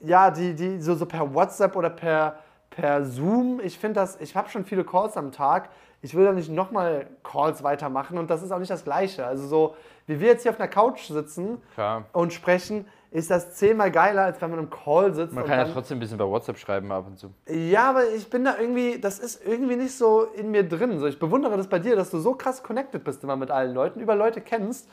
ja, 0.00 0.30
die, 0.30 0.54
die 0.54 0.80
so, 0.80 0.94
so 0.94 1.06
per 1.06 1.34
WhatsApp 1.34 1.76
oder 1.76 1.90
per, 1.90 2.38
per 2.70 3.04
Zoom, 3.04 3.60
ich 3.62 3.78
finde 3.78 4.00
das, 4.00 4.20
ich 4.20 4.36
habe 4.36 4.48
schon 4.48 4.64
viele 4.64 4.84
Calls 4.84 5.16
am 5.16 5.32
Tag, 5.32 5.70
ich 6.02 6.14
will 6.14 6.24
da 6.24 6.32
nicht 6.32 6.50
nochmal 6.50 7.06
Calls 7.22 7.62
weitermachen 7.62 8.18
und 8.18 8.30
das 8.30 8.42
ist 8.42 8.52
auch 8.52 8.58
nicht 8.58 8.70
das 8.70 8.84
Gleiche. 8.84 9.26
Also 9.26 9.46
so, 9.46 9.76
wie 10.06 10.20
wir 10.20 10.28
jetzt 10.28 10.42
hier 10.42 10.52
auf 10.52 10.60
einer 10.60 10.68
Couch 10.68 11.06
sitzen 11.08 11.60
Klar. 11.74 12.04
und 12.12 12.32
sprechen, 12.32 12.86
ist 13.10 13.30
das 13.30 13.54
zehnmal 13.54 13.90
geiler, 13.90 14.22
als 14.22 14.40
wenn 14.42 14.50
man 14.50 14.58
im 14.58 14.70
Call 14.70 15.14
sitzt. 15.14 15.32
Man 15.32 15.44
kann 15.46 15.58
ja 15.66 15.72
trotzdem 15.72 15.96
ein 15.96 16.00
bisschen 16.00 16.18
bei 16.18 16.26
WhatsApp 16.26 16.58
schreiben 16.58 16.92
ab 16.92 17.06
und 17.06 17.18
zu. 17.18 17.32
ja, 17.48 17.88
aber 17.90 18.10
ich 18.10 18.28
bin 18.28 18.44
da 18.44 18.56
irgendwie, 18.58 19.00
das 19.00 19.18
ist 19.18 19.44
irgendwie 19.44 19.76
nicht 19.76 19.96
so 19.96 20.24
in 20.34 20.50
mir 20.50 20.68
drin. 20.68 20.98
So, 20.98 21.06
ich 21.06 21.18
bewundere 21.18 21.56
das 21.56 21.66
bei 21.66 21.78
dir, 21.78 21.96
dass 21.96 22.10
du 22.10 22.18
so 22.18 22.34
krass 22.34 22.62
connected 22.62 23.04
bist 23.04 23.24
immer 23.24 23.36
mit 23.36 23.50
allen 23.50 23.74
Leuten, 23.74 24.00
über 24.00 24.14
Leute 24.14 24.40
kennst. 24.40 24.88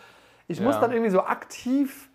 Ich 0.47 0.59
muss 0.59 0.75
Ja. 0.75 0.81
dann 0.81 0.91
irgendwie 0.91 1.11
so 1.11 1.21
aktiv 1.23 2.09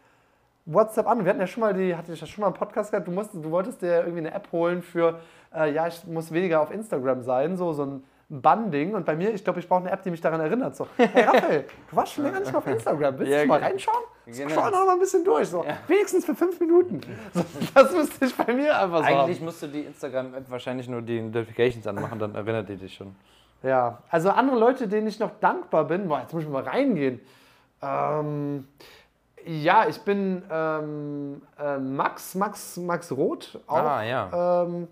WhatsApp 0.67 1.07
an. 1.09 1.25
Wir 1.25 1.31
hatten 1.31 1.41
ja 1.41 1.47
schon 1.47 1.63
mal 1.63 1.73
die, 1.75 1.97
hatte 1.97 2.13
ich 2.13 2.21
ja 2.21 2.27
schon 2.27 2.43
mal 2.43 2.49
einen 2.49 2.57
Podcast 2.57 2.91
gehabt, 2.91 3.07
du, 3.09 3.13
musst, 3.13 3.33
du 3.33 3.51
wolltest 3.51 3.81
dir 3.81 4.01
irgendwie 4.01 4.19
eine 4.19 4.35
App 4.35 4.49
holen 4.53 4.83
für, 4.83 5.19
äh, 5.55 5.73
ja, 5.73 5.87
ich 5.87 6.05
muss 6.07 6.31
weniger 6.31 6.61
auf 6.61 6.71
Instagram 6.71 7.23
sein, 7.23 7.57
so, 7.57 7.73
so 7.73 7.85
ein 7.87 8.05
Bannding. 8.29 8.95
Und 8.95 9.07
bei 9.07 9.17
mir, 9.17 9.33
ich 9.33 9.43
glaube, 9.43 9.61
ich 9.61 9.67
brauche 9.69 9.81
eine 9.81 9.91
App, 9.91 10.03
die 10.03 10.11
mich 10.11 10.21
daran 10.21 10.41
erinnert. 10.41 10.77
So, 10.77 10.87
hey 10.99 11.09
Raphael, 11.25 11.65
du 11.91 11.97
warst 11.97 12.13
schon 12.13 12.25
länger 12.27 12.41
nicht 12.41 12.53
mehr 12.53 12.59
auf 12.59 12.67
Instagram. 12.67 13.19
Willst 13.19 13.33
Ja, 13.33 13.41
du 13.43 13.47
mal 13.49 13.59
ge- 13.61 13.69
reinschauen? 13.69 14.05
genau. 14.27 14.51
Schau 14.55 14.65
noch 14.71 14.85
mal 14.85 14.93
ein 14.93 14.99
bisschen 14.99 15.25
durch. 15.25 15.49
So. 15.49 15.65
Wenigstens 15.87 16.27
für 16.27 16.35
fünf 16.35 16.61
Minuten. 16.61 17.01
So, 17.33 17.43
das 17.75 17.93
müsste 17.95 18.27
ich 18.27 18.37
bei 18.37 18.53
mir 18.53 18.79
einfach 18.79 18.99
so 18.99 19.05
haben. 19.07 19.21
Eigentlich 19.21 19.41
musst 19.41 19.63
du 19.63 19.69
die 19.69 19.81
Instagram-App 19.81 20.51
wahrscheinlich 20.51 20.87
nur 20.87 21.01
die 21.01 21.23
Notifications 21.23 21.87
anmachen, 21.87 22.19
dann 22.19 22.35
erinnert 22.35 22.69
die 22.69 22.77
dich 22.77 22.93
schon. 22.95 23.17
Ja, 23.63 24.03
also 24.11 24.29
andere 24.29 24.59
Leute, 24.59 24.87
denen 24.87 25.07
ich 25.07 25.19
noch 25.19 25.31
dankbar 25.41 25.85
bin, 25.85 26.07
boah, 26.09 26.21
jetzt 26.21 26.35
muss 26.35 26.43
ich 26.43 26.49
mal 26.51 26.63
reingehen. 26.63 27.21
Ähm, 27.83 28.67
ja, 29.45 29.87
ich 29.89 30.01
bin 30.03 30.43
ähm, 30.51 31.43
äh, 31.59 31.79
Max, 31.79 32.35
Max, 32.35 32.77
Max 32.77 33.13
Roth. 33.13 33.59
Auch, 33.67 33.77
Ah, 33.77 34.03
ja. 34.03 34.63
Ähm, 34.65 34.89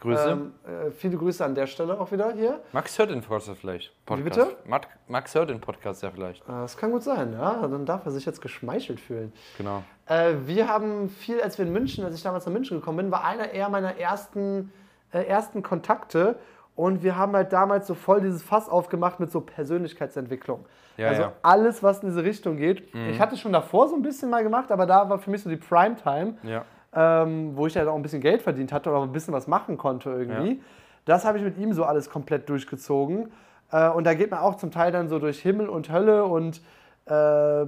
Grüße. 0.00 0.28
ähm, 0.30 0.52
äh, 0.66 0.90
viele 0.90 1.16
Grüße 1.16 1.42
an 1.44 1.54
der 1.54 1.66
Stelle 1.66 1.98
auch 1.98 2.10
wieder 2.12 2.32
hier. 2.32 2.60
Max 2.72 2.98
hört 2.98 3.10
den 3.10 3.22
Podcast 3.22 3.58
vielleicht. 3.60 3.92
Podcast. 4.04 4.24
bitte? 4.24 4.56
Max, 4.66 4.88
Max 5.08 5.34
hört 5.34 5.48
den 5.50 5.60
Podcast 5.60 6.02
ja 6.02 6.10
vielleicht. 6.10 6.42
Äh, 6.42 6.52
Das 6.52 6.76
kann 6.76 6.90
gut 6.90 7.02
sein, 7.02 7.32
ja. 7.32 7.66
Dann 7.66 7.86
darf 7.86 8.04
er 8.04 8.12
sich 8.12 8.26
jetzt 8.26 8.42
geschmeichelt 8.42 9.00
fühlen. 9.00 9.32
Genau. 9.56 9.82
Äh, 10.06 10.34
wir 10.44 10.68
haben 10.68 11.08
viel, 11.08 11.40
als 11.40 11.56
wir 11.58 11.64
in 11.66 11.72
München, 11.72 12.04
als 12.04 12.14
ich 12.14 12.22
damals 12.22 12.44
nach 12.44 12.52
München 12.52 12.78
gekommen 12.80 12.98
bin, 12.98 13.10
war 13.10 13.24
einer 13.24 13.50
eher 13.52 13.68
meiner 13.70 13.96
ersten, 13.96 14.72
äh, 15.12 15.22
ersten 15.22 15.62
Kontakte. 15.62 16.38
Und 16.76 17.02
wir 17.02 17.16
haben 17.16 17.34
halt 17.34 17.52
damals 17.52 17.86
so 17.86 17.94
voll 17.94 18.20
dieses 18.20 18.42
Fass 18.42 18.68
aufgemacht 18.68 19.20
mit 19.20 19.30
so 19.30 19.40
Persönlichkeitsentwicklung. 19.40 20.66
Ja, 20.96 21.08
also 21.08 21.22
ja. 21.22 21.32
alles, 21.42 21.82
was 21.82 22.00
in 22.02 22.08
diese 22.08 22.22
Richtung 22.24 22.56
geht. 22.56 22.84
Ich 23.10 23.20
hatte 23.20 23.36
schon 23.36 23.52
davor 23.52 23.88
so 23.88 23.96
ein 23.96 24.02
bisschen 24.02 24.30
mal 24.30 24.42
gemacht, 24.42 24.70
aber 24.70 24.86
da 24.86 25.08
war 25.10 25.18
für 25.18 25.30
mich 25.30 25.42
so 25.42 25.50
die 25.50 25.56
Primetime, 25.56 26.34
Ja. 26.42 26.64
ähm, 26.94 27.52
wo 27.56 27.66
ich 27.66 27.76
halt 27.76 27.88
auch 27.88 27.96
ein 27.96 28.02
bisschen 28.02 28.20
Geld 28.20 28.42
verdient 28.42 28.72
hatte 28.72 28.90
oder 28.90 29.02
ein 29.02 29.12
bisschen 29.12 29.34
was 29.34 29.46
machen 29.48 29.76
konnte 29.76 30.10
irgendwie. 30.10 30.60
Das 31.04 31.24
habe 31.24 31.38
ich 31.38 31.44
mit 31.44 31.58
ihm 31.58 31.72
so 31.72 31.84
alles 31.84 32.08
komplett 32.08 32.48
durchgezogen. 32.48 33.32
Äh, 33.72 33.88
und 33.90 34.04
da 34.04 34.14
geht 34.14 34.30
man 34.30 34.40
auch 34.40 34.56
zum 34.56 34.70
Teil 34.70 34.92
dann 34.92 35.08
so 35.08 35.18
durch 35.18 35.40
Himmel 35.40 35.68
und 35.68 35.90
Hölle 35.90 36.24
und 36.24 36.60
äh, 37.06 37.66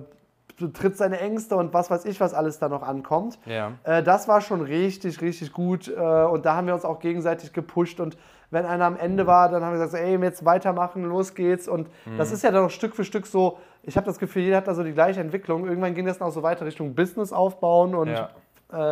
tritt 0.72 0.96
seine 0.96 1.20
Ängste 1.20 1.56
und 1.56 1.74
was 1.74 1.90
weiß 1.90 2.06
ich, 2.06 2.18
was 2.20 2.32
alles 2.32 2.58
da 2.58 2.68
noch 2.68 2.82
ankommt. 2.82 3.38
Ja. 3.44 3.72
Äh, 3.84 4.02
das 4.02 4.26
war 4.28 4.40
schon 4.40 4.62
richtig, 4.62 5.20
richtig 5.20 5.52
gut. 5.52 5.88
Äh, 5.88 6.00
und 6.00 6.46
da 6.46 6.54
haben 6.56 6.66
wir 6.66 6.74
uns 6.74 6.84
auch 6.84 7.00
gegenseitig 7.00 7.52
gepusht. 7.52 8.00
Und 8.00 8.16
wenn 8.50 8.64
einer 8.66 8.84
am 8.84 8.96
Ende 8.96 9.26
war, 9.26 9.48
dann 9.48 9.64
haben 9.64 9.72
wir 9.78 9.84
gesagt, 9.84 10.02
ey, 10.02 10.16
jetzt 10.22 10.44
weitermachen, 10.44 11.04
los 11.04 11.34
geht's. 11.34 11.66
Und 11.68 11.88
Mhm. 12.06 12.18
das 12.18 12.32
ist 12.32 12.42
ja 12.44 12.50
dann 12.50 12.64
auch 12.64 12.70
Stück 12.70 12.94
für 12.94 13.04
Stück 13.04 13.26
so, 13.26 13.58
ich 13.82 13.96
habe 13.96 14.06
das 14.06 14.18
Gefühl, 14.18 14.42
jeder 14.42 14.58
hat 14.58 14.68
da 14.68 14.74
so 14.74 14.82
die 14.82 14.92
gleiche 14.92 15.20
Entwicklung. 15.20 15.66
Irgendwann 15.66 15.94
ging 15.94 16.06
das 16.06 16.18
dann 16.18 16.28
auch 16.28 16.32
so 16.32 16.42
weiter 16.42 16.64
Richtung 16.66 16.94
Business 16.94 17.32
aufbauen 17.32 17.94
und 17.94 18.08
Ja. 18.08 18.30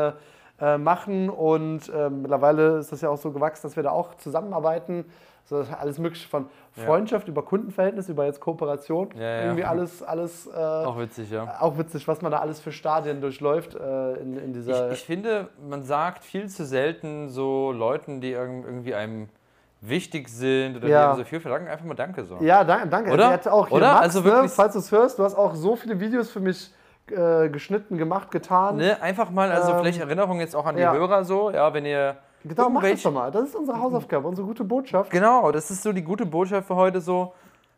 äh, 0.09 0.13
äh, 0.61 0.79
machen. 0.79 1.29
Und 1.31 1.89
äh, 1.89 2.09
mittlerweile 2.11 2.79
ist 2.79 2.93
das 2.93 3.01
ja 3.01 3.09
auch 3.09 3.17
so 3.19 3.33
gewachsen, 3.33 3.63
dass 3.67 3.75
wir 3.77 3.83
da 3.83 3.91
auch 3.91 4.15
zusammenarbeiten. 4.15 5.05
So 5.47 5.61
ist 5.61 5.71
alles 5.75 5.99
mögliche 5.99 6.27
von 6.27 6.47
Freundschaft 6.73 7.29
über 7.29 7.43
Kundenverhältnis, 7.43 8.09
über 8.09 8.25
jetzt 8.25 8.41
Kooperation. 8.41 9.11
Ja, 9.15 9.21
ja. 9.23 9.43
Irgendwie 9.43 9.65
alles, 9.65 10.03
alles 10.03 10.47
äh, 10.47 10.53
Auch 10.59 10.99
witzig, 10.99 11.31
ja. 11.31 11.57
auch 11.61 11.77
witzig, 11.77 12.09
was 12.09 12.23
man 12.23 12.33
da 12.33 12.39
alles 12.39 12.61
für 12.61 12.73
Stadien 12.73 13.21
durchläuft 13.21 13.75
äh, 13.75 14.15
in, 14.15 14.39
in 14.39 14.53
dieser. 14.55 14.87
Ich, 14.93 15.01
ich 15.01 15.05
finde, 15.05 15.49
man 15.69 15.83
sagt 15.83 16.25
viel 16.25 16.49
zu 16.49 16.65
selten 16.65 17.29
so 17.29 17.73
Leuten, 17.73 18.23
die 18.23 18.35
irg- 18.35 18.65
irgendwie 18.65 18.95
einem 18.95 19.29
wichtig 19.89 20.29
sind 20.29 20.77
oder 20.77 20.89
Ja. 20.89 21.13
die 21.13 21.19
so 21.19 21.25
viel 21.25 21.41
verlangen, 21.41 21.69
einfach 21.69 21.85
mal 21.85 21.95
Danke 21.95 22.25
sagen. 22.25 22.45
ja, 22.45 22.65
danke. 22.65 22.89
danke. 22.89 23.13
Oder? 23.13 23.25
Er 23.25 23.33
hat 23.33 23.49
auch 23.49 23.69
hier 23.69 23.77
Oder? 23.77 23.93
Max, 23.93 24.03
Also 24.03 24.21
ne, 24.21 24.25
wirklich- 24.27 24.53
falls 24.53 24.73
du 24.73 24.79
es 24.79 24.91
hörst, 24.93 25.19
du 25.19 25.25
hast 25.25 25.35
auch 25.35 25.55
so 25.55 25.77
viele 25.77 25.99
Videos 26.01 26.31
für 26.31 26.41
mich 26.41 26.73
äh, 27.11 27.51
geschnitten, 27.51 27.99
gemacht, 27.99 28.31
getan. 28.31 28.77
Ne, 28.77 29.01
einfach 29.03 29.31
mal, 29.31 29.53
also 29.53 29.73
Ähm, 29.73 29.79
vielleicht 29.81 30.01
Erinnerung 30.01 30.41
jetzt 30.41 30.57
auch 30.57 30.65
an 30.65 30.77
die 30.77 30.83
ja. 30.83 30.93
Hörer 30.95 31.23
so, 31.25 31.51
ja, 31.51 31.73
wenn 31.75 31.85
ihr 31.85 32.17
Genau, 32.45 32.69
mach 32.71 32.83
das 32.83 33.03
doch 33.03 33.13
mal. 33.13 33.31
Das 33.31 33.45
ist 33.49 33.55
unsere 33.55 33.79
Hausaufgabe, 33.79 34.27
unsere 34.27 34.47
gute 34.47 34.65
Botschaft. 34.65 35.11
Genau, 35.11 35.51
das 35.53 35.71
ist 35.71 35.83
so 35.83 35.93
die 35.93 36.03
gute 36.03 36.25
Botschaft 36.27 36.67
für 36.67 36.77
heute 36.77 37.01
so. 37.03 37.35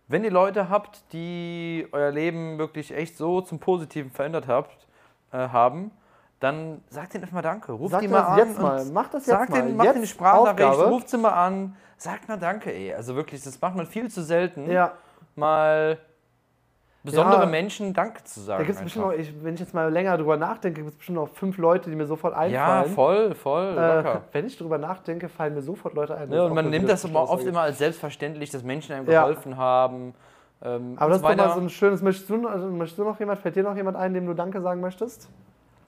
Wenn 0.08 0.22
ihr 0.22 0.30
Leute 0.30 0.68
habt, 0.70 1.12
die 1.12 1.88
euer 1.90 2.12
Leben 2.12 2.58
wirklich 2.58 2.94
echt 2.94 3.16
so 3.16 3.40
zum 3.40 3.58
Positiven 3.58 4.10
verändert 4.12 4.46
habt, 4.46 4.86
äh, 5.32 5.38
haben, 5.38 5.90
dann 6.40 6.82
sagt 6.90 7.14
ihnen 7.14 7.22
einfach 7.24 7.34
mal 7.36 7.42
Danke. 7.42 7.72
Ruft 7.72 7.92
Sag 7.92 8.00
die 8.02 8.08
mal 8.08 8.20
an. 8.20 8.38
jetzt 8.38 8.60
mal. 8.60 8.84
Mach 8.92 9.08
das 9.08 9.26
jetzt 9.26 9.38
sagt 9.38 9.50
mal. 9.50 9.62
Denen, 9.62 9.76
macht 9.76 9.86
Jetzt 9.86 9.96
eine 9.96 10.06
Sprachnachricht, 10.06 10.80
ruft 10.90 11.08
sie 11.08 11.18
mal 11.18 11.30
an. 11.30 11.76
Sagt 11.96 12.28
mal 12.28 12.36
Danke, 12.38 12.72
ey. 12.72 12.92
Also 12.94 13.14
wirklich, 13.16 13.42
das 13.42 13.60
macht 13.60 13.74
man 13.74 13.86
viel 13.86 14.10
zu 14.10 14.22
selten, 14.22 14.70
Ja, 14.70 14.92
mal 15.34 15.98
besondere 17.02 17.40
Ja. 17.42 17.46
Menschen 17.46 17.94
Danke 17.94 18.22
zu 18.24 18.40
sagen. 18.40 18.58
da 18.60 18.66
gibt 18.66 18.76
es 18.78 18.82
bestimmt 18.82 19.04
noch, 19.06 19.12
ich, 19.12 19.32
wenn 19.44 19.54
ich 19.54 19.60
jetzt 19.60 19.72
mal 19.72 19.90
länger 19.90 20.18
drüber 20.18 20.36
nachdenke, 20.36 20.80
gibt 20.82 20.90
es 20.92 20.96
bestimmt 20.98 21.16
noch 21.16 21.28
fünf 21.28 21.56
Leute, 21.56 21.88
die 21.88 21.96
mir 21.96 22.04
sofort 22.06 22.34
ja, 22.50 22.80
einfallen. 22.82 22.94
voll, 22.94 23.34
voll, 23.34 23.78
Äh, 23.78 24.18
wenn 24.32 24.44
ich 24.46 24.58
drüber 24.58 24.76
nachdenke, 24.76 25.28
fallen 25.28 25.54
mir 25.54 25.62
sofort 25.62 25.94
Leute 25.94 26.16
ein. 26.16 26.28
Ne, 26.28 26.36
ist 26.36 26.42
und 26.42 26.54
man 26.54 26.68
nimmt 26.68 26.88
das 26.88 27.04
aber 27.04 27.30
oft 27.30 27.46
immer 27.46 27.60
als 27.62 27.78
selbstverständlich, 27.78 28.50
dass 28.50 28.62
Menschen 28.62 28.94
einem 28.94 29.08
Ja. 29.08 29.22
geholfen 29.22 29.56
haben. 29.56 30.14
Ähm, 30.62 30.94
Aber 30.96 31.10
das 31.10 31.18
ist 31.18 31.22
so 31.22 31.28
doch 31.34 31.36
mal 31.36 31.54
so 31.54 31.60
ein 31.60 31.70
schönes. 31.70 32.02
Möchtest 32.02 32.28
du, 32.28 32.36
noch- 32.38 32.50
also 32.50 32.66
möchtest 32.68 32.98
du 32.98 33.04
noch 33.04 33.18
jemand, 33.20 33.38
fällt 33.38 33.56
dir 33.56 33.62
noch 33.62 33.76
jemand 33.76 33.96
ein, 33.96 34.12
dem 34.12 34.26
du 34.26 34.34
Danke 34.34 34.60
sagen 34.60 34.80
möchtest? 34.80 35.28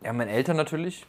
Ja, 0.03 0.13
meine 0.13 0.31
Eltern 0.31 0.57
natürlich. 0.57 1.07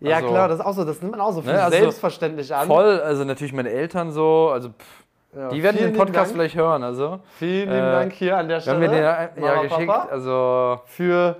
Ja, 0.00 0.16
Also- 0.16 0.28
klar, 0.28 0.48
das 0.48 0.58
ist 0.60 0.64
auch 0.66 0.72
so. 0.74 0.84
Das 0.84 1.00
nimmt 1.00 1.12
man 1.12 1.20
auch 1.20 1.32
so 1.32 1.40
für 1.42 1.48
Ne, 1.52 1.62
also 1.62 1.76
selbstverständlich 1.78 2.54
an. 2.54 2.66
Voll, 2.66 3.00
also 3.00 3.24
natürlich 3.24 3.52
meine 3.54 3.70
Eltern 3.70 4.10
so, 4.12 4.50
also 4.52 4.68
pff, 4.70 5.04
Ja, 5.36 5.48
die 5.48 5.62
werden 5.62 5.76
den 5.78 5.92
Podcast 5.94 6.32
vielleicht 6.32 6.54
hören, 6.56 6.82
also. 6.82 7.20
Vielen 7.38 7.68
lieben 7.70 7.72
Äh, 7.86 7.92
Dank 7.92 8.12
hier 8.12 8.36
an 8.36 8.48
der 8.48 8.64
Wir 8.64 8.72
haben 8.72 8.82
Stelle. 8.82 8.88
mir 8.90 9.30
den 9.34 9.42
ja, 9.44 9.48
Mama, 9.54 9.62
geschickt, 9.62 9.86
Papa, 9.86 10.08
also 10.10 10.80
für 10.86 11.36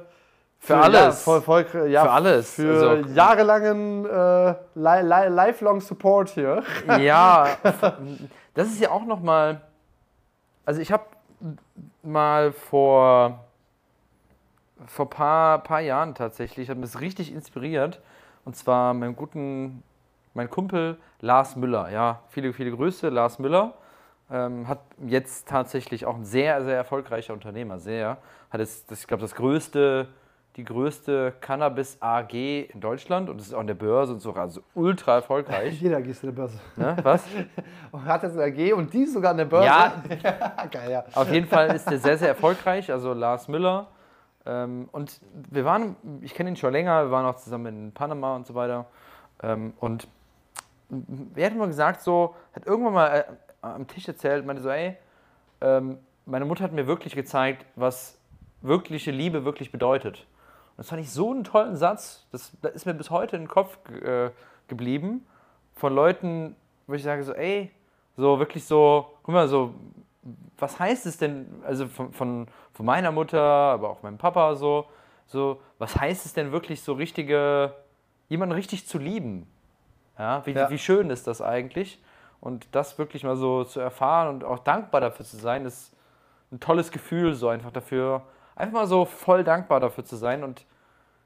Für 0.58 0.76
alles. 0.78 1.00
Ja, 1.00 1.10
voll, 1.12 1.42
voll, 1.42 1.66
ja, 1.90 2.02
Für 2.04 2.10
alles. 2.10 2.54
Für 2.54 2.90
Also- 2.90 3.08
jahrelangen 3.12 4.04
äh, 4.06 4.50
li 4.74 5.02
li 5.02 5.28
lifelong 5.28 5.80
Support 5.80 6.30
hier. 6.30 6.62
Ja, 6.98 7.46
das 8.54 8.68
ist 8.68 8.80
ja 8.80 8.90
auch 8.90 9.04
noch 9.04 9.20
mal. 9.20 9.60
Also 10.64 10.80
ich 10.80 10.90
habe 10.90 11.04
mal 12.02 12.52
vor 12.52 13.44
vor 14.86 15.08
paar 15.08 15.62
paar 15.62 15.80
Jahren 15.80 16.14
tatsächlich 16.14 16.68
hat 16.68 16.76
mich 16.76 16.90
das 16.92 17.00
richtig 17.00 17.32
inspiriert 17.32 18.00
und 18.44 18.56
zwar 18.56 18.94
meinem 18.94 19.16
guten 19.16 19.82
mein 20.34 20.50
Kumpel 20.50 20.98
Lars 21.20 21.56
Müller. 21.56 21.90
Ja, 21.90 22.20
viele 22.28 22.52
viele 22.52 22.70
Grüße 22.70 23.08
Lars 23.08 23.38
Müller. 23.38 23.74
Ähm, 24.30 24.66
hat 24.66 24.80
jetzt 25.06 25.48
tatsächlich 25.48 26.04
auch 26.04 26.16
ein 26.16 26.24
sehr 26.24 26.62
sehr 26.64 26.76
erfolgreicher 26.76 27.32
Unternehmer. 27.32 27.78
Sehr 27.78 28.18
hat 28.50 28.60
es 28.60 28.86
das 28.86 29.00
ich 29.00 29.06
glaube 29.06 29.22
das 29.22 29.34
größte 29.34 30.08
die 30.56 30.64
größte 30.64 31.34
Cannabis 31.40 31.98
AG 32.00 32.32
in 32.32 32.80
Deutschland 32.80 33.28
und 33.28 33.40
es 33.40 33.48
ist 33.48 33.54
auch 33.54 33.60
an 33.60 33.66
der 33.66 33.74
Börse 33.74 34.14
und 34.14 34.20
so 34.20 34.32
also 34.32 34.62
ultra 34.74 35.16
erfolgreich. 35.16 35.80
Jeder 35.80 36.00
gehst 36.00 36.22
in 36.22 36.30
der 36.30 36.36
Börse. 36.36 36.58
Ne? 36.76 36.96
Was? 37.02 37.24
Und 37.92 38.04
hat 38.04 38.22
jetzt 38.22 38.38
eine 38.38 38.44
AG 38.52 38.72
und 38.74 38.92
die 38.92 39.02
ist 39.02 39.12
sogar 39.12 39.32
an 39.32 39.36
der 39.36 39.44
Börse. 39.44 39.66
Ja, 39.66 40.02
geil, 40.70 40.90
ja. 40.90 41.04
Auf 41.14 41.30
jeden 41.30 41.46
Fall 41.46 41.74
ist 41.74 41.86
er 41.90 41.98
sehr, 41.98 42.18
sehr 42.18 42.28
erfolgreich, 42.28 42.90
also 42.90 43.12
Lars 43.12 43.48
Müller. 43.48 43.86
Ähm, 44.46 44.88
und 44.92 45.20
wir 45.50 45.64
waren, 45.64 45.96
ich 46.22 46.34
kenne 46.34 46.50
ihn 46.50 46.56
schon 46.56 46.72
länger, 46.72 47.04
wir 47.04 47.10
waren 47.10 47.26
auch 47.26 47.36
zusammen 47.36 47.66
in 47.66 47.92
Panama 47.92 48.36
und 48.36 48.46
so 48.46 48.54
weiter. 48.54 48.86
Ähm, 49.42 49.72
und 49.80 50.08
er 51.34 51.46
hat 51.46 51.52
immer 51.52 51.66
gesagt, 51.66 52.00
so, 52.02 52.34
hat 52.54 52.66
irgendwann 52.66 52.94
mal 52.94 53.08
äh, 53.08 53.24
am 53.60 53.86
Tisch 53.86 54.06
erzählt, 54.06 54.46
meinte 54.46 54.62
so, 54.62 54.70
ey, 54.70 54.96
ähm, 55.60 55.98
meine 56.26 56.44
Mutter 56.44 56.64
hat 56.64 56.72
mir 56.72 56.86
wirklich 56.86 57.14
gezeigt, 57.14 57.66
was 57.74 58.18
wirkliche 58.62 59.10
Liebe 59.10 59.44
wirklich 59.44 59.72
bedeutet. 59.72 60.26
Und 60.70 60.78
das 60.78 60.88
fand 60.88 61.02
ich 61.02 61.10
so 61.10 61.30
einen 61.30 61.44
tollen 61.44 61.76
Satz, 61.76 62.26
das, 62.32 62.52
das 62.62 62.72
ist 62.72 62.86
mir 62.86 62.94
bis 62.94 63.10
heute 63.10 63.36
in 63.36 63.42
den 63.42 63.48
Kopf 63.48 63.78
äh, 63.90 64.30
geblieben, 64.68 65.26
von 65.74 65.94
Leuten, 65.94 66.56
wo 66.86 66.94
ich 66.94 67.02
sage 67.02 67.24
so, 67.24 67.32
ey, 67.32 67.70
so 68.16 68.38
wirklich 68.38 68.64
so, 68.64 69.12
guck 69.22 69.34
mal, 69.34 69.48
so, 69.48 69.74
was 70.58 70.78
heißt 70.78 71.06
es 71.06 71.18
denn, 71.18 71.46
also 71.64 71.86
von, 71.86 72.12
von, 72.12 72.46
von 72.72 72.86
meiner 72.86 73.12
Mutter, 73.12 73.40
aber 73.42 73.90
auch 73.90 74.02
meinem 74.02 74.18
Papa 74.18 74.54
so, 74.54 74.86
so, 75.26 75.60
was 75.78 75.96
heißt 75.96 76.24
es 76.26 76.34
denn 76.34 76.52
wirklich 76.52 76.82
so 76.82 76.92
richtige, 76.92 77.74
jemanden 78.28 78.54
richtig 78.54 78.86
zu 78.86 78.98
lieben? 78.98 79.46
Ja, 80.18 80.44
wie, 80.46 80.52
Ja. 80.52 80.70
wie 80.70 80.78
schön 80.78 81.10
ist 81.10 81.26
das 81.26 81.42
eigentlich? 81.42 82.02
Und 82.40 82.68
das 82.72 82.98
wirklich 82.98 83.24
mal 83.24 83.36
so 83.36 83.64
zu 83.64 83.80
erfahren 83.80 84.28
und 84.28 84.44
auch 84.44 84.58
dankbar 84.60 85.00
dafür 85.00 85.24
zu 85.24 85.36
sein, 85.36 85.64
ist 85.64 85.92
ein 86.52 86.60
tolles 86.60 86.90
Gefühl, 86.90 87.34
so 87.34 87.48
einfach 87.48 87.72
dafür, 87.72 88.22
einfach 88.54 88.74
mal 88.74 88.86
so 88.86 89.04
voll 89.04 89.42
dankbar 89.42 89.80
dafür 89.80 90.04
zu 90.04 90.16
sein. 90.16 90.44
Und 90.44 90.64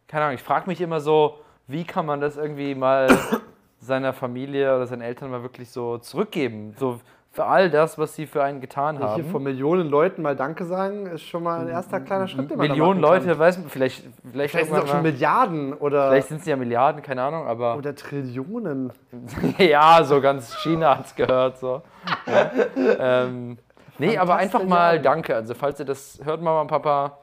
keine 0.09 0.25
Ahnung, 0.25 0.35
ich 0.37 0.43
frage 0.43 0.67
mich 0.67 0.81
immer 0.81 1.01
so, 1.01 1.41
wie 1.67 1.85
kann 1.85 2.07
man 2.07 2.21
das 2.21 2.37
irgendwie 2.37 2.75
mal 2.75 3.09
seiner 3.81 4.13
Familie 4.13 4.75
oder 4.75 4.87
seinen 4.87 5.03
Eltern 5.03 5.31
mal 5.31 5.43
wirklich 5.43 5.71
so 5.71 5.99
zurückgeben? 5.99 6.75
So 6.79 7.01
für 7.33 7.45
all 7.45 7.71
das, 7.71 7.97
was 7.97 8.17
sie 8.17 8.27
für 8.27 8.43
einen 8.43 8.61
getan 8.61 8.99
Hier 8.99 9.07
haben. 9.07 9.25
von 9.27 9.43
Millionen 9.43 9.89
Leuten 9.89 10.21
mal 10.23 10.35
Danke 10.35 10.65
sagen, 10.65 11.07
ist 11.07 11.23
schon 11.23 11.45
mal 11.45 11.61
ein 11.61 11.69
erster 11.69 12.01
kleiner 12.01 12.27
Schritt, 12.27 12.51
den 12.51 12.59
man 12.59 12.67
Millionen. 12.67 13.01
Leute, 13.01 13.39
weiß 13.39 13.59
man, 13.59 13.69
vielleicht, 13.69 14.05
vielleicht, 14.29 14.51
Vielleicht 14.51 14.69
sind 14.69 14.77
es 14.77 14.85
auch 14.85 14.89
schon 14.89 15.03
Milliarden 15.03 15.73
oder, 15.75 16.09
vielleicht 16.09 16.29
sind 16.29 16.41
es 16.41 16.47
ja 16.47 16.57
Milliarden, 16.57 17.03
keine 17.03 17.23
Ahnung, 17.23 17.47
aber 17.47 17.77
oder 17.77 17.95
Trillionen. 17.95 18.93
ja, 19.59 20.03
so 20.03 20.21
ganz 20.21 20.57
China 20.57 20.99
hat 20.99 21.07
es 21.07 21.15
gehört. 21.15 21.59
So. 21.59 21.83
Ja. 22.27 22.51
ähm, 22.99 23.59
nee, 23.99 24.19
aber 24.19 24.35
einfach 24.35 24.65
mal 24.65 25.01
danke. 25.01 25.37
Also, 25.37 25.55
falls 25.55 25.79
ihr 25.79 25.87
das 25.87 26.21
hört, 26.25 26.43
Mama 26.43 26.63
und 26.63 26.67
Papa, 26.67 27.19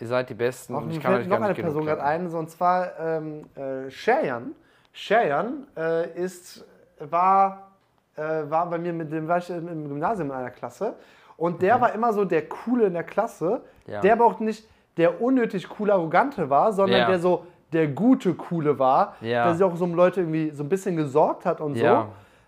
ihr 0.00 0.06
seid 0.06 0.30
die 0.30 0.34
Besten. 0.34 0.74
Auch 0.74 0.82
und 0.82 0.90
ich 0.90 1.00
kann 1.00 1.14
euch 1.14 1.26
noch 1.26 1.40
eine 1.40 1.52
Person 1.52 1.84
gerade 1.84 2.02
ein, 2.02 2.30
so, 2.30 2.38
und 2.38 2.48
zwar 2.50 2.98
ähm, 2.98 3.44
äh, 3.56 3.90
Sherjan. 3.90 4.52
Sherjan 4.92 5.66
äh, 5.76 6.18
ist, 6.18 6.64
war, 6.98 7.63
äh, 8.16 8.50
war 8.50 8.68
bei 8.70 8.78
mir 8.78 8.92
mit 8.92 9.10
dem 9.12 9.26
war 9.28 9.38
ich 9.38 9.50
im 9.50 9.88
Gymnasium 9.88 10.30
in 10.30 10.36
einer 10.36 10.50
Klasse 10.50 10.94
und 11.36 11.62
der 11.62 11.80
war 11.80 11.92
immer 11.94 12.12
so 12.12 12.24
der 12.24 12.48
Coole 12.48 12.86
in 12.86 12.94
der 12.94 13.04
Klasse, 13.04 13.60
Mhm. 13.86 13.92
Ja. 13.92 14.00
der 14.00 14.12
aber 14.14 14.24
auch 14.26 14.40
nicht 14.40 14.68
der 14.96 15.20
unnötig 15.20 15.68
coole 15.68 15.92
Arrogante 15.92 16.48
war, 16.48 16.72
sondern 16.72 17.00
Ja. 17.00 17.06
der 17.08 17.18
so 17.18 17.44
der 17.72 17.88
gute 17.88 18.34
Coole 18.34 18.78
war, 18.78 19.16
Ja. 19.20 19.44
der 19.46 19.54
sich 19.54 19.64
auch 19.64 19.74
so 19.74 19.84
um 19.84 19.94
Leute 19.94 20.20
irgendwie 20.20 20.50
so 20.50 20.62
ein 20.62 20.68
bisschen 20.68 20.96
gesorgt 20.96 21.44
hat 21.44 21.60
und 21.60 21.74
so. 21.76 21.84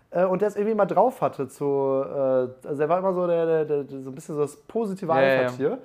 Äh, 0.09 0.23
und 0.23 0.41
der 0.41 0.47
es 0.47 0.55
irgendwie 0.55 0.71
immer 0.71 0.85
drauf 0.85 1.19
hatte. 1.19 1.49
Zu, 1.49 1.65
äh, 1.65 2.67
also 2.67 2.81
er 2.81 2.87
war 2.87 2.99
immer 2.99 3.11
so, 3.13 3.27
der, 3.27 3.65
der, 3.65 3.83
der, 3.83 4.01
so 4.03 4.09
ein 4.09 4.15
bisschen 4.15 4.35
so 4.35 4.41
das 4.41 4.55
positive. 4.55 5.11
Alpha-Tier. 5.11 5.79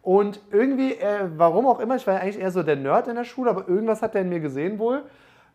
Und 0.00 0.40
irgendwie, 0.50 0.94
äh, 0.94 1.28
warum 1.36 1.66
auch 1.66 1.80
immer, 1.80 1.96
ich 1.96 2.06
war 2.06 2.14
ja 2.14 2.20
eigentlich 2.20 2.40
eher 2.40 2.50
so 2.50 2.62
der 2.62 2.76
Nerd 2.76 3.08
in 3.08 3.16
der 3.16 3.24
Schule, 3.24 3.50
aber 3.50 3.68
irgendwas 3.68 4.00
hat 4.00 4.14
der 4.14 4.22
in 4.22 4.30
mir 4.30 4.40
gesehen 4.40 4.78
wohl. 4.78 5.02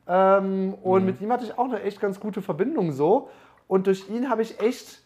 Ähm, 0.07 0.76
und 0.84 1.01
Mhm. 1.01 1.05
mit 1.07 1.21
ihm 1.21 1.32
hatte 1.32 1.45
ich 1.45 1.57
auch 1.57 1.65
eine 1.65 1.82
echt 1.82 1.99
ganz 1.99 2.19
gute 2.19 2.41
Verbindung 2.41 2.91
so. 2.91 3.30
Und 3.74 3.88
durch 3.88 4.07
ihn 4.09 4.30
habe 4.30 4.41
ich 4.43 4.59
echt 4.59 5.01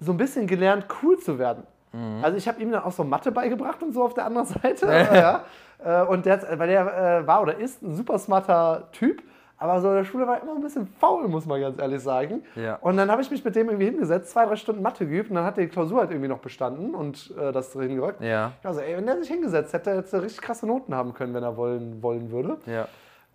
so 0.00 0.10
ein 0.12 0.16
bisschen 0.16 0.46
gelernt, 0.46 0.86
cool 1.02 1.16
zu 1.18 1.38
werden. 1.38 1.62
Mhm. 1.92 2.22
Also 2.24 2.36
ich 2.36 2.46
habe 2.48 2.60
ihm 2.60 2.70
dann 2.72 2.82
auch 2.82 2.92
so 2.92 3.04
Mathe 3.04 3.30
beigebracht 3.32 3.82
und 3.82 3.92
so 3.92 4.02
auf 4.04 4.14
der 4.14 4.24
anderen 4.26 4.46
Seite. 4.62 4.86
ja. 4.86 5.44
Äh, 5.84 6.06
Und 6.06 6.26
der, 6.26 6.58
weil 6.58 6.68
der 6.68 7.20
äh, 7.22 7.26
war 7.26 7.40
oder 7.42 7.56
ist 7.56 7.82
ein 7.82 7.94
super 7.94 8.18
smarter 8.18 8.88
Typ, 8.92 9.22
aber 9.58 9.80
so 9.80 9.88
in 9.90 9.94
der 9.96 10.04
Schule 10.04 10.26
war 10.26 10.36
er 10.36 10.42
immer 10.42 10.54
ein 10.56 10.60
bisschen 10.60 10.86
faul, 11.00 11.28
muss 11.28 11.46
man 11.46 11.60
ganz 11.60 11.80
ehrlich 11.80 12.02
sagen. 12.02 12.42
Ja. 12.56 12.76
Und 12.80 12.96
dann 12.96 13.10
habe 13.10 13.22
ich 13.22 13.30
mich 13.30 13.44
mit 13.44 13.54
dem 13.56 13.68
irgendwie 13.68 13.86
hingesetzt, 13.86 14.30
zwei, 14.30 14.44
drei 14.46 14.56
Stunden 14.56 14.82
Mathe 14.82 15.06
geübt 15.06 15.30
und 15.30 15.36
dann 15.36 15.44
hat 15.44 15.56
er 15.58 15.64
die 15.64 15.70
Klausur 15.70 15.98
halt 16.00 16.10
irgendwie 16.10 16.28
noch 16.28 16.38
bestanden 16.40 16.94
und 16.96 17.32
äh, 17.40 17.52
das 17.52 17.72
hingerückt. 17.72 18.20
Ja, 18.22 18.52
Also, 18.64 18.80
ey, 18.80 18.96
wenn 18.96 19.06
der 19.06 19.18
sich 19.18 19.28
hingesetzt 19.30 19.72
hätte, 19.72 19.96
hätte 19.96 20.16
er 20.16 20.22
richtig 20.22 20.42
krasse 20.42 20.66
Noten 20.66 20.94
haben 20.94 21.14
können, 21.14 21.32
wenn 21.34 21.42
er 21.44 21.56
wollen, 21.56 22.02
wollen 22.02 22.30
würde. 22.32 22.56
ja. 22.66 22.88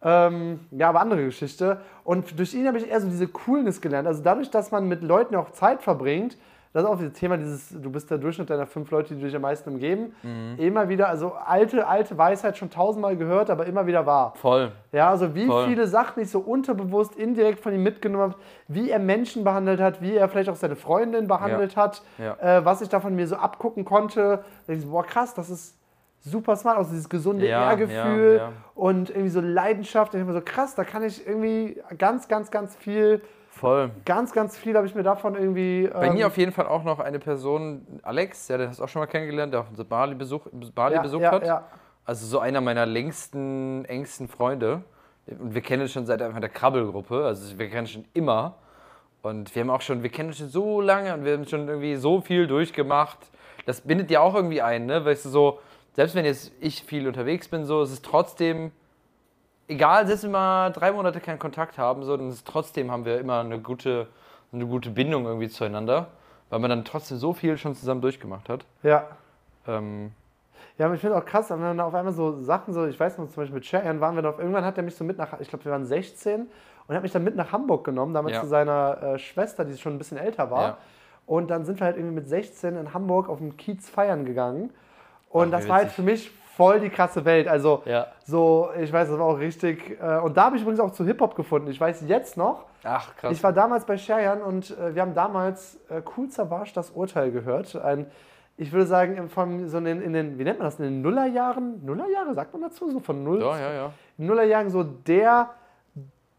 Ähm, 0.04 0.60
ja, 0.72 0.90
aber 0.90 1.00
andere 1.02 1.24
Geschichte. 1.26 1.80
Und 2.04 2.38
durch 2.38 2.54
ihn 2.54 2.68
habe 2.68 2.78
ich 2.78 2.90
eher 2.90 3.00
so 3.00 3.08
diese 3.08 3.28
Coolness 3.28 3.80
gelernt. 3.82 4.08
Also 4.08 4.22
dadurch, 4.22 4.50
dass 4.50 4.72
man 4.72 4.88
mit 4.88 5.02
Leuten 5.02 5.36
auch 5.36 5.52
Zeit 5.52 5.82
verbringt, 5.82 6.38
das 6.74 6.84
ist 6.84 6.90
auch 6.90 7.00
das 7.00 7.14
Thema 7.14 7.38
dieses, 7.38 7.70
du 7.70 7.92
bist 7.92 8.10
der 8.10 8.18
Durchschnitt 8.18 8.50
deiner 8.50 8.66
fünf 8.66 8.90
Leute, 8.90 9.14
die 9.14 9.22
dich 9.22 9.36
am 9.36 9.44
meisten 9.44 9.70
umgeben. 9.70 10.16
Mhm. 10.24 10.56
Immer 10.58 10.90
wieder, 10.90 11.08
also 11.08 11.34
alte, 11.34 11.86
alte 11.88 12.18
Weisheit 12.18 12.58
schon 12.58 12.72
tausendmal 12.72 13.16
gehört, 13.16 13.52
aber 13.52 13.68
immer 13.68 13.86
wieder 13.86 14.08
wahr. 14.08 14.34
Voll. 14.38 14.72
Ja, 14.92 15.12
also 15.12 15.36
wie 15.36 15.46
Voll. 15.46 15.68
viele 15.68 15.86
Sachen 15.88 16.24
ich 16.24 16.32
so 16.32 16.40
unterbewusst, 16.40 17.16
indirekt 17.16 17.60
von 17.60 17.74
ihm 17.76 17.84
mitgenommen 17.84 18.24
habe, 18.24 18.36
wie 18.68 18.90
er 18.90 18.98
Menschen 18.98 19.44
behandelt 19.44 19.80
hat, 19.80 20.02
wie 20.02 20.16
er 20.16 20.28
vielleicht 20.30 20.50
auch 20.50 20.56
seine 20.56 20.76
Freundin 20.76 21.28
behandelt 21.28 21.78
hat, 21.78 22.02
Ja. 22.18 22.38
äh, 22.42 22.66
was 22.66 22.82
ich 22.82 22.90
davon 22.90 23.16
mir 23.16 23.28
so 23.28 23.36
abgucken 23.36 23.86
konnte. 23.86 24.44
Da 24.66 24.74
ich 24.74 24.82
so, 24.82 24.90
boah, 24.90 25.06
krass, 25.06 25.36
das 25.36 25.52
ist 25.52 25.78
super 26.24 26.56
smart, 26.56 26.78
also 26.78 26.92
dieses 26.92 27.10
gesunde 27.10 27.48
Ja, 27.48 27.70
Ehrgefühl 27.70 28.38
ja, 28.38 28.44
ja. 28.46 28.52
und 28.76 29.10
irgendwie 29.10 29.30
so 29.30 29.42
Leidenschaft. 29.42 30.14
Ich 30.14 30.24
mir 30.24 30.34
so, 30.34 30.42
krass, 30.42 30.74
da 30.76 30.84
kann 30.84 31.04
ich 31.04 31.26
irgendwie 31.28 31.82
ganz, 31.98 32.28
ganz, 32.28 32.50
ganz 32.50 32.76
viel, 32.76 33.22
Voll. 33.50 33.92
ganz, 34.06 34.32
ganz 34.32 34.58
viel 34.58 34.76
habe 34.76 34.88
ich 34.88 34.96
mir 34.96 35.04
davon 35.04 35.36
irgendwie. 35.36 35.90
Bei 35.92 36.08
ähm, 36.08 36.14
mir 36.14 36.28
auf 36.28 36.38
jeden 36.38 36.54
Fall 36.54 36.66
auch 36.66 36.84
noch 36.84 37.00
eine 37.00 37.20
Person, 37.20 37.86
Alex, 38.02 38.48
ja, 38.48 38.58
den 38.58 38.70
hast 38.70 38.80
du 38.80 38.84
auch 38.84 38.90
schon 38.90 39.02
mal 39.02 39.08
kennengelernt, 39.08 39.54
der 39.54 39.62
auch 39.62 39.70
unseren 39.70 39.88
Bali-Besuch 39.88 40.48
Bali 40.74 40.96
ja, 40.96 41.02
besucht 41.02 41.24
ja, 41.24 41.32
hat. 41.32 41.64
Also 42.06 42.26
so 42.26 42.40
einer 42.40 42.62
meiner 42.62 42.86
längsten, 42.86 43.86
engsten 43.86 44.28
Freunde. 44.28 44.84
Und 45.28 45.54
wir 45.54 45.62
kennen 45.62 45.84
uns 45.84 45.94
schon 45.94 46.06
seit 46.06 46.22
einfach 46.22 46.40
der 46.40 46.50
Krabbelgruppe. 46.50 47.26
Also 47.26 47.58
wir 47.58 47.70
kennen 47.70 47.82
uns 47.82 47.92
schon 47.92 48.06
immer. 48.14 48.56
Und 49.22 49.56
wir 49.56 49.62
haben 49.62 49.70
auch 49.70 49.82
schon, 49.82 50.04
wir 50.04 50.10
kennen 50.10 50.30
uns 50.30 50.38
schon 50.38 50.50
so 50.50 50.82
lange 50.82 51.14
und 51.14 51.24
wir 51.24 51.34
haben 51.34 51.48
schon 51.48 51.68
irgendwie 51.70 51.96
so 51.96 52.20
viel 52.20 52.46
durchgemacht. 52.46 53.20
Das 53.66 53.80
bindet 53.80 54.12
ja 54.12 54.20
auch 54.20 54.36
irgendwie 54.36 54.62
ein, 54.62 54.86
ne? 54.86 55.06
Weißt 55.06 55.24
du, 55.24 55.30
so, 55.30 55.60
selbst 55.94 56.16
wenn 56.16 56.26
jetzt 56.26 56.52
ich 56.60 56.84
viel 56.84 57.08
unterwegs 57.08 57.48
bin, 57.48 57.66
so, 57.66 57.82
es 57.82 57.92
ist 57.92 58.04
trotzdem, 58.06 58.72
egal, 59.68 60.08
selbst 60.08 60.24
wenn 60.24 60.32
wir 60.32 60.38
mal 60.40 60.70
drei 60.72 60.92
Monate 60.92 61.20
keinen 61.20 61.40
Kontakt 61.40 61.78
haben, 61.78 62.04
so, 62.04 62.18
dann 62.18 62.30
ist 62.30 62.48
trotzdem 62.48 62.92
haben 62.92 63.06
wir 63.06 63.20
immer 63.20 63.40
eine 63.40 63.60
gute, 63.60 64.08
eine 64.52 64.66
gute 64.66 64.90
Bindung 64.90 65.26
irgendwie 65.26 65.50
zueinander. 65.50 66.08
Weil 66.50 66.60
man 66.60 66.70
dann 66.70 66.86
trotzdem 66.86 67.18
so 67.18 67.34
viel 67.34 67.58
schon 67.58 67.74
zusammen 67.74 68.02
durchgemacht 68.02 68.48
hat. 68.48 68.64
ja. 68.84 69.08
Ähm, 69.68 70.12
Ja, 70.78 70.86
aber 70.88 70.96
ich 70.96 71.02
finde 71.02 71.18
auch 71.18 71.26
krass, 71.26 71.50
wenn 71.50 71.60
man 71.60 71.80
auf 71.80 71.94
einmal 71.96 72.14
so 72.14 72.34
Sachen, 72.42 72.74
so, 72.74 72.86
ich 72.86 73.00
weiß 73.00 73.18
noch, 73.18 73.28
zum 73.28 73.36
Beispiel 73.38 73.56
mit 73.56 73.66
Sharon 73.66 74.02
waren 74.02 74.16
wir 74.16 74.22
noch, 74.22 74.38
irgendwann 74.38 74.66
hat 74.66 74.78
er 74.78 74.84
mich 74.84 74.96
so 74.96 75.04
mit 75.04 75.18
nach, 75.18 75.40
ich 75.40 75.48
glaube, 75.48 75.66
wir 75.66 75.72
waren 75.72 75.86
16 75.86 76.48
und 76.88 76.96
hat 76.96 77.02
mich 77.02 77.12
dann 77.12 77.24
mit 77.24 77.36
nach 77.36 77.52
Hamburg 77.52 77.84
genommen, 77.86 78.14
damals 78.14 78.36
Ja. 78.36 78.42
zu 78.42 78.48
seiner 78.48 79.02
äh, 79.02 79.20
Schwester, 79.20 79.66
die 79.66 79.76
schon 79.78 79.94
ein 79.94 79.98
bisschen 79.98 80.18
älter 80.18 80.52
war. 80.52 80.62
Ja. 80.62 80.78
Und 81.26 81.50
dann 81.50 81.66
sind 81.66 81.80
wir 81.80 81.86
halt 81.86 81.96
irgendwie 81.98 82.16
mit 82.16 82.28
16 82.28 82.76
in 82.76 82.94
Hamburg 82.94 83.30
auf 83.30 83.38
dem 83.40 83.56
Kiez 83.58 83.90
feiern 83.90 84.26
gegangen. 84.26 84.72
Und 85.34 85.48
Ach, 85.54 85.58
das 85.60 85.68
war 85.68 85.78
halt 85.78 85.90
für 85.90 86.04
mich 86.04 86.32
voll 86.56 86.80
die 86.80 86.90
krasse 86.90 87.26
Welt. 87.26 87.48
Also, 87.48 87.82
Ja. 87.86 88.08
so, 88.24 88.70
ich 88.80 88.94
weiß, 88.94 89.10
das 89.10 89.18
war 89.18 89.26
auch 89.26 89.40
richtig. 89.40 90.00
Äh, 90.00 90.20
und 90.20 90.38
da 90.38 90.46
habe 90.46 90.56
ich 90.56 90.62
übrigens 90.62 90.80
auch 90.80 90.92
zu 90.92 91.04
Hip-Hop 91.04 91.36
gefunden. 91.36 91.70
Ich 91.72 91.82
weiß 91.82 92.04
jetzt 92.08 92.38
noch, 92.38 92.66
ach, 92.84 93.16
krass. 93.16 93.32
ich 93.32 93.44
war 93.44 93.52
damals 93.52 93.86
bei 93.86 93.98
Sherjan 93.98 94.42
und 94.44 94.78
äh, 94.78 94.94
wir 94.94 95.02
haben 95.02 95.16
damals 95.16 95.80
äh, 95.90 96.02
Cool 96.16 96.30
Savage 96.30 96.72
das 96.76 96.92
Urteil 96.92 97.32
gehört. 97.32 97.76
Ein, 97.76 98.06
ich 98.58 98.72
würde 98.72 98.86
sagen, 98.86 99.30
von, 99.30 99.68
so 99.68 99.80
in, 99.80 99.86
den, 99.86 100.02
in 100.04 100.14
den, 100.14 100.38
wie 100.38 100.44
nennt 100.44 100.60
man 100.60 100.68
das, 100.68 100.78
in 100.78 100.86
den 100.86 101.02
Nullerjahren? 101.02 101.84
Nullerjahre, 101.84 102.36
sagt 102.36 102.54
man 102.54 102.62
dazu? 102.62 102.92
So 102.92 103.00
von 103.00 103.24
Null? 103.24 103.42
ja, 103.42 103.60
ja, 103.60 103.74
ja. 103.74 103.94
Nullerjahren 104.18 104.70
so 104.70 104.84
der 104.84 105.50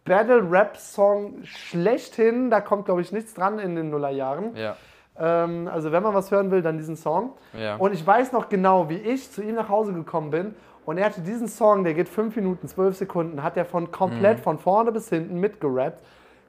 Battle-Rap-Song 0.05 1.41
schlechthin. 1.43 2.51
Da 2.51 2.61
kommt, 2.61 2.85
glaube 2.85 3.01
ich, 3.01 3.11
nichts 3.11 3.35
dran 3.35 3.59
in 3.59 3.75
den 3.75 3.91
Nullerjahren. 3.91 4.55
Ja, 4.55 4.77
Ähm, 5.19 5.69
also 5.73 5.93
wenn 5.93 6.03
man 6.03 6.15
was 6.15 6.31
hören 6.31 6.51
will, 6.51 6.63
dann 6.63 6.77
diesen 6.79 6.97
Song. 6.97 7.33
ja. 7.59 7.77
Und 7.77 7.93
ich 7.95 8.05
weiß 8.05 8.33
noch 8.33 8.49
genau, 8.49 8.89
wie 8.89 8.97
ich 8.97 9.31
zu 9.31 9.43
ihm 9.43 9.55
nach 9.55 9.69
Hause 9.69 9.93
gekommen 9.93 10.31
bin 10.31 10.55
Und 10.87 10.99
er 10.99 11.07
hatte 11.07 11.21
diesen 11.23 11.49
Song, 11.49 11.85
der 11.85 11.95
geht 11.95 12.09
5 12.09 12.37
Minuten, 12.37 12.69
12 12.69 12.97
Sekunden, 12.97 13.43
hat 13.43 13.57
er 13.57 13.65
von 13.65 13.91
komplett 13.91 14.41
von 14.41 14.59
vorne 14.59 14.93
bis 14.93 15.09
hinten 15.09 15.39
mitgerappt. 15.41 16.03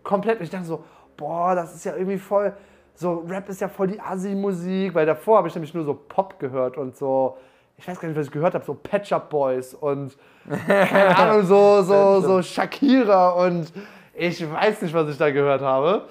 Komplett. 0.03 0.39
Und 0.39 0.43
ich 0.45 0.49
dachte 0.49 0.65
so, 0.65 0.83
boah, 1.15 1.55
das 1.55 1.73
ist 1.75 1.85
ja 1.85 1.95
irgendwie 1.95 2.17
voll, 2.17 2.53
so 2.95 3.25
Rap 3.29 3.47
ist 3.49 3.61
ja 3.61 3.67
voll 3.67 3.87
die 3.87 3.99
Assi-Musik, 3.99 4.93
weil 4.95 5.05
davor 5.05 5.37
habe 5.37 5.47
ich 5.47 5.55
nämlich 5.55 5.73
nur 5.73 5.83
so 5.83 5.93
Pop 5.93 6.39
gehört 6.39 6.77
und 6.77 6.95
so, 6.97 7.37
ich 7.77 7.87
weiß 7.87 7.99
gar 7.99 8.07
nicht, 8.07 8.17
was 8.17 8.27
ich 8.27 8.31
gehört 8.31 8.53
habe, 8.53 8.63
so 8.65 8.73
Patch 8.73 9.11
Up 9.13 9.29
Boys 9.29 9.73
und 9.73 10.17
keine 10.67 11.17
Ahnung, 11.17 11.45
so, 11.45 11.81
so, 11.81 12.21
so 12.21 12.41
Shakira 12.41 13.29
und 13.31 13.71
ich 14.13 14.49
weiß 14.49 14.81
nicht, 14.81 14.93
was 14.93 15.09
ich 15.09 15.17
da 15.17 15.29
gehört 15.29 15.61
habe. 15.61 16.03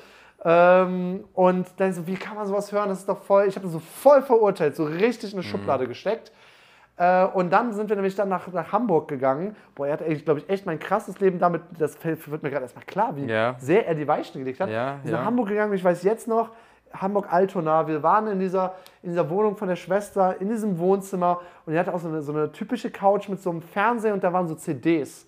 Ähm, 0.44 1.24
und 1.32 1.66
dann 1.78 1.92
so, 1.92 2.06
wie 2.06 2.16
kann 2.16 2.36
man 2.36 2.46
sowas 2.46 2.70
hören? 2.70 2.90
Das 2.90 2.98
ist 2.98 3.08
doch 3.08 3.22
voll, 3.22 3.46
ich 3.48 3.56
habe 3.56 3.64
das 3.64 3.72
so 3.72 3.78
voll 3.78 4.20
verurteilt, 4.22 4.76
so 4.76 4.84
richtig 4.84 5.32
in 5.32 5.38
eine 5.38 5.42
Schublade 5.42 5.88
gesteckt. 5.88 6.32
Äh, 6.96 7.24
und 7.26 7.50
dann 7.52 7.72
sind 7.72 7.88
wir 7.88 7.96
nämlich 7.96 8.14
dann 8.14 8.28
nach, 8.28 8.46
nach 8.52 8.70
Hamburg 8.70 9.08
gegangen. 9.08 9.56
Boah, 9.74 9.88
er 9.88 9.94
hat, 9.94 10.24
glaube 10.24 10.40
ich, 10.40 10.48
echt 10.48 10.66
mein 10.66 10.78
krasses 10.78 11.18
Leben 11.18 11.38
damit, 11.38 11.62
das 11.78 11.96
wird 12.04 12.42
mir 12.42 12.50
gerade 12.50 12.62
erstmal 12.62 12.84
klar, 12.84 13.16
wie 13.16 13.24
Ja. 13.24 13.56
sehr 13.58 13.86
er 13.86 13.94
die 13.94 14.06
Weichen 14.06 14.38
gelegt 14.40 14.60
hat. 14.60 14.68
Ja, 14.70 14.96
wir 14.96 15.02
sind 15.02 15.12
ja. 15.12 15.18
nach 15.18 15.26
Hamburg 15.26 15.48
gegangen, 15.48 15.72
ich 15.72 15.82
weiß 15.82 16.02
jetzt 16.02 16.28
noch, 16.28 16.50
Hamburg-Altona, 16.92 17.88
wir 17.88 18.02
waren 18.04 18.28
in 18.28 18.38
dieser, 18.38 18.74
in 19.02 19.10
dieser 19.10 19.28
Wohnung 19.28 19.56
von 19.56 19.66
der 19.66 19.76
Schwester, 19.76 20.40
in 20.40 20.48
diesem 20.48 20.78
Wohnzimmer 20.78 21.40
und 21.66 21.72
er 21.74 21.80
hatte 21.80 21.92
auch 21.92 21.98
so 21.98 22.06
eine, 22.06 22.22
so 22.22 22.32
eine 22.32 22.52
typische 22.52 22.90
Couch 22.90 23.28
mit 23.28 23.42
so 23.42 23.50
einem 23.50 23.62
Fernseher 23.62 24.14
und 24.14 24.22
da 24.22 24.32
waren 24.32 24.46
so 24.46 24.54
CDs. 24.54 25.26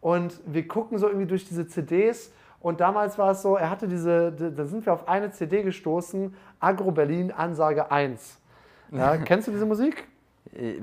Und 0.00 0.40
wir 0.46 0.68
gucken 0.68 0.98
so 0.98 1.08
irgendwie 1.08 1.26
durch 1.26 1.46
diese 1.48 1.66
CDs 1.66 2.32
und 2.60 2.80
damals 2.80 3.18
war 3.18 3.30
es 3.32 3.42
so, 3.42 3.56
er 3.56 3.70
hatte 3.70 3.88
diese, 3.88 4.32
da 4.32 4.66
sind 4.66 4.84
wir 4.84 4.92
auf 4.92 5.08
eine 5.08 5.30
CD 5.30 5.62
gestoßen, 5.62 6.34
Agro 6.60 6.90
Berlin 6.90 7.32
Ansage 7.32 7.90
1. 7.90 8.38
Ja, 8.92 9.16
kennst 9.24 9.48
du 9.48 9.52
diese 9.52 9.66
Musik? 9.66 10.06
Äh, 10.52 10.80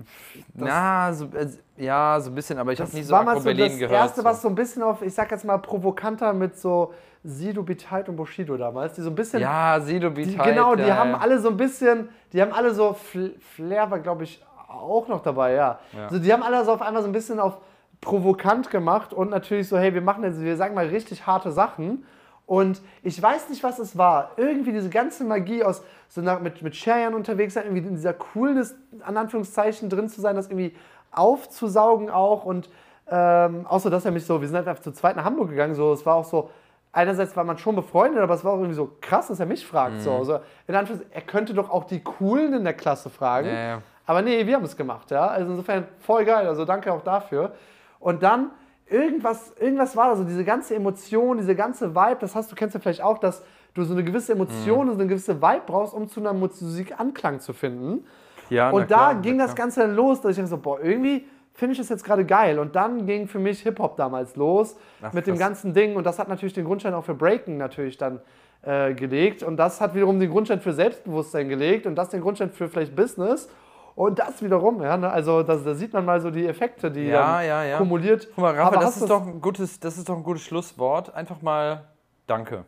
Na, 0.54 1.14
so, 1.14 1.26
äh, 1.26 1.48
ja, 1.78 2.20
so 2.20 2.32
ein 2.32 2.36
bisschen, 2.36 2.58
aber 2.58 2.72
ich 2.72 2.80
habe 2.80 2.90
Das 2.90 2.96
nie 2.98 3.04
so 3.04 3.16
so 3.16 3.44
Berlin 3.44 3.70
das 3.70 3.80
gehört. 3.80 3.92
erste, 3.92 4.22
so. 4.22 4.26
was 4.26 4.42
so 4.42 4.48
ein 4.48 4.56
bisschen 4.56 4.82
auf, 4.82 5.02
ich 5.02 5.14
sag 5.14 5.30
jetzt 5.32 5.46
mal, 5.46 5.58
provokanter 5.58 6.34
mit 6.34 6.58
so 6.58 6.94
Sido, 7.24 7.64
Biteit 7.64 8.08
und 8.08 8.16
Bushido 8.16 8.56
damals, 8.58 8.94
die 8.94 9.02
so 9.02 9.10
ein 9.10 9.16
bisschen 9.16 9.42
Ja, 9.42 9.80
Sido 9.82 10.10
Die, 10.10 10.24
Beat 10.24 10.44
genau, 10.44 10.76
die 10.76 10.84
ja, 10.84 10.96
haben 10.96 11.12
ja. 11.12 11.18
alle 11.18 11.40
so 11.40 11.50
ein 11.50 11.58
bisschen, 11.58 12.10
die 12.32 12.42
haben 12.42 12.54
alle 12.54 12.74
so, 12.74 12.94
Fl 12.94 13.36
Flair 13.40 13.92
war 13.92 14.00
glaube 14.00 14.24
ich 14.24 14.44
auch 14.68 15.08
noch 15.08 15.22
dabei, 15.22 15.54
ja. 15.54 15.80
Ja. 15.94 16.04
Also 16.06 16.20
die 16.20 16.32
haben 16.32 16.44
alle 16.44 16.64
so 16.64 16.74
auf 16.74 16.82
einmal 16.82 17.02
so 17.02 17.10
ein 17.10 17.14
bisschen 17.14 17.40
auf 17.40 17.58
provokant 18.02 18.70
gemacht 18.70 19.14
und 19.14 19.30
natürlich 19.30 19.68
so, 19.68 19.78
hey, 19.78 19.94
wir 19.94 20.02
machen 20.02 20.24
jetzt, 20.24 20.42
wir 20.42 20.56
sagen 20.56 20.76
mal 20.76 20.88
richtig 20.88 21.26
harte 21.28 21.52
Sachen. 21.52 22.06
Und 22.46 22.82
ich 23.04 23.22
weiß 23.22 23.50
nicht, 23.50 23.62
was 23.64 23.78
es 23.78 23.98
war. 23.98 24.32
Irgendwie 24.38 24.72
diese 24.72 24.90
ganze 24.90 25.26
Magie 25.26 25.64
aus, 25.64 25.84
so 26.08 26.22
nach, 26.22 26.40
mit, 26.40 26.62
mit 26.62 26.76
Cheyenne 26.76 27.16
unterwegs 27.16 27.56
sein, 27.56 27.66
irgendwie 27.66 27.86
in 27.86 27.96
dieser 27.96 28.14
Coolness, 28.14 28.76
an 29.02 29.18
Anführungszeichen, 29.18 29.90
drin 29.90 30.08
zu 30.08 30.22
sein, 30.22 30.36
das 30.38 30.48
irgendwie 30.48 30.74
aufzusaugen 31.12 32.10
auch. 32.10 32.46
Und 32.46 32.70
ähm, 33.10 33.66
auch 33.68 33.80
so, 33.80 33.90
dass 33.90 34.06
er 34.06 34.12
mich 34.12 34.26
so, 34.26 34.40
wir 34.40 34.48
sind 34.48 34.56
halt 34.56 34.68
einfach 34.68 34.82
zu 34.82 34.94
zweit 34.94 35.18
nach 35.18 35.26
Hamburg 35.26 35.50
gegangen, 35.50 35.76
so, 35.76 35.92
es 35.92 36.06
war 36.06 36.16
auch 36.16 36.26
so, 36.26 36.50
einerseits 36.94 37.36
war 37.36 37.44
man 37.44 37.58
schon 37.58 37.76
befreundet, 37.76 38.22
aber 38.22 38.34
es 38.34 38.46
war 38.46 38.54
auch 38.54 38.58
irgendwie 38.58 38.76
so 38.76 38.92
krass, 39.02 39.28
dass 39.28 39.40
er 39.40 39.46
mich 39.46 39.66
fragt. 39.66 40.02
So. 40.02 40.14
Also, 40.14 40.40
in 40.68 40.76
Anführungszeichen, 40.76 41.14
er 41.14 41.22
könnte 41.22 41.54
doch 41.54 41.70
auch 41.70 41.84
die 41.84 42.02
Coolen 42.02 42.54
in 42.54 42.64
der 42.64 42.74
Klasse 42.74 43.10
fragen. 43.10 43.48
Ja, 43.48 43.68
ja. 43.68 43.82
Aber 44.06 44.22
nee, 44.22 44.48
wir 44.48 44.56
haben 44.56 44.64
es 44.64 44.78
gemacht, 44.78 45.12
ja. 45.12 45.28
Also 45.28 45.52
insofern 45.52 45.86
voll 46.00 46.24
geil. 46.24 46.48
Also 46.48 46.64
danke 46.64 46.94
auch 46.94 47.02
dafür. 47.02 47.52
Und 48.00 48.24
dann 48.24 48.52
irgendwas, 48.90 49.54
irgendwas 49.60 49.96
war 49.96 50.10
da 50.10 50.16
so, 50.16 50.24
diese 50.24 50.44
ganze 50.44 50.76
Emotion, 50.76 51.38
diese 51.38 51.56
ganze 51.56 51.96
Vibe, 51.96 52.18
das 52.22 52.36
hast 52.36 52.52
du, 52.52 52.56
kennst 52.56 52.76
du 52.76 52.80
vielleicht 52.80 53.02
auch, 53.02 53.18
dass 53.18 53.44
du 53.74 53.84
so 53.84 53.94
eine 53.94 54.04
gewisse 54.04 54.34
Emotion 54.34 54.90
und 54.90 54.96
so 54.96 55.02
eine 55.02 55.10
gewisse 55.10 55.42
Vibe 55.42 55.64
brauchst, 55.66 55.94
um 55.94 56.08
zu 56.08 56.20
einer 56.20 56.34
Musik 56.34 57.00
Anklang 57.00 57.40
zu 57.40 57.54
finden. 57.54 58.06
Ja, 58.50 58.70
Und 58.70 58.90
da 58.92 59.12
klar, 59.12 59.16
ging 59.16 59.38
das. 59.38 59.56
Ganze 59.56 59.82
dann 59.82 59.96
los, 59.96 60.22
dass 60.22 60.32
ich 60.32 60.38
dachte 60.38 60.50
so, 60.50 60.58
boah, 60.58 60.80
irgendwie 60.82 61.26
finde 61.54 61.74
ich 61.74 61.80
das 61.80 61.90
jetzt 61.90 62.04
gerade 62.04 62.24
geil. 62.24 62.60
Und 62.60 62.76
dann 62.76 63.06
ging 63.06 63.28
für 63.28 63.40
mich 63.40 63.62
Hip-Hop 63.62 63.98
damals 63.98 64.36
los 64.36 64.78
Ach, 65.02 65.12
mit 65.12 65.28
dem 65.28 65.38
ganzen 65.38 65.74
Ding. 65.74 65.96
Und 65.96 66.06
das 66.06 66.20
hat 66.20 66.30
natürlich 66.30 66.54
den 66.54 66.66
Grundstein 66.66 66.94
auch 66.94 67.04
für 67.04 67.16
Breaking 67.16 67.58
natürlich 67.58 67.98
dann 67.98 68.22
äh, 68.62 68.94
gelegt. 68.94 69.44
Und 69.44 69.58
das 69.58 69.82
hat 69.82 69.96
wiederum 69.96 70.20
den 70.20 70.30
Grundstein 70.30 70.62
für 70.62 70.74
Selbstbewusstsein 70.74 71.50
gelegt 71.50 71.86
und 71.88 71.96
das 71.96 72.10
den 72.10 72.22
Grundstein 72.22 72.52
für 72.52 72.70
vielleicht 72.70 72.96
Business. 72.96 73.50
Und 73.98 74.20
das 74.20 74.44
wiederum, 74.44 74.80
ja, 74.84 74.96
ne? 74.96 75.10
also 75.10 75.42
das, 75.42 75.64
da 75.64 75.74
sieht 75.74 75.92
man 75.92 76.06
mal 76.06 76.22
so 76.22 76.30
die 76.30 76.46
Effekte, 76.48 76.92
die 76.92 77.08
Ja, 77.08 77.42
ja, 77.42 77.64
ja. 77.64 77.78
kumuliert. 77.80 78.28
Guck 78.36 78.44
mal, 78.44 78.50
Aber 78.56 78.78
Rafa, 78.78 78.80
das 78.86 78.98
ist, 78.98 79.10
doch 79.10 79.26
ein 79.26 79.42
gutes, 79.42 79.80
das 79.80 79.98
ist 79.98 80.08
doch 80.08 80.16
ein 80.16 80.22
gutes 80.24 80.44
Schlusswort. 80.44 81.16
Einfach 81.16 81.42
mal 81.42 81.84
Danke. 82.28 82.64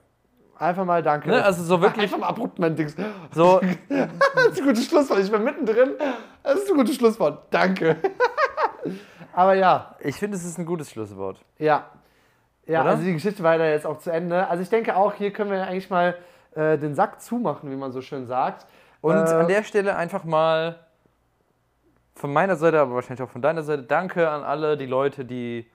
Einfach 0.57 0.85
mal 0.85 1.03
danke. 1.03 1.29
Ne, 1.29 1.43
also 1.45 1.63
so 1.63 1.79
wirklich- 1.81 2.03
Einfach 2.05 2.17
mal 2.17 2.27
abrupt 2.29 2.57
mein 2.57 2.75
Ding. 2.75 2.91
So, 3.31 3.61
Das 3.89 4.45
ist 4.47 4.59
ein 4.59 4.65
gutes 4.65 4.85
Schlusswort. 4.87 5.19
Ich 5.19 5.31
bin 5.31 5.43
mittendrin. 5.43 5.91
Das 6.41 6.55
ist 6.55 6.71
ein 6.71 6.75
gutes 6.77 6.95
Schlusswort. 6.95 7.43
Danke. 7.51 7.97
Aber 9.33 9.53
ja, 9.53 9.95
ich 9.99 10.15
finde, 10.15 10.35
es 10.35 10.43
ist 10.43 10.57
ein 10.57 10.65
gutes 10.65 10.89
Schlusswort. 10.89 11.39
Ja. 11.59 11.85
Ja, 12.65 12.81
Oder? 12.81 12.89
also 12.91 13.03
die 13.03 13.13
Geschichte 13.13 13.43
war 13.43 13.57
da 13.57 13.65
jetzt 13.67 13.85
auch 13.85 13.99
zu 13.99 14.09
Ende. 14.11 14.47
Also 14.47 14.63
ich 14.63 14.69
denke 14.69 14.95
auch, 14.95 15.13
hier 15.13 15.31
können 15.31 15.51
wir 15.51 15.65
eigentlich 15.67 15.89
mal 15.91 16.15
äh, 16.55 16.77
den 16.77 16.95
Sack 16.95 17.21
zumachen, 17.21 17.69
wie 17.71 17.75
man 17.75 17.91
so 17.91 18.01
schön 18.01 18.25
sagt. 18.25 18.65
Und 19.01 19.15
Äh, 19.15 19.17
an 19.33 19.47
der 19.47 19.63
Stelle 19.63 19.95
einfach 19.95 20.23
mal 20.23 20.79
von 22.19 22.33
meiner 22.33 22.55
Seite, 22.55 22.79
aber 22.79 22.95
wahrscheinlich 22.95 23.21
auch 23.23 23.31
von 23.31 23.41
deiner 23.41 23.63
Seite, 23.63 23.83
danke 23.83 24.29
an 24.29 24.43
alle 24.43 24.77
die 24.77 24.85
Leute, 24.85 25.25
die 25.25 25.65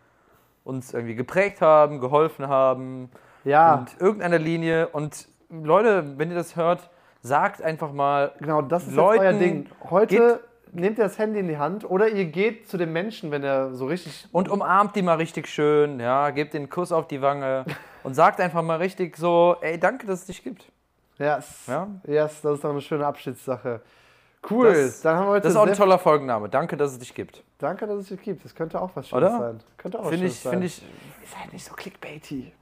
uns 0.65 0.93
irgendwie 0.95 1.15
geprägt 1.15 1.61
haben, 1.61 2.01
geholfen 2.01 2.49
haben, 2.49 3.11
Ja, 3.45 3.75
und 3.75 4.01
irgendeiner 4.01 4.39
Linie. 4.39 4.89
Und 4.89 5.29
Leute, 5.51 6.19
wenn 6.19 6.31
ihr 6.31 6.37
das 6.37 6.57
hört, 6.57 6.91
sagt 7.23 7.63
einfach 7.63 7.93
mal, 7.93 8.33
genau, 8.39 8.63
das 8.63 8.87
ist 8.87 8.95
Leuten 8.95 9.21
euer 9.25 9.33
Ding. 9.33 9.67
Heute 9.91 10.41
nehmt 10.73 10.99
ihr 10.99 11.05
das 11.05 11.19
Handy 11.19 11.39
in 11.41 11.49
die 11.49 11.59
Hand 11.59 11.89
oder 11.89 12.09
ihr 12.09 12.25
geht 12.27 12.69
zu 12.69 12.77
dem 12.77 12.93
Menschen, 12.93 13.31
wenn 13.31 13.45
er 13.45 13.75
so 13.75 13.87
richtig. 13.87 14.27
und 14.33 14.49
umarmt 14.49 14.97
die 14.97 15.03
mal 15.03 15.17
richtig 15.17 15.49
schön, 15.49 16.01
ja, 16.01 16.31
gebt 16.31 16.53
den 16.55 16.69
Kuss 16.69 16.93
auf 16.93 17.07
die 17.07 17.23
Wange 17.23 17.65
und 18.03 18.15
sagt 18.15 18.41
einfach 18.41 18.63
mal 18.63 18.79
richtig 18.79 19.17
so, 19.17 19.57
ey, 19.61 19.79
danke, 19.79 20.07
dass 20.07 20.21
es 20.21 20.27
dich 20.27 20.43
gibt. 20.43 20.71
Yes, 21.19 21.67
Ja? 21.69 21.87
yes, 22.07 22.41
das 22.43 22.55
ist 22.57 22.65
doch 22.65 22.71
eine 22.71 22.81
schöne 22.81 23.07
Abschiedssache. 23.07 23.81
Cool, 24.51 24.73
Das- 24.73 25.01
dann 25.01 25.17
haben 25.17 25.27
wir 25.27 25.31
heute 25.33 25.43
Das 25.45 25.53
ist 25.53 25.57
auch 25.59 25.67
ein 25.67 25.73
toller 25.75 25.99
Folgenname. 25.99 26.49
Danke, 26.49 26.77
dass 26.77 26.93
es 26.93 26.99
dich 26.99 27.15
gibt. 27.15 27.43
Danke, 27.59 27.87
dass 27.87 27.97
es 27.99 28.09
dich 28.09 28.21
gibt. 28.23 28.45
Das 28.45 28.55
könnte 28.55 28.81
auch 28.81 28.91
was 28.95 29.09
Schönes 29.09 29.25
Oder? 29.31 29.39
sein. 29.39 29.61
Könnte 29.79 29.99
auch 29.99 30.03
was 30.05 30.11
Finde 30.11 30.27
Schönes 30.27 30.35
ich, 30.37 30.41
sein. 30.43 30.51
finde 30.53 30.67
ich, 30.67 30.83
Ist 31.25 31.39
halt 31.41 31.53
nicht 31.53 31.65
so 31.65 31.75
clickbaity. 31.75 32.53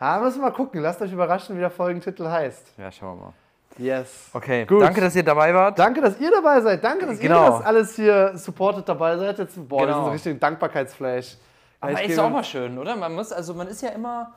Ja, 0.00 0.18
müssen 0.18 0.38
wir 0.40 0.48
mal 0.48 0.54
gucken. 0.54 0.80
Lasst 0.80 1.02
euch 1.02 1.12
überraschen, 1.12 1.56
wie 1.56 1.60
der 1.60 1.70
Folgentitel 1.70 2.26
heißt. 2.26 2.72
ja, 2.78 2.90
schauen 2.90 3.18
wir 3.18 3.24
mal. 3.26 3.32
Yes. 3.78 4.30
Okay, 4.32 4.64
Gut. 4.66 4.82
danke, 4.82 5.00
dass 5.00 5.14
ihr 5.14 5.22
dabei 5.22 5.54
wart. 5.54 5.78
Danke, 5.78 6.00
dass 6.00 6.18
ihr 6.18 6.30
dabei 6.30 6.60
seid. 6.60 6.82
Danke, 6.82 7.06
dass 7.06 7.18
Genau. 7.20 7.44
ihr 7.44 7.50
das 7.50 7.64
alles 7.64 7.94
hier 7.96 8.36
supportet 8.36 8.88
dabei 8.88 9.16
seid. 9.16 9.38
Jetzt, 9.38 9.68
boah, 9.68 9.86
das 9.86 9.90
ist 9.90 9.94
Genau. 9.96 10.06
ein 10.06 10.12
richtiger 10.12 10.38
Dankbarkeitsflash. 10.38 11.36
Aber 11.80 11.92
Ich 12.02 12.10
ist 12.10 12.18
auch 12.18 12.28
mal 12.30 12.42
schön, 12.44 12.78
oder? 12.78 12.96
Man 12.96 13.14
muss, 13.14 13.30
also 13.32 13.54
man 13.54 13.68
ist 13.68 13.80
ja 13.82 13.90
immer 13.90 14.32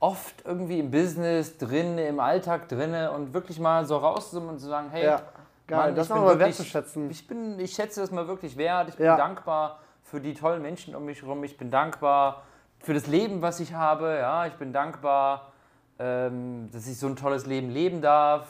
oft 0.00 0.44
irgendwie 0.44 0.78
im 0.80 0.90
Business 0.90 1.56
drin, 1.58 1.98
im 1.98 2.20
Alltag 2.20 2.68
drin 2.68 2.94
und 3.08 3.32
wirklich 3.34 3.58
mal 3.58 3.84
so 3.84 3.96
rauszoomen 3.96 4.50
und 4.50 4.58
zu 4.60 4.66
sagen, 4.68 4.88
hey, 4.92 5.04
Ja, 5.06 5.22
geil. 5.68 5.78
Mann, 5.78 5.94
das 5.94 6.08
bin 6.08 6.18
mal 6.18 6.38
wertzuschätzen. 6.38 7.10
ich 7.10 7.26
bin, 7.28 7.58
ich 7.60 7.72
schätze 7.74 8.00
das 8.00 8.10
mal 8.10 8.26
wirklich 8.26 8.56
wert. 8.56 8.88
Ich 8.88 8.96
bin 8.96 9.06
Ja. 9.06 9.16
dankbar 9.16 9.78
für 10.02 10.20
die 10.20 10.34
tollen 10.34 10.62
Menschen 10.62 10.94
um 10.96 11.04
mich 11.04 11.22
herum. 11.22 11.44
Ich 11.44 11.56
bin 11.56 11.70
dankbar 11.70 12.42
für 12.80 12.94
das 12.94 13.06
Leben, 13.06 13.42
was 13.42 13.60
ich 13.60 13.74
habe. 13.74 14.16
Ja, 14.20 14.46
ich 14.46 14.54
bin 14.54 14.72
dankbar, 14.72 15.52
ähm, 15.98 16.68
dass 16.72 16.86
ich 16.88 16.98
so 16.98 17.06
ein 17.06 17.16
tolles 17.16 17.46
Leben 17.46 17.70
leben 17.70 18.00
darf, 18.00 18.46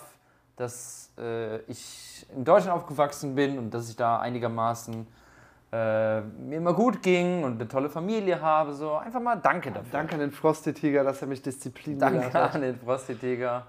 dass 0.57 1.13
äh, 1.19 1.59
ich 1.63 2.27
in 2.35 2.45
Deutschland 2.45 2.77
aufgewachsen 2.77 3.35
bin 3.35 3.59
und 3.59 3.73
dass 3.75 3.89
ich 3.89 3.97
da 3.97 4.21
einigermaßen 4.21 5.07
äh, 5.71 6.21
mir 6.21 6.57
immer 6.57 6.73
gut 6.73 7.03
ging 7.03 7.45
und 7.45 7.55
eine 7.55 7.69
tolle 7.69 7.91
Familie 7.91 8.41
habe. 8.41 8.73
So 8.73 8.95
einfach 8.97 9.21
mal 9.21 9.37
Danke 9.37 9.71
dafür. 9.71 9.91
Danke 9.93 10.15
an 10.15 10.21
den 10.21 10.31
Frosty-Tiger, 10.33 11.05
dass 11.05 11.21
er 11.23 11.29
mich 11.29 11.43
diszipliniert 11.43 12.01
Danke 12.03 12.33
hat. 12.33 12.55
an 12.55 12.63
den 12.63 12.79
Frosty-Tiger. 12.79 13.67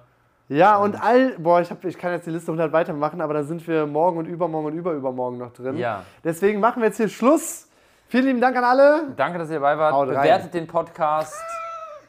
Ja, 0.50 0.78
und 0.78 1.00
all, 1.00 1.36
boah, 1.38 1.62
ich, 1.62 1.70
hab, 1.70 1.86
ich 1.86 1.96
kann 1.96 2.12
jetzt 2.12 2.26
die 2.26 2.32
Liste 2.32 2.52
100 2.52 2.74
weitermachen, 2.74 3.22
aber 3.22 3.36
da 3.36 3.44
sind 3.44 3.66
wir 3.68 3.86
morgen 3.86 4.18
und 4.18 4.26
übermorgen 4.26 4.68
und 4.68 4.74
überübermorgen 4.74 5.38
noch 5.38 5.54
drin. 5.54 5.78
Ja. 5.78 6.04
Deswegen 6.24 6.60
machen 6.60 6.82
wir 6.82 6.88
jetzt 6.88 6.98
hier 6.98 7.08
Schluss. 7.08 7.68
Vielen 8.08 8.26
lieben 8.26 8.42
Dank 8.42 8.58
an 8.58 8.64
alle. 8.64 9.14
Danke, 9.16 9.38
dass 9.38 9.50
ihr 9.50 9.60
dabei 9.60 9.78
wart. 9.78 9.94
Haut 9.94 10.10
rein. 10.10 10.24
Bewertet 10.24 10.54
den 10.56 10.66
Podcast. 10.66 11.36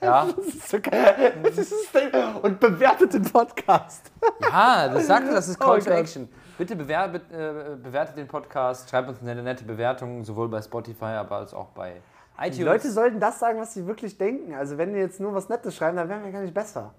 Ja. 0.00 0.22
Und 2.42 2.58
bewertet 2.58 3.12
den 3.12 3.24
Podcast. 3.24 4.10
Ja, 4.40 4.88
das 4.88 5.06
sagt 5.06 5.30
das 5.30 5.48
ist 5.48 5.60
Call 5.60 5.78
Oh 5.78 5.84
to. 5.84 5.90
Action. 5.90 6.26
Bitte 6.56 6.76
bewer 6.76 7.08
be 7.08 7.18
äh, 7.18 7.76
bewertet 7.76 8.16
den 8.16 8.26
Podcast, 8.26 8.88
schreibt 8.88 9.10
uns 9.10 9.20
eine 9.20 9.42
nette 9.42 9.64
Bewertung, 9.64 10.24
sowohl 10.24 10.48
bei 10.48 10.62
Spotify, 10.62 11.04
aber 11.04 11.36
als 11.36 11.52
auch 11.52 11.68
bei 11.68 12.00
iTunes. 12.38 12.56
Die 12.56 12.62
Leute 12.62 12.90
sollten 12.90 13.20
das 13.20 13.38
sagen, 13.38 13.60
was 13.60 13.74
sie 13.74 13.86
wirklich 13.86 14.16
denken. 14.16 14.54
Also 14.54 14.78
wenn 14.78 14.94
die 14.94 14.98
jetzt 14.98 15.20
nur 15.20 15.34
was 15.34 15.50
Nettes 15.50 15.76
schreiben, 15.76 15.98
dann 15.98 16.08
wären 16.08 16.24
wir 16.24 16.32
gar 16.32 16.40
nicht 16.40 16.54
besser. 16.54 16.94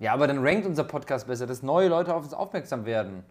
Ja, 0.00 0.12
aber 0.12 0.26
dann 0.26 0.44
rankt 0.44 0.66
unser 0.66 0.82
Podcast 0.84 1.28
besser, 1.28 1.46
dass 1.46 1.62
neue 1.62 1.88
Leute 1.88 2.12
auf 2.14 2.24
uns 2.24 2.34
aufmerksam 2.34 2.84
werden. 2.84 3.22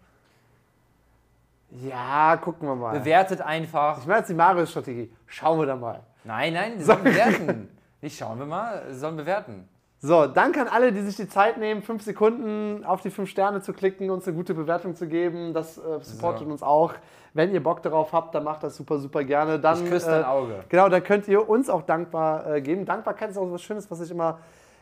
Ja, 1.71 2.37
gucken 2.37 2.67
wir 2.67 2.75
mal. 2.75 2.97
Bewertet 2.97 3.41
einfach. 3.41 3.99
Ich 3.99 4.07
meine 4.07 4.19
jetzt 4.19 4.29
die 4.29 4.33
Marius-Strategie. 4.33 5.11
Schauen 5.27 5.59
wir 5.59 5.65
da 5.67 5.75
mal. 5.75 5.99
Nein, 6.23 6.53
nein, 6.53 6.73
die 6.77 6.83
sollen 6.83 7.03
bewerten. 7.03 7.69
Nicht 8.01 8.17
schauen 8.17 8.39
wir 8.39 8.45
mal, 8.45 8.83
sie 8.89 8.97
sollen 8.97 9.17
bewerten. 9.17 9.67
So, 10.01 10.27
danke 10.27 10.61
an 10.61 10.69
alle, 10.69 10.93
die 10.93 11.01
sich 11.01 11.17
die 11.17 11.27
Zeit 11.27 11.57
nehmen, 11.57 11.81
fünf 11.83 12.03
Sekunden 12.03 12.85
auf 12.85 13.01
die 13.01 13.09
fünf 13.09 13.29
Sterne 13.29 13.61
zu 13.61 13.73
klicken, 13.73 14.09
uns 14.09 14.25
eine 14.25 14.35
gute 14.37 14.53
Bewertung 14.53 14.95
zu 14.95 15.07
geben. 15.07 15.53
Das 15.53 15.77
äh, 15.77 15.81
supportet 16.01 16.47
So. 16.47 16.51
uns 16.53 16.63
auch. 16.63 16.93
Wenn 17.33 17.51
ihr 17.53 17.61
Bock 17.61 17.83
darauf 17.83 18.13
habt, 18.13 18.33
dann 18.33 18.45
macht 18.45 18.63
das 18.63 18.77
super, 18.77 18.97
super 18.97 19.23
gerne. 19.25 19.59
Dann, 19.59 19.83
Ich 19.83 19.91
küsse 19.91 20.09
dein 20.09 20.23
Auge. 20.23 20.63
Genau, 20.69 20.87
dann 20.87 21.03
könnt 21.03 21.27
ihr 21.27 21.47
uns 21.47 21.69
auch 21.69 21.81
dankbar 21.81 22.47
äh, 22.55 22.61
geben. 22.61 22.85
Dankbarkeit 22.85 23.29
ist 23.31 23.37
auch 23.37 23.45
so 23.45 23.51
was 23.53 23.61
Schönes, 23.61 23.91
was 23.91 23.99
ich 23.99 24.09
immer. 24.09 24.39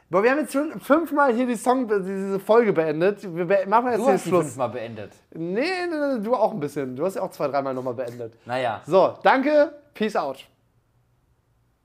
Boah, 0.10 0.24
wir 0.24 0.32
haben 0.32 0.40
jetzt 0.40 0.54
schon 0.54 0.80
fünfmal 0.80 1.34
hier 1.34 1.46
die 1.46 1.56
Song, 1.58 1.86
diese 1.88 2.40
Folge 2.40 2.72
beendet. 2.72 3.24
Wir 3.36 3.44
be 3.46 3.66
machen 3.68 3.88
jetzt 3.88 4.00
Du 4.00 4.06
den 4.06 4.14
hast 4.14 4.24
Schluss. 4.26 4.46
fünfmal 4.46 4.70
beendet. 4.70 5.12
Nee, 5.34 5.62
nee, 5.90 6.16
nee, 6.16 6.24
du 6.24 6.34
auch 6.34 6.54
ein 6.54 6.60
bisschen. 6.62 6.96
Du 6.96 7.06
hast 7.06 7.16
ja 7.16 7.22
auch 7.24 7.32
zwei, 7.32 7.50
dreimal 7.50 7.74
nochmal 7.74 7.94
beendet. 7.94 8.34
Naja. 8.46 8.82
So, 8.86 9.16
danke. 9.24 9.74
Peace 9.94 10.16
out. 10.16 10.46